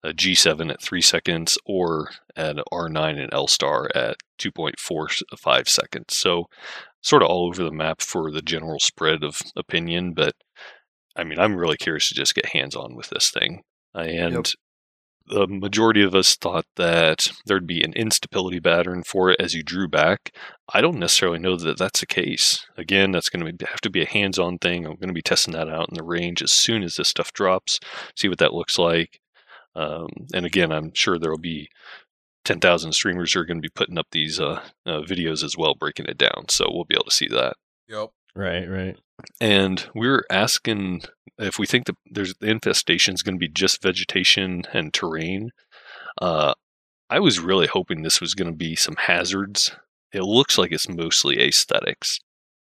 a 0.04 0.12
G7 0.12 0.70
at 0.70 0.82
three 0.82 1.02
seconds 1.02 1.58
or 1.64 2.10
an 2.36 2.60
R9 2.72 3.22
and 3.22 3.32
L 3.32 3.46
star 3.46 3.88
at 3.94 4.16
2.45 4.38 5.68
seconds. 5.68 6.16
So, 6.16 6.48
sort 7.02 7.22
of 7.22 7.28
all 7.28 7.46
over 7.46 7.62
the 7.64 7.72
map 7.72 8.00
for 8.00 8.30
the 8.30 8.42
general 8.42 8.78
spread 8.80 9.22
of 9.24 9.40
opinion. 9.56 10.14
But 10.14 10.34
I 11.16 11.24
mean, 11.24 11.38
I'm 11.38 11.56
really 11.56 11.76
curious 11.76 12.08
to 12.08 12.14
just 12.14 12.34
get 12.34 12.46
hands 12.46 12.74
on 12.76 12.94
with 12.96 13.10
this 13.10 13.30
thing. 13.30 13.62
And 13.94 14.34
Yep. 14.34 14.46
the 15.26 15.46
majority 15.46 16.02
of 16.02 16.14
us 16.14 16.36
thought 16.36 16.66
that 16.76 17.30
there'd 17.46 17.66
be 17.66 17.82
an 17.82 17.92
instability 17.94 18.60
pattern 18.60 19.02
for 19.04 19.30
it 19.30 19.40
as 19.40 19.54
you 19.54 19.62
drew 19.62 19.88
back. 19.88 20.34
I 20.72 20.80
don't 20.80 20.98
necessarily 20.98 21.38
know 21.38 21.56
that 21.56 21.78
that's 21.78 22.00
the 22.00 22.06
case. 22.06 22.64
Again, 22.76 23.12
that's 23.12 23.28
going 23.28 23.56
to 23.56 23.66
have 23.66 23.80
to 23.82 23.90
be 23.90 24.02
a 24.02 24.08
hands 24.08 24.38
on 24.38 24.58
thing. 24.58 24.84
I'm 24.86 24.96
going 24.96 25.08
to 25.08 25.12
be 25.14 25.22
testing 25.22 25.54
that 25.54 25.68
out 25.68 25.88
in 25.90 25.94
the 25.96 26.04
range 26.04 26.42
as 26.42 26.50
soon 26.52 26.82
as 26.82 26.96
this 26.96 27.08
stuff 27.08 27.32
drops, 27.32 27.78
see 28.16 28.28
what 28.28 28.38
that 28.38 28.54
looks 28.54 28.78
like. 28.78 29.20
Um, 29.74 30.08
and 30.34 30.44
again, 30.44 30.70
I'm 30.72 30.92
sure 30.94 31.18
there 31.18 31.30
will 31.30 31.38
be 31.38 31.68
10,000 32.44 32.92
streamers 32.92 33.36
are 33.36 33.44
going 33.44 33.58
to 33.58 33.62
be 33.62 33.72
putting 33.72 33.98
up 33.98 34.06
these 34.10 34.40
uh, 34.40 34.60
uh, 34.86 35.00
videos 35.02 35.44
as 35.44 35.56
well, 35.56 35.74
breaking 35.74 36.06
it 36.06 36.18
down. 36.18 36.46
So 36.48 36.66
we'll 36.68 36.84
be 36.84 36.94
able 36.94 37.04
to 37.04 37.10
see 37.10 37.28
that. 37.28 37.56
yep. 37.88 38.10
Right, 38.34 38.68
right. 38.68 38.98
And 39.40 39.86
we 39.94 40.08
are 40.08 40.24
asking 40.30 41.02
if 41.38 41.58
we 41.58 41.66
think 41.66 41.86
that 41.86 41.96
there's 42.10 42.34
the 42.40 42.48
infestation 42.48 43.14
is 43.14 43.22
going 43.22 43.34
to 43.34 43.38
be 43.38 43.48
just 43.48 43.82
vegetation 43.82 44.62
and 44.72 44.92
terrain. 44.92 45.50
Uh, 46.20 46.54
I 47.10 47.20
was 47.20 47.40
really 47.40 47.66
hoping 47.66 48.02
this 48.02 48.20
was 48.20 48.34
going 48.34 48.50
to 48.50 48.56
be 48.56 48.74
some 48.74 48.96
hazards. 48.96 49.72
It 50.12 50.22
looks 50.22 50.56
like 50.56 50.72
it's 50.72 50.88
mostly 50.88 51.40
aesthetics. 51.40 52.20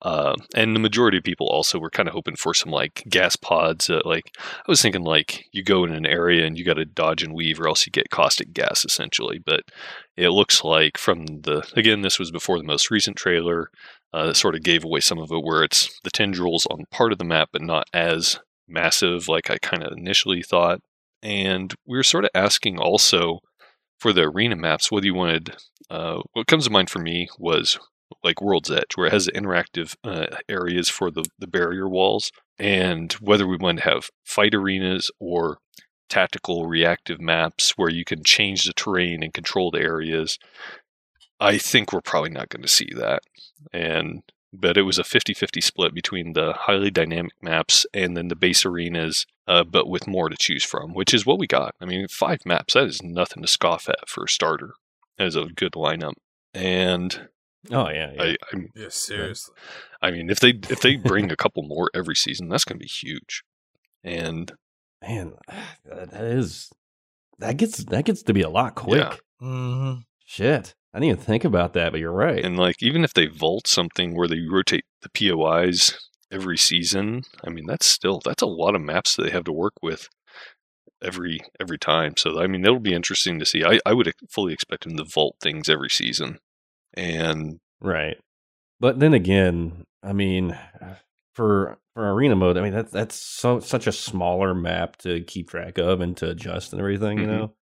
Uh, 0.03 0.35
and 0.55 0.77
the 0.77 0.81
majority 0.81 1.17
of 1.19 1.25
people 1.25 1.47
also 1.47 1.79
were 1.79 1.91
kind 1.91 2.09
of 2.09 2.15
hoping 2.15 2.37
for 2.37 2.53
some 2.53 2.71
like 2.71 3.03
gas 3.09 3.35
pods. 3.35 3.89
Uh, 3.89 4.01
like 4.05 4.31
I 4.39 4.65
was 4.69 4.83
thinking, 4.83 5.03
like 5.03 5.47
you 5.53 5.65
go 5.65 5.85
in 5.85 5.93
an 5.93 6.07
area 6.07 6.47
and 6.47 6.59
you 6.59 6.65
got 6.65 6.75
to 6.75 6.85
dodge 6.85 7.23
and 7.23 7.35
weave, 7.35 7.59
or 7.61 7.69
else 7.69 7.87
you 7.87 7.91
get 7.91 8.11
caustic 8.11 8.53
gas 8.53 8.85
essentially. 8.85 9.39
But 9.45 9.63
it 10.17 10.31
looks 10.31 10.63
like 10.63 10.99
from 10.99 11.25
the 11.27 11.67
again, 11.75 12.03
this 12.03 12.19
was 12.19 12.31
before 12.31 12.59
the 12.59 12.65
most 12.65 12.91
recent 12.91 13.17
trailer 13.17 13.71
uh, 14.13 14.27
that 14.27 14.37
sort 14.37 14.55
of 14.55 14.63
gave 14.63 14.85
away 14.85 15.01
some 15.01 15.19
of 15.19 15.33
it, 15.33 15.43
where 15.43 15.65
it's 15.65 15.99
the 16.05 16.11
tendrils 16.11 16.67
on 16.67 16.85
part 16.91 17.13
of 17.13 17.19
the 17.19 17.25
map, 17.25 17.49
but 17.53 17.63
not 17.63 17.89
as 17.95 18.39
massive 18.69 19.29
like 19.29 19.51
I 19.51 19.59
kind 19.59 19.83
of 19.83 19.93
initially 19.97 20.43
thought. 20.43 20.81
And 21.23 21.75
we 21.87 21.97
were 21.97 22.03
sort 22.03 22.25
of 22.25 22.31
asking 22.35 22.79
also 22.79 23.41
for 23.99 24.13
the 24.13 24.23
arena 24.23 24.57
maps 24.57 24.93
whether 24.93 25.07
you 25.07 25.15
wanted. 25.15 25.57
Uh, 25.89 26.21
what 26.33 26.49
comes 26.49 26.65
to 26.65 26.71
mind 26.71 26.91
for 26.91 26.99
me 26.99 27.29
was 27.39 27.79
like 28.27 28.43
World's 28.43 28.71
Edge, 28.71 28.97
where 28.97 29.07
it 29.07 29.13
has 29.13 29.29
interactive 29.29 29.97
uh, 30.05 30.27
areas 30.49 30.89
for 30.89 31.11
the, 31.11 31.25
the 31.39 31.47
barrier 31.47 31.89
walls, 31.89 32.33
and 32.59 33.13
whether 33.15 33.47
we 33.47 33.57
want 33.57 33.79
to 33.79 33.85
have 33.85 34.11
fight 34.25 34.55
arenas 34.55 35.11
or 35.19 35.59
tactical 36.09 36.67
reactive 36.67 37.21
maps 37.21 37.73
where 37.77 37.89
you 37.89 38.05
can 38.05 38.23
change 38.23 38.65
the 38.65 38.73
terrain 38.73 39.23
and 39.23 39.35
control 39.35 39.71
the 39.71 39.81
areas. 39.81 40.39
I 41.41 41.59
think 41.59 41.93
we're 41.93 42.01
probably 42.01 42.31
not 42.31 42.49
going 42.49 42.63
to 42.63 42.69
see 42.69 42.91
that. 42.97 43.23
And 43.73 44.23
but 44.53 44.79
it 44.79 44.83
was 44.83 44.99
a 44.99 45.03
50-50 45.03 45.63
split 45.63 45.93
between 45.93 46.33
the 46.33 46.55
highly 46.55 46.91
dynamic 46.91 47.33
maps 47.43 47.85
and 47.93 48.17
then 48.17 48.29
the 48.29 48.37
base 48.37 48.65
arenas, 48.65 49.27
uh, 49.47 49.65
but 49.65 49.87
with 49.87 50.07
more 50.07 50.31
to 50.31 50.37
choose 50.39 50.65
from, 50.65 50.95
which 50.95 51.13
is 51.13 51.27
what 51.27 51.39
we 51.39 51.47
got. 51.47 51.75
I 51.79 51.85
mean, 51.85 52.07
five 52.09 52.41
maps, 52.47 52.73
that 52.73 52.85
is 52.85 53.03
nothing 53.03 53.43
to 53.43 53.49
scoff 53.49 53.89
at 53.89 54.09
for 54.09 54.25
a 54.25 54.29
starter. 54.29 54.73
That 55.19 55.27
is 55.27 55.37
a 55.37 55.45
good 55.45 55.73
lineup. 55.73 56.15
And 56.55 57.29
Oh 57.71 57.89
yeah, 57.89 58.13
yeah. 58.15 58.23
I, 58.23 58.37
I'm 58.53 58.69
Yeah, 58.75 58.89
seriously. 58.91 59.55
I 60.03 60.11
mean, 60.11 60.31
if 60.31 60.41
they 60.41 60.51
if 60.71 60.81
they 60.81 60.97
bring 60.97 61.31
a 61.31 61.37
couple 61.37 61.63
more 61.63 61.91
every 61.95 62.17
season, 62.17 62.49
that's 62.49 62.65
going 62.65 62.79
to 62.79 62.83
be 62.83 62.89
huge. 62.89 63.43
And 64.05 64.53
Man, 65.03 65.35
that 65.85 66.11
that 66.11 66.25
is 66.25 66.71
that 67.39 67.57
gets 67.57 67.85
that 67.85 68.05
gets 68.05 68.23
to 68.23 68.33
be 68.33 68.43
a 68.43 68.49
lot 68.49 68.75
quick. 68.75 69.01
Yeah. 69.01 69.17
Mm-hmm. 69.43 70.01
Shit, 70.25 70.75
I 70.93 70.99
didn't 70.99 71.11
even 71.11 71.25
think 71.25 71.45
about 71.45 71.75
that, 71.75 71.93
but 71.93 72.01
you're 72.01 72.13
right. 72.13 72.45
and 72.45 72.57
like 72.57 72.83
even 72.83 73.05
if 73.05 73.15
they 73.15 73.27
vault 73.27 73.67
something 73.69 74.17
where 74.17 74.29
they 74.29 74.41
rotate 74.41 74.85
the 75.03 75.11
POIs 75.11 75.99
every 76.33 76.57
season, 76.57 77.23
I 77.45 77.51
mean 77.51 77.67
that's 77.67 77.87
still 77.87 78.21
that's 78.25 78.43
a 78.43 78.47
lot 78.47 78.75
of 78.75 78.81
maps 78.81 79.17
that 79.17 79.25
they 79.25 79.31
have 79.31 79.45
to 79.45 79.53
work 79.53 79.75
with 79.83 80.09
every 81.03 81.41
every 81.61 81.79
time. 81.79 82.15
So 82.17 82.41
I 82.41 82.47
mean 82.47 82.63
that'll 82.63 82.81
be 82.81 82.95
interesting 82.95 83.39
to 83.39 83.47
see. 83.47 83.65
I 83.65 83.79
I 83.85 83.93
would 83.93 84.13
fully 84.31 84.55
expect 84.55 84.85
them 84.85 84.97
to 84.97 85.05
vault 85.05 85.37
things 85.41 85.69
every 85.69 85.91
season. 85.91 86.39
And 86.97 87.59
Right. 87.81 88.17
But 88.81 88.99
then 88.99 89.15
again, 89.15 89.85
I 90.03 90.13
mean, 90.13 90.57
for 91.35 91.79
for 91.95 92.13
arena 92.13 92.37
mode, 92.37 92.57
I 92.57 92.63
mean 92.63 92.73
that's 92.73 92.93
that's 92.93 93.15
so 93.17 93.61
such 93.61 93.87
a 93.87 93.93
smaller 93.93 94.55
map 94.55 94.97
to 94.99 95.21
keep 95.23 95.49
track 95.49 95.79
of 95.79 96.01
and 96.01 96.17
to 96.19 96.31
adjust 96.31 96.73
and 96.73 96.81
everything. 96.81 97.19
Mhm. 97.19 97.21
You 97.23 97.27
know, 97.27 97.55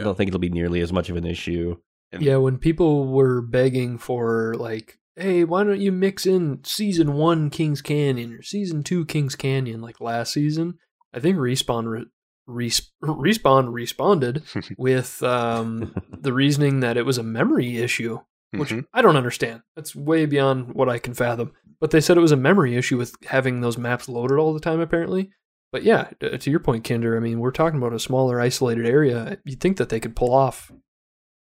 I 0.00 0.02
don't 0.02 0.16
think 0.16 0.28
it'll 0.28 0.40
be 0.40 0.48
nearly 0.50 0.80
as 0.80 0.92
much 0.92 1.08
of 1.10 1.16
an 1.16 1.26
issue. 1.26 1.76
And- 2.12 2.22
Yeah, 2.22 2.36
when 2.36 2.58
people 2.58 3.06
were 3.08 3.40
begging 3.42 3.98
for 3.98 4.54
like, 4.56 4.98
hey, 5.16 5.44
why 5.44 5.64
don't 5.64 5.80
you 5.80 5.92
mix 5.92 6.26
in 6.26 6.60
season 6.64 7.12
one 7.14 7.50
Kings 7.50 7.82
Canyon 7.82 8.32
or 8.34 8.42
season 8.42 8.82
two 8.82 9.04
Kings 9.04 9.34
Canyon 9.36 9.80
like 9.82 10.00
last 10.00 10.32
season? 10.32 10.78
I 11.12 11.20
think 11.20 11.36
respawn 11.36 11.86
re- 11.86 12.06
res- 12.46 12.90
respawn 13.04 13.72
responded 13.72 14.42
with 14.78 15.22
um, 15.22 15.94
the 16.18 16.32
reasoning 16.32 16.80
that 16.80 16.96
it 16.96 17.04
was 17.06 17.18
a 17.18 17.22
memory 17.22 17.76
issue, 17.78 18.18
which 18.52 18.70
Mhm. 18.70 18.86
I 18.92 19.02
don't 19.02 19.16
understand. 19.16 19.62
That's 19.76 19.94
way 19.94 20.26
beyond 20.26 20.74
what 20.74 20.88
I 20.88 20.98
can 20.98 21.14
fathom. 21.14 21.52
But 21.80 21.90
they 21.90 22.00
said 22.00 22.16
it 22.16 22.20
was 22.20 22.32
a 22.32 22.36
memory 22.36 22.74
issue 22.76 22.96
with 22.98 23.14
having 23.26 23.60
those 23.60 23.78
maps 23.78 24.08
loaded 24.08 24.38
all 24.38 24.52
the 24.54 24.60
time, 24.60 24.80
apparently. 24.80 25.30
But 25.70 25.82
yeah, 25.82 26.08
to 26.20 26.50
your 26.50 26.60
point, 26.60 26.82
Kinder, 26.84 27.16
I 27.16 27.20
mean, 27.20 27.40
we're 27.40 27.50
talking 27.50 27.78
about 27.78 27.92
a 27.92 27.98
smaller, 27.98 28.40
isolated 28.40 28.86
area. 28.86 29.38
You'd 29.44 29.60
think 29.60 29.76
that 29.76 29.90
they 29.90 30.00
could 30.00 30.16
pull 30.16 30.32
off, 30.34 30.72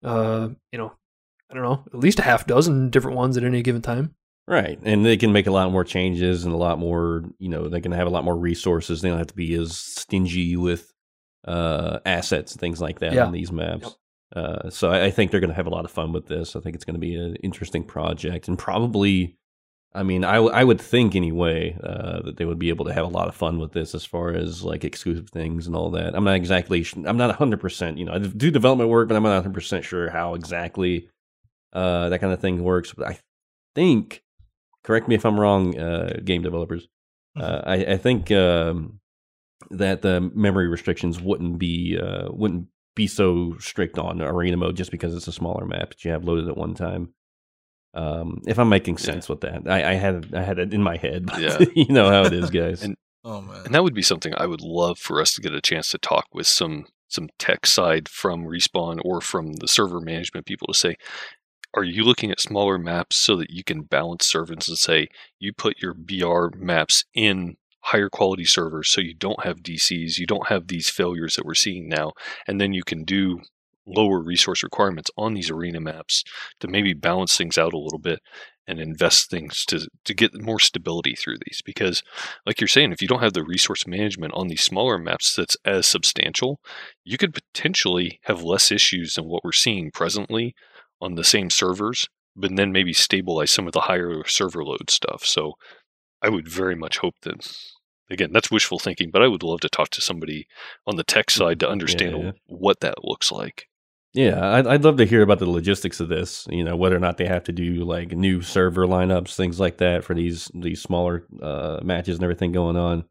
uh, 0.04 0.50
you 0.72 0.78
know, 0.78 0.94
I 1.50 1.54
don't 1.54 1.64
know, 1.64 1.86
at 1.94 2.00
least 2.00 2.20
a 2.20 2.24
half 2.24 2.46
dozen 2.46 2.90
different 2.90 3.16
ones 3.18 3.38
at 3.38 3.44
any 3.46 3.62
given 3.62 3.82
time. 3.82 4.16
Right. 4.48 4.80
And 4.84 5.06
they 5.06 5.18
can 5.18 5.32
make 5.34 5.48
a 5.48 5.52
lot 5.52 5.72
more 5.72 5.84
changes 5.84 6.44
and 6.46 6.54
a 6.54 6.58
lot 6.58 6.78
more, 6.78 7.24
you 7.40 7.50
know, 7.50 7.68
they 7.70 7.82
can 7.82 7.92
have 7.94 8.08
a 8.08 8.10
lot 8.10 8.24
more 8.26 8.38
resources. 8.38 9.02
They 9.02 9.10
don't 9.10 9.18
have 9.18 9.28
to 9.28 9.34
be 9.36 9.54
as 9.56 9.78
stingy 9.78 10.56
with 10.58 10.94
uh, 11.46 12.00
assets 12.06 12.52
and 12.52 12.60
things 12.60 12.82
like 12.82 13.00
that 13.00 13.14
Yeah. 13.14 13.26
on 13.26 13.32
these 13.32 13.52
maps. 13.52 13.98
Uh, 14.36 14.70
so 14.70 14.92
I, 14.92 15.06
I 15.06 15.12
think 15.12 15.32
they're 15.32 15.40
going 15.40 15.50
to 15.52 15.56
have 15.56 15.68
a 15.68 15.72
lot 15.72 15.86
of 15.86 15.92
fun 15.92 16.12
with 16.14 16.28
this. 16.28 16.56
I 16.56 16.60
think 16.60 16.76
it's 16.76 16.86
going 16.86 16.96
to 16.96 17.00
be 17.00 17.16
an 17.16 17.36
interesting 17.38 17.84
project 17.84 18.48
and 18.48 18.58
probably, 18.58 19.38
I 19.94 20.04
mean, 20.04 20.24
I, 20.24 20.36
w- 20.36 20.54
I 20.54 20.64
would 20.64 20.82
think 20.82 21.16
anyway 21.16 21.78
uh, 21.82 22.22
that 22.24 22.38
they 22.38 22.46
would 22.46 22.60
be 22.60 22.70
able 22.70 22.86
to 22.86 22.94
have 22.94 23.06
a 23.06 23.10
lot 23.10 23.30
of 23.30 23.36
fun 23.36 23.58
with 23.60 23.72
this 23.72 23.96
as 23.96 24.06
far 24.06 24.32
as 24.32 24.64
like 24.64 24.84
exclusive 24.84 25.30
things 25.30 25.66
and 25.66 25.76
all 25.76 25.92
that. 25.92 26.14
I'm 26.14 26.26
not 26.26 26.36
exactly, 26.36 26.86
I'm 27.06 27.18
not 27.18 27.38
100%, 27.38 27.98
you 27.98 28.06
know, 28.06 28.14
I 28.14 28.20
do 28.20 28.52
development 28.52 28.90
work, 28.90 29.08
but 29.08 29.16
I'm 29.16 29.24
not 29.24 29.44
100% 29.46 29.84
sure 29.84 30.10
how 30.10 30.34
exactly 30.34 31.10
uh, 31.74 32.10
that 32.10 32.20
kind 32.20 32.34
of 32.34 32.42
thing 32.42 32.64
works. 32.64 32.94
But 32.94 33.08
I 33.08 33.20
think 33.76 34.24
correct 34.84 35.08
me 35.08 35.16
if 35.16 35.26
I'm 35.26 35.40
wrong, 35.40 35.78
uh, 35.78 36.20
game 36.24 36.42
developers. 36.42 36.88
Uh, 37.36 37.62
I, 37.66 37.76
I 37.76 37.98
think 37.98 38.32
um, 38.32 39.00
that 39.70 40.02
the 40.02 40.22
memory 40.34 40.68
restrictions 40.68 41.22
wouldn't 41.22 41.60
be 41.60 42.00
uh, 42.02 42.30
wouldn't 42.32 42.68
be 42.98 43.08
so 43.08 43.56
strict 43.60 43.98
on 43.98 44.22
arena 44.22 44.58
mode 44.58 44.76
just 44.76 44.92
because 44.92 45.16
it's 45.16 45.28
a 45.28 45.32
smaller 45.32 45.66
map 45.66 45.90
that 45.90 46.04
you 46.04 46.12
have 46.12 46.26
loaded 46.26 46.50
at 46.50 46.58
one 46.58 46.74
time. 46.74 47.14
Um, 47.94 48.42
if 48.46 48.60
I'm 48.60 48.70
making 48.70 48.98
sense 48.98 49.30
yeah. 49.30 49.34
with 49.34 49.42
that, 49.42 49.72
I, 49.72 49.92
I, 49.92 49.94
had 49.94 50.34
I 50.36 50.42
had 50.42 50.60
it 50.60 50.74
in 50.74 50.84
my 50.84 50.98
head. 50.98 51.30
yeah. 51.38 51.60
you 51.74 51.88
know 51.88 52.10
how 52.10 52.24
it 52.24 52.34
is, 52.34 52.50
guys. 52.52 52.84
and, 52.84 52.98
oh 53.24 53.42
man, 53.42 53.66
and 53.66 53.74
that 53.74 53.84
would 53.84 53.94
be 53.94 54.02
something 54.02 54.34
I 54.36 54.48
would 54.48 54.62
love 54.62 54.98
for 54.98 55.22
us 55.22 55.34
to 55.36 55.42
get 55.42 55.54
a 55.54 55.62
chance 55.62 55.92
to 55.92 55.98
talk 55.98 56.26
with 56.34 56.48
some 56.48 56.88
some 57.08 57.30
tech 57.40 57.66
side 57.66 58.10
from 58.10 58.44
respawn 58.44 59.00
or 59.06 59.22
from 59.22 59.54
the 59.54 59.68
server 59.68 60.02
management 60.02 60.46
people 60.46 60.68
to 60.68 60.74
say 60.74 60.98
are 61.74 61.84
you 61.84 62.04
looking 62.04 62.32
at 62.32 62.42
smaller 62.42 62.78
maps 62.78 63.16
so 63.16 63.38
that 63.38 63.50
you 63.50 63.64
can 63.64 63.84
balance 63.84 64.26
servants 64.26 64.68
and 64.68 64.78
say 64.78 65.08
you 65.40 65.54
put 65.54 65.82
your 65.82 65.94
br 65.94 66.48
maps 66.58 67.06
in 67.14 67.56
higher 67.88 68.10
quality 68.10 68.46
servers 68.46 68.90
so 68.90 69.02
you 69.02 69.14
don't 69.14 69.44
have 69.44 69.58
dcs 69.64 70.18
you 70.18 70.26
don't 70.26 70.48
have 70.48 70.68
these 70.68 70.90
failures 70.90 71.36
that 71.36 71.46
we're 71.46 71.54
seeing 71.54 71.88
now 71.88 72.12
and 72.48 72.60
then 72.60 72.74
you 72.74 72.84
can 72.84 73.04
do 73.04 73.40
lower 73.88 74.22
resource 74.22 74.64
requirements 74.64 75.10
on 75.18 75.34
these 75.34 75.50
arena 75.50 75.80
maps 75.80 76.24
to 76.60 76.68
maybe 76.68 76.94
balance 76.94 77.38
things 77.38 77.58
out 77.58 77.74
a 77.74 77.80
little 77.80 78.00
bit 78.00 78.20
and 78.68 78.80
invest 78.80 79.30
things 79.30 79.66
to 79.66 79.88
to 80.04 80.14
get 80.14 80.40
more 80.40 80.60
stability 80.60 81.16
through 81.16 81.38
these. 81.46 81.62
Because 81.66 82.04
like 82.46 82.60
you're 82.60 82.68
saying 82.68 82.92
if 82.92 83.02
you 83.02 83.08
don't 83.08 83.24
have 83.24 83.34
the 83.34 83.44
resource 83.44 83.88
management 83.88 84.34
on 84.36 84.48
these 84.48 84.62
smaller 84.62 84.98
maps 84.98 85.36
that's 85.36 85.58
as 85.64 85.88
substantial 85.88 86.60
you 87.06 87.18
could 87.18 87.34
potentially 87.34 88.20
have 88.24 88.44
less 88.44 88.72
issues 88.72 89.16
than 89.16 89.26
what 89.26 89.44
we're 89.44 89.52
seeing 89.54 89.90
presently 89.92 90.54
on 91.02 91.16
the 91.16 91.24
same 91.24 91.50
servers 91.50 92.08
but 92.36 92.56
then 92.56 92.72
maybe 92.72 92.94
stabilize 92.94 93.50
some 93.50 93.66
of 93.66 93.74
the 93.74 93.82
higher 93.82 94.24
server 94.28 94.64
load 94.64 94.90
stuff. 94.90 95.26
So 95.26 95.54
i 96.22 96.30
would 96.30 96.48
very 96.48 96.76
much 96.76 96.98
hope 96.98 97.16
that 97.22 97.48
again 98.10 98.32
that's 98.32 98.52
wishful 98.52 98.80
thinking 98.80 99.10
but 99.12 99.22
i 99.22 99.28
would 99.28 99.44
love 99.44 99.60
to 99.60 99.70
talk 99.70 99.90
to 99.90 100.02
somebody 100.02 100.48
on 100.86 100.96
the 100.96 101.04
tech 101.04 101.30
side 101.30 101.60
to 101.60 101.70
understand 101.70 102.18
yeah, 102.18 102.24
yeah. 102.26 102.32
what 102.48 102.80
that 102.80 103.04
looks 103.04 103.32
like 103.32 103.68
yeah, 104.18 104.56
I'd, 104.56 104.66
I'd 104.66 104.84
love 104.84 104.98
to 104.98 105.06
hear 105.06 105.22
about 105.22 105.38
the 105.38 105.50
logistics 105.50 106.00
of 106.00 106.10
this. 106.10 106.48
You 106.50 106.64
know, 106.64 106.76
whether 106.76 106.96
or 106.96 107.00
not 107.00 107.18
they 107.18 107.28
have 107.28 107.44
to 107.44 107.52
do 107.52 107.86
like 107.86 108.14
new 108.14 108.42
server 108.42 108.88
lineups, 108.88 109.36
things 109.36 109.60
like 109.60 109.78
that 109.78 110.04
for 110.04 110.16
these 110.16 110.50
these 110.56 110.82
smaller 110.82 111.26
uh, 111.40 111.82
matches 111.84 112.16
and 112.18 112.24
everything 112.24 112.52
going 112.52 112.78
on. 112.78 113.06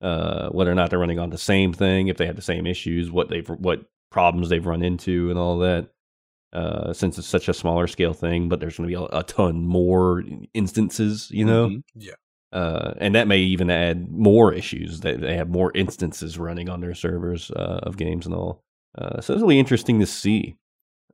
Uh, 0.00 0.48
whether 0.48 0.72
or 0.72 0.74
not 0.74 0.90
they're 0.90 0.98
running 0.98 1.20
on 1.20 1.30
the 1.30 1.38
same 1.38 1.72
thing, 1.72 2.08
if 2.08 2.16
they 2.16 2.26
have 2.26 2.34
the 2.34 2.42
same 2.42 2.66
issues, 2.66 3.08
what 3.08 3.28
they've 3.28 3.48
what 3.48 3.84
problems 4.10 4.48
they've 4.48 4.66
run 4.66 4.82
into, 4.82 5.30
and 5.30 5.38
all 5.38 5.58
that. 5.58 5.90
Uh, 6.52 6.92
since 6.92 7.16
it's 7.18 7.28
such 7.28 7.48
a 7.48 7.54
smaller 7.54 7.86
scale 7.86 8.12
thing, 8.12 8.48
but 8.48 8.60
there's 8.60 8.76
going 8.76 8.90
to 8.90 8.94
be 8.94 9.02
a, 9.02 9.20
a, 9.20 9.22
ton 9.22 9.64
more 9.64 10.22
instances, 10.52 11.30
you 11.30 11.46
know. 11.46 11.68
Mm-hmm. 11.68 11.78
Yeah. 11.94 12.12
Uh, 12.52 12.92
and 12.98 13.14
that 13.14 13.28
may 13.28 13.38
even 13.38 13.70
add 13.70 14.10
more 14.10 14.52
issues 14.52 15.00
that 15.00 15.20
they 15.20 15.36
have 15.36 15.48
more 15.48 15.72
instances 15.74 16.38
running 16.38 16.68
on 16.68 16.80
their 16.80 16.94
servers 16.94 17.50
uh, 17.52 17.80
of 17.82 17.96
games 17.96 18.26
and 18.26 18.34
all. 18.34 18.62
Uh, 18.96 19.20
so 19.20 19.32
it's 19.32 19.40
really 19.40 19.58
interesting 19.58 19.98
to 20.00 20.06
see. 20.06 20.56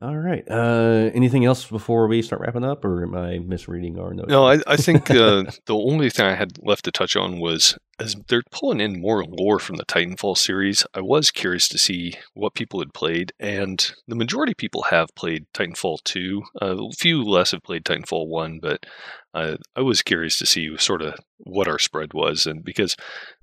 All 0.00 0.16
right. 0.16 0.44
Uh, 0.48 1.10
anything 1.12 1.44
else 1.44 1.66
before 1.66 2.06
we 2.06 2.22
start 2.22 2.40
wrapping 2.40 2.64
up, 2.64 2.84
or 2.84 3.02
am 3.02 3.16
I 3.16 3.40
misreading 3.40 3.98
our 3.98 4.14
notes? 4.14 4.28
No, 4.28 4.46
I, 4.46 4.60
I 4.64 4.76
think 4.76 5.10
uh, 5.10 5.44
the 5.66 5.74
only 5.74 6.08
thing 6.08 6.26
I 6.26 6.36
had 6.36 6.56
left 6.62 6.84
to 6.84 6.92
touch 6.92 7.16
on 7.16 7.40
was 7.40 7.76
as 7.98 8.14
they're 8.28 8.44
pulling 8.52 8.80
in 8.80 9.00
more 9.00 9.24
lore 9.24 9.58
from 9.58 9.74
the 9.74 9.84
Titanfall 9.84 10.38
series. 10.38 10.86
I 10.94 11.00
was 11.00 11.32
curious 11.32 11.66
to 11.68 11.78
see 11.78 12.14
what 12.34 12.54
people 12.54 12.78
had 12.78 12.94
played, 12.94 13.32
and 13.40 13.92
the 14.06 14.14
majority 14.14 14.52
of 14.52 14.56
people 14.56 14.82
have 14.84 15.08
played 15.16 15.46
Titanfall 15.52 15.98
2. 16.04 16.42
Uh, 16.62 16.76
a 16.76 16.92
few 16.92 17.24
less 17.24 17.50
have 17.50 17.64
played 17.64 17.84
Titanfall 17.84 18.28
1, 18.28 18.60
but 18.62 18.86
uh, 19.34 19.56
I 19.74 19.80
was 19.80 20.02
curious 20.02 20.38
to 20.38 20.46
see 20.46 20.76
sort 20.76 21.02
of 21.02 21.14
what 21.38 21.66
our 21.66 21.80
spread 21.80 22.14
was, 22.14 22.46
and 22.46 22.64
because 22.64 22.94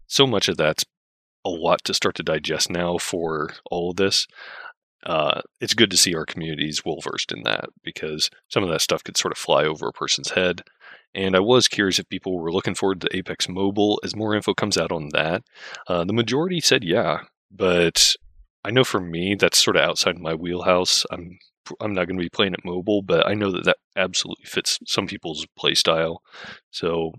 so 0.08 0.26
much 0.26 0.48
of 0.48 0.56
that's 0.56 0.86
a 1.46 1.50
lot 1.50 1.84
to 1.84 1.94
start 1.94 2.16
to 2.16 2.24
digest 2.24 2.70
now 2.70 2.98
for 2.98 3.50
all 3.70 3.92
of 3.92 3.98
this. 3.98 4.26
Uh, 5.06 5.42
it's 5.62 5.74
good 5.74 5.92
to 5.92 5.98
see 5.98 6.16
our 6.16 6.26
communities 6.26 6.84
well 6.84 7.00
versed 7.02 7.32
in 7.32 7.44
that 7.44 7.66
because 7.84 8.30
some 8.50 8.64
of 8.64 8.70
that 8.70 8.82
stuff 8.82 9.04
could 9.04 9.18
sort 9.18 9.32
of 9.32 9.38
fly 9.38 9.64
over 9.64 9.88
a 9.88 9.94
person's 9.94 10.32
head. 10.32 10.64
And 11.14 11.36
I 11.36 11.40
was 11.40 11.68
curious 11.68 12.00
if 12.00 12.10
people 12.10 12.38
were 12.38 12.52
looking 12.52 12.76
forward 12.76 13.02
to 13.02 13.16
Apex 13.16 13.48
Mobile 13.48 14.00
as 14.04 14.16
more 14.16 14.36
info 14.36 14.54
comes 14.54 14.78
out 14.78 14.92
on 14.92 15.10
that. 15.14 15.44
Uh, 15.88 16.04
the 16.04 16.14
majority 16.14 16.60
said 16.60 16.84
yeah, 16.84 17.20
but 17.52 18.16
I 18.64 18.72
know 18.72 18.84
for 18.84 19.00
me 19.00 19.36
that's 19.36 19.64
sort 19.64 19.78
of 19.78 19.84
outside 19.84 20.18
my 20.18 20.34
wheelhouse. 20.34 21.06
I'm 21.12 21.38
I'm 21.80 21.94
not 21.94 22.08
going 22.08 22.18
to 22.18 22.24
be 22.24 22.30
playing 22.30 22.54
it 22.54 22.66
mobile, 22.66 23.02
but 23.02 23.28
I 23.28 23.34
know 23.34 23.52
that 23.52 23.64
that 23.66 23.78
absolutely 23.96 24.46
fits 24.46 24.80
some 24.86 25.08
people's 25.08 25.48
play 25.58 25.74
style. 25.74 26.22
So 26.72 27.14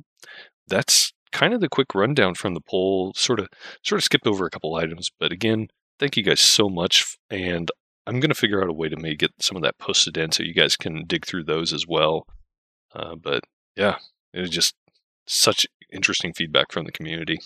that's 0.68 1.12
kind 1.32 1.52
of 1.52 1.60
the 1.60 1.68
quick 1.68 1.94
rundown 1.94 2.34
from 2.34 2.54
the 2.54 2.60
poll. 2.60 3.12
Sort 3.14 3.40
of 3.40 3.48
sort 3.82 3.98
of 3.98 4.04
skipped 4.04 4.26
over 4.26 4.46
a 4.46 4.50
couple 4.50 4.74
items, 4.74 5.10
but 5.18 5.32
again, 5.32 5.68
thank 5.98 6.16
you 6.16 6.22
guys 6.22 6.40
so 6.40 6.68
much. 6.68 7.16
And 7.30 7.70
I'm 8.06 8.20
going 8.20 8.30
to 8.30 8.34
figure 8.34 8.62
out 8.62 8.68
a 8.68 8.72
way 8.72 8.88
to 8.88 8.96
maybe 8.96 9.16
get 9.16 9.32
some 9.40 9.56
of 9.56 9.62
that 9.62 9.78
posted 9.78 10.16
in 10.16 10.32
so 10.32 10.42
you 10.42 10.54
guys 10.54 10.76
can 10.76 11.04
dig 11.06 11.26
through 11.26 11.44
those 11.44 11.72
as 11.72 11.86
well. 11.86 12.26
Uh, 12.94 13.16
but 13.16 13.44
yeah, 13.76 13.96
it 14.32 14.40
was 14.40 14.50
just 14.50 14.74
such 15.26 15.66
interesting 15.92 16.32
feedback 16.32 16.72
from 16.72 16.84
the 16.84 16.92
community. 16.92 17.38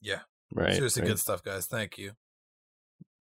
Yeah, 0.00 0.20
right. 0.54 0.74
Seriously, 0.74 1.02
right. 1.02 1.08
good 1.08 1.18
stuff, 1.18 1.42
guys. 1.42 1.66
Thank 1.66 1.98
you. 1.98 2.12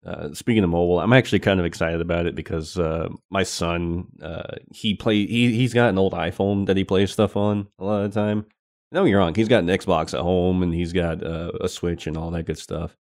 Uh, 0.06 0.32
speaking 0.32 0.62
of 0.62 0.70
mobile, 0.70 1.00
I'm 1.00 1.12
actually 1.12 1.40
kind 1.40 1.58
of 1.58 1.66
excited 1.66 2.00
about 2.00 2.26
it 2.26 2.34
because 2.34 2.78
uh, 2.78 3.08
my 3.30 3.42
son, 3.42 4.06
uh, 4.22 4.56
he 4.72 4.94
play 4.94 5.26
he 5.26 5.52
he's 5.54 5.74
got 5.74 5.90
an 5.90 5.98
old 5.98 6.12
iPhone 6.12 6.66
that 6.66 6.76
he 6.76 6.84
plays 6.84 7.10
stuff 7.10 7.36
on 7.36 7.66
a 7.80 7.84
lot 7.84 8.04
of 8.04 8.14
the 8.14 8.20
time, 8.20 8.46
no, 8.90 9.04
you're 9.04 9.18
wrong. 9.18 9.34
He's 9.34 9.48
got 9.48 9.62
an 9.62 9.68
Xbox 9.68 10.14
at 10.14 10.20
home 10.20 10.62
and 10.62 10.72
he's 10.72 10.92
got 10.92 11.22
uh, 11.22 11.52
a 11.60 11.68
Switch 11.68 12.06
and 12.06 12.16
all 12.16 12.30
that 12.30 12.44
good 12.44 12.58
stuff. 12.58 12.96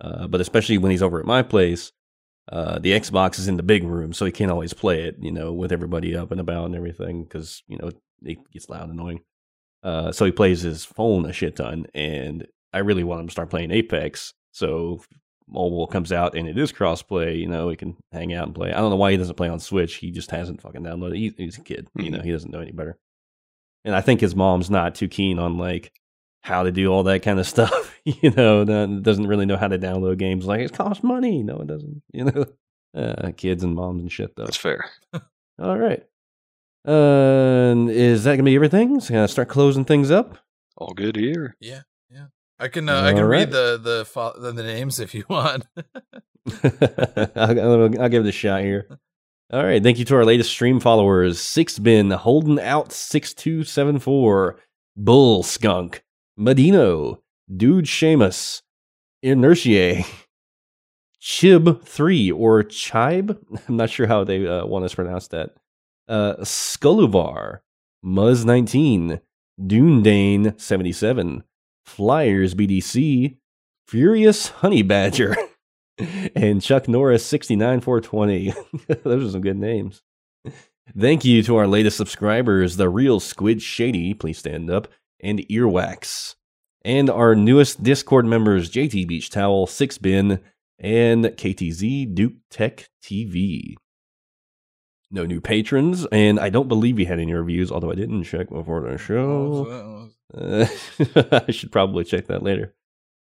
Uh, 0.00 0.26
but 0.26 0.40
especially 0.40 0.78
when 0.78 0.90
he's 0.90 1.02
over 1.02 1.18
at 1.18 1.26
my 1.26 1.42
place, 1.42 1.92
uh, 2.50 2.78
the 2.78 2.92
Xbox 2.92 3.38
is 3.38 3.48
in 3.48 3.56
the 3.56 3.62
big 3.62 3.84
room, 3.84 4.12
so 4.12 4.24
he 4.24 4.32
can't 4.32 4.50
always 4.50 4.72
play 4.72 5.02
it, 5.02 5.16
you 5.20 5.32
know, 5.32 5.52
with 5.52 5.72
everybody 5.72 6.16
up 6.16 6.30
and 6.30 6.40
about 6.40 6.66
and 6.66 6.76
everything 6.76 7.24
because 7.24 7.62
you 7.66 7.76
know 7.78 7.90
it 8.22 8.38
gets 8.52 8.68
loud 8.68 8.88
and 8.88 8.92
annoying. 8.92 9.20
Uh, 9.82 10.12
so 10.12 10.24
he 10.24 10.32
plays 10.32 10.62
his 10.62 10.84
phone 10.84 11.26
a 11.26 11.32
shit 11.32 11.56
ton, 11.56 11.86
and 11.94 12.46
I 12.72 12.78
really 12.78 13.04
want 13.04 13.20
him 13.20 13.26
to 13.28 13.32
start 13.32 13.50
playing 13.50 13.72
Apex. 13.72 14.32
So 14.52 15.02
mobile 15.48 15.86
comes 15.86 16.12
out 16.12 16.34
and 16.34 16.48
it 16.48 16.58
is 16.58 16.72
crossplay, 16.72 17.38
you 17.38 17.46
know, 17.46 17.68
he 17.68 17.76
can 17.76 17.96
hang 18.10 18.34
out 18.34 18.46
and 18.46 18.54
play. 18.54 18.72
I 18.72 18.78
don't 18.78 18.90
know 18.90 18.96
why 18.96 19.12
he 19.12 19.16
doesn't 19.16 19.36
play 19.36 19.48
on 19.48 19.60
Switch. 19.60 19.94
He 19.94 20.10
just 20.10 20.32
hasn't 20.32 20.60
fucking 20.60 20.82
downloaded. 20.82 21.16
He, 21.16 21.32
he's 21.36 21.56
a 21.56 21.60
kid, 21.60 21.86
mm-hmm. 21.86 22.00
you 22.00 22.10
know, 22.10 22.20
he 22.20 22.32
doesn't 22.32 22.50
know 22.50 22.60
any 22.60 22.72
better 22.72 22.98
and 23.86 23.94
I 23.94 24.00
think 24.00 24.20
his 24.20 24.34
mom's 24.34 24.68
not 24.68 24.96
too 24.96 25.08
keen 25.08 25.38
on 25.38 25.56
like 25.56 25.92
how 26.46 26.62
to 26.62 26.70
do 26.70 26.92
all 26.92 27.02
that 27.02 27.22
kind 27.22 27.40
of 27.40 27.46
stuff. 27.46 27.98
you 28.04 28.30
know, 28.30 28.64
doesn't 29.00 29.26
really 29.26 29.46
know 29.46 29.56
how 29.56 29.66
to 29.66 29.78
download 29.78 30.18
games. 30.18 30.46
Like 30.46 30.60
it 30.60 30.72
costs 30.72 31.02
money. 31.02 31.42
No, 31.42 31.58
it 31.58 31.66
doesn't. 31.66 32.02
You 32.12 32.24
know, 32.24 32.46
uh, 32.96 33.32
kids 33.36 33.64
and 33.64 33.74
moms 33.74 34.02
and 34.02 34.12
shit. 34.12 34.36
Though 34.36 34.44
that's 34.44 34.56
fair. 34.56 34.88
all 35.58 35.76
right. 35.76 36.04
Uh, 36.86 37.88
is 37.88 38.22
that 38.24 38.36
gonna 38.36 38.44
be 38.44 38.54
everything? 38.54 39.00
So 39.00 39.12
gonna 39.12 39.26
start 39.26 39.48
closing 39.48 39.84
things 39.84 40.12
up. 40.12 40.38
All 40.76 40.94
good 40.94 41.16
here. 41.16 41.56
Yeah, 41.60 41.80
yeah. 42.08 42.26
I 42.60 42.68
can 42.68 42.88
uh, 42.88 43.02
I 43.02 43.12
can 43.12 43.24
right. 43.24 43.40
read 43.40 43.50
the 43.50 43.80
the 43.82 44.32
the, 44.40 44.52
the 44.52 44.62
names 44.62 45.00
if 45.00 45.14
you 45.14 45.24
want. 45.28 45.66
I'll, 47.34 48.00
I'll 48.00 48.08
give 48.08 48.24
it 48.24 48.28
a 48.28 48.32
shot 48.32 48.62
here. 48.62 48.86
All 49.52 49.64
right. 49.64 49.82
Thank 49.82 49.98
you 49.98 50.04
to 50.04 50.14
our 50.14 50.24
latest 50.24 50.50
stream 50.50 50.78
followers 50.78 51.40
Six 51.40 51.80
Bin, 51.80 52.12
Holding 52.12 52.60
Out 52.60 52.92
6274, 52.92 54.60
Bull 54.96 55.42
Skunk, 55.42 56.04
Medino, 56.38 57.20
Dude 57.54 57.86
Seamus, 57.86 58.62
Inertiae, 59.24 60.06
Chib3 61.20 62.32
or 62.34 62.62
Chibe. 62.64 63.36
I'm 63.68 63.76
not 63.76 63.90
sure 63.90 64.06
how 64.06 64.24
they 64.24 64.46
uh, 64.46 64.66
want 64.66 64.84
us 64.84 64.92
to 64.92 64.96
pronounce 64.96 65.28
that. 65.28 65.54
Uh, 66.08 66.36
Skuluvar, 66.40 67.60
Muzz19, 68.04 69.20
Dune 69.66 70.58
77, 70.58 71.44
Flyers 71.84 72.54
BDC, 72.54 73.36
Furious 73.88 74.48
Honey 74.48 74.82
Badger. 74.82 75.36
and 76.34 76.62
Chuck 76.62 76.88
Norris 76.88 77.24
69420. 77.24 78.54
Those 79.02 79.24
are 79.24 79.30
some 79.30 79.40
good 79.40 79.56
names. 79.56 80.02
Thank 80.98 81.24
you 81.24 81.42
to 81.42 81.56
our 81.56 81.66
latest 81.66 81.96
subscribers, 81.96 82.76
the 82.76 82.88
real 82.88 83.18
Squid 83.18 83.60
Shady, 83.60 84.14
please 84.14 84.38
stand 84.38 84.70
up, 84.70 84.88
and 85.20 85.40
Earwax. 85.50 86.34
And 86.84 87.10
our 87.10 87.34
newest 87.34 87.82
Discord 87.82 88.26
members, 88.26 88.70
JT 88.70 89.08
Beach 89.08 89.30
Towel, 89.30 89.66
Six 89.66 89.98
Bin, 89.98 90.40
and 90.78 91.24
KTZ 91.24 92.14
Duke 92.14 92.34
Tech 92.50 92.88
TV. 93.02 93.74
No 95.10 95.24
new 95.24 95.40
patrons, 95.40 96.06
and 96.12 96.38
I 96.38 96.48
don't 96.50 96.68
believe 96.68 96.96
we 96.96 97.04
had 97.04 97.20
any 97.20 97.32
reviews, 97.32 97.70
although 97.70 97.90
I 97.90 97.94
didn't 97.94 98.24
check 98.24 98.48
before 98.50 98.80
the 98.80 98.98
show. 98.98 100.10
Uh, 100.34 100.66
I 101.46 101.50
should 101.50 101.72
probably 101.72 102.04
check 102.04 102.26
that 102.26 102.42
later. 102.42 102.74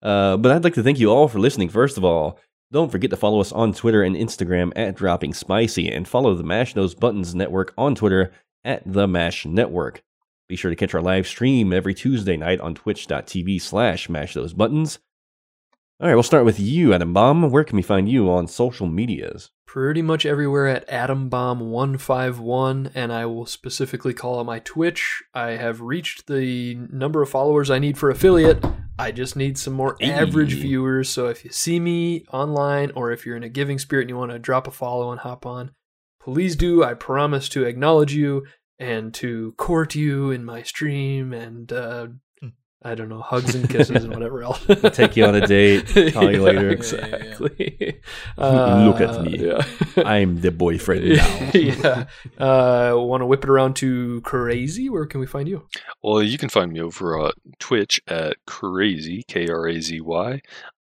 Uh, 0.01 0.37
but 0.37 0.51
I'd 0.51 0.63
like 0.63 0.75
to 0.75 0.83
thank 0.83 0.99
you 0.99 1.11
all 1.11 1.27
for 1.27 1.39
listening, 1.39 1.69
first 1.69 1.97
of 1.97 2.05
all. 2.05 2.39
Don't 2.71 2.91
forget 2.91 3.09
to 3.11 3.17
follow 3.17 3.39
us 3.39 3.51
on 3.51 3.73
Twitter 3.73 4.03
and 4.03 4.15
Instagram 4.15 4.71
at 4.75 4.95
Dropping 4.95 5.33
Spicy 5.33 5.91
and 5.91 6.07
follow 6.07 6.33
the 6.33 6.43
Mash 6.43 6.73
Those 6.73 6.95
Buttons 6.95 7.35
Network 7.35 7.73
on 7.77 7.95
Twitter 7.95 8.31
at 8.63 8.81
The 8.85 9.07
Mash 9.07 9.45
Network. 9.45 10.03
Be 10.47 10.55
sure 10.55 10.69
to 10.69 10.75
catch 10.75 10.93
our 10.93 11.01
live 11.01 11.25
stream 11.27 11.73
every 11.73 11.93
Tuesday 11.95 12.37
night 12.37 12.59
on 12.59 12.75
twitch.tv 12.75 13.59
slash 13.61 14.09
mash 14.09 14.33
those 14.35 14.53
buttons. 14.53 14.99
All 15.99 16.07
right, 16.07 16.13
we'll 16.13 16.23
start 16.23 16.45
with 16.45 16.59
you, 16.59 16.89
Atombomb. 16.89 17.49
Where 17.49 17.63
can 17.63 17.77
we 17.77 17.81
find 17.81 18.07
you 18.09 18.29
on 18.29 18.47
social 18.47 18.85
medias? 18.85 19.49
Pretty 19.65 20.01
much 20.01 20.25
everywhere 20.25 20.67
at 20.67 20.85
AtomBomb151, 20.89 22.91
and 22.93 23.13
I 23.13 23.25
will 23.25 23.45
specifically 23.45 24.13
call 24.13 24.39
out 24.39 24.45
my 24.45 24.59
Twitch. 24.59 25.23
I 25.33 25.51
have 25.51 25.79
reached 25.81 26.27
the 26.27 26.75
number 26.91 27.21
of 27.21 27.29
followers 27.29 27.71
I 27.71 27.79
need 27.79 27.97
for 27.97 28.09
affiliate. 28.09 28.63
I 28.99 29.11
just 29.11 29.35
need 29.35 29.57
some 29.57 29.73
more 29.73 29.97
Hey. 29.99 30.11
average 30.11 30.53
viewers. 30.53 31.09
So 31.09 31.27
if 31.27 31.43
you 31.43 31.51
see 31.51 31.79
me 31.79 32.25
online 32.31 32.91
or 32.95 33.11
if 33.11 33.25
you're 33.25 33.35
in 33.37 33.43
a 33.43 33.49
giving 33.49 33.79
spirit 33.79 34.03
and 34.03 34.09
you 34.09 34.17
want 34.17 34.31
to 34.31 34.39
drop 34.39 34.67
a 34.67 34.71
follow 34.71 35.11
and 35.11 35.19
hop 35.21 35.45
on, 35.45 35.71
please 36.21 36.55
do. 36.55 36.83
I 36.83 36.93
promise 36.93 37.49
to 37.49 37.65
acknowledge 37.65 38.13
you 38.13 38.45
and 38.79 39.13
to 39.15 39.53
court 39.53 39.95
you 39.95 40.31
in 40.31 40.43
my 40.45 40.61
stream 40.63 41.33
and 41.33 41.71
uh, 41.71 42.07
I 42.83 42.93
don't 42.93 43.09
know, 43.09 43.21
hugs 43.21 43.55
and 43.55 43.67
kisses 43.67 44.03
and 44.03 44.13
whatever 44.13 44.43
else. 44.43 44.63
Take 44.93 45.17
you 45.17 45.25
on 45.25 45.33
a 45.33 45.47
date, 45.47 45.87
call 46.13 46.31
you 46.31 46.43
later. 46.43 46.69
Exactly. 46.69 47.99
Look 48.37 49.01
at 49.01 49.09
Uh, 49.09 49.23
me. 49.23 49.37
yeah. 49.39 49.65
I'm 50.05 50.41
the 50.41 50.51
boyfriend 50.51 51.09
now. 51.15 51.49
yeah. 51.55 52.05
Uh, 52.37 52.93
Want 52.95 53.21
to 53.21 53.25
whip 53.25 53.43
it 53.43 53.49
around 53.49 53.75
to 53.77 54.21
Krazy? 54.21 54.89
Where 54.91 55.07
can 55.07 55.19
we 55.19 55.25
find 55.25 55.47
you? 55.47 55.65
Well, 56.03 56.21
you 56.21 56.37
can 56.37 56.49
find 56.49 56.71
me 56.71 56.79
over 56.81 57.17
on 57.19 57.31
Twitch 57.59 57.99
at 58.07 58.37
Krazy 58.47 59.25
K 59.27 59.47
R 59.47 59.67
A 59.67 59.81
Z 59.81 60.01
Y 60.01 60.41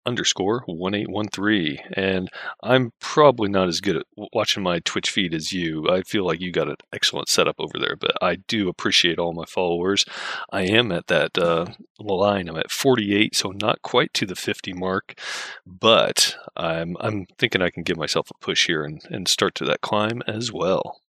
underscore 0.07 0.63
one 0.65 0.95
eight 0.95 1.09
one 1.09 1.27
three, 1.27 1.79
and 1.93 2.29
I'm 2.63 2.91
probably 2.99 3.49
not 3.49 3.67
as 3.67 3.81
good 3.81 3.97
at 3.97 4.05
watching 4.33 4.63
my 4.63 4.79
Twitch 4.79 5.09
feed 5.09 5.33
as 5.33 5.51
you. 5.51 5.87
I 5.89 6.01
feel 6.01 6.25
like 6.25 6.41
you 6.41 6.51
got 6.51 6.69
an 6.69 6.77
excellent 6.93 7.29
setup 7.29 7.55
over 7.59 7.77
there, 7.77 7.95
but 7.95 8.11
I 8.21 8.37
do 8.47 8.69
appreciate 8.69 9.19
all 9.19 9.33
my 9.33 9.45
followers. 9.45 10.05
I 10.51 10.61
am 10.61 10.91
at 10.91 11.07
that 11.07 11.37
uh, 11.37 11.65
line. 11.99 12.47
I'm 12.47 12.57
at 12.57 12.71
48, 12.71 13.35
so 13.35 13.51
not 13.51 13.81
quite 13.81 14.13
to 14.15 14.25
the 14.25 14.35
50 14.35 14.73
mark, 14.73 15.19
but 15.65 16.37
I'm 16.55 16.95
I'm 16.99 17.27
thinking 17.37 17.61
I 17.61 17.69
can 17.69 17.83
give 17.83 17.97
myself 17.97 18.31
a 18.31 18.43
push 18.43 18.67
here 18.67 18.83
and, 18.83 19.01
and 19.09 19.27
start 19.27 19.53
to 19.55 19.65
that 19.65 19.81
climb 19.81 20.23
as 20.27 20.51
well. 20.51 21.01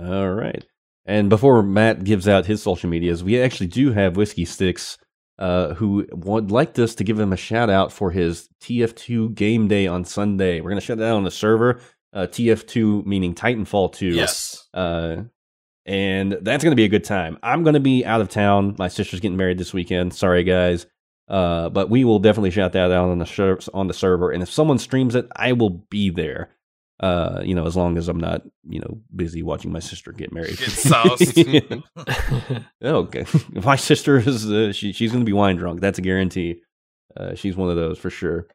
All 0.00 0.30
right. 0.30 0.64
And 1.06 1.28
before 1.28 1.62
Matt 1.62 2.04
gives 2.04 2.28
out 2.28 2.46
his 2.46 2.62
social 2.62 2.88
medias, 2.88 3.24
we 3.24 3.40
actually 3.40 3.66
do 3.66 3.92
have 3.92 4.16
Whiskey 4.16 4.44
Sticks, 4.44 4.98
uh, 5.40 5.74
who 5.74 6.06
would 6.12 6.50
like 6.50 6.78
us 6.78 6.94
to 6.96 7.04
give 7.04 7.18
him 7.18 7.32
a 7.32 7.36
shout 7.36 7.70
out 7.70 7.92
for 7.92 8.10
his 8.10 8.48
TF2 8.60 9.34
game 9.34 9.68
day 9.68 9.86
on 9.86 10.04
Sunday. 10.04 10.60
We're 10.60 10.70
going 10.70 10.80
to 10.80 10.86
shut 10.86 10.98
down 10.98 11.24
the 11.24 11.30
server. 11.30 11.80
Uh, 12.12 12.26
TF2 12.26 13.06
meaning 13.06 13.34
Titanfall 13.34 13.94
2. 13.94 14.06
Yes. 14.08 14.68
Uh, 14.74 15.22
and 15.86 16.32
that's 16.42 16.62
going 16.62 16.72
to 16.72 16.76
be 16.76 16.84
a 16.84 16.88
good 16.88 17.04
time. 17.04 17.38
I'm 17.42 17.62
going 17.62 17.74
to 17.74 17.80
be 17.80 18.04
out 18.04 18.20
of 18.20 18.28
town. 18.28 18.76
My 18.78 18.88
sister's 18.88 19.20
getting 19.20 19.38
married 19.38 19.58
this 19.58 19.72
weekend. 19.72 20.12
Sorry, 20.14 20.44
guys. 20.44 20.86
Uh, 21.26 21.70
but 21.70 21.88
we 21.88 22.04
will 22.04 22.18
definitely 22.18 22.50
shout 22.50 22.72
that 22.72 22.90
out 22.90 23.08
on 23.08 23.18
the 23.18 23.26
ser- 23.26 23.60
on 23.72 23.86
the 23.86 23.94
server. 23.94 24.30
And 24.30 24.42
if 24.42 24.50
someone 24.50 24.78
streams 24.78 25.14
it, 25.14 25.26
I 25.34 25.52
will 25.52 25.70
be 25.70 26.10
there. 26.10 26.50
Uh, 27.00 27.40
you 27.42 27.54
know, 27.54 27.66
as 27.66 27.76
long 27.76 27.96
as 27.96 28.08
I'm 28.08 28.20
not, 28.20 28.42
you 28.68 28.78
know, 28.78 29.00
busy 29.14 29.42
watching 29.42 29.72
my 29.72 29.78
sister 29.78 30.12
get 30.12 30.34
married. 30.34 30.58
Get 30.58 30.70
soused. 30.70 31.38
okay, 32.82 33.24
my 33.64 33.76
sister 33.76 34.18
is 34.18 34.50
uh, 34.50 34.72
she 34.72 34.92
she's 34.92 35.10
going 35.10 35.24
to 35.24 35.26
be 35.26 35.32
wine 35.32 35.56
drunk. 35.56 35.80
That's 35.80 35.98
a 35.98 36.02
guarantee. 36.02 36.60
Uh, 37.16 37.34
she's 37.34 37.56
one 37.56 37.70
of 37.70 37.76
those 37.76 37.98
for 37.98 38.10
sure. 38.10 38.48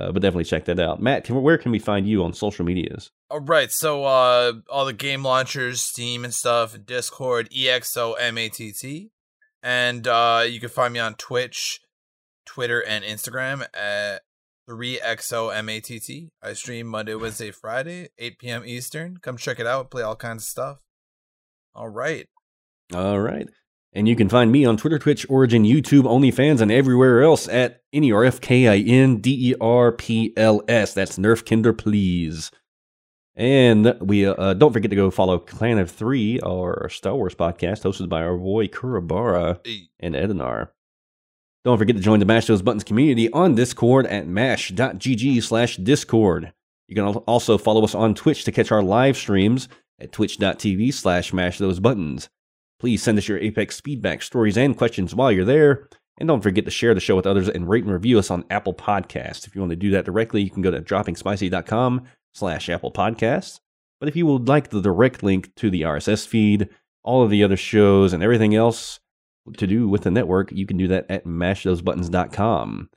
Uh, 0.00 0.10
but 0.10 0.22
definitely 0.22 0.44
check 0.44 0.64
that 0.64 0.80
out. 0.80 1.02
Matt, 1.02 1.24
can, 1.24 1.40
where 1.42 1.58
can 1.58 1.70
we 1.70 1.78
find 1.78 2.08
you 2.08 2.24
on 2.24 2.32
social 2.32 2.64
medias? 2.64 3.10
All 3.30 3.40
right, 3.40 3.70
so 3.70 4.04
uh, 4.04 4.54
all 4.70 4.86
the 4.86 4.94
game 4.94 5.22
launchers, 5.22 5.82
Steam 5.82 6.24
and 6.24 6.32
stuff, 6.32 6.78
Discord, 6.86 7.48
E 7.52 7.66
EXOMATT, 7.66 9.10
and 9.62 10.08
uh, 10.08 10.44
you 10.48 10.60
can 10.60 10.70
find 10.70 10.94
me 10.94 10.98
on 10.98 11.14
Twitch, 11.16 11.80
Twitter, 12.46 12.82
and 12.82 13.04
Instagram 13.04 13.66
at 13.74 14.22
3XOMATT. 14.68 16.28
I 16.42 16.52
stream 16.52 16.86
Monday, 16.86 17.14
Wednesday, 17.14 17.50
Friday, 17.50 18.08
8 18.18 18.38
p.m. 18.38 18.62
Eastern. 18.64 19.18
Come 19.18 19.36
check 19.36 19.60
it 19.60 19.66
out. 19.66 19.90
Play 19.90 20.02
all 20.02 20.16
kinds 20.16 20.44
of 20.44 20.48
stuff. 20.48 20.78
All 21.74 21.88
right. 21.88 22.26
All 22.94 23.20
right. 23.20 23.48
And 23.94 24.08
you 24.08 24.16
can 24.16 24.30
find 24.30 24.50
me 24.50 24.64
on 24.64 24.78
Twitter, 24.78 24.98
Twitch, 24.98 25.28
Origin, 25.28 25.64
YouTube, 25.64 26.04
OnlyFans, 26.04 26.62
and 26.62 26.72
everywhere 26.72 27.22
else 27.22 27.46
at 27.48 27.82
E 27.92 27.98
N-E-R-F-K-I-N-D-E-R-P-L-S. 27.98 30.94
That's 30.94 31.18
Nerf 31.18 31.44
Kinder, 31.44 31.74
please. 31.74 32.50
And 33.34 33.96
we 34.00 34.26
uh, 34.26 34.54
don't 34.54 34.72
forget 34.72 34.90
to 34.90 34.96
go 34.96 35.10
follow 35.10 35.38
Clan 35.38 35.78
of 35.78 35.90
Three, 35.90 36.40
our 36.40 36.88
Star 36.88 37.14
Wars 37.14 37.34
podcast, 37.34 37.82
hosted 37.82 38.08
by 38.08 38.22
our 38.22 38.36
boy 38.36 38.68
Kurabara 38.68 39.58
and 40.00 40.14
Edinar. 40.14 40.68
Don't 41.64 41.78
forget 41.78 41.94
to 41.94 42.02
join 42.02 42.18
the 42.18 42.26
Mash 42.26 42.46
Those 42.46 42.60
Buttons 42.60 42.82
community 42.82 43.30
on 43.32 43.54
Discord 43.54 44.06
at 44.06 44.26
mash.gg 44.26 45.42
slash 45.42 45.76
discord. 45.76 46.52
You 46.88 46.96
can 46.96 47.04
also 47.04 47.56
follow 47.56 47.84
us 47.84 47.94
on 47.94 48.14
Twitch 48.14 48.44
to 48.44 48.52
catch 48.52 48.72
our 48.72 48.82
live 48.82 49.16
streams 49.16 49.68
at 50.00 50.10
twitch.tv 50.10 50.92
slash 50.92 51.32
mash 51.32 51.58
those 51.58 51.78
buttons. 51.78 52.28
Please 52.80 53.00
send 53.00 53.16
us 53.16 53.28
your 53.28 53.38
Apex 53.38 53.80
feedback, 53.80 54.22
stories, 54.22 54.58
and 54.58 54.76
questions 54.76 55.14
while 55.14 55.30
you're 55.30 55.44
there. 55.44 55.88
And 56.18 56.26
don't 56.26 56.42
forget 56.42 56.64
to 56.64 56.70
share 56.70 56.94
the 56.94 57.00
show 57.00 57.14
with 57.14 57.26
others 57.26 57.48
and 57.48 57.68
rate 57.68 57.84
and 57.84 57.92
review 57.92 58.18
us 58.18 58.30
on 58.30 58.44
Apple 58.50 58.74
Podcasts. 58.74 59.46
If 59.46 59.54
you 59.54 59.60
want 59.60 59.70
to 59.70 59.76
do 59.76 59.90
that 59.92 60.04
directly, 60.04 60.42
you 60.42 60.50
can 60.50 60.62
go 60.62 60.72
to 60.72 60.82
droppingspicy.com 60.82 62.02
slash 62.34 62.68
Apple 62.68 62.92
Podcasts. 62.92 63.60
But 64.00 64.08
if 64.08 64.16
you 64.16 64.26
would 64.26 64.48
like 64.48 64.70
the 64.70 64.82
direct 64.82 65.22
link 65.22 65.54
to 65.54 65.70
the 65.70 65.82
RSS 65.82 66.26
feed, 66.26 66.68
all 67.04 67.22
of 67.22 67.30
the 67.30 67.44
other 67.44 67.56
shows, 67.56 68.12
and 68.12 68.20
everything 68.20 68.54
else 68.54 68.98
to 69.56 69.66
do 69.66 69.88
with 69.88 70.02
the 70.02 70.10
network, 70.10 70.52
you 70.52 70.66
can 70.66 70.76
do 70.76 70.88
that 70.88 71.06
at 71.08 71.24
mashthosebuttons.com. 71.24 72.90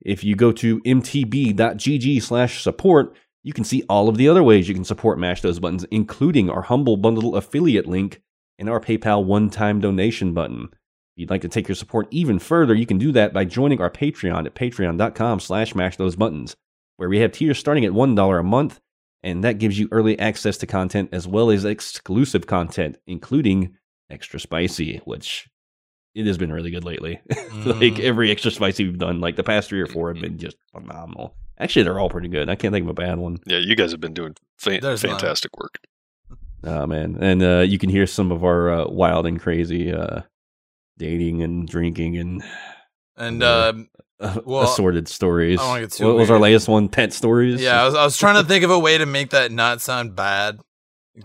If 0.00 0.22
you 0.22 0.36
go 0.36 0.52
to 0.52 0.80
mtb.gg 0.80 2.22
slash 2.22 2.62
support, 2.62 3.16
you 3.42 3.52
can 3.52 3.64
see 3.64 3.84
all 3.88 4.08
of 4.08 4.16
the 4.16 4.28
other 4.28 4.42
ways 4.42 4.68
you 4.68 4.74
can 4.74 4.84
support 4.84 5.18
Mash 5.18 5.40
Those 5.40 5.60
Buttons, 5.60 5.84
including 5.90 6.50
our 6.50 6.62
Humble 6.62 6.96
Bundle 6.96 7.36
affiliate 7.36 7.86
link 7.86 8.20
and 8.58 8.68
our 8.68 8.80
PayPal 8.80 9.24
one-time 9.24 9.80
donation 9.80 10.34
button. 10.34 10.68
If 10.72 11.20
you'd 11.20 11.30
like 11.30 11.42
to 11.42 11.48
take 11.48 11.68
your 11.68 11.76
support 11.76 12.08
even 12.10 12.38
further, 12.38 12.74
you 12.74 12.86
can 12.86 12.98
do 12.98 13.12
that 13.12 13.32
by 13.32 13.44
joining 13.44 13.80
our 13.80 13.90
Patreon 13.90 14.46
at 14.46 14.54
patreon.com 14.54 15.40
slash 15.40 15.74
mash 15.74 15.96
those 15.96 16.16
buttons, 16.16 16.56
where 16.96 17.08
we 17.08 17.20
have 17.20 17.32
tiers 17.32 17.58
starting 17.58 17.84
at 17.84 17.92
$1 17.92 18.40
a 18.40 18.42
month, 18.42 18.80
and 19.22 19.42
that 19.42 19.58
gives 19.58 19.78
you 19.78 19.88
early 19.90 20.18
access 20.18 20.58
to 20.58 20.66
content 20.66 21.10
as 21.12 21.26
well 21.26 21.50
as 21.50 21.64
exclusive 21.64 22.46
content, 22.46 22.98
including 23.06 23.76
extra 24.10 24.38
spicy, 24.38 24.98
which 25.04 25.48
it 26.16 26.26
has 26.26 26.38
been 26.38 26.52
really 26.52 26.70
good 26.70 26.84
lately. 26.84 27.20
like 27.28 27.94
Mm. 27.94 28.00
every 28.00 28.30
extra 28.30 28.50
spicy 28.50 28.84
we've 28.84 28.98
done, 28.98 29.20
like 29.20 29.36
the 29.36 29.44
past 29.44 29.68
three 29.68 29.80
or 29.80 29.86
four 29.86 30.12
have 30.12 30.20
been 30.22 30.38
just 30.38 30.56
phenomenal. 30.72 31.36
Actually, 31.58 31.84
they're 31.84 31.98
all 32.00 32.10
pretty 32.10 32.28
good. 32.28 32.48
I 32.50 32.54
can't 32.54 32.72
think 32.72 32.84
of 32.84 32.90
a 32.90 32.94
bad 32.94 33.18
one. 33.18 33.38
Yeah, 33.46 33.58
you 33.58 33.76
guys 33.76 33.90
have 33.92 34.00
been 34.00 34.14
doing 34.14 34.34
fa- 34.58 34.78
There's 34.82 35.02
none. 35.04 35.12
fantastic 35.18 35.56
work. 35.58 35.78
Oh 36.64 36.86
man, 36.86 37.16
and 37.20 37.42
uh, 37.42 37.58
you 37.60 37.78
can 37.78 37.90
hear 37.90 38.06
some 38.06 38.32
of 38.32 38.42
our 38.44 38.70
uh, 38.70 38.88
wild 38.88 39.26
and 39.26 39.38
crazy 39.40 39.92
uh, 39.92 40.22
dating 40.98 41.42
and 41.42 41.68
drinking 41.68 42.16
and 42.16 42.42
And 43.16 43.40
Yeah. 43.42 43.48
um, 43.68 43.88
uh, 44.20 44.40
Well, 44.44 44.62
assorted 44.64 45.08
stories. 45.08 45.60
I 45.60 45.72
don't 45.74 45.80
get 45.82 45.92
too 45.92 46.06
what 46.06 46.16
was 46.16 46.30
our 46.30 46.38
latest 46.40 46.68
one? 46.68 46.88
Pet 46.88 47.12
stories. 47.12 47.60
yeah, 47.60 47.80
I 47.82 47.84
was, 47.84 47.94
I 47.94 48.04
was 48.04 48.16
trying 48.18 48.42
to 48.42 48.48
think 48.48 48.64
of 48.64 48.70
a 48.70 48.78
way 48.78 48.98
to 48.98 49.06
make 49.06 49.30
that 49.30 49.52
not 49.52 49.80
sound 49.80 50.16
bad, 50.16 50.58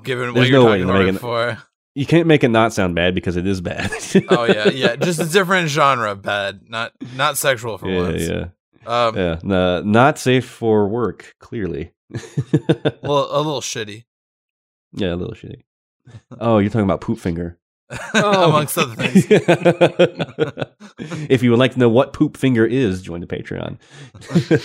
given 0.03 0.33
what 0.33 0.47
you're 0.47 0.59
no 0.61 0.67
talking 0.67 0.83
about 0.83 0.99
make 0.99 1.07
it 1.09 1.15
it- 1.15 1.19
for. 1.19 1.57
You 1.95 2.05
can't 2.05 2.27
make 2.27 2.43
it 2.43 2.49
not 2.49 2.73
sound 2.73 2.95
bad 2.95 3.13
because 3.15 3.35
it 3.35 3.45
is 3.47 3.61
bad. 3.61 3.91
Oh 4.29 4.45
yeah, 4.45 4.69
yeah, 4.69 4.95
just 5.01 5.19
a 5.19 5.25
different 5.25 5.69
genre 5.69 6.11
of 6.11 6.21
bad, 6.21 6.69
not 6.69 6.93
not 7.15 7.37
sexual 7.37 7.77
for 7.77 7.89
yeah, 7.89 8.01
once. 8.01 8.21
yeah, 8.27 8.45
Um, 8.85 9.15
yeah. 9.15 9.39
No, 9.43 9.81
not 9.81 10.17
safe 10.19 10.45
for 10.47 10.87
work. 10.87 11.35
Clearly. 11.39 11.91
well, 13.01 13.27
a 13.31 13.37
little 13.37 13.61
shitty, 13.61 14.05
yeah, 14.93 15.13
a 15.13 15.15
little 15.15 15.33
shitty. 15.35 15.63
Oh, 16.39 16.57
you're 16.59 16.69
talking 16.69 16.83
about 16.85 17.01
poop 17.01 17.19
finger. 17.19 17.57
Oh. 18.13 18.49
amongst 18.49 18.77
other 18.77 18.95
things. 18.95 19.25
if 21.29 21.43
you 21.43 21.49
would 21.51 21.59
like 21.59 21.73
to 21.73 21.79
know 21.79 21.89
what 21.89 22.13
Poop 22.13 22.37
Finger 22.37 22.65
is, 22.65 23.01
join 23.01 23.19
the 23.19 23.27
Patreon. 23.27 23.79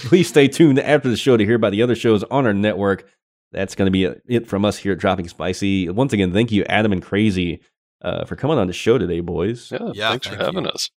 Please 0.08 0.28
stay 0.28 0.46
tuned 0.46 0.78
after 0.78 1.08
the 1.08 1.16
show 1.16 1.36
to 1.36 1.44
hear 1.44 1.56
about 1.56 1.72
the 1.72 1.82
other 1.82 1.96
shows 1.96 2.22
on 2.24 2.46
our 2.46 2.54
network. 2.54 3.08
That's 3.52 3.74
going 3.74 3.86
to 3.86 3.90
be 3.90 4.04
it 4.26 4.46
from 4.46 4.64
us 4.64 4.76
here 4.78 4.92
at 4.92 4.98
Dropping 4.98 5.28
Spicy. 5.28 5.88
Once 5.88 6.12
again, 6.12 6.32
thank 6.32 6.50
you, 6.52 6.64
Adam 6.64 6.92
and 6.92 7.02
Krazy, 7.02 7.60
uh, 8.02 8.24
for 8.24 8.36
coming 8.36 8.58
on 8.58 8.66
the 8.66 8.72
show 8.72 8.98
today, 8.98 9.20
boys. 9.20 9.70
Yeah, 9.70 9.90
Yeah, 9.94 10.10
thanks 10.10 10.26
for 10.26 10.36
having 10.36 10.64
you. 10.64 10.70
us. 10.70 10.90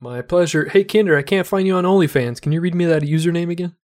My 0.00 0.22
pleasure. 0.22 0.68
Hey, 0.68 0.84
Kinder, 0.84 1.16
I 1.16 1.22
can't 1.22 1.46
find 1.46 1.66
you 1.66 1.74
on 1.76 1.84
OnlyFans. 1.84 2.40
Can 2.40 2.52
you 2.52 2.60
read 2.60 2.74
me 2.74 2.86
that 2.86 3.02
username 3.02 3.50
again? 3.50 3.76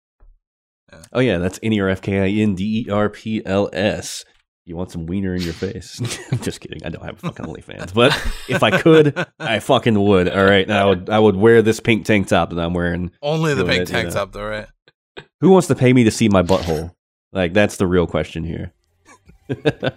Oh, 1.13 1.21
yeah, 1.21 1.39
that's 1.39 1.59
N 1.63 1.73
E 1.73 1.81
R 1.81 1.89
F 1.89 2.03
K 2.03 2.21
I 2.21 2.29
N 2.43 2.55
D 2.55 2.85
E 2.87 2.91
R 2.91 3.09
P 3.11 3.43
L 3.45 3.69
S. 3.73 4.25
You 4.65 4.77
want 4.77 4.91
some 4.93 5.07
wiener 5.07 5.35
in 5.35 5.43
your 5.43 5.53
face? 5.53 6.01
I'm 6.33 6.39
just 6.39 6.61
kidding. 6.61 6.85
I 6.85 6.89
don't 6.89 7.05
have 7.05 7.17
a 7.17 7.19
fucking 7.19 7.45
OnlyFans, 7.45 7.93
but 7.93 8.13
if 8.49 8.63
I 8.63 8.81
could, 8.81 9.27
I 9.41 9.59
fucking 9.59 10.01
would. 10.01 10.29
All 10.29 10.45
right, 10.45 10.67
and 10.67 10.73
I 10.73 10.85
would. 10.85 11.11
I 11.11 11.19
would 11.19 11.37
wear 11.37 11.63
this 11.63 11.81
pink 11.81 12.07
tank 12.07 12.29
top 12.29 12.51
that 12.51 12.59
I'm 12.61 12.75
wearing. 12.75 13.11
Only 13.21 13.55
the 13.55 13.65
pink 13.65 13.83
it, 13.83 13.89
you 13.89 13.95
tank 13.95 14.09
know. 14.09 14.15
top, 14.15 14.33
though, 14.33 14.47
right? 14.47 14.67
Who 15.41 15.51
wants 15.51 15.67
to 15.69 15.75
pay 15.75 15.93
me 15.93 16.05
to 16.05 16.11
see 16.11 16.29
my 16.29 16.43
butthole? 16.43 16.93
Like 17.35 17.53
that's 17.53 17.77
the 17.77 17.87
real 17.87 18.07
question 18.07 18.45
here. 18.45 18.73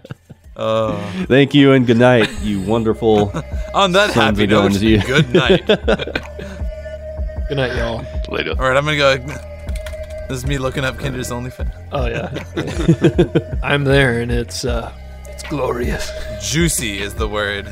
Uh, 0.58 1.00
Thank 1.26 1.54
you 1.54 1.74
and 1.74 1.86
good 1.86 1.98
night, 1.98 2.28
you 2.42 2.60
wonderful 2.64 3.32
on 3.76 3.92
that 3.92 4.10
sons 4.10 4.40
happy 4.40 4.46
of 4.46 4.50
note, 4.50 4.72
good 5.06 5.32
night. 5.32 5.64
Good 5.68 7.58
night, 7.58 7.78
y'all. 7.78 8.04
Later. 8.28 8.56
All 8.58 8.68
right, 8.68 8.76
I'm 8.76 8.84
gonna 8.84 8.98
go. 8.98 9.18
This 9.18 10.40
is 10.40 10.48
me 10.48 10.58
looking 10.58 10.84
up 10.84 10.98
Kinder's 10.98 11.30
OnlyFans. 11.30 11.72
Oh 11.92 12.08
yeah, 12.08 13.60
I'm 13.62 13.84
there, 13.84 14.20
and 14.20 14.32
it's 14.32 14.66
uh, 14.66 14.92
it's 15.28 15.44
glorious. 15.44 16.12
Juicy 16.42 17.04
is 17.04 17.14
the 17.14 17.28
word. 17.28 17.72